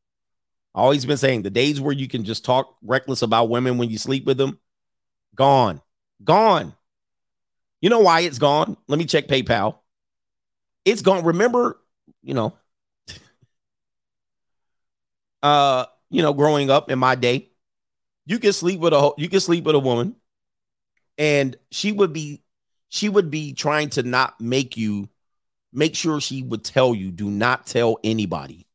Always 0.73 1.05
been 1.05 1.17
saying 1.17 1.41
the 1.41 1.49
days 1.49 1.81
where 1.81 1.93
you 1.93 2.07
can 2.07 2.23
just 2.23 2.45
talk 2.45 2.75
reckless 2.81 3.21
about 3.21 3.49
women 3.49 3.77
when 3.77 3.89
you 3.89 3.97
sleep 3.97 4.25
with 4.25 4.37
them, 4.37 4.59
gone, 5.35 5.81
gone. 6.23 6.73
You 7.81 7.89
know 7.89 7.99
why 7.99 8.21
it's 8.21 8.39
gone? 8.39 8.77
Let 8.87 8.97
me 8.97 9.05
check 9.05 9.27
PayPal. 9.27 9.80
It's 10.85 11.01
gone. 11.01 11.23
Remember, 11.23 11.79
you 12.23 12.33
know, 12.33 12.53
uh, 15.43 15.85
you 16.09 16.21
know, 16.21 16.33
growing 16.33 16.69
up 16.69 16.89
in 16.89 16.99
my 16.99 17.15
day, 17.15 17.49
you 18.25 18.39
could 18.39 18.55
sleep 18.55 18.79
with 18.79 18.93
a 18.93 19.11
you 19.17 19.29
could 19.29 19.41
sleep 19.41 19.63
with 19.65 19.75
a 19.75 19.79
woman 19.79 20.15
and 21.17 21.55
she 21.71 21.91
would 21.91 22.13
be 22.13 22.41
she 22.89 23.09
would 23.09 23.29
be 23.29 23.53
trying 23.53 23.89
to 23.89 24.03
not 24.03 24.39
make 24.41 24.77
you 24.77 25.09
make 25.71 25.95
sure 25.95 26.19
she 26.19 26.41
would 26.41 26.63
tell 26.63 26.93
you 26.93 27.11
do 27.11 27.29
not 27.29 27.65
tell 27.65 27.97
anybody. 28.03 28.67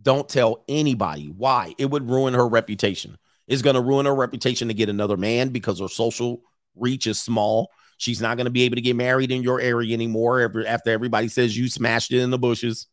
Don't 0.00 0.28
tell 0.28 0.64
anybody. 0.68 1.26
Why? 1.26 1.74
It 1.78 1.86
would 1.86 2.08
ruin 2.08 2.34
her 2.34 2.46
reputation. 2.46 3.18
It's 3.48 3.62
going 3.62 3.74
to 3.74 3.80
ruin 3.80 4.06
her 4.06 4.14
reputation 4.14 4.68
to 4.68 4.74
get 4.74 4.88
another 4.88 5.16
man 5.16 5.48
because 5.48 5.80
her 5.80 5.88
social 5.88 6.42
reach 6.76 7.06
is 7.06 7.20
small 7.20 7.70
she's 7.98 8.20
not 8.20 8.36
going 8.36 8.46
to 8.46 8.50
be 8.50 8.62
able 8.62 8.76
to 8.76 8.82
get 8.82 8.96
married 8.96 9.30
in 9.30 9.42
your 9.42 9.60
area 9.60 9.92
anymore 9.92 10.40
after 10.66 10.90
everybody 10.90 11.28
says 11.28 11.56
you 11.56 11.68
smashed 11.68 12.12
it 12.12 12.20
in 12.20 12.30
the 12.30 12.38
bushes 12.38 12.86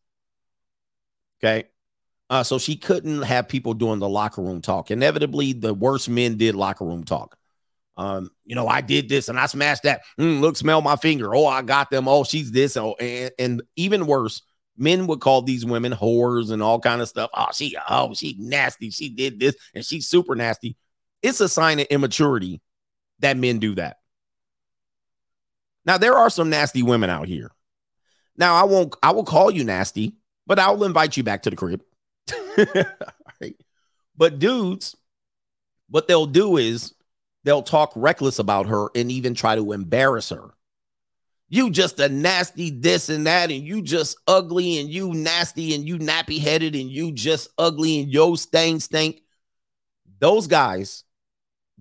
okay 1.39 1.65
uh, 2.29 2.43
so 2.43 2.57
she 2.57 2.75
couldn't 2.75 3.21
have 3.21 3.47
people 3.47 3.73
doing 3.73 3.99
the 3.99 4.09
locker 4.09 4.41
room 4.41 4.61
talk 4.61 4.91
inevitably 4.91 5.53
the 5.53 5.73
worst 5.73 6.09
men 6.09 6.35
did 6.37 6.55
locker 6.55 6.85
room 6.85 7.03
talk 7.03 7.37
um, 7.97 8.29
you 8.43 8.55
know, 8.55 8.67
I 8.67 8.81
did 8.81 9.07
this 9.07 9.29
and 9.29 9.39
I 9.39 9.45
smashed 9.45 9.83
that. 9.83 10.01
Mm, 10.19 10.41
look, 10.41 10.57
smell 10.57 10.81
my 10.81 10.95
finger. 10.95 11.33
Oh, 11.33 11.45
I 11.45 11.61
got 11.61 11.89
them. 11.89 12.07
Oh, 12.07 12.23
she's 12.23 12.51
this. 12.51 12.75
Oh, 12.75 12.95
and, 12.99 13.31
and 13.39 13.63
even 13.75 14.05
worse, 14.05 14.41
men 14.77 15.07
would 15.07 15.21
call 15.21 15.41
these 15.41 15.65
women 15.65 15.93
whores 15.93 16.51
and 16.51 16.61
all 16.61 16.79
kind 16.79 17.01
of 17.01 17.07
stuff. 17.07 17.29
Oh, 17.33 17.47
she, 17.53 17.75
oh, 17.89 18.13
she 18.13 18.35
nasty. 18.37 18.89
She 18.89 19.09
did 19.09 19.39
this 19.39 19.55
and 19.73 19.85
she's 19.85 20.07
super 20.07 20.35
nasty. 20.35 20.75
It's 21.21 21.39
a 21.39 21.49
sign 21.49 21.79
of 21.79 21.87
immaturity 21.87 22.61
that 23.19 23.37
men 23.37 23.59
do 23.59 23.75
that. 23.75 23.97
Now, 25.85 25.97
there 25.97 26.15
are 26.15 26.29
some 26.29 26.49
nasty 26.49 26.83
women 26.83 27.09
out 27.09 27.27
here. 27.27 27.51
Now, 28.37 28.55
I 28.55 28.63
won't, 28.63 28.95
I 29.03 29.11
will 29.11 29.23
call 29.23 29.51
you 29.51 29.63
nasty, 29.63 30.15
but 30.47 30.59
I 30.59 30.71
will 30.71 30.83
invite 30.83 31.15
you 31.15 31.23
back 31.23 31.43
to 31.43 31.49
the 31.49 31.55
crib. 31.55 31.83
right. 33.41 33.55
But 34.17 34.39
dudes, 34.39 34.95
what 35.89 36.07
they'll 36.07 36.25
do 36.25 36.57
is 36.57 36.93
they'll 37.43 37.63
talk 37.63 37.93
reckless 37.95 38.39
about 38.39 38.67
her 38.67 38.89
and 38.95 39.11
even 39.11 39.35
try 39.35 39.55
to 39.55 39.71
embarrass 39.71 40.29
her. 40.29 40.51
You 41.47 41.69
just 41.69 41.99
a 41.99 42.09
nasty 42.09 42.71
this 42.71 43.07
and 43.09 43.27
that, 43.27 43.51
and 43.51 43.63
you 43.63 43.83
just 43.83 44.17
ugly 44.27 44.79
and 44.79 44.89
you 44.89 45.13
nasty 45.13 45.75
and 45.75 45.87
you 45.87 45.99
nappy 45.99 46.39
headed 46.39 46.75
and 46.75 46.89
you 46.89 47.11
just 47.11 47.49
ugly 47.57 48.01
and 48.01 48.11
yo 48.11 48.35
stain 48.35 48.79
stink. 48.79 49.21
Those 50.19 50.47
guys, 50.47 51.03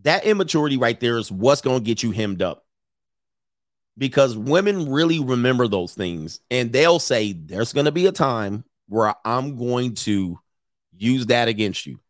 that 0.03 0.25
immaturity 0.25 0.77
right 0.77 1.01
there 1.01 1.17
is 1.17 1.33
what's 1.33 1.63
to 1.63 1.81
get 1.81 2.03
you 2.03 2.11
hemmed 2.11 2.43
up. 2.43 2.64
Because 3.97 4.37
women 4.37 4.91
really 4.91 5.21
remember 5.21 5.69
those 5.69 5.95
things 5.95 6.41
and 6.51 6.73
they'll 6.73 6.99
say, 6.99 7.33
There's 7.33 7.73
going 7.73 7.87
to 7.87 7.93
be 7.93 8.07
a 8.07 8.13
time 8.13 8.65
where 8.89 9.15
I'm 9.25 9.57
going 9.57 9.95
to 9.95 10.39
use 10.97 11.27
that 11.27 11.49
against 11.49 11.87
you. 11.87 12.01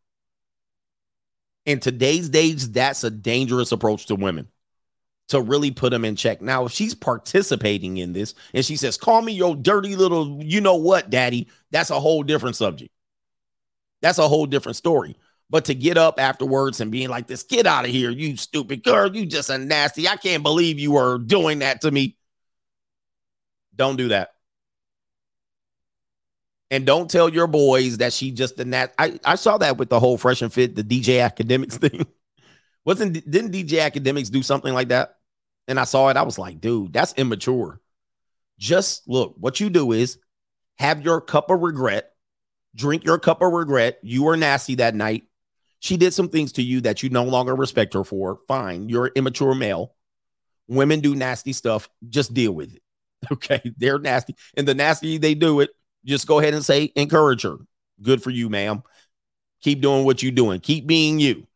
In 1.65 1.79
today's 1.79 2.29
days, 2.29 2.71
that's 2.71 3.03
a 3.03 3.09
dangerous 3.11 3.71
approach 3.71 4.07
to 4.07 4.15
women 4.15 4.47
to 5.29 5.41
really 5.41 5.71
put 5.71 5.89
them 5.89 6.05
in 6.05 6.15
check. 6.15 6.41
Now, 6.41 6.65
if 6.65 6.71
she's 6.71 6.93
participating 6.93 7.97
in 7.97 8.13
this 8.13 8.35
and 8.53 8.63
she 8.63 8.75
says, 8.75 8.97
Call 8.97 9.21
me 9.21 9.33
your 9.33 9.55
dirty 9.55 9.95
little, 9.95 10.43
you 10.43 10.61
know 10.61 10.75
what, 10.75 11.09
daddy, 11.09 11.47
that's 11.71 11.89
a 11.89 11.99
whole 11.99 12.23
different 12.23 12.55
subject. 12.55 12.91
That's 14.01 14.19
a 14.19 14.27
whole 14.27 14.45
different 14.45 14.75
story. 14.75 15.15
But 15.49 15.65
to 15.65 15.75
get 15.75 15.97
up 15.97 16.19
afterwards 16.19 16.81
and 16.81 16.91
being 16.91 17.09
like, 17.09 17.27
This, 17.27 17.43
get 17.43 17.67
out 17.67 17.85
of 17.85 17.91
here, 17.91 18.09
you 18.09 18.35
stupid 18.37 18.83
girl, 18.83 19.15
you 19.15 19.25
just 19.25 19.49
a 19.49 19.57
nasty. 19.57 20.07
I 20.07 20.15
can't 20.15 20.43
believe 20.43 20.79
you 20.79 20.93
were 20.93 21.19
doing 21.19 21.59
that 21.59 21.81
to 21.81 21.91
me. 21.91 22.17
Don't 23.75 23.95
do 23.95 24.09
that. 24.09 24.29
And 26.71 26.85
don't 26.85 27.09
tell 27.09 27.29
your 27.29 27.47
boys 27.47 27.99
that 27.99 28.11
she 28.11 28.31
just 28.31 28.57
the 28.57 28.65
nat. 28.65 28.93
I, 28.97 29.19
I 29.23 29.35
saw 29.35 29.57
that 29.59 29.77
with 29.77 29.89
the 29.89 29.99
whole 29.99 30.17
fresh 30.17 30.41
and 30.41 30.51
fit, 30.51 30.75
the 30.75 30.83
DJ 30.83 31.19
Akademiks 31.19 31.73
thing. 31.89 32.05
Wasn't 32.83 33.13
didn't 33.29 33.51
DJ 33.51 33.89
Akademiks 33.89 34.31
do 34.31 34.43
something 34.43 34.73
like 34.73 34.89
that? 34.89 35.17
And 35.67 35.79
I 35.79 35.83
saw 35.83 36.09
it. 36.09 36.17
I 36.17 36.23
was 36.23 36.37
like, 36.37 36.61
dude, 36.61 36.93
that's 36.93 37.13
immature. 37.17 37.81
Just 38.57 39.07
look, 39.07 39.35
what 39.37 39.59
you 39.59 39.69
do 39.69 39.91
is 39.91 40.17
have 40.77 41.01
your 41.01 41.21
cup 41.21 41.49
of 41.49 41.61
regret, 41.61 42.11
drink 42.75 43.03
your 43.03 43.19
cup 43.19 43.41
of 43.41 43.51
regret. 43.51 43.99
You 44.01 44.23
were 44.23 44.37
nasty 44.37 44.75
that 44.75 44.95
night. 44.95 45.23
She 45.85 45.97
did 45.97 46.15
some 46.15 46.29
things 46.29 46.51
to 46.53 46.63
you 46.63 46.81
that 46.81 47.03
you 47.03 47.11
no 47.11 47.23
longer 47.23 47.55
respect 47.55 47.93
her 47.93 48.03
for. 48.03 48.39
Fine. 48.47 48.89
You're 48.89 49.05
an 49.05 49.11
immature 49.15 49.53
male. 49.53 49.93
Women 50.67 50.99
do 50.99 51.15
nasty 51.15 51.53
stuff. 51.53 51.89
Just 52.09 52.33
deal 52.33 52.51
with 52.53 52.73
it. 52.73 52.81
Okay. 53.31 53.61
They're 53.77 53.99
nasty. 53.99 54.35
And 54.57 54.67
the 54.67 54.73
nasty 54.73 55.19
they 55.19 55.35
do 55.35 55.59
it, 55.59 55.69
just 56.05 56.27
go 56.27 56.39
ahead 56.39 56.55
and 56.55 56.65
say, 56.65 56.91
encourage 56.95 57.43
her. 57.43 57.57
Good 58.01 58.23
for 58.23 58.31
you, 58.31 58.49
ma'am. 58.49 58.81
Keep 59.61 59.81
doing 59.81 60.05
what 60.05 60.23
you're 60.23 60.31
doing. 60.31 60.59
Keep 60.59 60.87
being 60.87 61.19
you. 61.19 61.47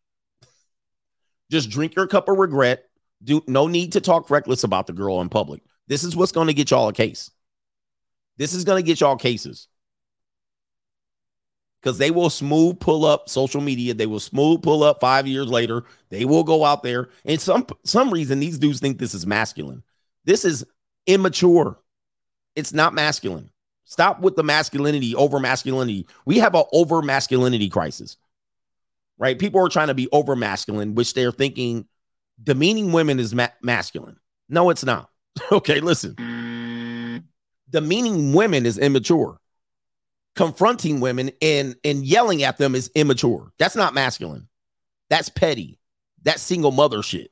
Just 1.52 1.70
drink 1.70 1.96
your 1.96 2.08
cup 2.08 2.28
of 2.28 2.38
regret. 2.38 2.86
Do 3.24 3.44
no 3.48 3.68
need 3.68 3.94
to 3.94 4.02
talk 4.02 4.32
reckless 4.32 4.64
about 4.64 4.88
the 4.88 4.94
girl 4.94 5.22
in 5.22 5.30
public. 5.30 5.62
This 5.88 6.04
is 6.04 6.16
what's 6.16 6.32
going 6.32 6.48
to 6.48 6.54
get 6.54 6.72
y'all 6.72 6.88
a 6.88 6.94
case. 6.94 7.30
This 8.38 8.54
is 8.54 8.64
going 8.64 8.82
to 8.82 8.86
get 8.86 9.00
y'all 9.00 9.16
cases. 9.16 9.68
Because 11.82 11.98
they 11.98 12.12
will 12.12 12.30
smooth 12.30 12.80
pull 12.80 13.06
up 13.06 13.30
social 13.30 13.62
media. 13.62 13.94
They 13.94 14.06
will 14.06 14.20
smooth 14.20 14.62
pull 14.62 14.84
up 14.84 15.00
five 15.00 15.28
years 15.28 15.48
later. 15.48 15.84
They 16.10 16.26
will 16.26 16.44
go 16.44 16.66
out 16.66 16.84
there. 16.84 17.10
And 17.24 17.40
some 17.40 17.66
some 17.86 18.12
reason 18.12 18.40
these 18.40 18.58
dudes 18.58 18.80
think 18.80 18.98
this 18.98 19.14
is 19.14 19.26
masculine. 19.26 19.84
This 20.26 20.44
is 20.44 20.66
immature. 21.08 21.80
It's 22.56 22.74
not 22.74 22.94
masculine. 22.94 23.50
Stop 23.86 24.20
with 24.20 24.36
the 24.36 24.44
masculinity, 24.44 25.16
over 25.16 25.40
masculinity. 25.40 26.06
We 26.26 26.38
have 26.38 26.54
an 26.54 26.64
over 26.74 27.02
masculinity 27.02 27.70
crisis, 27.70 28.18
right? 29.18 29.40
People 29.40 29.66
are 29.66 29.70
trying 29.70 29.88
to 29.88 29.96
be 29.96 30.08
over 30.12 30.36
masculine, 30.36 30.94
which 30.94 31.14
they're 31.14 31.32
thinking 31.32 31.88
demeaning 32.44 32.92
women 32.92 33.20
is 33.20 33.34
ma- 33.34 33.48
masculine. 33.64 34.18
No, 34.48 34.70
it's 34.70 34.86
not. 34.86 35.10
okay, 35.52 35.80
listen. 35.80 36.14
Mm. 36.16 37.24
Demeaning 37.70 38.34
women 38.34 38.66
is 38.66 38.78
immature. 38.78 39.40
Confronting 40.36 41.00
women 41.00 41.32
and 41.42 41.76
and 41.84 42.06
yelling 42.06 42.44
at 42.44 42.58
them 42.58 42.76
is 42.76 42.90
immature. 42.96 43.52
That's 43.60 43.76
not 43.76 43.94
masculine. 43.94 44.48
That's 45.10 45.30
petty. 45.30 45.80
That's 46.24 46.42
single 46.42 46.72
mother 46.72 47.04
shit. 47.04 47.32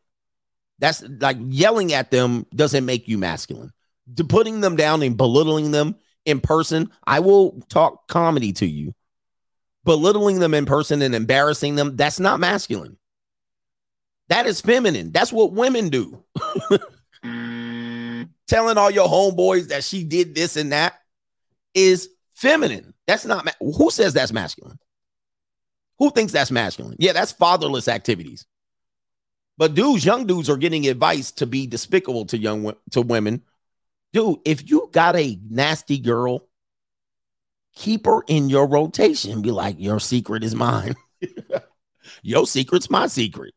That's 0.79 1.03
like 1.19 1.37
yelling 1.41 1.93
at 1.93 2.11
them 2.11 2.45
doesn't 2.53 2.85
make 2.85 3.07
you 3.07 3.17
masculine. 3.17 3.71
To 4.15 4.23
putting 4.23 4.61
them 4.61 4.75
down 4.75 5.03
and 5.03 5.17
belittling 5.17 5.71
them 5.71 5.95
in 6.25 6.39
person, 6.39 6.91
I 7.05 7.19
will 7.19 7.61
talk 7.69 8.07
comedy 8.07 8.53
to 8.53 8.65
you. 8.65 8.93
Belittling 9.85 10.39
them 10.39 10.53
in 10.53 10.65
person 10.65 11.01
and 11.01 11.15
embarrassing 11.15 11.75
them, 11.75 11.95
that's 11.95 12.19
not 12.19 12.39
masculine. 12.39 12.97
That 14.29 14.45
is 14.45 14.59
feminine. 14.59 15.11
That's 15.11 15.31
what 15.31 15.53
women 15.53 15.89
do. 15.89 16.23
Mm. 17.23 18.29
Telling 18.47 18.77
all 18.77 18.91
your 18.91 19.07
homeboys 19.07 19.69
that 19.69 19.83
she 19.83 20.03
did 20.03 20.35
this 20.35 20.55
and 20.55 20.71
that 20.71 20.93
is 21.73 22.09
feminine. 22.37 22.93
That's 23.07 23.25
not 23.25 23.45
ma- 23.45 23.51
who 23.59 23.89
says 23.91 24.13
that's 24.13 24.31
masculine. 24.31 24.79
Who 25.99 26.11
thinks 26.11 26.31
that's 26.31 26.51
masculine? 26.51 26.95
Yeah, 26.99 27.13
that's 27.13 27.31
fatherless 27.31 27.87
activities. 27.87 28.45
But 29.57 29.73
dudes, 29.73 30.05
young 30.05 30.27
dudes 30.27 30.49
are 30.49 30.57
getting 30.57 30.87
advice 30.87 31.31
to 31.33 31.47
be 31.47 31.65
despicable 31.65 32.25
to 32.27 32.37
young 32.37 32.73
to 32.91 33.01
women. 33.01 33.41
Dude, 34.13 34.37
if 34.45 34.69
you 34.69 34.89
got 34.91 35.15
a 35.15 35.39
nasty 35.49 35.97
girl, 35.97 36.47
keep 37.75 38.05
her 38.05 38.21
in 38.27 38.49
your 38.49 38.67
rotation. 38.67 39.41
Be 39.41 39.51
like, 39.51 39.77
your 39.79 39.99
secret 39.99 40.43
is 40.43 40.53
mine. 40.53 40.95
your 42.21 42.45
secret's 42.45 42.89
my 42.89 43.07
secret. 43.07 43.55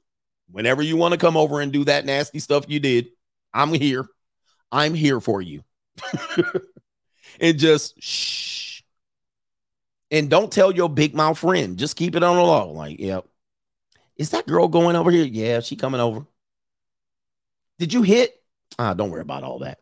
Whenever 0.51 0.83
you 0.83 0.97
want 0.97 1.13
to 1.13 1.19
come 1.19 1.37
over 1.37 1.61
and 1.61 1.71
do 1.71 1.85
that 1.85 2.07
nasty 2.07 2.39
stuff 2.39 2.65
you 2.67 2.81
did, 2.81 3.09
I'm 3.53 3.73
here. 3.75 4.09
I'm 4.73 4.95
here 4.95 5.21
for 5.21 5.43
you. 5.43 5.63
and 7.41 7.59
just 7.59 8.03
shh. 8.03 8.60
And 10.11 10.29
don't 10.29 10.51
tell 10.51 10.73
your 10.73 10.89
big 10.89 11.15
mouth 11.15 11.39
friend. 11.39 11.79
Just 11.79 11.97
keep 11.97 12.17
it 12.17 12.23
on 12.23 12.37
the 12.37 12.43
low. 12.43 12.73
Like, 12.73 12.99
yep. 12.99 13.27
Is 14.17 14.31
that 14.31 14.47
girl 14.47 14.69
going 14.69 14.97
over 14.97 15.11
here? 15.11 15.25
Yeah, 15.25 15.61
she 15.61 15.77
coming 15.77 16.01
over. 16.01 16.27
Did 17.79 17.95
you 17.95 18.03
hit? 18.03 18.35
Ah, 18.79 18.93
don't 18.95 19.11
worry 19.11 19.23
about 19.23 19.45
all 19.45 19.61
that. 19.61 19.79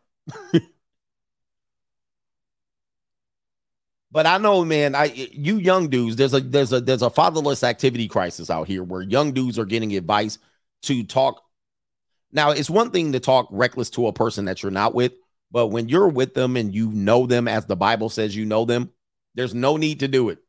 but 4.11 4.25
I 4.25 4.37
know, 4.37 4.63
man, 4.63 4.95
I 4.95 5.05
you 5.05 5.57
young 5.57 5.89
dudes, 5.89 6.15
there's 6.15 6.33
a 6.33 6.39
there's 6.39 6.71
a 6.71 6.79
there's 6.79 7.01
a 7.01 7.09
fatherless 7.09 7.63
activity 7.63 8.07
crisis 8.07 8.49
out 8.49 8.67
here 8.67 8.83
where 8.83 9.01
young 9.01 9.33
dudes 9.33 9.59
are 9.59 9.65
getting 9.65 9.93
advice 9.97 10.37
to 10.83 11.03
talk. 11.03 11.43
Now, 12.31 12.51
it's 12.51 12.69
one 12.69 12.91
thing 12.91 13.11
to 13.13 13.19
talk 13.19 13.47
reckless 13.51 13.89
to 13.91 14.07
a 14.07 14.13
person 14.13 14.45
that 14.45 14.63
you're 14.63 14.71
not 14.71 14.93
with, 14.93 15.13
but 15.51 15.67
when 15.67 15.89
you're 15.89 16.07
with 16.07 16.33
them 16.35 16.55
and 16.55 16.73
you 16.73 16.91
know 16.91 17.25
them 17.25 17.47
as 17.47 17.65
the 17.65 17.75
Bible 17.75 18.07
says 18.09 18.35
you 18.35 18.45
know 18.45 18.63
them, 18.65 18.91
there's 19.39 19.55
no 19.55 19.77
need 19.77 20.01
to 20.01 20.09
do 20.09 20.27
it. 20.27 20.39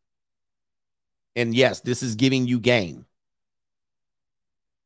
And 1.37 1.55
yes, 1.55 1.81
this 1.81 2.03
is 2.03 2.17
giving 2.17 2.49
you 2.49 2.59
game. 2.59 3.07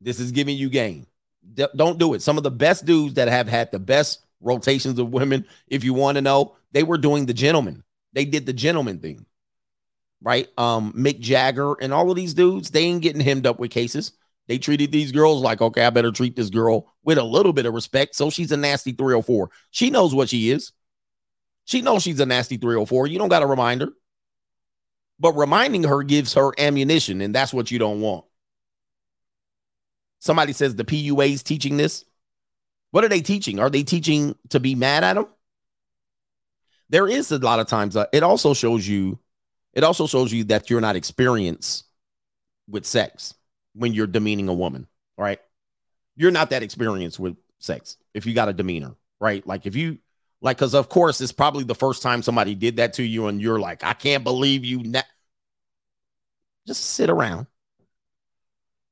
This 0.03 0.21
is 0.21 0.31
giving 0.31 0.59
you 0.59 0.69
game. 0.69 1.07
D- 1.55 1.69
don't 1.75 1.99
do 1.99 2.13
it. 2.13 2.21
Some 2.21 2.37
of 2.37 2.43
the 2.43 2.51
best 2.51 2.85
dudes 2.85 3.15
that 3.15 3.29
have 3.29 3.49
had 3.49 3.73
the 3.73 3.79
best 3.79 4.27
rotations 4.43 4.99
of 4.99 5.09
women, 5.09 5.47
if 5.69 5.85
you 5.85 5.95
want 5.95 6.17
to 6.17 6.21
know, 6.23 6.55
they 6.73 6.83
were 6.83 6.99
doing 6.99 7.25
the 7.25 7.33
gentleman. 7.33 7.83
They 8.13 8.27
did 8.27 8.45
the 8.45 8.53
gentleman 8.53 8.99
thing, 8.99 9.25
right? 10.21 10.49
Um, 10.59 10.93
Mick 10.93 11.19
Jagger 11.21 11.73
and 11.81 11.95
all 11.95 12.11
of 12.11 12.17
these 12.17 12.35
dudes, 12.35 12.71
they 12.71 12.85
ain't 12.85 13.01
getting 13.01 13.23
hemmed 13.23 13.47
up 13.47 13.59
with 13.59 13.71
cases. 13.71 14.13
They 14.49 14.59
treated 14.59 14.93
these 14.93 15.13
girls 15.13 15.41
like, 15.41 15.63
okay, 15.63 15.87
I 15.87 15.89
better 15.89 16.13
treat 16.13 16.37
this 16.37 16.51
girl 16.51 16.93
with 17.05 17.17
a 17.17 17.25
little 17.25 17.55
bit 17.55 17.65
of 17.65 17.73
respect. 17.73 18.17
So 18.17 18.29
she's 18.29 18.53
a 18.53 18.59
nasty 18.59 18.93
304. 18.93 19.49
She 19.71 19.89
knows 19.89 20.15
what 20.15 20.29
she 20.29 20.51
is. 20.51 20.73
She 21.65 21.81
knows 21.81 22.03
she's 22.03 22.21
a 22.21 22.27
nasty 22.27 22.57
304. 22.57 23.07
You 23.07 23.19
don't 23.19 23.29
got 23.29 23.41
to 23.41 23.47
remind 23.47 23.81
her. 23.81 23.89
But 25.19 25.33
reminding 25.37 25.85
her 25.85 26.03
gives 26.03 26.35
her 26.35 26.53
ammunition, 26.59 27.21
and 27.21 27.35
that's 27.35 27.55
what 27.55 27.71
you 27.71 27.79
don't 27.79 28.01
want. 28.01 28.25
Somebody 30.19 30.53
says 30.53 30.75
the 30.75 30.85
PUA 30.85 31.33
is 31.33 31.43
teaching 31.43 31.77
this. 31.77 32.05
What 32.91 33.05
are 33.05 33.09
they 33.09 33.21
teaching? 33.21 33.59
Are 33.59 33.71
they 33.71 33.83
teaching 33.83 34.37
to 34.51 34.61
be 34.61 34.75
mad 34.75 35.05
at 35.05 35.15
them? 35.15 35.27
There 36.89 37.09
is 37.09 37.31
a 37.31 37.39
lot 37.39 37.61
of 37.61 37.67
times. 37.67 37.97
Uh, 37.97 38.07
it 38.13 38.23
also 38.23 38.55
shows 38.55 38.87
you. 38.87 39.19
It 39.73 39.85
also 39.85 40.07
shows 40.07 40.33
you 40.33 40.45
that 40.45 40.71
you're 40.71 40.81
not 40.81 40.97
experienced 40.97 41.85
with 42.69 42.87
sex 42.87 43.35
when 43.75 43.93
you're 43.93 44.07
demeaning 44.07 44.49
a 44.49 44.55
woman. 44.55 44.87
Right? 45.19 45.41
You're 46.17 46.31
not 46.31 46.51
that 46.51 46.63
experienced 46.63 47.19
with 47.19 47.37
sex 47.59 47.97
if 48.15 48.27
you 48.27 48.35
got 48.35 48.49
a 48.49 48.53
demeanor. 48.53 48.95
Right? 49.21 49.47
Like 49.47 49.67
if 49.67 49.77
you 49.77 49.99
like, 50.45 50.59
because 50.59 50.75
of 50.75 50.91
course 50.91 51.23
it's 51.23 51.33
probably 51.33 51.65
the 51.65 51.75
first 51.75 52.03
time 52.03 52.23
somebody 52.23 52.55
did 52.55 52.77
that 52.77 52.93
to 52.95 53.03
you, 53.03 53.29
and 53.29 53.41
you're 53.41 53.59
like, 53.59 53.83
I 53.83 53.95
can't 53.95 54.23
believe 54.23 54.63
you. 54.63 54.85
Na-. 54.85 55.01
Just 56.67 56.85
sit 56.85 57.09
around. 57.09 57.47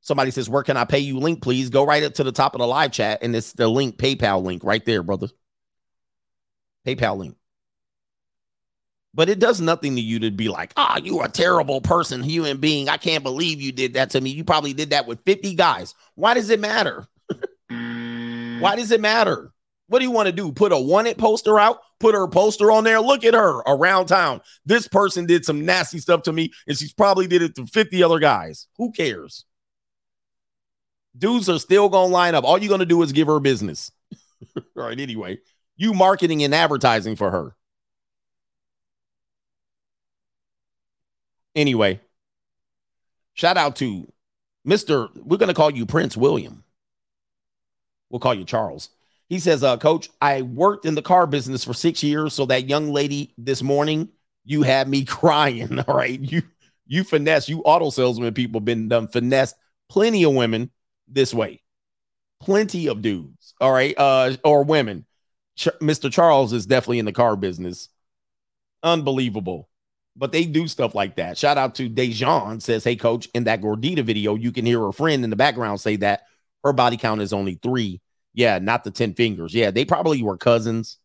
Somebody 0.01 0.31
says, 0.31 0.49
Where 0.49 0.63
can 0.63 0.79
I 0.79 0.87
pay 0.87 1.01
you? 1.01 1.19
Link, 1.19 1.43
please. 1.43 1.69
Go 1.69 1.85
right 1.85 2.03
up 2.03 2.15
to 2.15 2.25
the 2.25 2.33
top 2.33 2.55
of 2.55 2.61
the 2.61 2.67
live 2.67 2.91
chat, 2.91 3.19
and 3.23 3.37
it's 3.37 3.53
the 3.53 3.69
link, 3.69 3.99
PayPal 3.99 4.43
link 4.43 4.65
right 4.65 4.83
there, 4.87 5.03
brother. 5.03 5.29
PayPal 6.87 7.19
link. 7.19 7.37
But 9.13 9.29
it 9.29 9.39
does 9.39 9.61
nothing 9.61 9.97
to 9.97 10.01
you 10.01 10.21
to 10.21 10.31
be 10.31 10.49
like, 10.49 10.73
ah, 10.79 10.97
you 10.97 11.19
are 11.19 11.27
a 11.27 11.31
terrible 11.31 11.83
person, 11.83 12.23
human 12.23 12.57
being. 12.57 12.89
I 12.89 12.97
can't 12.97 13.23
believe 13.23 13.61
you 13.61 13.73
did 13.73 13.93
that 13.93 14.09
to 14.11 14.21
me. 14.23 14.31
You 14.31 14.43
probably 14.43 14.73
did 14.73 14.91
that 14.91 15.07
with 15.07 15.21
50 15.21 15.55
guys. 15.55 15.95
Why 16.15 16.33
does 16.33 16.49
it 16.49 16.61
matter? 16.61 17.07
Why 17.69 18.75
does 18.75 18.91
it 18.91 19.03
matter? 19.03 19.52
What 19.93 19.99
do 19.99 20.07
you 20.07 20.11
want 20.11 20.25
to 20.25 20.33
do? 20.33 20.51
Put 20.53 20.73
a 20.73 20.79
wanted 20.79 21.19
poster 21.19 21.59
out? 21.59 21.81
Put 22.01 22.15
her 22.15 22.27
poster 22.27 22.73
on 22.73 22.83
there? 22.83 22.99
Look 22.99 23.25
at 23.25 23.35
her 23.35 23.59
around 23.67 24.07
town. 24.07 24.41
This 24.65 24.89
person 24.89 25.27
did 25.27 25.45
some 25.45 25.67
nasty 25.67 25.99
stuff 25.99 26.23
to 26.23 26.33
me, 26.33 26.51
and 26.67 26.79
she's 26.79 26.95
probably 26.95 27.27
did 27.27 27.43
it 27.43 27.55
to 27.57 27.67
50 27.67 28.03
other 28.03 28.19
guys. 28.19 28.69
Who 28.79 28.91
cares? 28.91 29.45
Dudes 31.15 31.51
are 31.51 31.59
still 31.59 31.91
gonna 31.91 32.11
line 32.11 32.35
up. 32.35 32.43
All 32.43 32.57
you're 32.57 32.71
gonna 32.71 32.87
do 32.87 33.03
is 33.03 33.13
give 33.13 33.27
her 33.27 33.39
business. 33.39 33.93
All 34.57 34.63
right, 34.77 34.99
anyway. 34.99 35.41
You 35.77 35.93
marketing 35.93 36.43
and 36.43 36.55
advertising 36.55 37.15
for 37.15 37.31
her. 37.31 37.55
Anyway, 41.55 42.01
shout 43.35 43.59
out 43.59 43.77
to 43.77 44.11
Mr. 44.67 45.11
We're 45.23 45.37
gonna 45.37 45.53
call 45.53 45.71
you 45.71 45.85
Prince 45.85 46.17
William. 46.17 46.65
We'll 48.09 48.21
call 48.21 48.33
you 48.33 48.47
Charles. 48.47 48.89
He 49.33 49.39
says, 49.39 49.65
uh, 49.65 49.79
Coach, 49.79 50.11
I 50.21 50.43
worked 50.43 50.85
in 50.85 50.95
the 50.95 51.01
car 51.01 51.27
business 51.27 51.65
for 51.65 51.73
six 51.73 52.03
years. 52.03 52.35
So 52.35 52.45
that 52.45 52.69
young 52.69 52.93
lady 52.93 53.33
this 53.39 53.63
morning, 53.63 54.11
you 54.45 54.61
had 54.61 54.89
me 54.89 55.05
crying. 55.07 55.79
All 55.79 55.97
right. 55.97 56.21
You 56.21 56.43
you 56.87 57.03
finesse, 57.03 57.49
you 57.49 57.63
auto 57.63 57.89
salesman 57.89 58.35
people 58.35 58.61
been 58.61 58.91
done 58.91 59.09
finessed 59.09 59.57
plenty 59.89 60.25
of 60.25 60.35
women 60.35 60.71
this 61.09 61.33
way. 61.33 61.63
Plenty 62.43 62.89
of 62.89 63.01
dudes. 63.01 63.55
All 63.59 63.73
right. 63.73 63.95
Uh, 63.97 64.37
or 64.45 64.65
women. 64.65 65.07
Ch- 65.57 65.69
Mr. 65.81 66.13
Charles 66.13 66.53
is 66.53 66.67
definitely 66.67 66.99
in 66.99 67.07
the 67.07 67.13
car 67.13 67.35
business. 67.35 67.89
Unbelievable. 68.83 69.71
But 70.15 70.33
they 70.33 70.45
do 70.45 70.69
stuff 70.69 70.95
like 70.95 71.17
that. 71.17 71.39
Shout 71.39 71.57
out 71.57 71.77
to 71.77 71.89
Dejan 71.89 72.61
says, 72.61 72.85
Hey, 72.85 72.97
coach, 72.97 73.31
in 73.33 73.45
that 73.45 73.63
Gordita 73.63 74.05
video, 74.05 74.35
you 74.35 74.53
can 74.53 74.67
hear 74.67 74.81
her 74.81 74.93
friend 74.93 75.25
in 75.25 75.31
the 75.31 75.37
background 75.37 75.81
say 75.81 75.97
that 75.97 76.25
her 76.65 76.75
body 76.75 76.99
count 76.99 77.23
is 77.23 77.33
only 77.33 77.55
three. 77.55 78.03
Yeah, 78.35 78.59
not 78.59 78.85
the 78.85 78.91
10 78.91 79.15
fingers. 79.15 79.55
Yeah, 79.55 79.71
they 79.71 79.85
probably 79.85 80.23
were 80.23 80.37
cousins. 80.37 80.99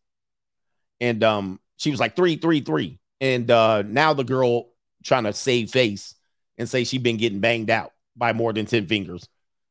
And 1.00 1.22
um, 1.22 1.60
she 1.76 1.90
was 1.90 2.00
like 2.00 2.16
three, 2.16 2.36
three, 2.36 2.60
three. 2.60 2.98
And 3.20 3.50
uh 3.50 3.82
now 3.82 4.12
the 4.12 4.24
girl 4.24 4.68
trying 5.02 5.24
to 5.24 5.32
save 5.32 5.70
face 5.70 6.14
and 6.56 6.68
say 6.68 6.84
she 6.84 6.98
been 6.98 7.16
getting 7.16 7.40
banged 7.40 7.70
out 7.70 7.92
by 8.16 8.32
more 8.32 8.52
than 8.52 8.66
10 8.66 8.86
fingers. 8.86 9.26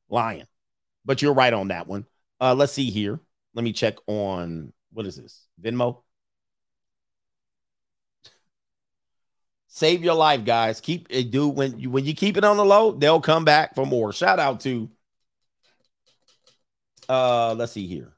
Lying. 0.09 0.47
But 1.05 1.21
you're 1.21 1.33
right 1.33 1.53
on 1.53 1.69
that 1.69 1.87
one. 1.87 2.05
Uh 2.41 2.55
let's 2.55 2.73
see 2.73 2.89
here. 2.89 3.19
Let 3.53 3.63
me 3.63 3.73
check 3.73 3.95
on 4.07 4.73
what 4.91 5.05
is 5.05 5.17
this? 5.17 5.45
Venmo. 5.61 6.01
Save 9.69 10.03
your 10.03 10.15
life, 10.15 10.43
guys. 10.43 10.81
Keep 10.81 11.07
it, 11.09 11.29
dude. 11.29 11.55
When 11.55 11.79
you 11.79 11.89
when 11.89 12.05
you 12.05 12.15
keep 12.15 12.35
it 12.35 12.43
on 12.43 12.57
the 12.57 12.65
low, 12.65 12.91
they'll 12.91 13.21
come 13.21 13.45
back 13.45 13.75
for 13.75 13.85
more. 13.85 14.11
Shout 14.11 14.39
out 14.39 14.61
to 14.61 14.89
uh 17.09 17.55
let's 17.57 17.71
see 17.71 17.87
here. 17.87 18.13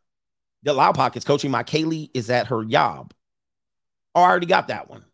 The 0.64 0.74
Loud 0.74 0.95
Pockets 0.95 1.26
coaching 1.26 1.52
my 1.52 1.64
Kaylee 1.64 2.10
is 2.14 2.30
at 2.30 2.48
her 2.48 2.64
job. 2.66 3.14
Oh, 4.16 4.22
I 4.22 4.30
already 4.30 4.48
got 4.48 4.68
that 4.68 4.90
one. 4.90 5.06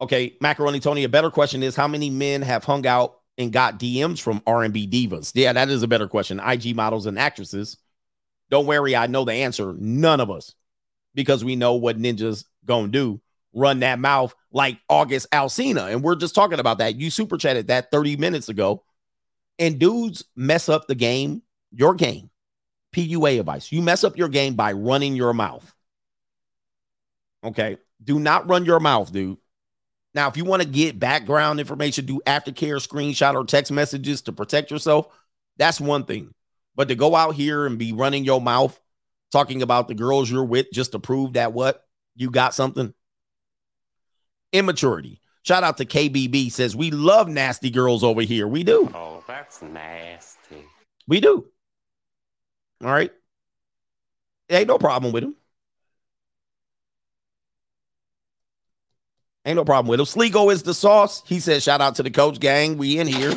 Okay, 0.00 0.36
Macaroni 0.40 0.80
Tony. 0.80 1.04
A 1.04 1.08
better 1.08 1.30
question 1.30 1.62
is 1.62 1.76
how 1.76 1.88
many 1.88 2.10
men 2.10 2.42
have 2.42 2.64
hung 2.64 2.86
out 2.86 3.20
and 3.38 3.52
got 3.52 3.78
DMs 3.78 4.20
from 4.20 4.42
R&B 4.46 4.88
divas? 4.88 5.32
Yeah, 5.34 5.52
that 5.52 5.68
is 5.68 5.82
a 5.82 5.88
better 5.88 6.08
question. 6.08 6.40
IG 6.40 6.74
models 6.74 7.06
and 7.06 7.18
actresses. 7.18 7.76
Don't 8.50 8.66
worry, 8.66 8.94
I 8.94 9.06
know 9.06 9.24
the 9.24 9.32
answer. 9.32 9.74
None 9.78 10.20
of 10.20 10.30
us, 10.30 10.54
because 11.14 11.44
we 11.44 11.56
know 11.56 11.74
what 11.74 11.98
ninjas 11.98 12.44
gonna 12.64 12.88
do. 12.88 13.20
Run 13.54 13.80
that 13.80 13.98
mouth 13.98 14.34
like 14.52 14.78
August 14.88 15.30
Alsina, 15.30 15.92
and 15.92 16.02
we're 16.02 16.14
just 16.14 16.34
talking 16.34 16.60
about 16.60 16.78
that. 16.78 16.96
You 16.96 17.10
super 17.10 17.38
chatted 17.38 17.68
that 17.68 17.90
30 17.90 18.16
minutes 18.16 18.48
ago, 18.48 18.84
and 19.58 19.78
dudes 19.78 20.24
mess 20.36 20.68
up 20.68 20.86
the 20.86 20.94
game 20.94 21.42
your 21.70 21.94
game, 21.94 22.30
PUA 22.94 23.40
advice. 23.40 23.70
You 23.72 23.82
mess 23.82 24.04
up 24.04 24.16
your 24.16 24.28
game 24.28 24.54
by 24.54 24.72
running 24.72 25.16
your 25.16 25.32
mouth. 25.32 25.72
Okay. 27.44 27.78
Do 28.02 28.18
not 28.18 28.48
run 28.48 28.64
your 28.64 28.80
mouth, 28.80 29.12
dude. 29.12 29.38
Now, 30.14 30.28
if 30.28 30.36
you 30.36 30.44
want 30.44 30.62
to 30.62 30.68
get 30.68 30.98
background 30.98 31.60
information, 31.60 32.06
do 32.06 32.20
aftercare 32.26 32.76
screenshot 32.76 33.34
or 33.34 33.44
text 33.44 33.70
messages 33.70 34.22
to 34.22 34.32
protect 34.32 34.70
yourself. 34.70 35.08
That's 35.58 35.80
one 35.80 36.04
thing. 36.04 36.32
But 36.74 36.88
to 36.88 36.94
go 36.94 37.14
out 37.14 37.34
here 37.34 37.66
and 37.66 37.78
be 37.78 37.92
running 37.92 38.24
your 38.24 38.40
mouth, 38.40 38.78
talking 39.30 39.62
about 39.62 39.88
the 39.88 39.94
girls 39.94 40.30
you're 40.30 40.44
with 40.44 40.66
just 40.72 40.92
to 40.92 40.98
prove 40.98 41.34
that 41.34 41.52
what 41.52 41.82
you 42.14 42.30
got 42.30 42.54
something, 42.54 42.94
immaturity. 44.52 45.20
Shout 45.42 45.62
out 45.62 45.76
to 45.76 45.84
KBB 45.84 46.50
says 46.50 46.74
we 46.74 46.90
love 46.90 47.28
nasty 47.28 47.70
girls 47.70 48.02
over 48.02 48.22
here. 48.22 48.48
We 48.48 48.64
do. 48.64 48.90
Oh, 48.94 49.22
that's 49.26 49.62
nasty. 49.62 50.64
We 51.06 51.20
do. 51.20 51.46
All 52.82 52.90
right. 52.90 53.10
Ain't 54.50 54.68
no 54.68 54.78
problem 54.78 55.12
with 55.12 55.24
him. 55.24 55.34
Ain't 59.44 59.56
no 59.56 59.64
problem 59.64 59.88
with 59.88 60.00
him. 60.00 60.06
Sligo 60.06 60.50
is 60.50 60.62
the 60.64 60.74
sauce. 60.74 61.22
He 61.26 61.40
says, 61.40 61.62
shout 61.62 61.80
out 61.80 61.94
to 61.96 62.02
the 62.02 62.10
coach 62.10 62.40
gang. 62.40 62.76
We 62.76 62.98
in 62.98 63.06
here. 63.06 63.32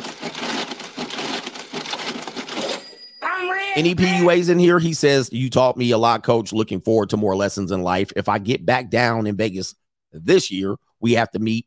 Any 3.76 3.94
PUAs 3.94 4.50
in 4.50 4.58
here? 4.58 4.78
He 4.80 4.92
says, 4.92 5.32
You 5.32 5.48
taught 5.48 5.76
me 5.76 5.92
a 5.92 5.98
lot, 5.98 6.24
coach. 6.24 6.52
Looking 6.52 6.80
forward 6.80 7.10
to 7.10 7.16
more 7.16 7.36
lessons 7.36 7.70
in 7.70 7.82
life. 7.82 8.12
If 8.16 8.28
I 8.28 8.38
get 8.38 8.66
back 8.66 8.90
down 8.90 9.26
in 9.26 9.36
Vegas 9.36 9.74
this 10.12 10.50
year, 10.50 10.74
we 10.98 11.12
have 11.14 11.30
to 11.30 11.38
meet. 11.38 11.66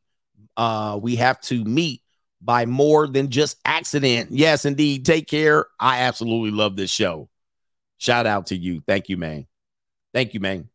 Uh, 0.57 0.99
we 1.01 1.15
have 1.15 1.39
to 1.41 1.63
meet 1.63 2.01
by 2.41 2.65
more 2.65 3.07
than 3.07 3.29
just 3.29 3.57
accident. 3.63 4.31
Yes, 4.31 4.65
indeed. 4.65 5.05
Take 5.05 5.27
care. 5.27 5.65
I 5.79 6.01
absolutely 6.01 6.51
love 6.51 6.75
this 6.75 6.91
show. 6.91 7.29
Shout 8.03 8.25
out 8.25 8.47
to 8.47 8.57
you. 8.57 8.83
Thank 8.85 9.07
you, 9.07 9.15
man. 9.15 9.47
Thank 10.13 10.33
you, 10.33 10.41
man. 10.41 10.67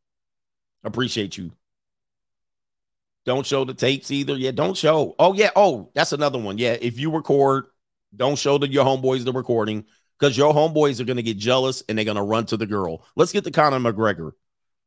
Appreciate 0.83 1.37
you. 1.37 1.53
Don't 3.27 3.45
show 3.45 3.67
the 3.67 3.75
tapes 3.75 4.11
either. 4.11 4.35
Yeah, 4.35 4.53
don't 4.53 4.75
show. 4.75 5.15
Oh, 5.19 5.35
yeah. 5.35 5.51
Oh, 5.55 5.91
that's 5.95 6.15
another 6.15 6.39
one. 6.39 6.57
Yeah. 6.57 6.79
If 6.81 6.99
you 6.99 7.11
record, 7.11 7.67
don't 8.17 8.39
show 8.39 8.57
the, 8.57 8.67
your 8.67 8.87
homeboys 8.87 9.27
the 9.27 9.35
recording 9.35 9.85
because 10.19 10.39
your 10.39 10.55
homeboys 10.55 11.01
are 11.01 11.05
going 11.05 11.19
to 11.19 11.23
get 11.23 11.37
jealous 11.37 11.83
and 11.87 11.99
they're 11.99 12.07
going 12.07 12.17
to 12.17 12.23
run 12.23 12.47
to 12.47 12.57
the 12.57 12.65
girl. 12.65 13.05
Let's 13.15 13.33
get 13.33 13.45
to 13.45 13.51
Conor 13.51 13.79
McGregor. 13.79 14.31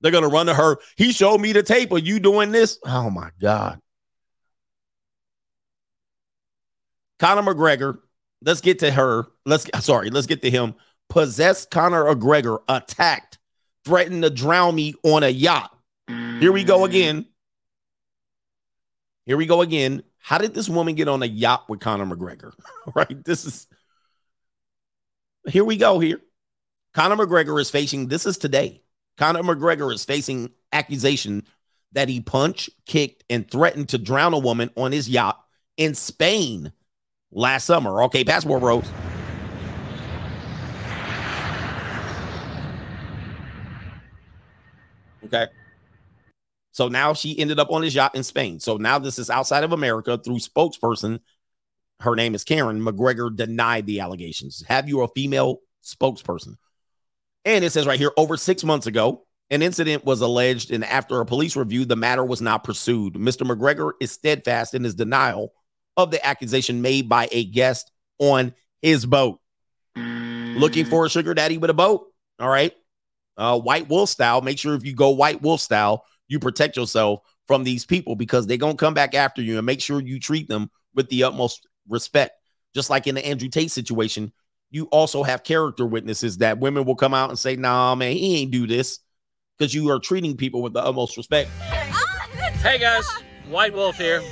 They're 0.01 0.11
going 0.11 0.23
to 0.23 0.27
run 0.27 0.47
to 0.47 0.55
her. 0.55 0.77
He 0.97 1.11
showed 1.11 1.39
me 1.39 1.53
the 1.53 1.61
tape. 1.61 1.91
Are 1.91 1.99
you 1.99 2.19
doing 2.19 2.51
this? 2.51 2.80
Oh, 2.84 3.11
my 3.11 3.30
God. 3.39 3.80
Conor 7.19 7.53
McGregor. 7.53 7.99
Let's 8.43 8.61
get 8.61 8.80
to 8.80 8.89
her. 8.89 9.27
Let's 9.45 9.69
sorry, 9.85 10.09
let's 10.09 10.26
get 10.26 10.41
to 10.41 10.49
him. 10.49 10.73
Possessed 11.11 11.71
Conor 11.71 12.05
McGregor 12.05 12.59
attacked, 12.69 13.38
threatened 13.83 14.23
to 14.23 14.29
drown 14.29 14.75
me 14.75 14.93
on 15.03 15.23
a 15.23 15.27
yacht. 15.27 15.77
Here 16.07 16.53
we 16.53 16.63
go 16.63 16.79
mm. 16.79 16.85
again. 16.85 17.25
Here 19.25 19.35
we 19.35 19.45
go 19.45 19.61
again. 19.61 20.03
How 20.19 20.38
did 20.38 20.53
this 20.53 20.69
woman 20.69 20.95
get 20.95 21.09
on 21.09 21.21
a 21.21 21.25
yacht 21.25 21.67
with 21.67 21.81
Conor 21.81 22.05
McGregor? 22.05 22.53
right? 22.95 23.25
This 23.25 23.43
is 23.43 23.67
here 25.49 25.65
we 25.65 25.75
go 25.75 25.99
here. 25.99 26.21
Conor 26.93 27.17
McGregor 27.17 27.59
is 27.59 27.69
facing 27.69 28.07
this 28.07 28.25
is 28.25 28.38
today. 28.38 28.81
Conor 29.17 29.43
McGregor 29.43 29.93
is 29.93 30.05
facing 30.05 30.51
accusation 30.71 31.43
that 31.91 32.07
he 32.07 32.21
punched, 32.21 32.69
kicked, 32.85 33.25
and 33.29 33.51
threatened 33.51 33.89
to 33.89 33.97
drown 33.97 34.33
a 34.33 34.39
woman 34.39 34.69
on 34.77 34.93
his 34.93 35.09
yacht 35.09 35.43
in 35.75 35.93
Spain 35.93 36.71
last 37.33 37.65
summer. 37.65 38.03
Okay, 38.03 38.23
passport 38.23 38.63
Rose. 38.63 38.89
Okay. 45.33 45.47
So 46.72 46.88
now 46.88 47.14
she 47.14 47.38
ended 47.38 47.60
up 47.60 47.72
on 47.72 47.84
his 47.84 47.93
yacht 47.93 48.15
in 48.15 48.23
Spain. 48.23 48.60
So 48.60 48.77
now 48.77 48.98
this 48.98 49.19
is 49.19 49.30
outside 49.30 49.64
of 49.64 49.73
America 49.73 50.18
through 50.18 50.38
spokesperson. 50.38 51.19
Her 51.99 52.15
name 52.15 52.34
is 52.34 52.43
Karen. 52.43 52.81
McGregor 52.81 53.35
denied 53.35 53.85
the 53.85 53.99
allegations. 53.99 54.64
Have 54.68 54.88
you 54.88 55.02
a 55.02 55.07
female 55.10 55.60
spokesperson? 55.84 56.56
And 57.45 57.65
it 57.65 57.72
says 57.72 57.85
right 57.85 57.99
here 57.99 58.11
over 58.18 58.38
six 58.38 58.64
months 58.64 58.88
ago, 58.88 59.26
an 59.49 59.61
incident 59.61 60.06
was 60.06 60.22
alleged, 60.22 60.72
and 60.72 60.85
after 60.85 61.19
a 61.19 61.26
police 61.26 61.57
review, 61.57 61.84
the 61.84 61.98
matter 61.98 62.23
was 62.23 62.41
not 62.41 62.64
pursued. 62.64 63.15
Mr. 63.15 63.45
McGregor 63.45 63.91
is 63.99 64.11
steadfast 64.11 64.73
in 64.73 64.84
his 64.85 64.95
denial 64.95 65.52
of 65.98 66.10
the 66.10 66.26
accusation 66.26 66.81
made 66.81 67.10
by 67.10 67.27
a 67.34 67.43
guest 67.43 67.91
on 68.18 68.53
his 68.81 69.06
boat. 69.06 69.41
Looking 69.98 70.85
for 70.85 71.06
a 71.06 71.10
sugar 71.10 71.34
daddy 71.34 71.57
with 71.57 71.69
a 71.69 71.73
boat? 71.73 72.07
All 72.39 72.49
right. 72.49 72.73
Uh, 73.35 73.60
white 73.60 73.89
wolf 73.89 74.10
style. 74.10 74.41
Make 74.41 74.57
sure 74.57 74.76
if 74.76 74.85
you 74.85 74.95
go 74.95 75.10
white 75.10 75.41
wolf 75.41 75.60
style, 75.60 76.06
you 76.31 76.39
protect 76.39 76.77
yourself 76.77 77.19
from 77.45 77.65
these 77.65 77.85
people 77.85 78.15
because 78.15 78.47
they're 78.47 78.55
going 78.55 78.77
to 78.77 78.83
come 78.83 78.93
back 78.93 79.13
after 79.13 79.41
you 79.41 79.57
and 79.57 79.65
make 79.65 79.81
sure 79.81 80.01
you 80.01 80.17
treat 80.17 80.47
them 80.47 80.71
with 80.95 81.09
the 81.09 81.23
utmost 81.23 81.67
respect. 81.89 82.31
Just 82.73 82.89
like 82.89 83.05
in 83.05 83.15
the 83.15 83.25
Andrew 83.25 83.49
Tate 83.49 83.69
situation, 83.69 84.31
you 84.69 84.85
also 84.85 85.23
have 85.23 85.43
character 85.43 85.85
witnesses 85.85 86.37
that 86.37 86.57
women 86.57 86.85
will 86.85 86.95
come 86.95 87.13
out 87.13 87.29
and 87.29 87.37
say, 87.37 87.57
nah, 87.57 87.93
man, 87.95 88.13
he 88.13 88.37
ain't 88.37 88.51
do 88.51 88.65
this 88.65 88.99
because 89.57 89.73
you 89.73 89.89
are 89.89 89.99
treating 89.99 90.37
people 90.37 90.61
with 90.61 90.71
the 90.71 90.81
utmost 90.81 91.17
respect. 91.17 91.49
Hey 92.61 92.79
guys, 92.79 93.05
White 93.49 93.73
Wolf 93.73 93.97
here. 93.97 94.23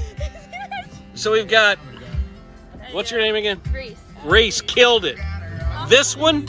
So 1.15 1.33
we've 1.33 1.49
got, 1.49 1.77
what's 2.93 3.11
your 3.11 3.19
name 3.19 3.35
again? 3.35 3.59
Reese. 3.73 3.97
Reese 4.23 4.61
killed 4.61 5.03
it. 5.03 5.17
This 5.89 6.15
one, 6.15 6.47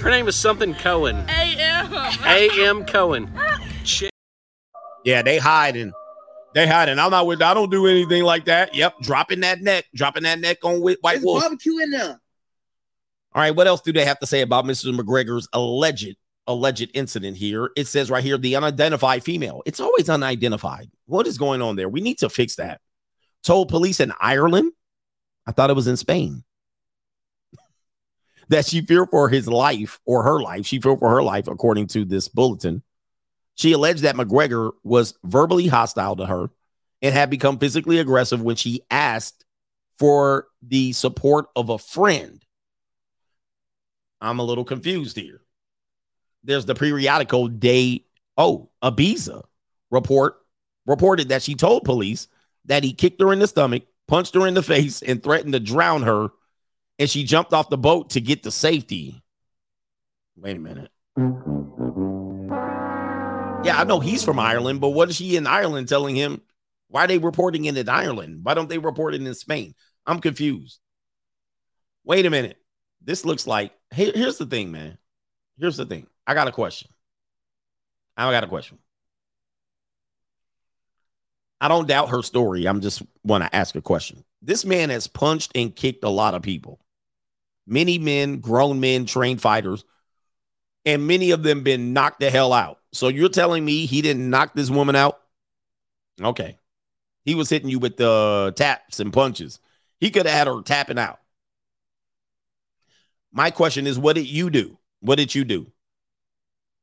her 0.00 0.10
name 0.10 0.28
is 0.28 0.36
something 0.36 0.74
Cohen. 0.74 1.16
A.M. 1.28 1.92
A.M. 2.24 2.86
Cohen. 2.86 3.28
Yeah, 5.04 5.22
they 5.22 5.38
hiding. 5.38 5.92
They 6.54 6.66
hiding. 6.66 6.98
I'm 6.98 7.10
not 7.10 7.26
with. 7.26 7.42
I 7.42 7.54
don't 7.54 7.70
do 7.70 7.86
anything 7.86 8.24
like 8.24 8.44
that. 8.44 8.74
Yep, 8.74 9.00
dropping 9.00 9.40
that 9.40 9.62
neck, 9.62 9.86
dropping 9.94 10.24
that 10.24 10.38
neck 10.38 10.58
on 10.64 10.80
White 10.80 10.98
There's 11.02 11.22
Wolf. 11.24 11.42
barbecue 11.42 11.78
in 11.78 11.90
there. 11.90 12.20
All 13.34 13.40
right, 13.40 13.54
what 13.54 13.66
else 13.66 13.80
do 13.80 13.92
they 13.92 14.04
have 14.04 14.18
to 14.20 14.26
say 14.26 14.42
about 14.42 14.66
Mrs. 14.66 14.98
McGregor's 14.98 15.48
alleged 15.52 16.16
alleged 16.46 16.90
incident 16.92 17.36
here? 17.38 17.70
It 17.76 17.86
says 17.86 18.10
right 18.10 18.22
here 18.22 18.36
the 18.36 18.56
unidentified 18.56 19.24
female. 19.24 19.62
It's 19.64 19.80
always 19.80 20.10
unidentified. 20.10 20.90
What 21.06 21.26
is 21.26 21.38
going 21.38 21.62
on 21.62 21.76
there? 21.76 21.88
We 21.88 22.02
need 22.02 22.18
to 22.18 22.28
fix 22.28 22.56
that. 22.56 22.80
Told 23.42 23.68
police 23.68 24.00
in 24.00 24.12
Ireland. 24.20 24.72
I 25.46 25.52
thought 25.52 25.70
it 25.70 25.76
was 25.76 25.88
in 25.88 25.96
Spain. 25.96 26.44
that 28.48 28.66
she 28.66 28.82
feared 28.82 29.08
for 29.10 29.30
his 29.30 29.48
life 29.48 29.98
or 30.04 30.22
her 30.22 30.40
life. 30.40 30.66
She 30.66 30.78
feared 30.78 30.98
for 30.98 31.10
her 31.10 31.22
life, 31.22 31.48
according 31.48 31.86
to 31.88 32.04
this 32.04 32.28
bulletin. 32.28 32.82
She 33.54 33.72
alleged 33.72 34.02
that 34.02 34.16
McGregor 34.16 34.72
was 34.82 35.14
verbally 35.24 35.66
hostile 35.66 36.16
to 36.16 36.26
her 36.26 36.50
and 37.00 37.14
had 37.14 37.30
become 37.30 37.58
physically 37.58 37.98
aggressive 37.98 38.40
when 38.40 38.56
she 38.56 38.82
asked 38.90 39.44
for 39.98 40.46
the 40.62 40.92
support 40.92 41.46
of 41.54 41.68
a 41.68 41.78
friend. 41.78 42.44
I'm 44.20 44.38
a 44.38 44.44
little 44.44 44.64
confused 44.64 45.16
here. 45.16 45.42
There's 46.44 46.64
the 46.64 46.74
periodical 46.74 47.48
day. 47.48 48.04
Oh, 48.36 48.70
Ibiza 48.82 49.42
report 49.90 50.36
reported 50.86 51.28
that 51.28 51.42
she 51.42 51.54
told 51.54 51.84
police 51.84 52.28
that 52.64 52.84
he 52.84 52.92
kicked 52.92 53.20
her 53.20 53.32
in 53.32 53.38
the 53.38 53.46
stomach, 53.46 53.84
punched 54.08 54.34
her 54.34 54.46
in 54.46 54.54
the 54.54 54.62
face, 54.62 55.02
and 55.02 55.22
threatened 55.22 55.52
to 55.52 55.60
drown 55.60 56.02
her. 56.02 56.30
And 56.98 57.10
she 57.10 57.24
jumped 57.24 57.52
off 57.52 57.68
the 57.68 57.78
boat 57.78 58.10
to 58.10 58.20
get 58.20 58.42
to 58.44 58.50
safety. 58.50 59.22
Wait 60.36 60.56
a 60.56 60.60
minute. 60.60 60.90
Yeah, 63.64 63.80
I 63.80 63.84
know 63.84 64.00
he's 64.00 64.24
from 64.24 64.40
Ireland, 64.40 64.80
but 64.80 64.90
what 64.90 65.08
is 65.08 65.16
she 65.16 65.36
in 65.36 65.46
Ireland 65.46 65.88
telling 65.88 66.16
him? 66.16 66.40
Why 66.88 67.04
are 67.04 67.06
they 67.06 67.18
reporting 67.18 67.64
it 67.64 67.76
in 67.76 67.88
Ireland? 67.88 68.40
Why 68.42 68.54
don't 68.54 68.68
they 68.68 68.78
report 68.78 69.14
it 69.14 69.22
in 69.22 69.34
Spain? 69.34 69.74
I'm 70.04 70.20
confused. 70.20 70.80
Wait 72.04 72.26
a 72.26 72.30
minute. 72.30 72.58
This 73.00 73.24
looks 73.24 73.46
like 73.46 73.72
here, 73.94 74.10
here's 74.14 74.38
the 74.38 74.46
thing, 74.46 74.72
man. 74.72 74.98
Here's 75.58 75.76
the 75.76 75.86
thing. 75.86 76.08
I 76.26 76.34
got 76.34 76.48
a 76.48 76.52
question. 76.52 76.90
I 78.16 78.30
got 78.32 78.44
a 78.44 78.48
question. 78.48 78.78
I 81.60 81.68
don't 81.68 81.86
doubt 81.86 82.10
her 82.10 82.22
story. 82.22 82.66
I'm 82.66 82.80
just 82.80 83.02
want 83.22 83.44
to 83.44 83.54
ask 83.54 83.76
a 83.76 83.80
question. 83.80 84.24
This 84.42 84.64
man 84.64 84.90
has 84.90 85.06
punched 85.06 85.52
and 85.54 85.74
kicked 85.74 86.02
a 86.02 86.08
lot 86.08 86.34
of 86.34 86.42
people. 86.42 86.80
Many 87.66 87.98
men, 87.98 88.40
grown 88.40 88.80
men, 88.80 89.06
trained 89.06 89.40
fighters, 89.40 89.84
and 90.84 91.06
many 91.06 91.30
of 91.30 91.44
them 91.44 91.62
been 91.62 91.92
knocked 91.92 92.18
the 92.18 92.28
hell 92.28 92.52
out. 92.52 92.80
So 92.92 93.08
you're 93.08 93.28
telling 93.28 93.64
me 93.64 93.86
he 93.86 94.02
didn't 94.02 94.28
knock 94.28 94.54
this 94.54 94.70
woman 94.70 94.96
out? 94.96 95.20
Okay. 96.20 96.58
He 97.24 97.34
was 97.34 97.48
hitting 97.48 97.68
you 97.68 97.78
with 97.78 97.96
the 97.96 98.52
taps 98.56 99.00
and 99.00 99.12
punches. 99.12 99.60
He 99.98 100.10
could 100.10 100.26
have 100.26 100.34
had 100.34 100.46
her 100.46 100.62
tapping 100.62 100.98
out. 100.98 101.20
My 103.32 103.50
question 103.50 103.86
is, 103.86 103.98
what 103.98 104.16
did 104.16 104.26
you 104.26 104.50
do? 104.50 104.78
What 105.00 105.16
did 105.16 105.34
you 105.34 105.44
do? 105.44 105.72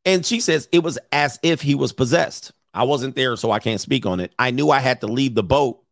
And 0.06 0.26
she 0.26 0.40
says 0.40 0.68
it 0.72 0.84
was 0.84 0.98
as 1.12 1.38
if 1.44 1.62
he 1.62 1.76
was 1.76 1.94
possessed. 1.94 2.54
I 2.74 2.84
wasn't 2.84 3.16
there, 3.16 3.36
so 3.36 3.52
I 3.52 3.60
can't 3.60 3.82
speak 3.82 4.06
on 4.06 4.20
it. 4.20 4.34
I 4.40 4.52
knew 4.52 4.70
I 4.70 4.80
had 4.80 5.02
to 5.02 5.08
leave 5.08 5.36
the 5.36 5.44
boat 5.44 5.84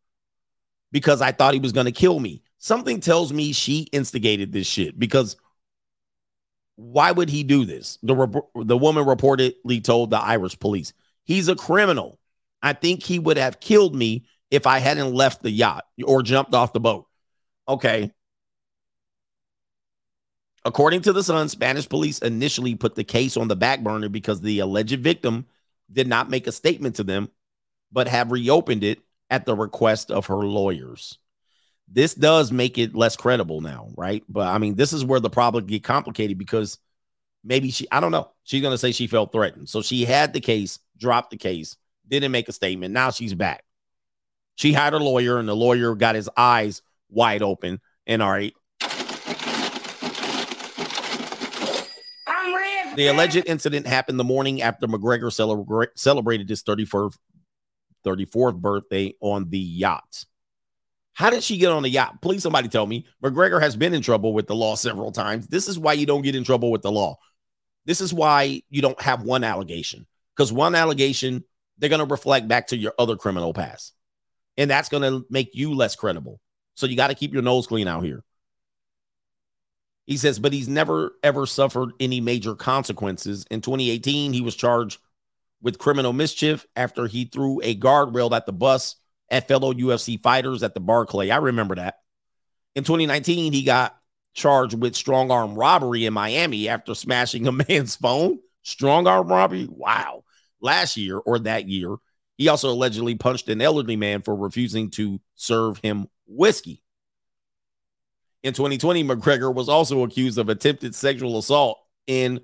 because 0.91 1.21
I 1.21 1.31
thought 1.31 1.53
he 1.53 1.59
was 1.59 1.73
going 1.73 1.85
to 1.85 1.91
kill 1.91 2.19
me. 2.19 2.41
Something 2.59 2.99
tells 2.99 3.31
me 3.31 3.51
she 3.51 3.81
instigated 3.91 4.51
this 4.51 4.67
shit 4.67 4.97
because 4.97 5.35
why 6.77 7.11
would 7.11 7.29
he 7.29 7.43
do 7.43 7.65
this? 7.65 7.97
The 8.03 8.41
the 8.55 8.77
woman 8.77 9.03
reportedly 9.05 9.83
told 9.83 10.11
the 10.11 10.19
Irish 10.19 10.57
police, 10.59 10.93
"He's 11.25 11.49
a 11.49 11.55
criminal. 11.55 12.19
I 12.61 12.73
think 12.73 13.03
he 13.03 13.19
would 13.19 13.37
have 13.37 13.59
killed 13.59 13.95
me 13.95 14.25
if 14.51 14.65
I 14.65 14.79
hadn't 14.79 15.13
left 15.13 15.41
the 15.41 15.51
yacht 15.51 15.85
or 16.03 16.23
jumped 16.23 16.53
off 16.53 16.73
the 16.73 16.79
boat." 16.79 17.07
Okay. 17.67 18.11
According 20.63 21.01
to 21.03 21.13
the 21.13 21.23
Sun, 21.23 21.49
Spanish 21.49 21.89
police 21.89 22.19
initially 22.19 22.75
put 22.75 22.95
the 22.95 23.03
case 23.03 23.37
on 23.37 23.47
the 23.47 23.55
back 23.55 23.83
burner 23.83 24.09
because 24.09 24.41
the 24.41 24.59
alleged 24.59 24.99
victim 24.99 25.47
did 25.91 26.07
not 26.07 26.29
make 26.29 26.45
a 26.45 26.51
statement 26.51 26.97
to 26.97 27.03
them, 27.03 27.29
but 27.91 28.07
have 28.07 28.31
reopened 28.31 28.83
it 28.83 28.99
at 29.29 29.45
the 29.45 29.55
request 29.55 30.11
of 30.11 30.27
her 30.27 30.45
lawyers. 30.45 31.17
This 31.89 32.13
does 32.13 32.51
make 32.51 32.77
it 32.77 32.95
less 32.95 33.15
credible 33.15 33.61
now, 33.61 33.89
right? 33.95 34.23
But 34.27 34.47
I 34.47 34.57
mean, 34.57 34.75
this 34.75 34.93
is 34.93 35.05
where 35.05 35.19
the 35.19 35.29
problem 35.29 35.65
get 35.65 35.83
complicated 35.83 36.37
because 36.37 36.77
maybe 37.43 37.71
she, 37.71 37.87
I 37.91 37.99
don't 37.99 38.11
know, 38.11 38.31
she's 38.43 38.61
gonna 38.61 38.77
say 38.77 38.91
she 38.91 39.07
felt 39.07 39.31
threatened. 39.31 39.69
So 39.69 39.81
she 39.81 40.05
had 40.05 40.33
the 40.33 40.41
case, 40.41 40.79
dropped 40.97 41.31
the 41.31 41.37
case, 41.37 41.77
didn't 42.07 42.31
make 42.31 42.49
a 42.49 42.53
statement. 42.53 42.93
Now 42.93 43.11
she's 43.11 43.33
back. 43.33 43.63
She 44.55 44.73
hired 44.73 44.95
a 44.95 44.97
lawyer, 44.97 45.39
and 45.39 45.47
the 45.47 45.55
lawyer 45.55 45.95
got 45.95 46.15
his 46.15 46.29
eyes 46.35 46.81
wide 47.09 47.43
open. 47.43 47.79
And 48.05 48.21
all 48.21 48.31
right, 48.31 48.53
The 52.97 53.09
alleged 53.09 53.43
incident 53.45 53.85
happened 53.85 54.19
the 54.19 54.23
morning 54.23 54.63
after 54.63 54.87
McGregor 54.87 55.29
celebra- 55.29 55.89
celebrated 55.95 56.49
his 56.49 56.63
34th, 56.63 57.15
34th 58.03 58.55
birthday 58.59 59.13
on 59.21 59.51
the 59.51 59.59
yacht. 59.59 60.25
How 61.17 61.31
did 61.31 61.43
she 61.43 61.57
get 61.57 61.71
on 61.71 61.81
the 61.81 61.89
yacht? 61.89 62.21
Please, 62.21 62.43
somebody 62.43 62.67
tell 62.67 62.85
me. 62.85 63.07
McGregor 63.23 63.59
has 63.59 63.75
been 63.75 63.95
in 63.95 64.03
trouble 64.03 64.35
with 64.35 64.45
the 64.45 64.53
law 64.53 64.75
several 64.75 65.11
times. 65.11 65.47
This 65.47 65.67
is 65.67 65.79
why 65.79 65.93
you 65.93 66.05
don't 66.05 66.21
get 66.21 66.35
in 66.35 66.43
trouble 66.43 66.69
with 66.69 66.83
the 66.83 66.91
law. 66.91 67.17
This 67.85 68.01
is 68.01 68.13
why 68.13 68.61
you 68.69 68.83
don't 68.83 69.01
have 69.01 69.23
one 69.23 69.43
allegation 69.43 70.05
because 70.35 70.53
one 70.53 70.75
allegation, 70.75 71.43
they're 71.79 71.89
going 71.89 72.05
to 72.07 72.13
reflect 72.13 72.47
back 72.47 72.67
to 72.67 72.77
your 72.77 72.93
other 72.99 73.15
criminal 73.15 73.51
past. 73.51 73.95
And 74.57 74.69
that's 74.69 74.89
going 74.89 75.01
to 75.01 75.25
make 75.27 75.55
you 75.55 75.73
less 75.73 75.95
credible. 75.95 76.39
So 76.75 76.85
you 76.85 76.95
got 76.95 77.07
to 77.07 77.15
keep 77.15 77.33
your 77.33 77.41
nose 77.41 77.65
clean 77.65 77.87
out 77.87 78.03
here. 78.03 78.23
He 80.05 80.17
says, 80.17 80.37
but 80.37 80.53
he's 80.53 80.69
never 80.69 81.13
ever 81.23 81.47
suffered 81.47 81.93
any 81.99 82.21
major 82.21 82.53
consequences. 82.53 83.43
In 83.49 83.61
2018, 83.61 84.33
he 84.33 84.41
was 84.41 84.55
charged 84.55 84.99
with 85.63 85.79
criminal 85.79 86.13
mischief 86.13 86.67
after 86.75 87.07
he 87.07 87.25
threw 87.25 87.59
a 87.63 87.75
guardrail 87.75 88.37
at 88.37 88.45
the 88.45 88.53
bus 88.53 88.97
at 89.29 89.47
fellow 89.47 89.73
UFC 89.73 90.21
fighters 90.21 90.63
at 90.63 90.73
the 90.73 90.79
Barclay. 90.79 91.29
I 91.29 91.37
remember 91.37 91.75
that. 91.75 91.99
In 92.75 92.83
2019, 92.83 93.53
he 93.53 93.63
got 93.63 93.97
charged 94.33 94.79
with 94.79 94.95
strong 94.95 95.31
arm 95.31 95.55
robbery 95.55 96.05
in 96.05 96.13
Miami 96.13 96.69
after 96.69 96.93
smashing 96.93 97.47
a 97.47 97.51
man's 97.69 97.95
phone. 97.95 98.39
Strong 98.63 99.07
arm 99.07 99.27
robbery? 99.27 99.67
Wow. 99.69 100.23
Last 100.61 100.97
year 100.97 101.17
or 101.17 101.39
that 101.39 101.67
year, 101.67 101.95
he 102.37 102.47
also 102.47 102.71
allegedly 102.71 103.15
punched 103.15 103.49
an 103.49 103.61
elderly 103.61 103.95
man 103.95 104.21
for 104.21 104.35
refusing 104.35 104.91
to 104.91 105.19
serve 105.35 105.79
him 105.79 106.07
whiskey. 106.27 106.83
In 108.43 108.53
2020, 108.53 109.03
McGregor 109.03 109.53
was 109.53 109.67
also 109.67 110.03
accused 110.03 110.37
of 110.37 110.47
attempted 110.47 110.93
sexual 110.93 111.37
assault 111.37 111.79
in 112.05 112.39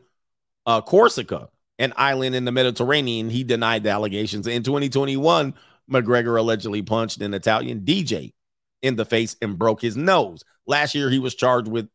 uh, 0.66 0.82
Corsica, 0.82 1.50
an 1.78 1.94
island 1.96 2.36
in 2.36 2.46
the 2.46 2.52
Mediterranean. 2.52 3.30
He 3.30 3.44
denied 3.44 3.84
the 3.84 3.92
allegations. 3.92 4.48
In 4.48 4.64
2021, 4.64 5.54
McGregor 5.92 6.38
allegedly 6.38 6.82
punched 6.82 7.22
an 7.22 7.34
Italian 7.34 7.82
DJ 7.82 8.34
in 8.82 8.96
the 8.96 9.06
face 9.06 9.36
and 9.42 9.58
broke 9.58 9.82
his 9.82 9.98
nose. 9.98 10.44
Last 10.66 10.96
year, 10.96 11.10
he 11.10 11.20
was 11.20 11.36
charged 11.36 11.68
with 11.68 11.90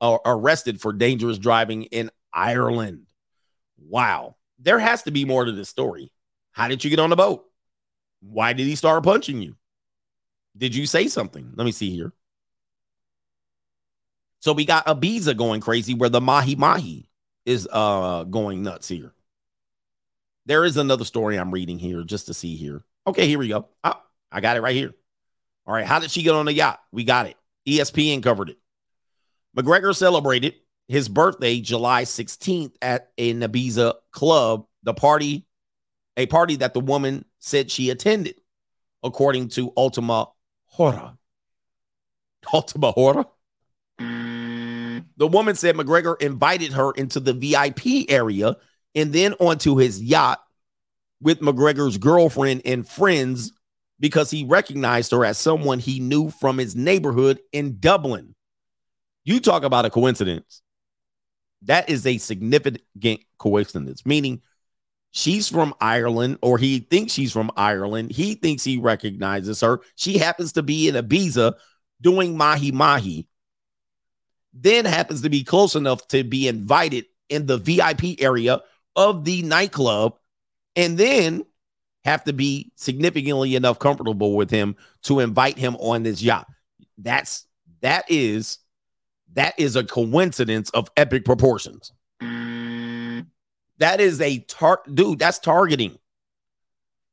uh, 0.00 0.18
arrested 0.24 0.80
for 0.80 0.92
dangerous 0.92 1.38
driving 1.38 1.84
in 1.84 2.10
Ireland. 2.32 3.06
Wow. 3.78 4.36
There 4.58 4.78
has 4.78 5.02
to 5.04 5.10
be 5.10 5.24
more 5.24 5.44
to 5.44 5.52
this 5.52 5.68
story. 5.68 6.12
How 6.52 6.68
did 6.68 6.84
you 6.84 6.90
get 6.90 6.98
on 6.98 7.10
the 7.10 7.16
boat? 7.16 7.44
Why 8.20 8.52
did 8.52 8.66
he 8.66 8.74
start 8.74 9.04
punching 9.04 9.40
you? 9.40 9.56
Did 10.56 10.74
you 10.74 10.86
say 10.86 11.06
something? 11.08 11.52
Let 11.54 11.64
me 11.64 11.72
see 11.72 11.90
here. 11.94 12.12
So 14.40 14.52
we 14.52 14.64
got 14.64 14.86
Ibiza 14.86 15.36
going 15.36 15.60
crazy 15.60 15.94
where 15.94 16.08
the 16.08 16.20
Mahi 16.20 16.56
Mahi 16.56 17.08
is 17.44 17.68
uh 17.70 18.24
going 18.24 18.62
nuts 18.62 18.88
here. 18.88 19.12
There 20.46 20.64
is 20.64 20.76
another 20.76 21.04
story 21.04 21.36
I'm 21.36 21.52
reading 21.52 21.78
here 21.78 22.02
just 22.02 22.26
to 22.26 22.34
see 22.34 22.56
here. 22.56 22.82
Okay, 23.08 23.26
here 23.26 23.38
we 23.38 23.48
go. 23.48 23.66
Oh, 23.82 24.02
I 24.30 24.42
got 24.42 24.58
it 24.58 24.60
right 24.60 24.76
here. 24.76 24.92
All 25.66 25.72
right, 25.72 25.86
how 25.86 25.98
did 25.98 26.10
she 26.10 26.22
get 26.22 26.34
on 26.34 26.44
the 26.44 26.52
yacht? 26.52 26.78
We 26.92 27.04
got 27.04 27.24
it. 27.26 27.36
ESPN 27.66 28.22
covered 28.22 28.50
it. 28.50 28.58
McGregor 29.56 29.96
celebrated 29.96 30.56
his 30.88 31.08
birthday 31.08 31.60
July 31.60 32.04
16th 32.04 32.74
at 32.82 33.08
a 33.16 33.32
Ibiza 33.32 33.94
club, 34.10 34.66
the 34.82 34.92
party, 34.92 35.46
a 36.18 36.26
party 36.26 36.56
that 36.56 36.74
the 36.74 36.80
woman 36.80 37.24
said 37.38 37.70
she 37.70 37.88
attended, 37.88 38.34
according 39.02 39.48
to 39.48 39.72
Ultima 39.74 40.28
Hora. 40.66 41.16
Ultima 42.52 42.92
Hora? 42.92 43.26
The 43.98 45.26
woman 45.26 45.54
said 45.54 45.76
McGregor 45.76 46.20
invited 46.20 46.74
her 46.74 46.92
into 46.92 47.20
the 47.20 47.32
VIP 47.32 48.10
area 48.10 48.58
and 48.94 49.14
then 49.14 49.32
onto 49.34 49.76
his 49.76 50.02
yacht 50.02 50.40
with 51.20 51.40
McGregor's 51.40 51.98
girlfriend 51.98 52.62
and 52.64 52.86
friends 52.88 53.52
because 54.00 54.30
he 54.30 54.44
recognized 54.44 55.10
her 55.10 55.24
as 55.24 55.38
someone 55.38 55.78
he 55.78 55.98
knew 56.00 56.30
from 56.30 56.58
his 56.58 56.76
neighborhood 56.76 57.40
in 57.52 57.78
Dublin. 57.80 58.34
You 59.24 59.40
talk 59.40 59.64
about 59.64 59.84
a 59.84 59.90
coincidence. 59.90 60.62
That 61.62 61.90
is 61.90 62.06
a 62.06 62.18
significant 62.18 63.20
coincidence, 63.38 64.06
meaning 64.06 64.42
she's 65.10 65.48
from 65.48 65.74
Ireland 65.80 66.38
or 66.40 66.56
he 66.56 66.78
thinks 66.78 67.12
she's 67.12 67.32
from 67.32 67.50
Ireland. 67.56 68.12
He 68.12 68.34
thinks 68.34 68.62
he 68.62 68.78
recognizes 68.78 69.60
her. 69.60 69.80
She 69.96 70.18
happens 70.18 70.52
to 70.52 70.62
be 70.62 70.88
in 70.88 70.94
Ibiza 70.94 71.54
doing 72.00 72.36
Mahi 72.36 72.70
Mahi 72.70 73.28
then 74.52 74.84
happens 74.84 75.22
to 75.22 75.30
be 75.30 75.44
close 75.44 75.74
enough 75.74 76.06
to 76.08 76.24
be 76.24 76.48
invited 76.48 77.06
in 77.28 77.46
the 77.46 77.58
VIP 77.58 78.20
area 78.20 78.60
of 78.96 79.24
the 79.24 79.42
nightclub, 79.42 80.14
and 80.78 80.96
then 80.96 81.44
have 82.04 82.24
to 82.24 82.32
be 82.32 82.70
significantly 82.76 83.56
enough 83.56 83.78
comfortable 83.78 84.36
with 84.36 84.48
him 84.48 84.76
to 85.02 85.20
invite 85.20 85.58
him 85.58 85.76
on 85.76 86.04
this 86.04 86.22
yacht. 86.22 86.46
That's 86.96 87.46
that 87.82 88.06
is 88.08 88.58
that 89.34 89.54
is 89.58 89.76
a 89.76 89.84
coincidence 89.84 90.70
of 90.70 90.88
epic 90.96 91.24
proportions. 91.24 91.92
That 92.20 94.00
is 94.00 94.20
a 94.20 94.38
tar 94.38 94.80
dude, 94.92 95.18
that's 95.18 95.40
targeting. 95.40 95.98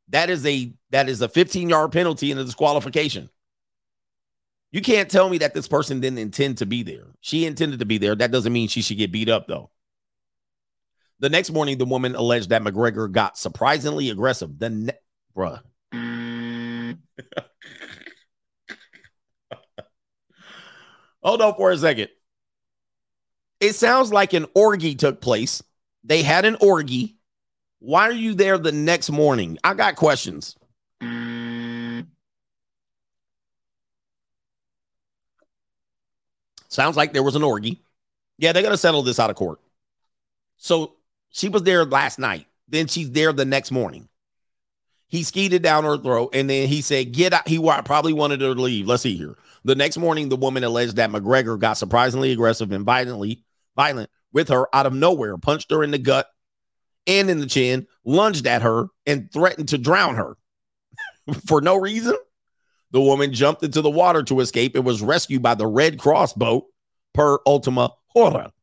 That 0.09 0.29
is 0.29 0.45
a 0.45 0.73
that 0.91 1.09
is 1.09 1.21
a 1.21 1.27
15 1.27 1.67
yard 1.67 1.91
penalty 1.91 2.31
and 2.31 2.39
a 2.39 2.45
disqualification. 2.45 3.29
You 4.71 4.81
can't 4.81 5.09
tell 5.09 5.29
me 5.29 5.39
that 5.39 5.53
this 5.53 5.67
person 5.67 6.01
didn't 6.01 6.19
intend 6.19 6.59
to 6.59 6.65
be 6.65 6.83
there. 6.83 7.07
She 7.21 7.45
intended 7.45 7.79
to 7.79 7.85
be 7.85 7.97
there. 7.97 8.13
That 8.13 8.31
doesn't 8.31 8.53
mean 8.53 8.67
she 8.67 8.81
should 8.81 8.97
get 8.97 9.11
beat 9.11 9.29
up, 9.29 9.47
though. 9.47 9.71
The 11.19 11.29
next 11.29 11.51
morning, 11.51 11.77
the 11.77 11.85
woman 11.85 12.15
alleged 12.15 12.49
that 12.49 12.61
McGregor 12.61 13.11
got 13.11 13.37
surprisingly 13.37 14.09
aggressive. 14.09 14.59
The 14.59 14.69
ne- 14.69 14.93
bruh. 15.35 15.61
Hold 21.23 21.41
on 21.41 21.55
for 21.55 21.71
a 21.71 21.77
second. 21.77 22.09
It 23.59 23.73
sounds 23.73 24.11
like 24.11 24.33
an 24.33 24.45
orgy 24.53 24.95
took 24.95 25.21
place. 25.21 25.63
They 26.03 26.21
had 26.21 26.45
an 26.45 26.57
orgy. 26.59 27.15
Why 27.79 28.09
are 28.09 28.11
you 28.11 28.33
there 28.33 28.57
the 28.57 28.71
next 28.71 29.09
morning? 29.09 29.57
I 29.63 29.73
got 29.73 29.95
questions. 29.95 30.55
Sounds 36.67 36.97
like 36.97 37.13
there 37.13 37.23
was 37.23 37.35
an 37.35 37.43
orgy. 37.43 37.81
Yeah, 38.37 38.51
they're 38.51 38.61
going 38.61 38.73
to 38.73 38.77
settle 38.77 39.01
this 39.01 39.19
out 39.19 39.29
of 39.29 39.37
court. 39.37 39.59
So 40.57 40.95
she 41.35 41.49
was 41.49 41.63
there 41.63 41.83
last 41.83 42.17
night. 42.17 42.47
Then 42.69 42.87
she's 42.87 43.11
there 43.11 43.33
the 43.33 43.43
next 43.43 43.69
morning. 43.69 44.07
He 45.09 45.23
skied 45.23 45.51
it 45.53 45.61
down 45.61 45.83
her 45.83 45.97
throat 45.97 46.29
and 46.33 46.49
then 46.49 46.67
he 46.69 46.81
said, 46.81 47.11
Get 47.11 47.33
out. 47.33 47.47
He 47.47 47.59
probably 47.59 48.13
wanted 48.13 48.41
her 48.41 48.55
to 48.55 48.61
leave. 48.61 48.87
Let's 48.87 49.03
see 49.03 49.17
here. 49.17 49.35
The 49.65 49.75
next 49.75 49.97
morning, 49.97 50.29
the 50.29 50.37
woman 50.37 50.63
alleged 50.63 50.95
that 50.95 51.09
McGregor 51.09 51.59
got 51.59 51.73
surprisingly 51.73 52.31
aggressive 52.31 52.71
and 52.71 52.85
violently 52.85 53.43
violent 53.75 54.09
with 54.31 54.47
her 54.47 54.73
out 54.73 54.85
of 54.85 54.93
nowhere, 54.93 55.37
punched 55.37 55.71
her 55.71 55.83
in 55.83 55.91
the 55.91 55.97
gut 55.97 56.27
and 57.05 57.29
in 57.29 57.39
the 57.39 57.47
chin, 57.47 57.85
lunged 58.05 58.47
at 58.47 58.61
her, 58.61 58.87
and 59.05 59.31
threatened 59.31 59.69
to 59.69 59.77
drown 59.77 60.15
her 60.15 60.37
for 61.47 61.59
no 61.59 61.75
reason. 61.75 62.15
The 62.91 63.01
woman 63.01 63.33
jumped 63.33 63.61
into 63.61 63.81
the 63.81 63.89
water 63.89 64.23
to 64.23 64.39
escape 64.39 64.75
and 64.75 64.85
was 64.85 65.01
rescued 65.01 65.41
by 65.41 65.55
the 65.55 65.67
Red 65.67 65.99
Cross 65.99 66.33
boat 66.33 66.65
per 67.13 67.39
Ultima 67.45 67.91
Hora. 68.07 68.53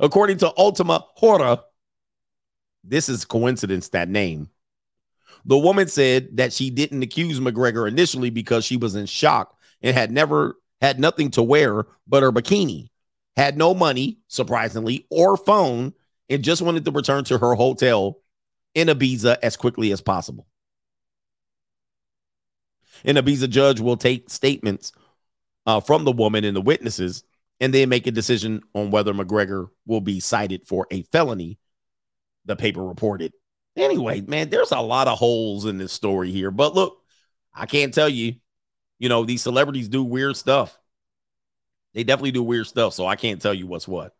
According 0.00 0.38
to 0.38 0.52
Ultima 0.56 1.04
Hora, 1.14 1.62
this 2.82 3.08
is 3.08 3.24
coincidence, 3.24 3.88
that 3.90 4.08
name. 4.08 4.50
The 5.44 5.58
woman 5.58 5.88
said 5.88 6.36
that 6.36 6.52
she 6.52 6.70
didn't 6.70 7.02
accuse 7.02 7.40
McGregor 7.40 7.86
initially 7.86 8.30
because 8.30 8.64
she 8.64 8.76
was 8.76 8.94
in 8.94 9.06
shock 9.06 9.58
and 9.82 9.94
had 9.94 10.10
never 10.10 10.56
had 10.80 10.98
nothing 10.98 11.30
to 11.32 11.42
wear 11.42 11.86
but 12.06 12.22
her 12.22 12.32
bikini. 12.32 12.88
had 13.36 13.56
no 13.58 13.74
money, 13.74 14.18
surprisingly, 14.28 15.06
or 15.10 15.36
phone, 15.36 15.92
and 16.28 16.44
just 16.44 16.62
wanted 16.62 16.84
to 16.84 16.90
return 16.90 17.24
to 17.24 17.38
her 17.38 17.54
hotel 17.54 18.20
in 18.74 18.88
Ibiza 18.88 19.36
as 19.42 19.56
quickly 19.56 19.92
as 19.92 20.00
possible. 20.00 20.46
An 23.04 23.16
Ibiza 23.16 23.50
judge 23.50 23.80
will 23.80 23.96
take 23.96 24.30
statements 24.30 24.92
uh, 25.66 25.80
from 25.80 26.04
the 26.04 26.12
woman 26.12 26.44
and 26.44 26.56
the 26.56 26.60
witnesses 26.60 27.24
and 27.60 27.72
then 27.72 27.88
make 27.88 28.06
a 28.06 28.10
decision 28.10 28.62
on 28.74 28.90
whether 28.90 29.12
McGregor 29.12 29.68
will 29.86 30.00
be 30.00 30.20
cited 30.20 30.66
for 30.66 30.86
a 30.90 31.02
felony, 31.02 31.58
the 32.44 32.56
paper 32.56 32.84
reported. 32.84 33.32
Anyway, 33.76 34.20
man, 34.20 34.50
there's 34.50 34.72
a 34.72 34.80
lot 34.80 35.08
of 35.08 35.18
holes 35.18 35.64
in 35.64 35.78
this 35.78 35.92
story 35.92 36.30
here. 36.30 36.50
But 36.50 36.74
look, 36.74 37.02
I 37.52 37.66
can't 37.66 37.94
tell 37.94 38.08
you, 38.08 38.34
you 38.98 39.08
know, 39.08 39.24
these 39.24 39.42
celebrities 39.42 39.88
do 39.88 40.04
weird 40.04 40.36
stuff. 40.36 40.78
They 41.92 42.04
definitely 42.04 42.32
do 42.32 42.42
weird 42.42 42.66
stuff. 42.66 42.94
So 42.94 43.06
I 43.06 43.16
can't 43.16 43.40
tell 43.40 43.54
you 43.54 43.66
what's 43.66 43.88
what. 43.88 44.14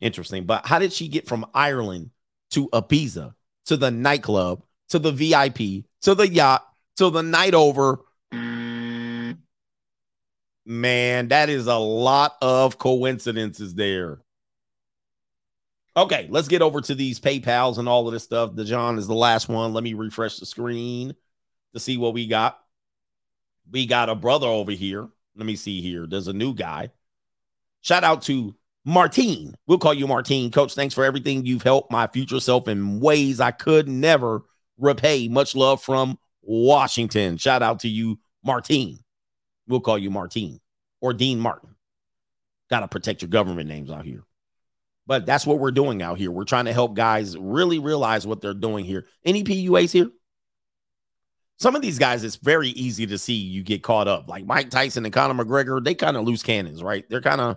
Interesting. 0.00 0.44
But 0.44 0.66
how 0.66 0.78
did 0.78 0.92
she 0.92 1.08
get 1.08 1.28
from 1.28 1.46
Ireland 1.54 2.10
to 2.50 2.68
Ibiza 2.70 3.34
to 3.66 3.76
the 3.76 3.90
nightclub 3.90 4.62
to 4.88 4.98
the 4.98 5.12
VIP 5.12 5.84
to 6.02 6.14
the 6.14 6.28
yacht 6.28 6.66
to 6.96 7.10
the 7.10 7.22
night 7.22 7.54
over? 7.54 8.00
Man, 10.64 11.28
that 11.28 11.48
is 11.48 11.66
a 11.66 11.76
lot 11.76 12.36
of 12.40 12.78
coincidences 12.78 13.74
there. 13.74 14.20
Okay, 15.96 16.26
let's 16.30 16.48
get 16.48 16.62
over 16.62 16.80
to 16.80 16.94
these 16.94 17.20
PayPals 17.20 17.78
and 17.78 17.88
all 17.88 18.06
of 18.06 18.14
this 18.14 18.24
stuff. 18.24 18.54
The 18.54 18.64
John 18.64 18.98
is 18.98 19.06
the 19.06 19.14
last 19.14 19.48
one. 19.48 19.74
Let 19.74 19.84
me 19.84 19.94
refresh 19.94 20.38
the 20.38 20.46
screen 20.46 21.14
to 21.74 21.80
see 21.80 21.98
what 21.98 22.14
we 22.14 22.26
got. 22.26 22.58
We 23.70 23.86
got 23.86 24.08
a 24.08 24.14
brother 24.14 24.46
over 24.46 24.72
here. 24.72 25.08
Let 25.36 25.46
me 25.46 25.56
see 25.56 25.82
here. 25.82 26.06
There's 26.06 26.28
a 26.28 26.32
new 26.32 26.54
guy. 26.54 26.90
Shout 27.82 28.04
out 28.04 28.22
to 28.22 28.54
Martine. 28.84 29.54
We'll 29.66 29.78
call 29.78 29.94
you 29.94 30.06
Martine. 30.06 30.50
Coach, 30.50 30.74
thanks 30.74 30.94
for 30.94 31.04
everything. 31.04 31.44
You've 31.44 31.62
helped 31.62 31.90
my 31.90 32.06
future 32.06 32.40
self 32.40 32.68
in 32.68 33.00
ways 33.00 33.40
I 33.40 33.50
could 33.50 33.88
never 33.88 34.42
repay. 34.78 35.28
Much 35.28 35.54
love 35.54 35.82
from 35.82 36.18
Washington. 36.40 37.36
Shout 37.36 37.62
out 37.62 37.80
to 37.80 37.88
you, 37.88 38.18
Martine. 38.44 38.98
We'll 39.72 39.80
call 39.80 39.96
you 39.96 40.10
Martine 40.10 40.60
or 41.00 41.14
Dean 41.14 41.40
Martin. 41.40 41.70
Got 42.68 42.80
to 42.80 42.88
protect 42.88 43.22
your 43.22 43.30
government 43.30 43.70
names 43.70 43.90
out 43.90 44.04
here. 44.04 44.22
But 45.06 45.24
that's 45.24 45.46
what 45.46 45.58
we're 45.58 45.70
doing 45.70 46.02
out 46.02 46.18
here. 46.18 46.30
We're 46.30 46.44
trying 46.44 46.66
to 46.66 46.74
help 46.74 46.94
guys 46.94 47.38
really 47.38 47.78
realize 47.78 48.26
what 48.26 48.42
they're 48.42 48.52
doing 48.52 48.84
here. 48.84 49.06
Any 49.24 49.42
PUAs 49.42 49.90
here? 49.90 50.10
Some 51.58 51.74
of 51.74 51.80
these 51.80 51.98
guys, 51.98 52.22
it's 52.22 52.36
very 52.36 52.68
easy 52.68 53.06
to 53.06 53.16
see 53.16 53.32
you 53.32 53.62
get 53.62 53.82
caught 53.82 54.08
up. 54.08 54.28
Like 54.28 54.44
Mike 54.44 54.68
Tyson 54.68 55.06
and 55.06 55.14
Conor 55.14 55.42
McGregor, 55.42 55.82
they 55.82 55.94
kind 55.94 56.18
of 56.18 56.24
loose 56.24 56.42
cannons, 56.42 56.82
right? 56.82 57.08
They're 57.08 57.22
kind 57.22 57.40
of, 57.40 57.56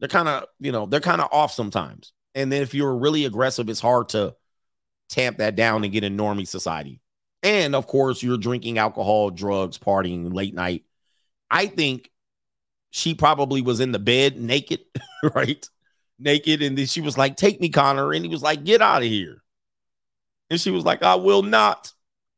they're 0.00 0.10
kind 0.10 0.28
of, 0.28 0.44
you 0.60 0.72
know, 0.72 0.84
they're 0.84 1.00
kind 1.00 1.22
of 1.22 1.28
off 1.32 1.52
sometimes. 1.52 2.12
And 2.34 2.52
then 2.52 2.60
if 2.60 2.74
you're 2.74 2.98
really 2.98 3.24
aggressive, 3.24 3.70
it's 3.70 3.80
hard 3.80 4.10
to 4.10 4.34
tamp 5.08 5.38
that 5.38 5.56
down 5.56 5.84
and 5.84 5.92
get 5.92 6.04
in 6.04 6.18
normie 6.18 6.46
society. 6.46 7.00
And 7.42 7.74
of 7.74 7.86
course, 7.86 8.22
you're 8.22 8.36
drinking 8.36 8.76
alcohol, 8.76 9.30
drugs, 9.30 9.78
partying 9.78 10.34
late 10.34 10.54
night. 10.54 10.84
I 11.50 11.66
think 11.66 12.10
she 12.90 13.14
probably 13.14 13.62
was 13.62 13.80
in 13.80 13.92
the 13.92 13.98
bed 13.98 14.38
naked, 14.38 14.80
right? 15.34 15.68
Naked. 16.18 16.62
And 16.62 16.76
then 16.76 16.86
she 16.86 17.00
was 17.00 17.18
like, 17.18 17.36
Take 17.36 17.60
me, 17.60 17.68
Conor. 17.68 18.12
And 18.12 18.24
he 18.24 18.30
was 18.30 18.42
like, 18.42 18.64
Get 18.64 18.82
out 18.82 19.02
of 19.02 19.08
here. 19.08 19.42
And 20.50 20.60
she 20.60 20.70
was 20.70 20.84
like, 20.84 21.02
I 21.02 21.16
will 21.16 21.42
not. 21.42 21.92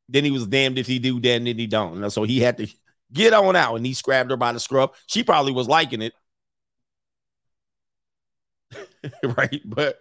Then 0.09 0.25
he 0.25 0.31
was 0.31 0.47
damned 0.47 0.79
if 0.79 0.87
he 0.87 0.99
do, 0.99 1.21
damned 1.21 1.47
if 1.47 1.57
he 1.57 1.67
don't. 1.67 2.03
And 2.03 2.13
so 2.13 2.25
he 2.25 2.41
had 2.41 2.57
to 2.59 2.67
get 3.13 3.33
on 3.33 3.55
out 3.55 3.77
and 3.77 3.87
he 3.87 3.95
grabbed 4.03 4.31
her 4.31 4.37
by 4.37 4.53
the 4.53 4.61
scruff. 4.61 5.01
She 5.07 5.23
probably 5.23 5.53
was 5.53 5.69
liking 5.69 6.03
it. 6.03 6.13
right. 9.23 9.61
But 9.65 9.99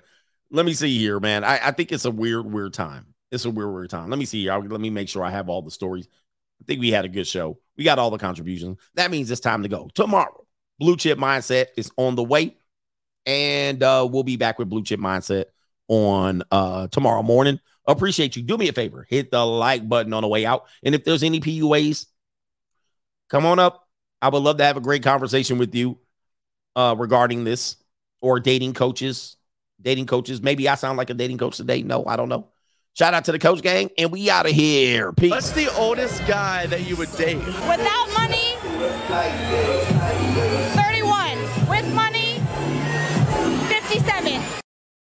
let 0.51 0.65
me 0.65 0.73
see 0.73 0.97
here, 0.97 1.19
man. 1.19 1.43
I, 1.43 1.67
I 1.67 1.71
think 1.71 1.91
it's 1.91 2.05
a 2.05 2.11
weird, 2.11 2.51
weird 2.51 2.73
time. 2.73 3.13
It's 3.31 3.45
a 3.45 3.51
weird, 3.51 3.71
weird 3.71 3.89
time. 3.91 4.09
Let 4.09 4.17
me 4.17 4.25
see. 4.25 4.49
I'll, 4.49 4.61
let 4.61 4.81
me 4.81 4.89
make 4.89 5.09
sure 5.09 5.23
I 5.23 5.29
have 5.29 5.49
all 5.49 5.61
the 5.61 5.71
stories. 5.71 6.07
Think 6.69 6.81
we 6.81 6.91
had 6.91 7.03
a 7.03 7.09
good 7.09 7.25
show. 7.25 7.57
We 7.77 7.83
got 7.83 7.97
all 7.97 8.11
the 8.11 8.19
contributions. 8.19 8.77
That 8.93 9.09
means 9.09 9.31
it's 9.31 9.41
time 9.41 9.63
to 9.63 9.69
go. 9.69 9.89
Tomorrow, 9.95 10.45
Blue 10.77 10.97
Chip 10.97 11.17
Mindset 11.17 11.65
is 11.75 11.89
on 11.97 12.13
the 12.13 12.23
way. 12.23 12.57
And 13.25 13.81
uh, 13.81 14.07
we'll 14.07 14.21
be 14.21 14.37
back 14.37 14.59
with 14.59 14.69
Blue 14.69 14.83
Chip 14.83 14.99
Mindset 14.99 15.45
on 15.87 16.43
uh, 16.51 16.87
tomorrow 16.89 17.23
morning. 17.23 17.59
Appreciate 17.87 18.35
you. 18.35 18.43
Do 18.43 18.55
me 18.55 18.69
a 18.69 18.71
favor, 18.71 19.03
hit 19.09 19.31
the 19.31 19.43
like 19.43 19.89
button 19.89 20.13
on 20.13 20.21
the 20.21 20.27
way 20.27 20.45
out. 20.45 20.67
And 20.83 20.93
if 20.93 21.03
there's 21.03 21.23
any 21.23 21.39
PUAs, 21.39 22.05
come 23.29 23.47
on 23.47 23.57
up. 23.57 23.87
I 24.21 24.29
would 24.29 24.43
love 24.43 24.57
to 24.57 24.63
have 24.63 24.77
a 24.77 24.81
great 24.81 25.01
conversation 25.01 25.57
with 25.57 25.73
you 25.73 25.97
uh, 26.75 26.93
regarding 26.95 27.45
this 27.45 27.77
or 28.21 28.39
dating 28.39 28.75
coaches. 28.75 29.37
Dating 29.81 30.05
coaches. 30.05 30.39
Maybe 30.39 30.69
I 30.69 30.75
sound 30.75 30.99
like 30.99 31.09
a 31.09 31.15
dating 31.15 31.39
coach 31.39 31.57
today. 31.57 31.81
No, 31.81 32.05
I 32.05 32.15
don't 32.15 32.29
know. 32.29 32.49
Shout 32.95 33.13
out 33.13 33.25
to 33.25 33.31
the 33.31 33.39
coach 33.39 33.61
gang, 33.61 33.89
and 33.97 34.11
we 34.11 34.29
out 34.29 34.45
of 34.45 34.51
here. 34.51 35.13
Peace. 35.13 35.31
What's 35.31 35.51
the 35.51 35.73
oldest 35.77 36.25
guy 36.27 36.65
that 36.67 36.81
you 36.87 36.95
would 36.97 37.11
date? 37.15 37.37
Without 37.37 38.09
money, 38.17 38.55